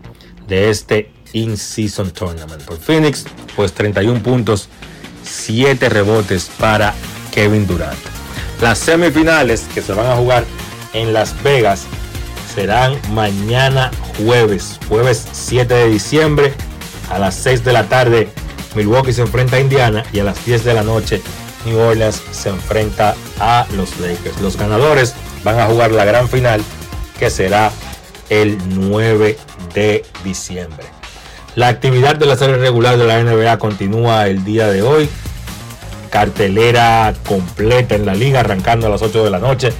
de 0.47 0.69
este 0.69 1.11
In-Season 1.33 2.11
Tournament. 2.11 2.63
Por 2.63 2.77
Phoenix, 2.77 3.25
pues 3.55 3.73
31 3.73 4.21
puntos, 4.21 4.69
7 5.23 5.89
rebotes 5.89 6.49
para 6.59 6.93
Kevin 7.31 7.65
Durant. 7.65 7.97
Las 8.61 8.79
semifinales 8.79 9.65
que 9.73 9.81
se 9.81 9.93
van 9.93 10.07
a 10.07 10.15
jugar 10.15 10.45
en 10.93 11.13
Las 11.13 11.41
Vegas 11.43 11.85
serán 12.53 12.97
mañana 13.11 13.91
jueves, 14.17 14.79
jueves 14.87 15.27
7 15.31 15.73
de 15.73 15.89
diciembre 15.89 16.53
a 17.09 17.19
las 17.19 17.35
6 17.35 17.63
de 17.63 17.73
la 17.73 17.83
tarde. 17.85 18.29
Milwaukee 18.75 19.13
se 19.13 19.21
enfrenta 19.21 19.57
a 19.57 19.59
Indiana 19.59 20.03
y 20.13 20.19
a 20.19 20.23
las 20.23 20.45
10 20.45 20.63
de 20.63 20.73
la 20.73 20.83
noche 20.83 21.21
New 21.65 21.79
Orleans 21.79 22.21
se 22.31 22.49
enfrenta 22.49 23.15
a 23.39 23.65
los 23.75 23.99
Lakers. 23.99 24.41
Los 24.41 24.57
ganadores 24.57 25.15
van 25.43 25.59
a 25.59 25.65
jugar 25.65 25.91
la 25.91 26.05
gran 26.05 26.27
final 26.27 26.61
que 27.17 27.29
será 27.29 27.71
el 28.29 28.57
9 28.69 29.37
de 29.73 30.05
diciembre. 30.23 30.85
La 31.55 31.67
actividad 31.67 32.15
de 32.15 32.25
la 32.25 32.35
serie 32.35 32.57
regular 32.57 32.97
de 32.97 33.05
la 33.05 33.23
NBA 33.23 33.57
continúa 33.59 34.27
el 34.27 34.43
día 34.43 34.67
de 34.67 34.81
hoy. 34.81 35.09
Cartelera 36.09 37.13
completa 37.27 37.95
en 37.95 38.05
la 38.05 38.15
liga, 38.15 38.39
arrancando 38.39 38.87
a 38.87 38.89
las 38.89 39.01
8 39.01 39.23
de 39.23 39.29
la 39.29 39.39
noche. 39.39 39.71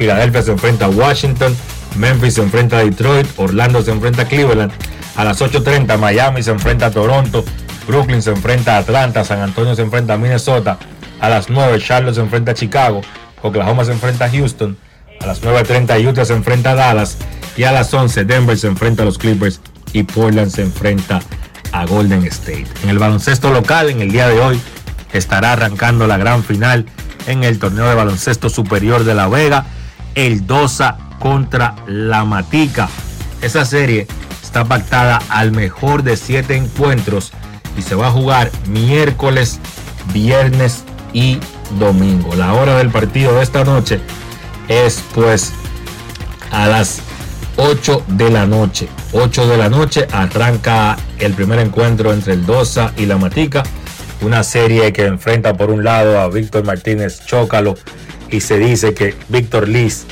Filadelfia 0.00 0.40
se 0.40 0.52
enfrenta 0.52 0.86
a 0.86 0.88
Washington, 0.88 1.54
Memphis 1.96 2.36
se 2.36 2.40
enfrenta 2.40 2.78
a 2.78 2.84
Detroit, 2.84 3.26
Orlando 3.36 3.82
se 3.82 3.90
enfrenta 3.90 4.22
a 4.22 4.24
Cleveland. 4.24 4.72
A 5.14 5.24
las 5.24 5.42
8.30 5.42 5.98
Miami 5.98 6.42
se 6.42 6.52
enfrenta 6.52 6.86
a 6.86 6.90
Toronto, 6.90 7.44
Brooklyn 7.86 8.22
se 8.22 8.30
enfrenta 8.30 8.76
a 8.76 8.78
Atlanta, 8.78 9.24
San 9.24 9.40
Antonio 9.40 9.74
se 9.74 9.82
enfrenta 9.82 10.14
a 10.14 10.16
Minnesota. 10.16 10.78
A 11.20 11.28
las 11.28 11.50
9 11.50 11.78
Charlotte 11.82 12.14
se 12.14 12.22
enfrenta 12.22 12.52
a 12.52 12.54
Chicago, 12.54 13.02
Oklahoma 13.42 13.84
se 13.84 13.92
enfrenta 13.92 14.24
a 14.24 14.30
Houston. 14.30 14.78
A 15.20 15.26
las 15.26 15.42
9.30 15.42 16.08
Utah 16.08 16.24
se 16.24 16.32
enfrenta 16.32 16.70
a 16.70 16.76
Dallas. 16.76 17.18
Y 17.58 17.64
a 17.64 17.72
las 17.72 17.92
11 17.92 18.24
Denver 18.24 18.56
se 18.56 18.68
enfrenta 18.68 19.02
a 19.02 19.04
los 19.04 19.18
Clippers 19.18 19.60
y 19.92 20.04
Portland 20.04 20.50
se 20.50 20.62
enfrenta 20.62 21.20
a 21.72 21.84
Golden 21.84 22.24
State. 22.24 22.68
En 22.84 22.88
el 22.88 22.98
baloncesto 22.98 23.50
local, 23.52 23.90
en 23.90 24.00
el 24.00 24.10
día 24.10 24.28
de 24.28 24.40
hoy, 24.40 24.58
estará 25.12 25.52
arrancando 25.52 26.06
la 26.06 26.16
gran 26.16 26.42
final 26.42 26.86
en 27.26 27.44
el 27.44 27.58
torneo 27.58 27.86
de 27.86 27.94
baloncesto 27.94 28.48
superior 28.48 29.04
de 29.04 29.14
La 29.14 29.28
Vega, 29.28 29.66
el 30.14 30.46
Dosa 30.46 30.98
contra 31.18 31.76
la 31.86 32.24
Matica. 32.24 32.88
Esa 33.42 33.64
serie 33.64 34.06
está 34.42 34.64
pactada 34.64 35.20
al 35.28 35.52
mejor 35.52 36.02
de 36.02 36.16
siete 36.16 36.56
encuentros 36.56 37.32
y 37.76 37.82
se 37.82 37.94
va 37.94 38.08
a 38.08 38.10
jugar 38.10 38.50
miércoles, 38.66 39.60
viernes 40.12 40.84
y 41.12 41.38
domingo. 41.78 42.34
La 42.34 42.54
hora 42.54 42.76
del 42.76 42.90
partido 42.90 43.34
de 43.34 43.42
esta 43.42 43.64
noche 43.64 44.00
es 44.68 45.02
pues 45.14 45.52
a 46.50 46.66
las 46.66 47.00
8 47.56 48.04
de 48.08 48.30
la 48.30 48.46
noche. 48.46 48.88
8 49.12 49.46
de 49.46 49.56
la 49.56 49.68
noche 49.68 50.06
arranca 50.12 50.96
el 51.18 51.34
primer 51.34 51.58
encuentro 51.58 52.12
entre 52.12 52.32
el 52.34 52.46
Dosa 52.46 52.92
y 52.96 53.06
la 53.06 53.18
Matica. 53.18 53.62
Una 54.22 54.42
serie 54.42 54.92
que 54.92 55.06
enfrenta 55.06 55.56
por 55.56 55.70
un 55.70 55.84
lado 55.84 56.18
a 56.18 56.28
Víctor 56.28 56.64
Martínez 56.64 57.24
Chócalo 57.24 57.76
y 58.30 58.40
se 58.40 58.58
dice 58.58 58.94
que 58.94 59.14
Víctor 59.28 59.68
Liz 59.68 60.04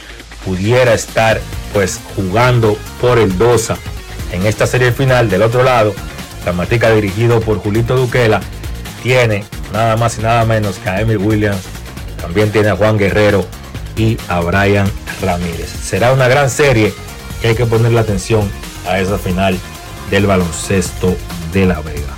pudiera 0.45 0.95
estar 0.95 1.41
pues 1.73 2.01
jugando 2.17 2.77
por 3.01 3.19
el 3.19 3.37
Dosa 3.39 3.77
en 4.33 4.47
esta 4.47 4.67
serie 4.67 4.93
final. 4.93 5.29
Del 5.29 5.43
otro 5.43 5.63
lado, 5.63 5.95
la 6.45 6.53
Matica 6.53 6.91
dirigido 6.91 7.41
por 7.41 7.59
Julito 7.59 7.97
Duquela 7.97 8.41
tiene 9.03 9.45
nada 9.73 9.97
más 9.97 10.19
y 10.19 10.23
nada 10.23 10.45
menos 10.45 10.77
que 10.77 10.89
a 10.89 11.01
Emil 11.01 11.19
Williams, 11.19 11.63
también 12.21 12.51
tiene 12.51 12.71
a 12.71 12.77
Juan 12.77 12.97
Guerrero 12.97 13.45
y 13.97 14.17
a 14.29 14.41
Brian 14.41 14.91
Ramírez. 15.23 15.69
Será 15.69 16.13
una 16.13 16.29
gran 16.29 16.51
serie 16.51 16.93
que 17.41 17.49
hay 17.49 17.55
que 17.55 17.67
ponerle 17.67 18.01
atención 18.01 18.51
a 18.87 18.99
esa 18.99 19.19
final 19.19 19.59
del 20.11 20.27
baloncesto 20.27 21.17
de 21.53 21.67
La 21.67 21.81
Vega. 21.81 22.18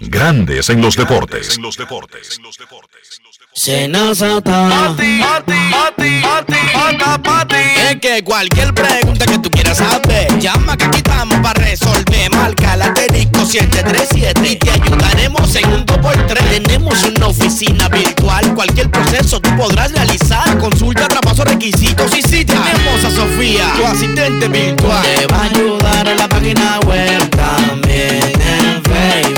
Grandes 0.00 0.70
en 0.70 0.80
los 0.80 0.96
Deportes. 0.96 1.58
Senazata. 3.52 4.94
Es 7.90 7.96
que 8.00 8.22
cualquier 8.22 8.72
pregunta 8.74 9.26
que 9.26 9.38
tú 9.38 9.50
quieras 9.50 9.78
saber, 9.78 10.38
llama 10.38 10.76
que 10.76 10.84
aquí 10.84 10.98
estamos 10.98 11.38
para 11.40 11.60
resolver. 11.64 12.30
Marca 12.30 12.76
la 12.76 12.92
disco 13.12 13.44
737 13.44 14.48
y 14.48 14.56
te 14.56 14.70
ayudaremos 14.70 15.56
en 15.56 15.72
un 15.72 15.84
2x3. 15.84 16.62
Tenemos 16.62 17.02
una 17.02 17.26
oficina 17.26 17.88
virtual, 17.88 18.54
cualquier 18.54 18.90
proceso 18.90 19.40
tú 19.40 19.50
podrás 19.56 19.90
realizar. 19.90 20.56
Consulta, 20.58 21.08
traspaso, 21.08 21.44
requisitos 21.44 22.16
y 22.16 22.22
si 22.22 22.44
tenemos 22.44 23.04
a 23.04 23.10
Sofía, 23.10 23.72
tu 23.76 23.84
asistente 23.84 24.48
virtual. 24.48 25.02
Te 25.02 25.26
va 25.26 25.40
a 25.40 25.44
ayudar 25.44 26.08
a 26.08 26.14
la 26.14 26.28
página 26.28 26.78
web 26.86 27.30
también 27.30 28.22
en 28.22 28.82
Facebook 28.84 29.37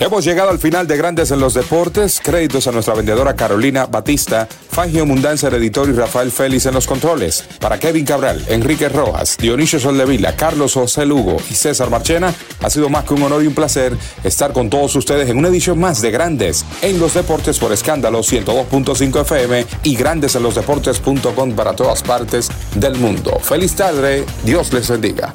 Hemos 0.00 0.24
llegado 0.24 0.50
al 0.50 0.60
final 0.60 0.86
de 0.86 0.96
Grandes 0.96 1.32
en 1.32 1.40
los 1.40 1.54
Deportes. 1.54 2.20
Créditos 2.22 2.68
a 2.68 2.72
nuestra 2.72 2.94
vendedora 2.94 3.34
Carolina 3.34 3.86
Batista, 3.86 4.46
Fangio 4.70 5.04
Mundanza, 5.04 5.48
editor 5.48 5.88
y 5.88 5.92
Rafael 5.92 6.30
Félix 6.30 6.66
en 6.66 6.74
los 6.74 6.86
controles. 6.86 7.42
Para 7.58 7.80
Kevin 7.80 8.04
Cabral, 8.04 8.44
Enrique 8.48 8.88
Rojas, 8.88 9.36
Dionisio 9.36 9.80
Soldevila, 9.80 10.36
Carlos 10.36 10.74
José 10.74 11.04
Lugo 11.04 11.38
y 11.50 11.54
César 11.54 11.90
Marchena, 11.90 12.32
ha 12.62 12.70
sido 12.70 12.88
más 12.88 13.06
que 13.06 13.14
un 13.14 13.24
honor 13.24 13.42
y 13.42 13.48
un 13.48 13.54
placer 13.56 13.96
estar 14.22 14.52
con 14.52 14.70
todos 14.70 14.94
ustedes 14.94 15.28
en 15.30 15.36
una 15.36 15.48
edición 15.48 15.80
más 15.80 16.00
de 16.00 16.12
Grandes 16.12 16.64
en 16.80 17.00
los 17.00 17.14
Deportes 17.14 17.58
por 17.58 17.72
Escándalo 17.72 18.20
102.5 18.20 19.22
FM 19.22 19.66
y 19.82 19.96
grandesenlosdeportes.com 19.96 21.52
para 21.56 21.74
todas 21.74 22.04
partes 22.04 22.48
del 22.76 22.94
mundo. 22.94 23.40
Feliz 23.42 23.74
tarde, 23.74 24.24
Dios 24.44 24.72
les 24.72 24.88
bendiga. 24.88 25.34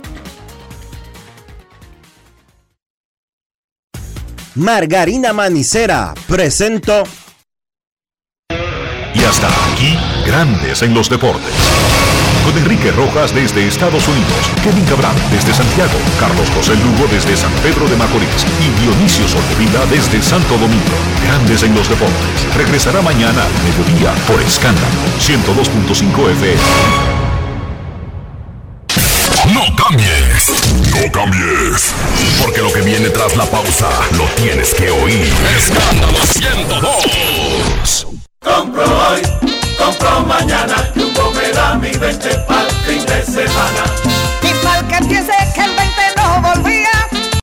Margarina 4.56 5.34
Manicera, 5.34 6.14
presento. 6.28 7.04
Y 9.16 9.24
hasta 9.24 9.48
aquí, 9.48 9.98
Grandes 10.28 10.84
en 10.84 10.94
los 10.94 11.10
Deportes. 11.10 11.50
Con 12.46 12.56
Enrique 12.60 12.92
Rojas 12.92 13.34
desde 13.34 13.68
Estados 13.68 14.08
Unidos, 14.08 14.52
Kevin 14.64 14.86
Cabral 14.86 15.16
desde 15.32 15.54
Santiago, 15.54 15.94
Carlos 16.20 16.48
José 16.56 16.76
Lugo 16.76 17.08
desde 17.10 17.36
San 17.36 17.52
Pedro 17.64 17.88
de 17.88 17.96
Macorís 17.96 18.46
y 18.62 18.82
Dionisio 18.82 19.28
Soldevila 19.28 19.86
desde 19.90 20.22
Santo 20.22 20.54
Domingo. 20.58 20.98
Grandes 21.26 21.64
en 21.64 21.74
los 21.74 21.90
Deportes. 21.90 22.56
Regresará 22.56 23.02
mañana 23.02 23.42
a 23.42 23.64
mediodía 23.64 24.14
por 24.28 24.40
Escándalo 24.42 24.86
102.5 25.20 26.32
FM. 26.32 27.24
No 29.52 29.62
cambies, 29.76 30.22
no 30.22 30.23
cambies. 31.14 31.94
Porque 32.41 32.61
lo 32.61 32.73
que 32.73 32.81
viene 32.81 33.10
tras 33.10 33.38
la 33.38 33.45
pausa 33.45 33.90
lo 34.18 34.26
tienes 34.41 34.73
que 34.73 34.90
oír. 34.90 35.31
Escándalo 35.57 36.18
102. 36.26 38.07
Compro 38.44 38.84
hoy, 38.84 39.22
compro 39.77 40.19
mañana. 40.26 40.91
Jumbo 40.95 41.31
me 41.31 41.49
da 41.53 41.76
mi 41.76 41.91
20 41.91 42.30
para 42.48 42.68
el 42.68 42.76
fin 42.85 43.06
de 43.06 43.23
semana. 43.23 43.84
Y 44.41 44.53
para 44.64 44.88
que 44.88 44.95
empiece 44.98 45.43